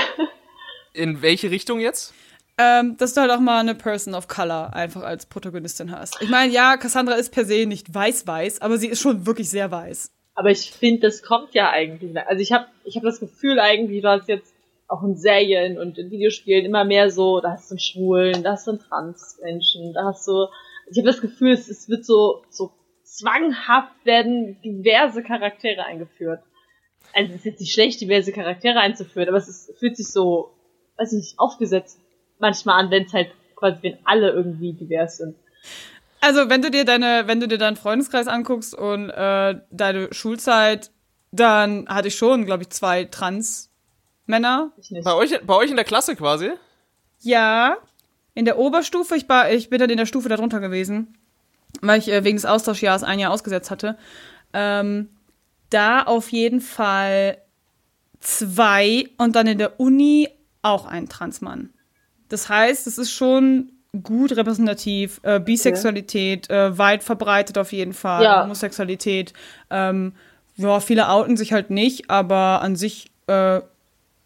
In 0.93 1.21
welche 1.21 1.49
Richtung 1.49 1.79
jetzt? 1.79 2.13
Ähm, 2.59 2.97
dass 2.97 3.13
du 3.13 3.21
halt 3.21 3.31
auch 3.31 3.39
mal 3.39 3.61
eine 3.61 3.73
Person 3.73 4.13
of 4.13 4.27
Color 4.27 4.73
einfach 4.75 5.01
als 5.01 5.25
Protagonistin 5.25 5.91
hast. 5.91 6.21
Ich 6.21 6.29
meine, 6.29 6.51
ja, 6.51 6.75
Cassandra 6.75 7.15
ist 7.15 7.31
per 7.31 7.45
se 7.45 7.65
nicht 7.65 7.93
weiß-weiß, 7.93 8.61
aber 8.61 8.77
sie 8.77 8.89
ist 8.89 8.99
schon 8.99 9.25
wirklich 9.25 9.49
sehr 9.49 9.71
weiß. 9.71 10.11
Aber 10.35 10.51
ich 10.51 10.71
finde, 10.71 11.07
das 11.07 11.23
kommt 11.23 11.53
ja 11.53 11.69
eigentlich. 11.69 12.17
Also 12.27 12.41
ich 12.41 12.51
habe 12.51 12.65
ich 12.83 12.97
hab 12.97 13.03
das 13.03 13.21
Gefühl 13.21 13.61
eigentlich, 13.61 14.01
du 14.01 14.09
hast 14.09 14.27
jetzt 14.27 14.53
auch 14.89 15.03
in 15.03 15.15
Serien 15.15 15.79
und 15.79 15.97
in 15.97 16.11
Videospielen 16.11 16.65
immer 16.65 16.83
mehr 16.83 17.09
so, 17.11 17.39
da 17.39 17.51
hast 17.51 17.71
du 17.71 17.75
einen 17.75 17.79
Schwulen, 17.79 18.43
da 18.43 18.51
hast 18.51 18.67
du 18.67 18.71
einen 18.71 18.79
Transmenschen, 18.81 19.93
da 19.93 20.05
hast 20.05 20.27
du, 20.27 20.47
ich 20.91 20.97
habe 20.97 21.07
das 21.07 21.21
Gefühl, 21.21 21.53
es, 21.53 21.69
es 21.69 21.87
wird 21.87 22.05
so, 22.05 22.41
so 22.49 22.71
zwanghaft 23.03 24.05
werden 24.05 24.59
diverse 24.61 25.23
Charaktere 25.23 25.85
eingeführt. 25.85 26.41
Also 27.13 27.29
es 27.29 27.37
ist 27.37 27.45
jetzt 27.45 27.59
nicht 27.61 27.73
schlecht, 27.73 28.01
diverse 28.01 28.33
Charaktere 28.33 28.79
einzuführen, 28.79 29.29
aber 29.29 29.37
es 29.37 29.47
ist, 29.47 29.79
fühlt 29.79 29.95
sich 29.95 30.07
so, 30.07 30.51
weiß 30.97 31.13
ich 31.13 31.17
nicht, 31.19 31.39
aufgesetzt 31.39 31.99
manchmal 32.39 32.83
an, 32.83 32.91
wenn 32.91 33.05
es 33.05 33.13
halt 33.13 33.29
quasi, 33.55 33.77
wenn 33.81 33.97
alle 34.05 34.31
irgendwie 34.31 34.73
divers 34.73 35.17
sind. 35.17 35.35
Also 36.21 36.49
wenn 36.49 36.61
du 36.61 36.71
dir 36.71 36.85
deine, 36.85 37.23
wenn 37.27 37.39
du 37.39 37.47
dir 37.47 37.57
deinen 37.57 37.77
Freundeskreis 37.77 38.27
anguckst 38.27 38.75
und 38.75 39.09
äh, 39.09 39.59
deine 39.71 40.13
Schulzeit, 40.13 40.91
dann 41.31 41.87
hatte 41.87 42.09
ich 42.09 42.15
schon, 42.15 42.45
glaube 42.45 42.63
ich, 42.63 42.69
zwei 42.71 43.05
Trans-Männer. 43.05 44.71
Bei 45.03 45.13
euch, 45.13 45.39
bei 45.45 45.55
euch 45.55 45.69
in 45.69 45.75
der 45.75 45.85
Klasse 45.85 46.15
quasi? 46.15 46.51
Ja, 47.21 47.77
in 48.33 48.45
der 48.45 48.57
Oberstufe. 48.57 49.15
Ich, 49.15 49.29
war, 49.29 49.51
ich 49.51 49.69
bin 49.69 49.79
dann 49.79 49.89
in 49.89 49.97
der 49.97 50.05
Stufe 50.05 50.29
darunter 50.29 50.59
gewesen, 50.59 51.17
weil 51.81 51.99
ich 51.99 52.09
äh, 52.09 52.23
wegen 52.23 52.37
des 52.37 52.45
Austauschjahres 52.45 53.03
ein 53.03 53.19
Jahr 53.19 53.31
ausgesetzt 53.31 53.71
hatte. 53.71 53.97
Ähm, 54.53 55.09
da 55.69 56.03
auf 56.03 56.31
jeden 56.31 56.61
Fall 56.61 57.37
zwei 58.19 59.05
und 59.17 59.35
dann 59.35 59.47
in 59.47 59.57
der 59.57 59.79
Uni 59.79 60.29
auch 60.61 60.85
ein 60.85 61.07
Transmann. 61.07 61.69
Das 62.29 62.49
heißt, 62.49 62.87
es 62.87 62.97
ist 62.97 63.11
schon 63.11 63.71
gut 64.03 64.35
repräsentativ. 64.35 65.19
Äh, 65.23 65.39
Bisexualität, 65.39 66.49
äh, 66.49 66.77
weit 66.77 67.03
verbreitet 67.03 67.57
auf 67.57 67.71
jeden 67.71 67.93
Fall. 67.93 68.23
Ja. 68.23 68.43
Homosexualität. 68.43 69.33
Ähm, 69.69 70.13
ja, 70.55 70.79
viele 70.79 71.09
outen 71.09 71.37
sich 71.37 71.53
halt 71.53 71.69
nicht, 71.69 72.09
aber 72.09 72.61
an 72.61 72.75
sich 72.75 73.11
äh, 73.27 73.61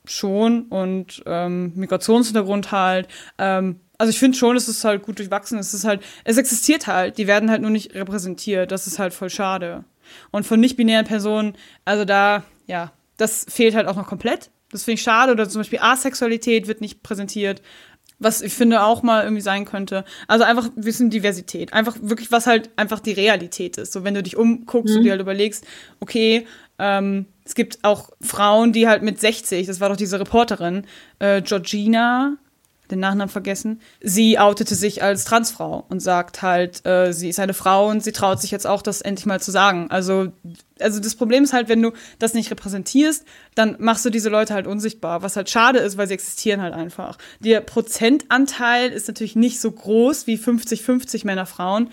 schon 0.06 0.64
und 0.64 1.24
ähm, 1.26 1.72
Migrationshintergrund 1.76 2.72
halt. 2.72 3.08
Ähm, 3.38 3.80
also 3.98 4.10
ich 4.10 4.20
finde 4.20 4.38
schon, 4.38 4.58
es 4.58 4.68
ist 4.68 4.84
halt 4.84 5.04
gut 5.04 5.20
durchwachsen. 5.20 5.58
Es 5.60 5.74
ist 5.74 5.86
halt, 5.86 6.04
es 6.24 6.38
existiert 6.38 6.88
halt. 6.88 7.18
Die 7.18 7.28
werden 7.28 7.50
halt 7.50 7.62
nur 7.62 7.72
nicht 7.72 7.94
repräsentiert. 7.96 8.72
Das 8.72 8.88
ist 8.88 9.00
halt 9.00 9.14
voll 9.14 9.30
schade. 9.30 9.86
Und 10.32 10.46
von 10.46 10.60
nicht-binären 10.60 11.06
Personen, 11.06 11.56
also 11.86 12.04
da, 12.04 12.44
ja, 12.68 12.92
das 13.18 13.46
fehlt 13.48 13.76
halt 13.76 13.88
auch 13.88 13.96
noch 13.96 14.08
komplett. 14.08 14.50
Das 14.72 14.84
finde 14.84 14.96
ich 14.96 15.04
schade. 15.04 15.32
Oder 15.32 15.48
zum 15.48 15.62
Beispiel 15.62 15.80
Asexualität 15.82 16.68
wird 16.68 16.82
nicht 16.82 17.04
präsentiert. 17.04 17.62
Was 18.24 18.42
ich 18.42 18.54
finde 18.54 18.84
auch 18.84 19.04
mal 19.04 19.24
irgendwie 19.24 19.42
sein 19.42 19.66
könnte. 19.66 20.06
Also 20.28 20.44
einfach 20.44 20.66
ein 20.66 20.82
bisschen 20.82 21.10
Diversität. 21.10 21.74
Einfach 21.74 21.98
wirklich, 22.02 22.32
was 22.32 22.48
halt 22.48 22.70
einfach 22.76 23.00
die 23.00 23.12
Realität 23.12 23.78
ist. 23.78 23.94
So, 23.94 24.04
wenn 24.04 24.14
du 24.14 24.24
dich 24.24 24.38
umguckst 24.38 24.96
und 24.96 25.04
dir 25.04 25.12
halt 25.12 25.22
überlegst, 25.22 25.66
okay, 26.00 26.48
ähm, 26.80 27.26
es 27.46 27.56
gibt 27.56 27.80
auch 27.84 28.10
Frauen, 28.22 28.74
die 28.74 28.88
halt 28.88 29.04
mit 29.04 29.20
60, 29.20 29.68
das 29.68 29.80
war 29.80 29.90
doch 29.90 29.98
diese 29.98 30.20
Reporterin, 30.20 30.86
äh, 31.20 31.42
Georgina, 31.42 32.38
den 32.92 33.00
Nachnamen 33.00 33.30
vergessen, 33.30 33.82
sie 34.02 34.38
outete 34.38 34.76
sich 34.76 35.02
als 35.02 35.26
Transfrau 35.26 35.86
und 35.90 36.00
sagt 36.00 36.42
halt, 36.42 36.86
äh, 36.86 37.14
sie 37.14 37.30
ist 37.30 37.40
eine 37.40 37.54
Frau 37.54 37.90
und 37.90 38.04
sie 38.04 38.12
traut 38.12 38.42
sich 38.42 38.52
jetzt 38.52 38.68
auch, 38.68 38.82
das 38.82 39.02
endlich 39.02 39.26
mal 39.26 39.42
zu 39.42 39.52
sagen. 39.52 39.88
Also, 39.90 40.32
also 40.80 41.00
das 41.00 41.16
Problem 41.16 41.44
ist 41.44 41.54
halt, 41.54 41.70
wenn 41.70 41.82
du 41.82 41.92
das 42.20 42.34
nicht 42.34 42.52
repräsentierst, 42.52 43.26
dann 43.56 43.78
machst 43.80 44.06
du 44.06 44.10
diese 44.10 44.30
Leute 44.30 44.54
halt 44.54 44.68
unsichtbar, 44.68 45.22
was 45.22 45.36
halt 45.36 45.50
schade 45.50 45.80
ist, 45.80 45.98
weil 45.98 46.08
sie 46.08 46.14
existieren 46.14 46.62
halt 46.62 46.74
einfach. 46.74 47.18
Der 47.40 47.62
Prozentanteil 47.62 48.92
ist 48.92 49.08
natürlich 49.08 49.36
nicht 49.36 49.60
so 49.62 49.72
groß 49.72 50.28
wie 50.28 50.38
50-50 50.38 51.26
Männer, 51.26 51.46
Frauen. 51.46 51.90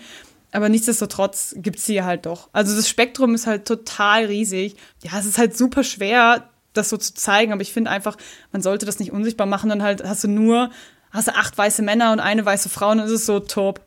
Aber 0.53 0.67
nichtsdestotrotz 0.67 1.55
gibt's 1.57 1.85
sie 1.85 2.03
halt 2.03 2.25
doch. 2.25 2.49
Also 2.51 2.75
das 2.75 2.89
Spektrum 2.89 3.33
ist 3.35 3.47
halt 3.47 3.65
total 3.65 4.25
riesig. 4.25 4.75
Ja, 5.01 5.17
es 5.17 5.25
ist 5.25 5.37
halt 5.37 5.57
super 5.57 5.83
schwer, 5.83 6.49
das 6.73 6.89
so 6.89 6.97
zu 6.97 7.13
zeigen, 7.13 7.51
aber 7.51 7.61
ich 7.61 7.73
finde 7.73 7.91
einfach, 7.91 8.17
man 8.51 8.61
sollte 8.61 8.85
das 8.85 8.99
nicht 8.99 9.11
unsichtbar 9.11 9.47
machen, 9.47 9.69
dann 9.69 9.83
halt 9.83 10.03
hast 10.03 10.23
du 10.23 10.27
nur, 10.27 10.71
hast 11.11 11.27
du 11.27 11.35
acht 11.35 11.57
weiße 11.57 11.81
Männer 11.81 12.11
und 12.11 12.19
eine 12.19 12.45
weiße 12.45 12.69
Frau 12.69 12.91
und 12.91 12.99
es 12.99 13.25
so 13.25 13.39
top. 13.39 13.81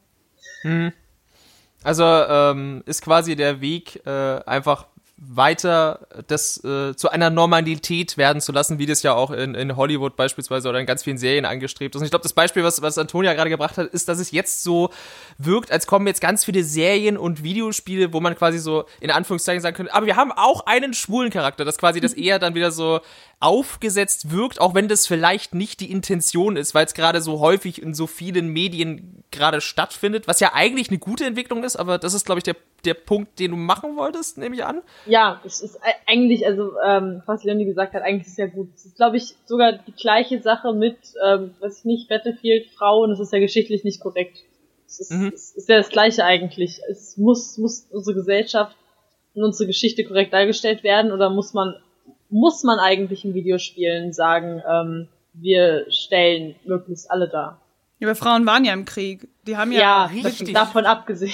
Also 1.83 2.05
ähm, 2.05 2.83
ist 2.87 3.03
quasi 3.03 3.37
der 3.37 3.61
Weg 3.61 4.05
äh, 4.07 4.41
einfach 4.45 4.87
weiter 5.17 6.09
das 6.27 6.63
äh, 6.65 6.97
zu 6.97 7.09
einer 7.09 7.31
Normalität 7.31 8.17
werden 8.17 8.43
zu 8.43 8.51
lassen, 8.51 8.79
wie 8.79 8.87
das 8.87 9.03
ja 9.05 9.15
auch 9.15 9.31
in, 9.31 9.55
in 9.55 9.77
Hollywood 9.77 10.17
beispielsweise 10.17 10.69
oder 10.69 10.81
in 10.81 10.87
ganz 10.87 11.05
vielen 11.05 11.19
Serien 11.19 11.45
angestrebt 11.45 11.95
ist. 11.95 12.01
Und 12.01 12.05
ich 12.05 12.11
glaube, 12.11 12.25
das 12.25 12.33
Beispiel, 12.33 12.65
was, 12.65 12.83
was 12.83 12.99
Antonia 12.99 13.33
gerade 13.35 13.51
gebracht 13.51 13.79
hat, 13.79 13.87
ist, 13.89 14.09
dass 14.09 14.19
es 14.19 14.33
jetzt 14.33 14.65
so 14.65 14.91
wirkt, 15.39 15.71
als 15.71 15.87
kommen 15.87 16.09
jetzt 16.09 16.21
ganz 16.21 16.45
viele 16.45 16.65
Serien 16.65 17.17
und 17.17 17.45
Videospiele, 17.45 18.13
wo 18.13 18.21
man 18.21 18.35
quasi 18.35 18.59
so 18.59 18.87
in 19.01 19.13
Anführungszeichen 19.13 19.63
sagen 19.63 19.77
könnte, 19.77 19.95
aber 19.95 20.07
wir 20.07 20.17
haben 20.17 20.33
auch 20.33 20.67
einen 20.67 20.95
schwulen 20.95 21.31
Charakter, 21.31 21.65
dass 21.65 21.79
quasi 21.79 22.01
das 22.01 22.13
eher 22.13 22.41
dann 22.41 22.57
wieder 22.57 22.73
so 22.73 23.01
aufgesetzt 23.45 24.31
wirkt, 24.31 24.61
auch 24.61 24.75
wenn 24.75 24.89
das 24.89 25.07
vielleicht 25.07 25.55
nicht 25.55 25.81
die 25.81 25.91
Intention 25.91 26.57
ist, 26.57 26.75
weil 26.75 26.87
es 26.87 26.95
gerade 26.95 27.21
so 27.21 27.41
häufig 27.41 27.83
in 27.83 27.93
so 27.93 28.07
vielen 28.07 28.49
Medien 28.49 29.23
gerade 29.31 29.61
stattfindet, 29.61 30.27
was 30.27 30.41
ja 30.41 30.53
eigentlich 30.55 30.89
eine 30.89 30.99
gute 30.99 31.25
Entwicklung 31.27 31.63
ist, 31.63 31.77
aber 31.77 31.99
das 31.99 32.15
ist, 32.15 32.25
glaube 32.25 32.39
ich, 32.39 32.45
der, 32.45 32.57
der 32.85 32.95
Punkt, 32.95 33.39
den 33.39 33.51
du 33.51 33.57
machen 33.57 33.97
wolltest, 33.97 34.39
nehme 34.39 34.55
ich 34.55 34.65
an. 34.65 34.81
Ja, 35.07 35.41
es 35.45 35.61
ist 35.61 35.79
eigentlich, 36.07 36.47
also 36.47 36.73
ähm, 36.87 37.23
was 37.27 37.45
Leonie 37.45 37.67
gesagt 37.67 37.93
hat, 37.95 38.03
eigentlich 38.03 38.23
ist 38.27 38.33
es 38.33 38.39
ja 38.39 38.47
gut. 38.47 38.71
Es 38.75 38.87
ist, 38.87 38.97
glaube 38.97 39.17
ich, 39.19 39.35
sogar 39.45 39.73
die 39.73 39.93
gleiche 39.93 40.41
Sache 40.41 40.73
mit, 40.73 40.97
ähm, 41.27 41.55
was 41.61 41.81
ich 41.81 41.85
nicht, 41.85 42.09
Battlefield, 42.09 42.71
Frauen, 42.71 43.11
das 43.11 43.21
ist 43.21 43.33
ja 43.33 43.41
geschichtlich 43.41 43.85
nicht 43.85 44.01
korrekt. 44.01 44.39
Es 44.87 45.01
ist, 45.01 45.13
Mhm. 45.13 45.33
es 45.35 45.55
ist 45.55 45.69
ja 45.69 45.77
das 45.77 45.89
gleiche 45.91 46.25
eigentlich. 46.25 46.81
Es 46.91 47.17
muss, 47.17 47.59
muss 47.59 47.87
unsere 47.91 48.15
Gesellschaft 48.15 48.77
und 49.35 49.43
unsere 49.43 49.67
Geschichte 49.67 50.05
korrekt 50.05 50.33
dargestellt 50.33 50.83
werden 50.85 51.11
oder 51.13 51.29
muss 51.31 51.53
man, 51.53 51.75
muss 52.35 52.65
man 52.65 52.81
eigentlich 52.81 53.25
in 53.25 53.33
Videospielen 53.33 54.13
sagen, 54.13 54.61
ähm, 54.69 55.09
wir 55.35 55.87
stellen 55.89 56.57
möglichst 56.65 57.09
alle 57.09 57.29
dar. 57.29 57.61
Ja, 58.01 58.09
aber 58.09 58.17
Frauen 58.17 58.45
waren 58.45 58.65
ja 58.65 58.73
im 58.73 58.85
Krieg. 58.85 59.29
Die 59.47 59.57
haben 59.57 59.71
ja, 59.71 59.81
Ja, 59.81 60.05
richtig. 60.07 60.53
davon 60.53 60.85
abgesehen. 60.85 61.33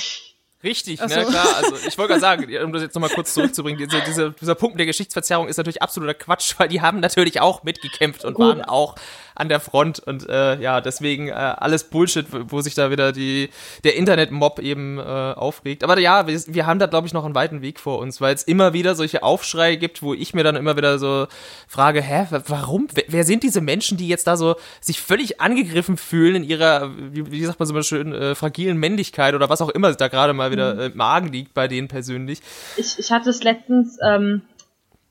Richtig, 0.62 1.00
Ach 1.00 1.08
ne, 1.08 1.24
so. 1.24 1.30
klar. 1.30 1.46
Also 1.56 1.76
ich 1.86 1.96
wollte 1.96 2.08
gerade 2.10 2.20
sagen, 2.20 2.46
um 2.64 2.72
das 2.72 2.82
jetzt 2.82 2.94
nochmal 2.94 3.10
kurz 3.10 3.32
zurückzubringen, 3.32 3.78
diese, 3.88 4.02
diese, 4.02 4.32
dieser 4.32 4.54
Punkt 4.54 4.78
der 4.78 4.86
Geschichtsverzerrung 4.86 5.48
ist 5.48 5.56
natürlich 5.56 5.80
absoluter 5.82 6.12
Quatsch, 6.14 6.54
weil 6.58 6.68
die 6.68 6.80
haben 6.82 7.00
natürlich 7.00 7.40
auch 7.40 7.62
mitgekämpft 7.62 8.24
und 8.24 8.34
Gut. 8.34 8.46
waren 8.46 8.62
auch 8.62 8.94
an 9.34 9.48
der 9.48 9.60
Front 9.60 10.00
und 10.00 10.28
äh, 10.28 10.60
ja, 10.60 10.82
deswegen 10.82 11.28
äh, 11.28 11.32
alles 11.32 11.84
Bullshit, 11.84 12.26
wo 12.30 12.60
sich 12.60 12.74
da 12.74 12.90
wieder 12.90 13.12
die 13.12 13.48
der 13.84 13.96
Internetmob 13.96 14.58
eben 14.58 14.98
äh, 14.98 15.02
aufregt. 15.02 15.82
Aber 15.82 15.98
ja, 15.98 16.26
wir, 16.26 16.38
wir 16.46 16.66
haben 16.66 16.78
da 16.78 16.84
glaube 16.86 17.06
ich 17.06 17.14
noch 17.14 17.24
einen 17.24 17.34
weiten 17.34 17.62
Weg 17.62 17.80
vor 17.80 17.98
uns, 18.00 18.20
weil 18.20 18.34
es 18.34 18.42
immer 18.42 18.74
wieder 18.74 18.94
solche 18.94 19.22
Aufschreie 19.22 19.78
gibt, 19.78 20.02
wo 20.02 20.12
ich 20.12 20.34
mir 20.34 20.44
dann 20.44 20.56
immer 20.56 20.76
wieder 20.76 20.98
so 20.98 21.26
frage, 21.68 22.02
hä, 22.02 22.26
wa- 22.28 22.42
warum? 22.48 22.88
Wer, 22.92 23.04
wer 23.08 23.24
sind 23.24 23.42
diese 23.42 23.62
Menschen, 23.62 23.96
die 23.96 24.08
jetzt 24.08 24.26
da 24.26 24.36
so 24.36 24.56
sich 24.82 25.00
völlig 25.00 25.40
angegriffen 25.40 25.96
fühlen 25.96 26.36
in 26.36 26.44
ihrer, 26.44 26.90
wie, 26.98 27.30
wie 27.32 27.44
sagt 27.46 27.58
man 27.60 27.66
so 27.66 27.72
mal 27.72 27.82
schön, 27.82 28.12
äh, 28.12 28.34
fragilen 28.34 28.76
Männlichkeit 28.76 29.34
oder 29.34 29.48
was 29.48 29.62
auch 29.62 29.70
immer 29.70 29.90
da 29.94 30.08
gerade 30.08 30.34
mal 30.34 30.49
wieder 30.50 30.78
äh, 30.78 30.86
im 30.86 30.96
Magen 30.96 31.32
liegt 31.32 31.54
bei 31.54 31.68
denen 31.68 31.88
persönlich. 31.88 32.40
ich, 32.76 32.98
ich 32.98 33.12
hatte 33.12 33.30
es 33.30 33.42
letztens, 33.42 33.98
ähm, 34.02 34.42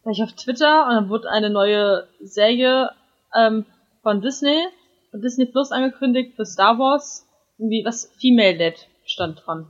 war 0.03 0.11
ich 0.11 0.24
auf 0.24 0.34
Twitter 0.34 0.88
und 0.88 0.95
dann 0.95 1.10
wurde 1.10 1.30
eine 1.30 1.49
neue 1.49 2.07
Serie 2.22 2.91
ähm, 3.36 3.66
von 4.02 4.22
Disney, 4.22 4.68
von 5.11 5.22
Disney 5.22 5.45
Plus 5.45 5.72
angekündigt 5.72 6.36
für 6.36 6.45
Star 6.45 6.80
Wars, 6.80 7.28
irgendwie 7.57 7.84
was 7.86 8.11
Female-led 8.20 8.88
stand 9.06 9.44
dran. 9.45 9.68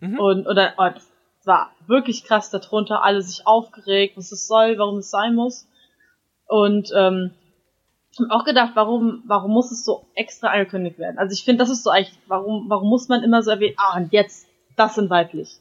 Und, 0.00 0.46
oder, 0.46 0.74
oh, 0.78 0.88
das 0.94 1.06
war 1.44 1.72
wirklich 1.86 2.24
krass 2.24 2.50
darunter, 2.50 3.04
alle 3.04 3.20
sich 3.20 3.46
aufgeregt, 3.46 4.16
was 4.16 4.32
es 4.32 4.46
soll, 4.46 4.78
warum 4.78 4.98
es 4.98 5.10
sein 5.10 5.34
muss. 5.34 5.68
Und, 6.46 6.90
ähm, 6.96 7.32
ich 8.12 8.18
hab 8.18 8.30
auch 8.30 8.44
gedacht, 8.44 8.72
warum, 8.74 9.22
warum 9.26 9.52
muss 9.52 9.70
es 9.70 9.84
so 9.84 10.06
extra 10.14 10.48
angekündigt 10.48 10.98
werden? 10.98 11.18
Also 11.18 11.32
ich 11.32 11.44
finde, 11.44 11.62
das 11.62 11.70
ist 11.70 11.84
so 11.84 11.90
eigentlich, 11.90 12.18
warum, 12.26 12.68
warum 12.68 12.88
muss 12.88 13.08
man 13.08 13.22
immer 13.22 13.42
so 13.42 13.50
erwähnen, 13.50 13.76
ah, 13.78 13.96
und 13.96 14.12
jetzt, 14.12 14.48
das 14.80 14.94
sind 14.96 15.10
weiblich. 15.10 15.60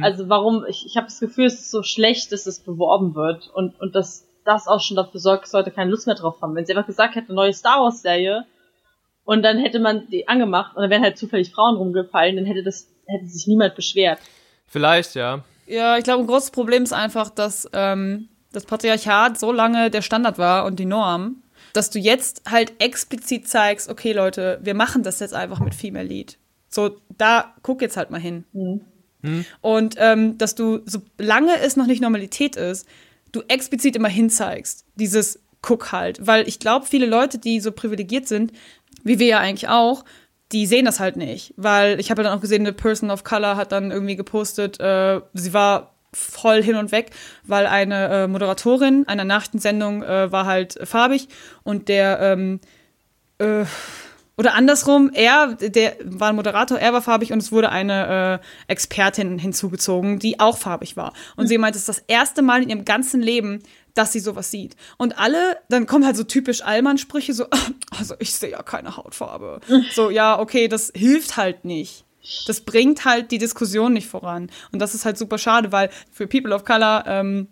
Also 0.00 0.28
warum, 0.28 0.64
ich, 0.68 0.86
ich 0.86 0.96
habe 0.96 1.08
das 1.08 1.18
Gefühl, 1.18 1.46
es 1.46 1.54
ist 1.54 1.72
so 1.72 1.82
schlecht, 1.82 2.30
dass 2.30 2.46
es 2.46 2.60
beworben 2.60 3.16
wird 3.16 3.50
und, 3.52 3.80
und 3.80 3.96
dass 3.96 4.24
das 4.44 4.68
auch 4.68 4.80
schon 4.80 4.96
dafür 4.96 5.18
sorgt, 5.18 5.44
dass 5.44 5.52
Leute 5.52 5.72
keine 5.72 5.90
Lust 5.90 6.06
mehr 6.06 6.14
drauf 6.14 6.40
haben. 6.40 6.54
Wenn 6.54 6.64
sie 6.64 6.72
einfach 6.72 6.86
gesagt 6.86 7.16
hätten, 7.16 7.34
neue 7.34 7.52
Star 7.52 7.80
Wars 7.82 8.00
Serie 8.00 8.46
und 9.24 9.42
dann 9.42 9.58
hätte 9.58 9.80
man 9.80 10.08
die 10.08 10.28
angemacht 10.28 10.76
und 10.76 10.82
dann 10.82 10.90
wären 10.90 11.02
halt 11.02 11.18
zufällig 11.18 11.50
Frauen 11.50 11.76
rumgefallen, 11.76 12.36
dann 12.36 12.44
hätte 12.44 12.62
das, 12.62 12.86
hätte 13.06 13.26
sich 13.26 13.48
niemand 13.48 13.74
beschwert. 13.74 14.20
Vielleicht, 14.68 15.16
ja. 15.16 15.42
Ja, 15.66 15.98
ich 15.98 16.04
glaube, 16.04 16.22
ein 16.22 16.28
großes 16.28 16.52
Problem 16.52 16.84
ist 16.84 16.92
einfach, 16.92 17.30
dass 17.30 17.68
ähm, 17.72 18.28
das 18.52 18.64
Patriarchat 18.64 19.36
so 19.36 19.50
lange 19.50 19.90
der 19.90 20.02
Standard 20.02 20.38
war 20.38 20.64
und 20.64 20.78
die 20.78 20.86
Norm, 20.86 21.42
dass 21.72 21.90
du 21.90 21.98
jetzt 21.98 22.42
halt 22.48 22.80
explizit 22.80 23.48
zeigst, 23.48 23.90
okay, 23.90 24.12
Leute, 24.12 24.60
wir 24.62 24.74
machen 24.74 25.02
das 25.02 25.18
jetzt 25.18 25.34
einfach 25.34 25.58
mit 25.58 25.74
Female 25.74 26.06
Lead. 26.06 26.38
So, 26.74 26.96
da 27.18 27.54
guck 27.62 27.82
jetzt 27.82 27.96
halt 27.96 28.10
mal 28.10 28.20
hin. 28.20 28.44
Und 29.60 29.96
ähm, 29.98 30.38
dass 30.38 30.54
du, 30.54 30.80
solange 30.84 31.58
es 31.60 31.76
noch 31.76 31.86
nicht 31.86 32.02
Normalität 32.02 32.56
ist, 32.56 32.88
du 33.30 33.42
explizit 33.48 33.96
immer 33.96 34.08
hinzeigst, 34.08 34.84
dieses 34.96 35.40
Guck 35.60 35.92
halt. 35.92 36.26
Weil 36.26 36.48
ich 36.48 36.58
glaube, 36.58 36.86
viele 36.86 37.06
Leute, 37.06 37.38
die 37.38 37.60
so 37.60 37.70
privilegiert 37.72 38.26
sind, 38.26 38.52
wie 39.04 39.18
wir 39.18 39.26
ja 39.26 39.38
eigentlich 39.38 39.68
auch, 39.68 40.04
die 40.50 40.66
sehen 40.66 40.84
das 40.84 40.98
halt 40.98 41.16
nicht. 41.16 41.54
Weil 41.56 42.00
ich 42.00 42.10
habe 42.10 42.22
ja 42.22 42.28
dann 42.28 42.38
auch 42.38 42.42
gesehen, 42.42 42.62
eine 42.62 42.72
Person 42.72 43.10
of 43.10 43.24
Color 43.24 43.56
hat 43.56 43.72
dann 43.72 43.90
irgendwie 43.90 44.16
gepostet, 44.16 44.80
äh, 44.80 45.20
sie 45.34 45.52
war 45.52 45.94
voll 46.12 46.62
hin 46.62 46.76
und 46.76 46.92
weg, 46.92 47.10
weil 47.44 47.66
eine 47.66 48.08
äh, 48.08 48.26
Moderatorin 48.26 49.08
einer 49.08 49.24
Nachrichtensendung 49.24 50.02
äh, 50.02 50.30
war 50.30 50.44
halt 50.44 50.78
farbig 50.84 51.28
und 51.62 51.88
der 51.88 52.20
ähm, 52.20 52.60
äh, 53.38 53.64
oder 54.36 54.54
andersrum, 54.54 55.10
er, 55.12 55.54
der 55.54 55.96
war 56.04 56.30
ein 56.30 56.36
Moderator, 56.36 56.78
er 56.78 56.92
war 56.92 57.02
farbig 57.02 57.32
und 57.32 57.38
es 57.38 57.52
wurde 57.52 57.68
eine 57.70 58.40
äh, 58.40 58.72
Expertin 58.72 59.38
hinzugezogen, 59.38 60.18
die 60.18 60.40
auch 60.40 60.56
farbig 60.56 60.96
war. 60.96 61.12
Und 61.36 61.48
sie 61.48 61.58
meinte, 61.58 61.76
es 61.76 61.88
ist 61.88 61.98
das 62.00 62.04
erste 62.06 62.40
Mal 62.42 62.62
in 62.62 62.70
ihrem 62.70 62.84
ganzen 62.84 63.20
Leben, 63.20 63.62
dass 63.94 64.12
sie 64.12 64.20
sowas 64.20 64.50
sieht. 64.50 64.74
Und 64.96 65.18
alle, 65.18 65.58
dann 65.68 65.86
kommen 65.86 66.06
halt 66.06 66.16
so 66.16 66.24
typisch 66.24 66.62
Allmann-Sprüche, 66.62 67.34
so, 67.34 67.46
also 67.98 68.14
ich 68.18 68.32
sehe 68.32 68.50
ja 68.50 68.62
keine 68.62 68.96
Hautfarbe. 68.96 69.60
So, 69.92 70.08
ja, 70.08 70.38
okay, 70.38 70.68
das 70.68 70.90
hilft 70.94 71.36
halt 71.36 71.64
nicht. 71.64 72.04
Das 72.46 72.60
bringt 72.62 73.04
halt 73.04 73.32
die 73.32 73.38
Diskussion 73.38 73.92
nicht 73.92 74.06
voran. 74.06 74.50
Und 74.72 74.78
das 74.78 74.94
ist 74.94 75.04
halt 75.04 75.18
super 75.18 75.38
schade, 75.38 75.72
weil 75.72 75.90
für 76.10 76.26
People 76.26 76.54
of 76.54 76.64
Color 76.64 77.04
ähm, 77.06 77.48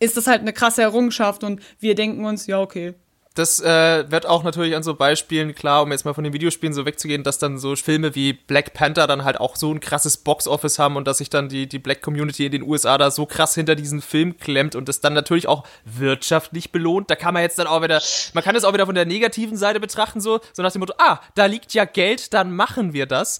ist 0.00 0.16
das 0.16 0.26
halt 0.26 0.42
eine 0.42 0.52
krasse 0.52 0.82
Errungenschaft 0.82 1.44
und 1.44 1.60
wir 1.80 1.94
denken 1.94 2.24
uns, 2.24 2.46
ja, 2.46 2.60
okay, 2.60 2.94
Das 3.38 3.60
äh, 3.60 4.10
wird 4.10 4.26
auch 4.26 4.42
natürlich 4.42 4.74
an 4.74 4.82
so 4.82 4.94
Beispielen 4.94 5.54
klar, 5.54 5.84
um 5.84 5.92
jetzt 5.92 6.04
mal 6.04 6.12
von 6.12 6.24
den 6.24 6.32
Videospielen 6.32 6.72
so 6.72 6.84
wegzugehen, 6.84 7.22
dass 7.22 7.38
dann 7.38 7.56
so 7.56 7.76
Filme 7.76 8.16
wie 8.16 8.32
Black 8.32 8.74
Panther 8.74 9.06
dann 9.06 9.22
halt 9.22 9.38
auch 9.38 9.54
so 9.54 9.72
ein 9.72 9.78
krasses 9.78 10.16
Box-Office 10.16 10.80
haben 10.80 10.96
und 10.96 11.06
dass 11.06 11.18
sich 11.18 11.30
dann 11.30 11.48
die, 11.48 11.68
die 11.68 11.78
Black 11.78 12.02
Community 12.02 12.46
in 12.46 12.50
den 12.50 12.62
USA 12.64 12.98
da 12.98 13.12
so 13.12 13.26
krass 13.26 13.54
hinter 13.54 13.76
diesen 13.76 14.02
Film 14.02 14.38
klemmt 14.38 14.74
und 14.74 14.88
das 14.88 15.00
dann 15.00 15.12
natürlich 15.12 15.46
auch 15.46 15.62
wirtschaftlich 15.84 16.72
belohnt. 16.72 17.10
Da 17.10 17.14
kann 17.14 17.32
man 17.32 17.44
jetzt 17.44 17.60
dann 17.60 17.68
auch 17.68 17.80
wieder, 17.80 18.02
man 18.34 18.42
kann 18.42 18.56
es 18.56 18.64
auch 18.64 18.72
wieder 18.72 18.86
von 18.86 18.96
der 18.96 19.06
negativen 19.06 19.56
Seite 19.56 19.78
betrachten, 19.78 20.20
so, 20.20 20.40
so 20.52 20.64
nach 20.64 20.72
dem 20.72 20.80
Motto, 20.80 20.94
ah, 20.98 21.20
da 21.36 21.46
liegt 21.46 21.72
ja 21.74 21.84
Geld, 21.84 22.34
dann 22.34 22.50
machen 22.56 22.92
wir 22.92 23.06
das. 23.06 23.38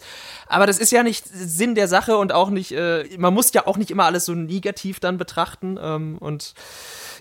Aber 0.48 0.66
das 0.66 0.78
ist 0.78 0.92
ja 0.92 1.02
nicht 1.02 1.26
Sinn 1.26 1.74
der 1.74 1.88
Sache 1.88 2.16
und 2.16 2.32
auch 2.32 2.50
nicht, 2.50 2.72
äh, 2.72 3.04
man 3.18 3.34
muss 3.34 3.52
ja 3.52 3.66
auch 3.66 3.76
nicht 3.76 3.90
immer 3.90 4.04
alles 4.04 4.24
so 4.24 4.34
negativ 4.34 5.00
dann 5.00 5.18
betrachten 5.18 5.78
ähm, 5.80 6.18
und 6.18 6.54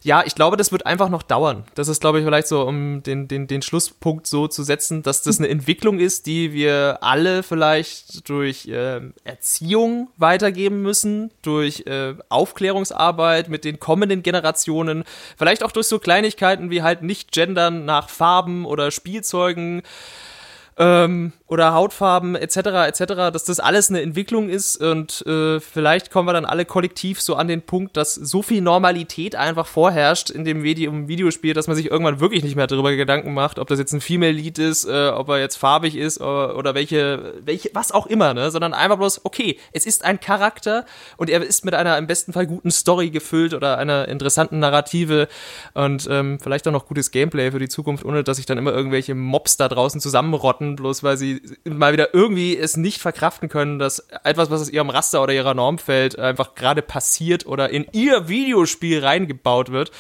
ja, 0.04 0.24
ich 0.26 0.36
glaube, 0.36 0.58
das 0.58 0.72
wird 0.72 0.86
einfach 0.86 1.10
noch 1.10 1.24
dauern. 1.24 1.66
Das 1.76 1.88
ist, 1.88 2.02
glaube 2.02 2.20
ich, 2.20 2.26
vielleicht 2.26 2.48
so, 2.48 2.62
um 2.62 3.04
den, 3.04 3.28
den, 3.28 3.48
den 3.48 3.62
Schlusspunkt 3.62 4.28
so 4.28 4.48
zu 4.48 4.64
setzen, 4.64 5.04
dass 5.04 5.22
das 5.22 5.40
eine 5.40 5.50
Entwicklung 5.50 6.00
ist, 6.00 6.28
die 6.28 6.54
wir 6.54 7.00
alle 7.02 7.44
vielleicht 7.44 8.30
durch 8.30 8.68
äh, 8.68 9.02
Erziehung 9.24 10.10
weitergeben 10.18 10.82
müssen, 10.82 11.32
durch 11.42 11.86
äh, 11.88 12.14
Aufklärungsarbeit 12.30 13.50
mit 13.50 13.66
den 13.66 13.80
kommenden 13.80 14.24
Generationen, 14.24 15.04
vielleicht 15.36 15.64
auch 15.64 15.72
durch 15.72 15.88
so 15.88 16.00
Kleinigkeiten 16.00 16.70
wie 16.70 16.84
halt 16.84 17.02
nicht 17.02 17.32
gendern 17.32 17.86
nach 17.86 18.10
Farben 18.10 18.66
oder 18.66 18.92
Spielzeugen 18.92 19.82
ähm, 20.78 21.34
oder 21.48 21.74
Hautfarben 21.74 22.36
etc. 22.36 22.58
etc., 22.88 23.06
dass 23.32 23.46
das 23.46 23.60
alles 23.60 23.90
eine 23.90 24.02
Entwicklung 24.02 24.50
ist 24.50 24.78
und 24.78 25.26
äh, 25.26 25.60
vielleicht 25.60 26.12
kommen 26.12 26.28
wir 26.28 26.34
dann 26.34 26.46
alle 26.46 26.66
kollektiv 26.66 27.22
so 27.22 27.36
an 27.36 27.48
den 27.48 27.62
Punkt, 27.62 27.98
dass 27.98 28.16
so 28.16 28.42
viel 28.42 28.62
Normalität 28.62 29.36
einfach 29.36 29.66
vorherrscht 29.66 30.30
in 30.30 30.46
dem 30.46 30.62
Medium 30.62 31.08
Videospiel, 31.08 31.54
dass 31.54 31.68
man 31.68 31.76
sich 31.76 31.90
irgendwann 31.90 32.20
wirklich 32.20 32.44
nicht 32.44 32.56
mehr 32.56 32.68
darüber 32.68 32.96
Gedanken 32.96 33.34
macht, 33.34 33.60
ob 33.60 33.68
das 33.68 33.80
jetzt 33.80 33.94
ein 33.94 34.02
Female 34.02 34.32
Lead 34.32 34.60
ist, 34.60 34.86
äh, 34.86 35.10
ob 35.10 35.30
er 35.30 35.40
jetzt 35.40 35.56
farbig 35.56 35.96
ist 35.96 36.22
oder, 36.22 36.56
oder 36.58 36.76
welche, 36.76 37.36
welche, 37.44 37.72
was 37.74 37.92
auch 37.92 38.06
immer, 38.06 38.34
ne, 38.34 38.52
sondern 38.52 38.74
einfach 38.74 38.98
bloß, 38.98 39.22
okay, 39.24 39.58
es 39.72 39.86
ist 39.86 40.04
ein 40.04 40.20
Charakter 40.20 40.86
und 41.18 41.30
er 41.30 41.42
ist 41.42 41.66
mit 41.66 41.74
einer 41.74 41.98
im 41.98 42.08
besten 42.08 42.34
Fall 42.34 42.46
guten 42.46 42.72
Story 42.72 43.10
gefüllt 43.10 43.54
oder 43.54 43.78
einer 43.78 44.08
interessanten 44.08 44.60
Narrative 44.60 45.28
und 45.74 46.08
ähm, 46.12 46.40
vielleicht 46.40 46.68
auch 46.68 46.72
noch 46.72 46.86
gutes 46.86 47.12
Gameplay 47.12 47.52
für 47.52 47.60
die 47.60 47.70
Zukunft, 47.70 48.06
ohne 48.06 48.24
dass 48.24 48.38
sich 48.38 48.46
dann 48.46 48.58
immer 48.58 48.74
irgendwelche 48.74 49.16
Mobs 49.16 49.58
da 49.58 49.68
draußen 49.68 50.02
zusammenrotten, 50.02 50.67
bloß 50.76 51.04
weil 51.04 51.18
sie 51.18 51.42
mal 51.64 51.94
wieder 51.94 52.14
irgendwie 52.14 52.58
es 52.58 52.78
nicht 52.78 53.00
verkraften 53.00 53.50
können, 53.50 53.80
dass 53.80 54.00
etwas, 54.24 54.50
was 54.50 54.62
aus 54.62 54.70
ihrem 54.70 54.90
Raster 54.90 55.24
oder 55.24 55.34
ihrer 55.34 55.54
Norm 55.54 55.78
fällt, 55.78 56.18
einfach 56.20 56.56
gerade 56.56 56.82
passiert 56.82 57.46
oder 57.46 57.70
in 57.70 57.86
ihr 57.92 58.28
Videospiel 58.28 59.04
reingebaut 59.04 59.72
wird. 59.72 59.92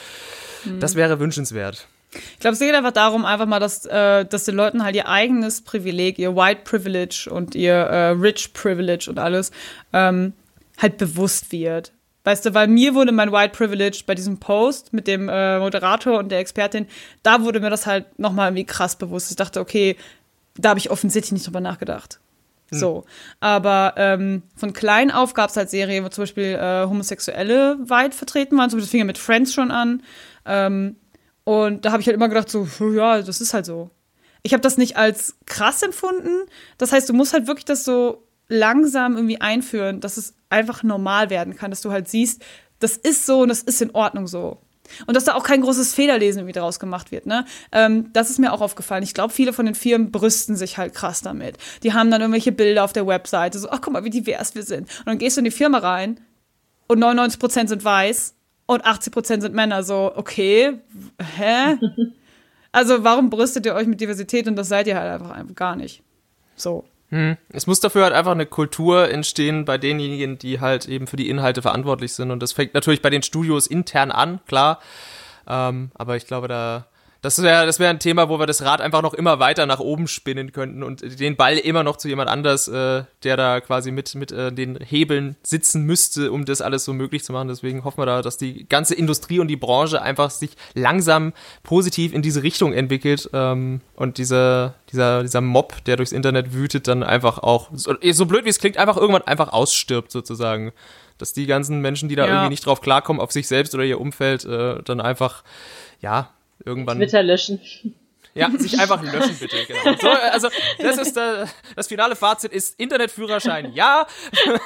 Mhm. 0.65 0.80
Das 0.80 0.95
wäre 0.95 1.19
wünschenswert. 1.19 1.88
Ich 2.34 2.39
glaube, 2.39 2.53
es 2.53 2.60
geht 2.60 2.73
einfach 2.73 2.91
darum, 2.91 3.26
einfach 3.26 3.45
mal, 3.45 3.60
dass, 3.60 3.85
äh, 3.85 4.26
dass 4.26 4.45
den 4.45 4.56
Leuten 4.56 4.84
halt 4.84 4.95
ihr 4.95 5.07
eigenes 5.07 5.61
Privileg, 5.61 6.18
ihr 6.19 6.35
White 6.35 6.61
Privilege 6.64 7.30
und 7.31 7.53
ihr 7.56 7.73
äh, 7.73 8.10
Rich 8.11 8.53
Privilege 8.53 9.07
und 9.10 9.19
alles 9.19 9.52
ähm, 9.94 10.34
halt 10.77 10.98
bewusst 10.98 11.52
wird. 11.52 11.91
Weißt 12.23 12.45
du, 12.45 12.53
weil 12.53 12.68
mir 12.68 12.94
wurde 12.94 13.14
mein 13.14 13.31
White 13.31 13.56
Privilege 13.56 14.03
bei 14.06 14.14
diesem 14.14 14.38
Post 14.38 14.91
mit 14.91 15.07
dem 15.07 15.30
äh, 15.30 15.60
Moderator 15.60 16.19
und 16.19 16.30
der 16.30 16.39
Expertin, 16.39 16.88
da 17.23 17.41
wurde 17.44 17.60
mir 17.60 17.69
das 17.69 17.88
halt 17.88 18.19
nochmal 18.19 18.49
irgendwie 18.49 18.65
krass 18.65 18.98
bewusst. 18.98 19.30
Ich 19.30 19.38
dachte, 19.38 19.61
okay, 19.61 19.95
da 20.57 20.69
habe 20.69 20.79
ich 20.79 20.91
offensichtlich 20.91 21.34
nicht 21.34 21.47
drüber 21.47 21.61
nachgedacht. 21.61 22.19
Hm. 22.71 22.79
So. 22.79 23.05
Aber 23.39 23.93
ähm, 23.97 24.43
von 24.55 24.73
klein 24.73 25.11
auf 25.11 25.34
gab 25.34 25.49
es 25.49 25.57
halt 25.57 25.69
Serien, 25.69 26.03
wo 26.03 26.09
zum 26.09 26.23
Beispiel 26.23 26.55
äh, 26.55 26.85
Homosexuelle 26.88 27.77
weit 27.81 28.13
vertreten 28.13 28.57
waren. 28.57 28.69
Zum 28.69 28.79
Beispiel 28.79 28.91
fing 28.91 28.99
ja 28.99 29.05
mit 29.05 29.17
Friends 29.17 29.53
schon 29.53 29.71
an. 29.71 30.03
Ähm, 30.45 30.97
und 31.43 31.85
da 31.85 31.91
habe 31.91 32.01
ich 32.01 32.07
halt 32.07 32.15
immer 32.15 32.27
gedacht, 32.27 32.49
so, 32.49 32.67
ja, 32.91 33.21
das 33.21 33.39
ist 33.39 33.53
halt 33.53 33.65
so. 33.65 33.89
Ich 34.43 34.53
habe 34.53 34.61
das 34.61 34.77
nicht 34.77 34.97
als 34.97 35.38
krass 35.45 35.81
empfunden. 35.81 36.45
Das 36.77 36.91
heißt, 36.91 37.07
du 37.07 37.13
musst 37.13 37.34
halt 37.34 37.47
wirklich 37.47 37.65
das 37.65 37.85
so 37.85 38.27
langsam 38.49 39.15
irgendwie 39.15 39.41
einführen, 39.41 39.99
dass 39.99 40.17
es 40.17 40.35
einfach 40.49 40.84
normal 40.84 41.29
werden 41.29 41.55
kann, 41.55 41.71
dass 41.71 41.81
du 41.81 41.91
halt 41.91 42.07
siehst, 42.07 42.41
das 42.79 42.95
ist 42.95 43.25
so 43.25 43.41
und 43.41 43.49
das 43.49 43.61
ist 43.61 43.81
in 43.81 43.91
Ordnung 43.91 44.27
so. 44.27 44.61
Und 45.05 45.15
dass 45.15 45.26
da 45.26 45.35
auch 45.35 45.43
kein 45.43 45.61
großes 45.61 45.93
Federlesen 45.93 46.39
irgendwie 46.39 46.59
draus 46.59 46.80
gemacht 46.80 47.11
wird. 47.11 47.26
Ne? 47.26 47.45
Ähm, 47.72 48.11
das 48.14 48.30
ist 48.30 48.39
mir 48.39 48.53
auch 48.53 48.61
aufgefallen. 48.61 49.03
Ich 49.03 49.14
glaube, 49.14 49.34
viele 49.34 49.53
von 49.53 49.65
den 49.65 49.76
Firmen 49.76 50.11
brüsten 50.11 50.55
sich 50.55 50.77
halt 50.77 50.93
krass 50.93 51.22
damit. 51.22 51.57
Die 51.84 51.93
haben 51.93 52.11
dann 52.11 52.22
irgendwelche 52.22 52.51
Bilder 52.51 52.84
auf 52.84 52.93
der 52.93 53.07
Webseite, 53.07 53.59
so, 53.59 53.69
ach 53.69 53.81
guck 53.81 53.93
mal, 53.93 54.03
wie 54.03 54.09
divers 54.09 54.55
wir 54.55 54.64
sind. 54.64 54.89
Und 54.99 55.07
dann 55.07 55.18
gehst 55.18 55.38
du 55.38 55.41
in 55.41 55.45
die 55.45 55.51
Firma 55.51 55.80
rein 55.80 56.19
und 56.88 57.03
99% 57.03 57.68
sind 57.68 57.84
weiß 57.84 58.35
und 58.65 58.85
80% 58.85 59.41
sind 59.41 59.53
Männer. 59.53 59.84
So, 59.84 60.11
okay, 60.15 60.80
hä? 61.38 61.77
Also 62.73 63.03
warum 63.03 63.31
brüstet 63.31 63.65
ihr 63.65 63.73
euch 63.73 63.88
mit 63.88 64.01
Diversität 64.01 64.47
und 64.47 64.55
das 64.55 64.69
seid 64.69 64.85
ihr 64.85 64.99
halt 64.99 65.09
einfach, 65.09 65.35
einfach 65.35 65.55
gar 65.55 65.76
nicht. 65.76 66.03
So. 66.55 66.84
Hm. 67.09 67.38
Es 67.49 67.67
muss 67.67 67.79
dafür 67.79 68.03
halt 68.03 68.13
einfach 68.13 68.34
eine 68.34 68.45
Kultur 68.45 69.09
entstehen 69.09 69.65
bei 69.65 69.77
denjenigen, 69.77 70.38
die 70.38 70.59
halt 70.59 70.88
eben 70.88 71.07
für 71.07 71.15
die 71.15 71.29
Inhalte 71.29 71.61
verantwortlich 71.61 72.13
sind. 72.13 72.31
Und 72.31 72.41
das 72.43 72.51
fängt 72.51 72.73
natürlich 72.73 73.01
bei 73.01 73.09
den 73.09 73.23
Studios 73.23 73.67
intern 73.67 74.11
an, 74.11 74.39
klar. 74.45 74.79
Ähm, 75.47 75.91
aber 75.95 76.17
ich 76.17 76.27
glaube, 76.27 76.47
da 76.47 76.85
das 77.22 77.41
wäre 77.41 77.65
das 77.65 77.80
wär 77.80 77.89
ein 77.89 77.99
Thema, 77.99 78.30
wo 78.30 78.39
wir 78.39 78.45
das 78.45 78.61
Rad 78.64 78.81
einfach 78.81 79.02
noch 79.02 79.14
immer 79.14 79.39
weiter 79.39 79.65
nach 79.65 79.80
oben 79.80 80.07
spinnen 80.07 80.52
könnten 80.52 80.84
und 80.84 81.19
den 81.19 81.35
Ball 81.35 81.57
immer 81.57 81.84
noch 81.84 81.98
zu 81.98 82.07
jemand 82.07 82.30
anders, 82.30 82.68
äh, 82.68 83.03
der 83.23 83.38
da 83.38 83.60
quasi 83.61 83.91
mit, 83.91 84.14
mit 84.15 84.31
äh, 84.31 84.52
den 84.52 84.77
Hebeln 84.77 85.35
sitzen 85.44 85.84
müsste, 85.84 86.31
um 86.31 86.45
das 86.45 86.61
alles 86.61 86.85
so 86.85 86.94
möglich 86.94 87.23
zu 87.23 87.34
machen. 87.34 87.48
Deswegen 87.48 87.84
hoffen 87.84 87.99
wir 87.99 88.06
da, 88.06 88.22
dass 88.22 88.38
die 88.38 88.68
ganze 88.68 88.95
Industrie 88.95 89.39
und 89.39 89.48
die 89.48 89.56
Branche 89.56 90.02
einfach 90.02 90.30
sich 90.30 90.52
langsam 90.73 91.34
positiv 91.64 92.14
in 92.14 92.22
diese 92.22 92.44
Richtung 92.44 92.73
entwickelt 92.73 93.30
ähm, 93.34 93.81
und 93.95 94.18
dieser, 94.18 94.76
dieser, 94.91 95.23
dieser 95.23 95.41
Mob, 95.41 95.84
der 95.85 95.95
durchs 95.98 96.11
Internet 96.11 96.53
wütet, 96.53 96.88
dann 96.88 97.03
einfach 97.03 97.39
auch, 97.39 97.69
so, 97.73 97.95
so 98.11 98.26
blöd 98.26 98.45
wie 98.45 98.49
es 98.49 98.60
klingt, 98.60 98.77
einfach 98.77 98.98
irgendwann 98.98 99.23
einfach 99.23 99.52
ausstirbt 99.52 100.11
sozusagen 100.11 100.72
dass 101.18 101.34
die 101.34 101.48
ganzen 101.48 101.81
Menschen, 101.81 102.10
die 102.10 102.15
da 102.15 102.26
ja. 102.26 102.34
irgendwie 102.34 102.49
nicht 102.49 102.65
drauf 102.65 102.80
klarkommen, 102.80 103.19
auf 103.19 103.31
sich 103.31 103.48
selbst 103.48 103.73
oder 103.73 103.84
ihr 103.84 103.99
Umfeld, 103.99 104.45
äh, 104.45 104.84
dann 104.84 105.02
einfach, 105.02 105.44
ja, 105.99 106.30
irgendwann. 106.68 106.98
Twitter 106.98 107.23
löschen. 107.23 107.60
Ja, 108.34 108.52
sich 108.57 108.80
einfach 108.80 109.02
löschen 109.02 109.38
bitte. 109.39 109.57
Genau. 109.65 109.98
So, 109.99 110.10
also 110.10 110.49
das 110.80 110.98
ist 110.98 111.18
äh, 111.18 111.45
das 111.76 111.88
finale 111.88 112.15
Fazit 112.15 112.52
ist 112.52 112.80
Internetführerschein. 112.80 113.73
Ja. 113.73 114.06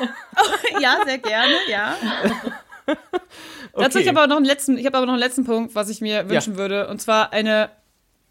ja, 0.81 0.97
sehr 1.05 1.19
gerne. 1.19 1.53
Ja. 1.69 1.95
Okay. 2.85 2.97
Dazu 3.73 3.99
ich 3.99 4.09
aber 4.09 4.27
noch 4.27 4.37
einen 4.37 4.45
letzten, 4.45 4.77
ich 4.77 4.85
habe 4.85 4.97
aber 4.97 5.05
noch 5.05 5.13
einen 5.13 5.21
letzten 5.21 5.45
Punkt, 5.45 5.75
was 5.75 5.89
ich 5.89 6.01
mir 6.01 6.29
wünschen 6.29 6.53
ja. 6.53 6.59
würde, 6.59 6.87
und 6.89 7.01
zwar 7.01 7.31
eine 7.31 7.69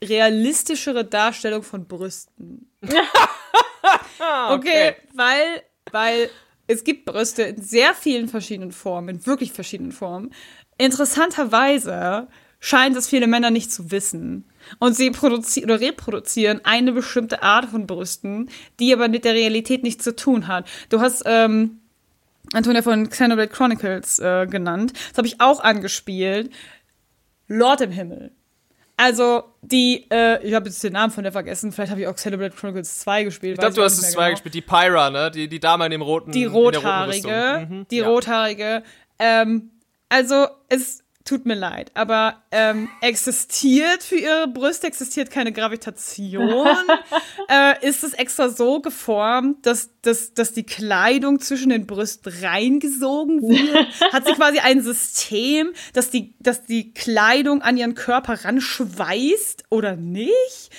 realistischere 0.04 1.04
Darstellung 1.04 1.62
von 1.62 1.86
Brüsten. 1.86 2.70
okay. 2.82 4.50
okay, 4.50 4.96
weil 5.14 5.62
weil 5.92 6.30
es 6.66 6.84
gibt 6.84 7.04
Brüste 7.04 7.42
in 7.42 7.62
sehr 7.62 7.94
vielen 7.94 8.28
verschiedenen 8.28 8.72
Formen, 8.72 9.16
in 9.16 9.26
wirklich 9.26 9.52
verschiedenen 9.52 9.92
Formen. 9.92 10.32
Interessanterweise 10.78 12.28
scheint 12.60 12.96
es 12.96 13.08
viele 13.08 13.26
Männer 13.26 13.50
nicht 13.50 13.72
zu 13.72 13.90
wissen. 13.90 14.44
Und 14.78 14.94
sie 14.94 15.10
produzieren 15.10 15.70
oder 15.70 15.80
reproduzieren 15.80 16.60
eine 16.64 16.92
bestimmte 16.92 17.42
Art 17.42 17.70
von 17.70 17.86
Brüsten, 17.86 18.50
die 18.78 18.92
aber 18.92 19.08
mit 19.08 19.24
der 19.24 19.34
Realität 19.34 19.82
nichts 19.82 20.04
zu 20.04 20.14
tun 20.14 20.46
hat. 20.46 20.68
Du 20.90 21.00
hast 21.00 21.22
ähm, 21.24 21.80
Antonia 22.52 22.82
von 22.82 23.08
Xenoblade 23.08 23.50
Chronicles 23.50 24.18
äh, 24.18 24.46
genannt. 24.46 24.92
Das 25.08 25.18
habe 25.18 25.26
ich 25.26 25.40
auch 25.40 25.60
angespielt. 25.60 26.52
Lord 27.48 27.80
im 27.80 27.90
Himmel. 27.90 28.32
Also, 28.96 29.44
die, 29.62 30.06
äh, 30.10 30.46
ich 30.46 30.52
habe 30.52 30.68
jetzt 30.68 30.84
den 30.84 30.92
Namen 30.92 31.10
von 31.10 31.22
der 31.22 31.32
vergessen, 31.32 31.72
vielleicht 31.72 31.90
habe 31.90 32.02
ich 32.02 32.06
auch 32.06 32.14
Xenoblade 32.14 32.54
Chronicles 32.54 32.98
2 32.98 33.24
gespielt. 33.24 33.54
Ich 33.54 33.60
glaube, 33.60 33.74
du 33.74 33.82
hast 33.82 33.98
es 33.98 34.12
2 34.12 34.20
genau. 34.20 34.30
gespielt, 34.32 34.54
die 34.54 34.60
Pyra, 34.60 35.08
ne? 35.08 35.30
Die, 35.30 35.48
die 35.48 35.58
Dame 35.58 35.86
in 35.86 35.92
dem 35.92 36.02
roten. 36.02 36.32
Die 36.32 36.44
rothaarige, 36.44 37.66
mhm, 37.68 37.86
die 37.90 37.96
ja. 37.96 38.08
rothaarige. 38.08 38.82
Ähm, 39.18 39.70
also, 40.10 40.48
es 40.68 41.02
tut 41.30 41.46
mir 41.46 41.54
leid, 41.54 41.92
aber 41.94 42.42
ähm, 42.50 42.88
existiert 43.00 44.02
für 44.02 44.16
ihre 44.16 44.48
Brüste, 44.48 44.88
existiert 44.88 45.30
keine 45.30 45.52
Gravitation? 45.52 46.66
äh, 47.48 47.86
ist 47.86 48.02
es 48.02 48.14
extra 48.14 48.48
so 48.48 48.80
geformt, 48.80 49.64
dass, 49.64 49.90
dass, 50.02 50.34
dass 50.34 50.54
die 50.54 50.64
Kleidung 50.64 51.38
zwischen 51.38 51.68
den 51.68 51.86
Brüsten 51.86 52.32
reingesogen 52.42 53.42
wird? 53.42 53.86
Hat 54.12 54.26
sie 54.26 54.32
quasi 54.32 54.58
ein 54.58 54.82
System, 54.82 55.70
dass 55.92 56.10
die, 56.10 56.34
dass 56.40 56.64
die 56.66 56.92
Kleidung 56.92 57.62
an 57.62 57.76
ihren 57.76 57.94
Körper 57.94 58.44
ranschweißt 58.44 59.66
oder 59.70 59.94
nicht? 59.94 60.70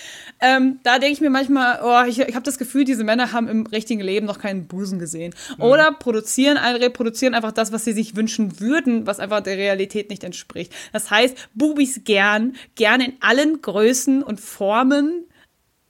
Ähm, 0.41 0.79
da 0.81 0.97
denke 0.97 1.13
ich 1.13 1.21
mir 1.21 1.29
manchmal, 1.29 1.79
oh, 1.83 2.09
ich, 2.09 2.19
ich 2.19 2.33
habe 2.33 2.43
das 2.43 2.57
Gefühl, 2.57 2.83
diese 2.83 3.03
Männer 3.03 3.31
haben 3.31 3.47
im 3.47 3.67
richtigen 3.67 4.01
Leben 4.01 4.25
noch 4.25 4.39
keinen 4.39 4.67
Busen 4.67 4.97
gesehen. 4.97 5.35
Mhm. 5.57 5.63
Oder 5.63 5.91
produzieren, 5.91 6.57
reproduzieren 6.57 7.35
einfach 7.35 7.51
das, 7.51 7.71
was 7.71 7.85
sie 7.85 7.93
sich 7.93 8.15
wünschen 8.15 8.59
würden, 8.59 9.05
was 9.05 9.19
einfach 9.19 9.41
der 9.41 9.57
Realität 9.57 10.09
nicht 10.09 10.23
entspricht. 10.23 10.73
Das 10.93 11.11
heißt, 11.11 11.37
Bubis 11.53 12.01
gern, 12.03 12.55
gern 12.75 13.01
in 13.01 13.13
allen 13.21 13.61
Größen 13.61 14.23
und 14.23 14.41
Formen, 14.41 15.25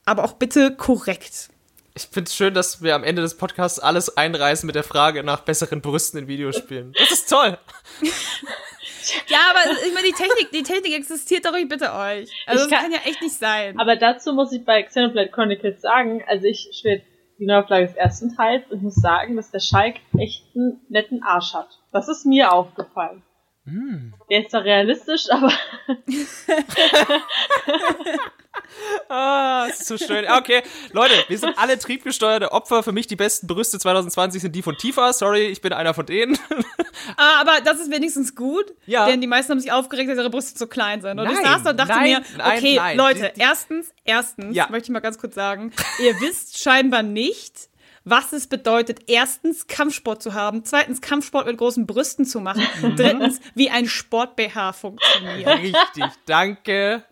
aber 0.06 0.26
auch 0.26 0.34
bitte 0.34 0.76
korrekt. 0.76 1.50
Ich 1.94 2.04
finde 2.04 2.28
es 2.28 2.36
schön, 2.36 2.54
dass 2.54 2.82
wir 2.82 2.96
am 2.96 3.04
Ende 3.04 3.22
des 3.22 3.36
Podcasts 3.36 3.80
alles 3.80 4.18
einreißen 4.18 4.66
mit 4.68 4.76
der 4.76 4.84
Frage 4.84 5.24
nach 5.24 5.42
besseren 5.42 5.82
Brüsten 5.82 6.20
in 6.20 6.28
Videospielen. 6.28 6.94
Das 6.98 7.12
ist 7.12 7.30
toll. 7.30 7.58
Ja, 9.28 9.38
aber 9.50 9.60
ich 9.86 9.94
meine, 9.94 10.08
die 10.08 10.14
Technik, 10.14 10.52
die 10.52 10.64
Technik 10.64 10.94
existiert 10.94 11.46
doch, 11.46 11.56
ich 11.56 11.68
bitte 11.68 11.94
euch. 11.94 12.30
Also 12.46 12.66
Ich 12.66 12.70
das 12.70 12.70
kann- 12.70 12.84
kann 12.84 12.92
ja 12.92 13.00
echt 13.06 13.22
nicht 13.22 13.36
sein. 13.36 13.80
Aber 13.80 13.96
dazu 13.96 14.34
muss 14.34 14.52
ich 14.52 14.64
bei 14.66 14.82
Xenoblade 14.84 15.30
Chronicles 15.30 15.82
sagen, 15.82 16.24
also 16.28 16.46
ich 16.46 16.70
spiele 16.74 17.02
die 17.40 17.46
Neuauflage 17.46 17.88
des 17.88 17.96
ersten 17.96 18.36
Teils 18.36 18.64
und 18.70 18.84
muss 18.84 18.96
sagen, 18.96 19.36
dass 19.36 19.50
der 19.52 19.60
Schalk 19.60 19.96
echt 20.18 20.44
einen 20.56 20.82
netten 20.90 21.24
Arsch 21.24 21.54
hat. 21.54 21.80
Das 21.92 22.08
ist 22.08 22.26
mir 22.26 22.52
aufgefallen. 22.54 23.24
Der 23.66 24.42
ist 24.42 24.52
zwar 24.52 24.64
realistisch, 24.64 25.26
aber 25.30 25.52
Ah, 29.10 29.68
ist 29.70 29.86
so 29.86 29.98
schön. 29.98 30.26
Okay, 30.30 30.62
Leute, 30.94 31.14
wir 31.28 31.38
sind 31.38 31.58
alle 31.58 31.78
triebgesteuerte 31.78 32.52
Opfer. 32.54 32.84
Für 32.84 32.92
mich 32.94 33.06
die 33.08 33.16
besten 33.18 33.48
Brüste 33.48 33.80
2020 33.80 34.42
sind 34.42 34.56
die 34.56 34.62
von 34.62 34.78
Tifa. 34.78 35.12
Sorry, 35.14 35.48
ich 35.48 35.60
bin 35.62 35.74
einer 35.74 35.94
von 35.94 36.06
denen. 36.06 36.38
Ah, 37.18 37.42
aber 37.42 37.62
das 37.64 37.80
ist 37.80 37.90
wenigstens 37.92 38.36
gut, 38.36 38.74
Ja. 38.86 39.08
denn 39.08 39.22
die 39.22 39.28
meisten 39.28 39.52
haben 39.52 39.60
sich 39.60 39.72
aufgeregt, 39.72 40.10
dass 40.10 40.18
ihre 40.20 40.30
Brüste 40.30 40.54
zu 40.54 40.68
klein 40.68 41.02
sind. 41.02 41.20
Und 41.20 41.26
ich 41.30 41.34
Nein, 41.36 41.46
saß 41.46 41.64
da 41.64 41.70
und 41.72 41.78
dachte 41.80 41.94
nein, 41.94 42.04
mir, 42.12 42.22
nein, 42.38 42.58
okay, 42.58 42.76
nein. 42.76 42.98
Leute, 42.98 43.20
Die- 43.30 43.34
die- 43.36 43.42
erstens, 43.42 43.92
erstens 44.06 44.56
Ja. 44.56 44.68
möchte 44.70 44.86
ich 44.86 44.90
mal 44.92 45.00
ganz 45.00 45.18
kurz 45.18 45.34
sagen, 45.34 45.72
ihr 46.00 46.14
wisst 46.22 46.62
scheinbar 46.62 47.02
nicht, 47.02 47.70
was 48.04 48.34
es 48.34 48.48
bedeutet, 48.48 49.02
erstens 49.08 49.68
Kampfsport 49.68 50.22
zu 50.24 50.34
haben, 50.34 50.64
zweitens 50.66 51.02
Kampfsport 51.02 51.46
mit 51.48 51.58
großen 51.58 51.86
Brüsten 51.86 52.26
zu 52.26 52.40
machen, 52.40 52.64
Mhm. 52.82 52.96
drittens, 52.96 53.40
wie 53.56 53.70
ein 53.70 53.88
Sport-BH 53.88 54.74
funktioniert. 54.74 55.48
Richtig, 55.60 56.06
danke. 56.26 57.04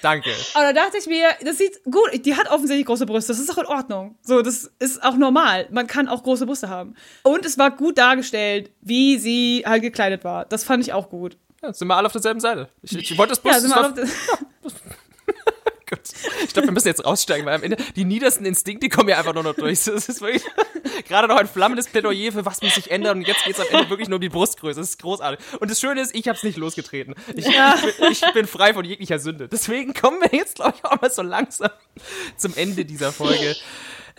Danke. 0.00 0.30
Aber 0.54 0.72
da 0.72 0.84
dachte 0.84 0.98
ich 0.98 1.06
mir, 1.08 1.26
das 1.44 1.58
sieht 1.58 1.82
gut, 1.84 2.24
die 2.24 2.36
hat 2.36 2.48
offensichtlich 2.50 2.86
große 2.86 3.04
Brüste, 3.04 3.32
das 3.32 3.40
ist 3.40 3.50
auch 3.50 3.58
in 3.58 3.66
Ordnung. 3.66 4.16
So, 4.22 4.42
das 4.42 4.70
ist 4.78 5.02
auch 5.02 5.16
normal. 5.16 5.66
Man 5.72 5.88
kann 5.88 6.06
auch 6.08 6.22
große 6.22 6.46
Brüste 6.46 6.68
haben. 6.68 6.94
Und 7.24 7.44
es 7.44 7.58
war 7.58 7.72
gut 7.72 7.98
dargestellt, 7.98 8.70
wie 8.80 9.18
sie 9.18 9.64
halt 9.66 9.82
gekleidet 9.82 10.22
war. 10.22 10.44
Das 10.44 10.62
fand 10.62 10.84
ich 10.84 10.92
auch 10.92 11.10
gut. 11.10 11.36
Ja, 11.62 11.72
sind 11.72 11.88
wir 11.88 11.96
alle 11.96 12.06
auf 12.06 12.12
derselben 12.12 12.38
Seite. 12.38 12.68
Ich, 12.82 12.96
ich 12.96 13.18
wollte 13.18 13.30
das 13.30 13.40
bloß. 13.40 13.54
Ja, 13.54 13.60
sind 13.60 13.70
wir 13.70 13.76
alle 13.76 13.88
auf 13.88 13.94
der- 13.94 14.06
Gut. 15.88 16.00
Ich 16.44 16.52
glaube, 16.52 16.68
wir 16.68 16.72
müssen 16.72 16.88
jetzt 16.88 17.04
raussteigen, 17.04 17.46
weil 17.46 17.54
am 17.54 17.62
Ende 17.62 17.76
die 17.96 18.04
niedersten 18.04 18.44
Instinkte 18.44 18.88
kommen 18.88 19.08
ja 19.08 19.18
einfach 19.18 19.32
nur 19.32 19.42
noch 19.42 19.54
durch. 19.54 19.84
Das 19.84 20.08
ist 20.08 20.20
wirklich 20.20 20.42
gerade 21.08 21.28
noch 21.28 21.36
ein 21.36 21.48
flammendes 21.48 21.88
Plädoyer 21.88 22.32
für 22.32 22.44
was 22.44 22.60
muss 22.60 22.74
sich 22.74 22.90
ändern 22.90 23.18
und 23.18 23.26
jetzt 23.26 23.44
geht 23.44 23.58
es 23.58 23.60
am 23.60 23.66
Ende 23.70 23.88
wirklich 23.88 24.08
nur 24.08 24.16
um 24.16 24.20
die 24.20 24.28
Brustgröße. 24.28 24.80
Das 24.80 24.90
ist 24.90 25.00
großartig. 25.00 25.44
Und 25.60 25.70
das 25.70 25.80
Schöne 25.80 26.00
ist, 26.00 26.14
ich 26.14 26.28
habe 26.28 26.36
es 26.36 26.42
nicht 26.42 26.58
losgetreten. 26.58 27.14
Ich, 27.34 27.46
ich, 27.46 27.56
bin, 27.56 28.12
ich 28.12 28.32
bin 28.34 28.46
frei 28.46 28.74
von 28.74 28.84
jeglicher 28.84 29.18
Sünde. 29.18 29.48
Deswegen 29.48 29.94
kommen 29.94 30.20
wir 30.20 30.38
jetzt, 30.38 30.56
glaube 30.56 30.74
ich, 30.76 30.84
auch 30.84 31.00
mal 31.00 31.10
so 31.10 31.22
langsam 31.22 31.70
zum 32.36 32.54
Ende 32.54 32.84
dieser 32.84 33.12
Folge. 33.12 33.56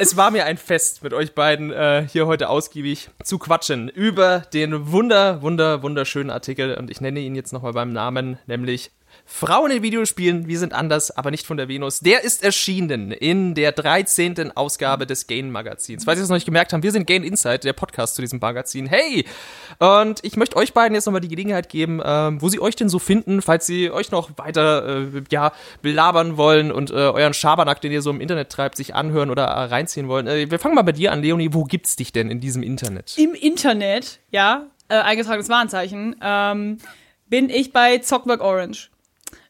Es 0.01 0.15
war 0.15 0.31
mir 0.31 0.45
ein 0.45 0.57
Fest, 0.57 1.03
mit 1.03 1.13
euch 1.13 1.35
beiden 1.35 1.73
äh, 1.73 2.07
hier 2.09 2.25
heute 2.25 2.49
ausgiebig 2.49 3.09
zu 3.23 3.37
quatschen 3.37 3.89
über 3.89 4.39
den 4.39 4.93
wunder, 4.93 5.41
wunder, 5.41 5.83
wunderschönen 5.83 6.29
Artikel. 6.29 6.75
Und 6.75 6.89
ich 6.89 7.01
nenne 7.01 7.19
ihn 7.19 7.35
jetzt 7.35 7.51
nochmal 7.51 7.73
beim 7.73 7.91
Namen, 7.91 8.39
nämlich 8.47 8.91
Frauen 9.25 9.71
in 9.71 9.83
Videospielen, 9.83 10.47
wir 10.47 10.57
sind 10.57 10.73
anders, 10.73 11.11
aber 11.11 11.31
nicht 11.31 11.45
von 11.45 11.57
der 11.57 11.67
Venus. 11.67 11.99
Der 11.99 12.23
ist 12.23 12.43
erschienen 12.43 13.11
in 13.11 13.53
der 13.53 13.71
13. 13.71 14.55
Ausgabe 14.57 15.05
des 15.05 15.27
Gain 15.27 15.51
Magazins. 15.51 16.05
Falls 16.05 16.19
ihr 16.19 16.23
es 16.23 16.29
noch 16.29 16.35
nicht 16.35 16.45
gemerkt 16.45 16.73
habt, 16.73 16.83
wir 16.83 16.91
sind 16.91 17.05
Gain 17.07 17.23
Insight, 17.23 17.63
der 17.63 17.73
Podcast 17.73 18.15
zu 18.15 18.21
diesem 18.21 18.39
Magazin. 18.39 18.87
Hey! 18.87 19.25
Und 19.77 20.19
ich 20.23 20.35
möchte 20.35 20.55
euch 20.55 20.73
beiden 20.73 20.95
jetzt 20.95 21.05
nochmal 21.05 21.21
die 21.21 21.27
Gelegenheit 21.27 21.69
geben, 21.69 22.01
ähm, 22.03 22.41
wo 22.41 22.49
sie 22.49 22.59
euch 22.59 22.75
denn 22.75 22.89
so 22.89 22.99
finden, 22.99 23.41
falls 23.41 23.65
sie 23.65 23.91
euch 23.91 24.11
noch 24.11 24.31
weiter, 24.37 25.05
äh, 25.13 25.23
ja, 25.31 25.51
belabern 25.81 26.37
wollen 26.37 26.71
und 26.71 26.89
äh, 26.89 26.95
euren 26.95 27.33
Schabernack, 27.33 27.81
den 27.81 27.91
ihr 27.91 28.01
so 28.01 28.09
im 28.09 28.21
Internet 28.21 28.49
treibt, 28.49 28.77
sich 28.77 28.95
anhören 28.95 29.29
oder 29.29 29.43
äh, 29.43 29.63
reinziehen 29.65 30.07
wollen. 30.07 30.27
Äh, 30.27 30.49
wir 30.49 30.59
fangen 30.59 30.75
mal 30.75 30.81
bei 30.81 30.91
dir 30.91 31.11
an, 31.11 31.21
Leonie. 31.21 31.53
Wo 31.53 31.63
gibt's 31.63 31.95
dich 31.95 32.11
denn 32.11 32.29
in 32.29 32.39
diesem 32.39 32.63
Internet? 32.63 33.15
Im 33.17 33.33
Internet, 33.33 34.19
ja, 34.31 34.67
äh, 34.89 34.95
eingetragenes 34.95 35.49
Warenzeichen, 35.49 36.15
ähm, 36.21 36.79
bin 37.27 37.49
ich 37.49 37.71
bei 37.71 37.99
Zockwork 37.99 38.41
Orange. 38.41 38.89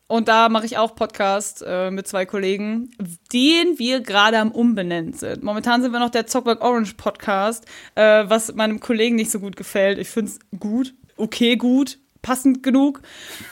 Und 0.09 0.27
da 0.27 0.49
mache 0.49 0.65
ich 0.65 0.75
auch 0.75 0.95
Podcast 0.95 1.63
äh, 1.63 1.91
mit 1.91 2.07
zwei 2.07 2.25
Kollegen, 2.25 2.89
den 3.31 3.77
wir 3.77 4.01
gerade 4.01 4.39
am 4.39 4.51
Umbenennen 4.51 5.13
sind. 5.13 5.43
Momentan 5.43 5.83
sind 5.83 5.91
wir 5.91 5.99
noch 5.99 6.09
der 6.09 6.25
Zockwork 6.25 6.63
Orange 6.63 6.95
Podcast, 6.95 7.67
äh, 7.93 8.23
was 8.27 8.51
meinem 8.55 8.79
Kollegen 8.79 9.15
nicht 9.17 9.29
so 9.29 9.39
gut 9.39 9.55
gefällt. 9.55 9.99
Ich 9.99 10.09
finde 10.09 10.31
es 10.31 10.39
gut, 10.59 10.95
okay 11.15 11.57
gut, 11.57 11.99
passend 12.23 12.63
genug. 12.63 13.03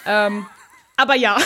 Ähm, 0.08 0.48
aber 0.96 1.14
ja, 1.14 1.38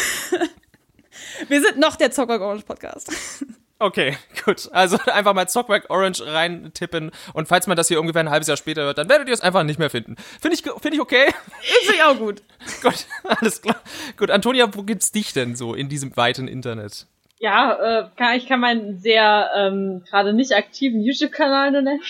wir 1.49 1.61
sind 1.61 1.77
noch 1.77 1.97
der 1.97 2.11
Zockwork 2.11 2.41
Orange 2.41 2.63
Podcast. 2.63 3.11
Okay, 3.81 4.15
gut. 4.45 4.69
Also 4.73 4.97
einfach 5.07 5.33
mal 5.33 5.47
Zockback 5.47 5.89
Orange 5.89 6.23
reintippen 6.25 7.11
und 7.33 7.47
falls 7.47 7.65
man 7.65 7.75
das 7.75 7.87
hier 7.87 7.99
ungefähr 7.99 8.21
ein 8.21 8.29
halbes 8.29 8.47
Jahr 8.47 8.57
später 8.57 8.83
hört, 8.83 8.99
dann 8.99 9.09
werdet 9.09 9.27
ihr 9.27 9.33
es 9.33 9.41
einfach 9.41 9.63
nicht 9.63 9.79
mehr 9.79 9.89
finden. 9.89 10.15
Finde 10.39 10.55
ich, 10.55 10.61
finde 10.61 10.95
ich 10.95 11.01
okay. 11.01 11.25
Finde 11.61 11.95
ich 11.95 12.03
auch 12.03 12.17
gut. 12.17 12.43
gut, 12.81 13.07
alles 13.23 13.61
klar. 13.61 13.81
Gut, 14.17 14.29
Antonia, 14.29 14.73
wo 14.73 14.83
gibt's 14.83 15.11
dich 15.11 15.33
denn 15.33 15.55
so 15.55 15.73
in 15.73 15.89
diesem 15.89 16.15
weiten 16.15 16.47
Internet? 16.47 17.07
ja, 17.39 17.73
äh, 17.73 18.09
kann, 18.17 18.37
ich 18.37 18.47
kann 18.47 18.59
meinen 18.59 18.99
sehr 18.99 19.49
ähm, 19.55 20.03
gerade 20.07 20.31
nicht 20.31 20.55
aktiven 20.55 21.01
YouTube-Kanal 21.01 21.71
nur 21.71 21.81
nennen. 21.81 22.01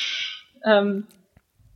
Ähm, 0.65 1.07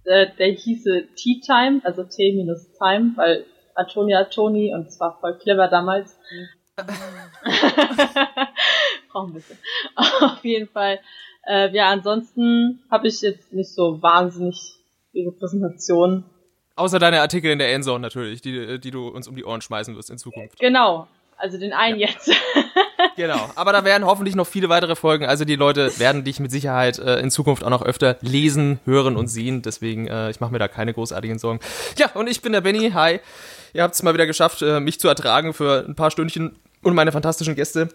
äh, 0.03 0.27
der 0.37 0.47
hieße 0.47 1.07
Tea 1.15 1.39
Time, 1.39 1.79
also 1.85 2.03
T-Time, 2.03 3.13
weil 3.15 3.45
Antonia 3.73 4.25
Toni 4.25 4.73
und 4.73 4.87
es 4.87 4.99
war 4.99 5.17
voll 5.21 5.37
clever 5.37 5.69
damals. 5.69 6.19
Braucht 9.11 9.29
ein 9.29 9.33
bisschen. 9.33 9.57
Auf 9.95 10.43
jeden 10.43 10.67
Fall. 10.67 10.99
Äh, 11.47 11.73
ja, 11.75 11.89
ansonsten 11.89 12.83
habe 12.91 13.07
ich 13.07 13.21
jetzt 13.21 13.53
nicht 13.53 13.73
so 13.73 14.01
wahnsinnig 14.01 14.75
viele 15.11 15.31
Präsentationen. 15.31 16.25
Außer 16.75 16.99
deine 16.99 17.21
Artikel 17.21 17.51
in 17.51 17.59
der 17.59 17.73
Endzone 17.73 17.99
natürlich, 17.99 18.41
die, 18.41 18.79
die 18.79 18.91
du 18.91 19.07
uns 19.07 19.27
um 19.27 19.35
die 19.35 19.45
Ohren 19.45 19.61
schmeißen 19.61 19.95
wirst 19.95 20.09
in 20.09 20.17
Zukunft. 20.17 20.59
Genau. 20.59 21.07
Also 21.37 21.57
den 21.57 21.71
einen 21.73 21.99
jetzt. 21.99 22.31
Genau. 23.15 23.49
Aber 23.55 23.71
da 23.71 23.85
werden 23.85 24.05
hoffentlich 24.05 24.35
noch 24.35 24.47
viele 24.47 24.69
weitere 24.69 24.95
Folgen. 24.95 25.25
Also 25.25 25.45
die 25.45 25.55
Leute 25.55 25.97
werden 25.99 26.23
dich 26.23 26.39
mit 26.39 26.51
Sicherheit 26.51 26.99
äh, 26.99 27.19
in 27.19 27.31
Zukunft 27.31 27.63
auch 27.63 27.69
noch 27.69 27.81
öfter 27.81 28.17
lesen, 28.21 28.79
hören 28.85 29.15
und 29.15 29.27
sehen. 29.27 29.61
Deswegen, 29.61 30.07
äh, 30.07 30.29
ich 30.29 30.39
mache 30.39 30.51
mir 30.51 30.59
da 30.59 30.67
keine 30.67 30.93
großartigen 30.93 31.39
Sorgen. 31.39 31.59
Ja, 31.97 32.11
und 32.13 32.27
ich 32.27 32.41
bin 32.41 32.51
der 32.51 32.61
Benny. 32.61 32.91
Hi. 32.91 33.19
Ihr 33.73 33.83
habt 33.83 33.95
es 33.95 34.03
mal 34.03 34.13
wieder 34.13 34.25
geschafft, 34.25 34.61
äh, 34.61 34.79
mich 34.79 34.99
zu 34.99 35.07
ertragen 35.07 35.53
für 35.53 35.85
ein 35.87 35.95
paar 35.95 36.11
Stündchen 36.11 36.55
und 36.81 36.93
meine 36.93 37.11
fantastischen 37.11 37.55
Gäste. 37.55 37.89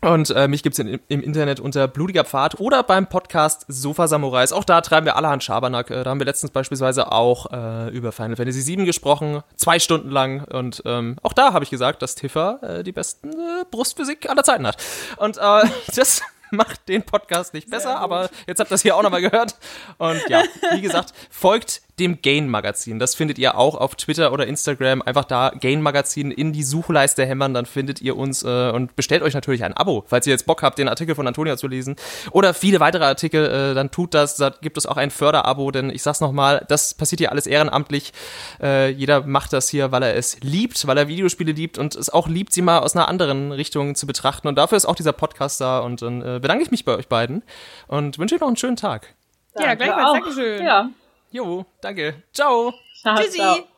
Und 0.00 0.30
äh, 0.30 0.48
mich 0.48 0.62
gibt's 0.62 0.78
in, 0.78 1.00
im 1.08 1.22
Internet 1.22 1.60
unter 1.60 1.88
Blutiger 1.88 2.24
Pfad 2.24 2.60
oder 2.60 2.82
beim 2.82 3.08
Podcast 3.08 3.64
Sofa 3.68 4.06
Samurais. 4.06 4.52
Auch 4.52 4.64
da 4.64 4.82
treiben 4.82 5.06
wir 5.06 5.16
allerhand 5.16 5.42
Schabernack. 5.42 5.90
Äh, 5.90 6.04
da 6.04 6.10
haben 6.10 6.20
wir 6.20 6.26
letztens 6.26 6.50
beispielsweise 6.52 7.10
auch 7.10 7.50
äh, 7.52 7.88
über 7.88 8.12
Final 8.12 8.36
Fantasy 8.36 8.66
VII 8.66 8.84
gesprochen, 8.84 9.42
zwei 9.56 9.78
Stunden 9.78 10.10
lang. 10.10 10.44
Und 10.44 10.82
ähm, 10.84 11.16
auch 11.22 11.32
da 11.32 11.54
habe 11.54 11.64
ich 11.64 11.70
gesagt, 11.70 12.02
dass 12.02 12.14
Tifa 12.14 12.58
äh, 12.62 12.84
die 12.84 12.92
besten 12.92 13.30
äh, 13.32 13.64
Brustphysik 13.70 14.28
aller 14.28 14.44
Zeiten 14.44 14.66
hat. 14.66 14.76
Und 15.16 15.38
äh, 15.38 15.62
das 15.96 16.20
macht 16.50 16.88
den 16.88 17.02
Podcast 17.02 17.54
nicht 17.54 17.70
besser, 17.70 17.98
aber 17.98 18.28
jetzt 18.46 18.60
habt 18.60 18.70
ihr 18.70 18.74
das 18.74 18.82
hier 18.82 18.96
auch 18.96 19.02
nochmal 19.02 19.22
gehört. 19.22 19.56
Und 19.98 20.20
ja, 20.28 20.42
wie 20.72 20.82
gesagt, 20.82 21.12
folgt 21.30 21.82
dem 21.98 22.20
Gain-Magazin. 22.22 22.98
Das 22.98 23.14
findet 23.14 23.38
ihr 23.38 23.56
auch 23.56 23.76
auf 23.76 23.94
Twitter 23.94 24.32
oder 24.32 24.46
Instagram. 24.46 25.02
Einfach 25.02 25.24
da 25.24 25.50
Gain-Magazin 25.50 26.30
in 26.30 26.52
die 26.52 26.64
Suchleiste 26.64 27.24
hämmern, 27.24 27.54
dann 27.54 27.66
findet 27.66 28.00
ihr 28.00 28.16
uns 28.16 28.42
äh, 28.42 28.70
und 28.70 28.96
bestellt 28.96 29.22
euch 29.22 29.34
natürlich 29.34 29.62
ein 29.62 29.74
Abo, 29.74 30.04
falls 30.06 30.26
ihr 30.26 30.32
jetzt 30.32 30.46
Bock 30.46 30.62
habt, 30.62 30.78
den 30.78 30.88
Artikel 30.88 31.14
von 31.14 31.26
Antonia 31.26 31.56
zu 31.56 31.68
lesen. 31.68 31.96
Oder 32.32 32.52
viele 32.52 32.80
weitere 32.80 33.04
Artikel, 33.04 33.46
äh, 33.46 33.74
dann 33.74 33.90
tut 33.90 34.14
das. 34.14 34.36
Da 34.36 34.50
gibt 34.60 34.76
es 34.76 34.86
auch 34.86 34.96
ein 34.96 35.10
Förderabo, 35.10 35.70
denn 35.70 35.90
ich 35.90 36.02
sag's 36.02 36.20
nochmal, 36.20 36.64
das 36.68 36.94
passiert 36.94 37.20
hier 37.20 37.30
alles 37.30 37.46
ehrenamtlich. 37.46 38.12
Äh, 38.60 38.90
jeder 38.90 39.22
macht 39.22 39.52
das 39.52 39.68
hier, 39.68 39.92
weil 39.92 40.02
er 40.02 40.16
es 40.16 40.40
liebt, 40.40 40.86
weil 40.86 40.98
er 40.98 41.06
Videospiele 41.06 41.52
liebt 41.52 41.78
und 41.78 41.94
es 41.94 42.10
auch 42.10 42.28
liebt, 42.28 42.52
sie 42.52 42.62
mal 42.62 42.80
aus 42.80 42.96
einer 42.96 43.08
anderen 43.08 43.52
Richtung 43.52 43.94
zu 43.94 44.06
betrachten. 44.06 44.48
Und 44.48 44.56
dafür 44.56 44.76
ist 44.76 44.86
auch 44.86 44.96
dieser 44.96 45.12
Podcast 45.12 45.60
da. 45.60 45.78
Und 45.78 46.02
dann 46.02 46.22
äh, 46.22 46.40
bedanke 46.40 46.64
ich 46.64 46.70
mich 46.72 46.84
bei 46.84 46.96
euch 46.96 47.08
beiden 47.08 47.42
und 47.86 48.18
wünsche 48.18 48.34
euch 48.34 48.40
noch 48.40 48.48
einen 48.48 48.56
schönen 48.56 48.76
Tag. 48.76 49.14
Ja, 49.54 49.74
Danke 49.74 49.84
gleichfalls. 49.84 50.12
Dankeschön. 50.12 50.64
Ja. 50.64 50.90
Jo, 51.34 51.64
danke. 51.82 52.22
Ciao. 52.32 52.72
Ciao, 53.02 53.16
Tschüssi. 53.16 53.38
ciao. 53.38 53.73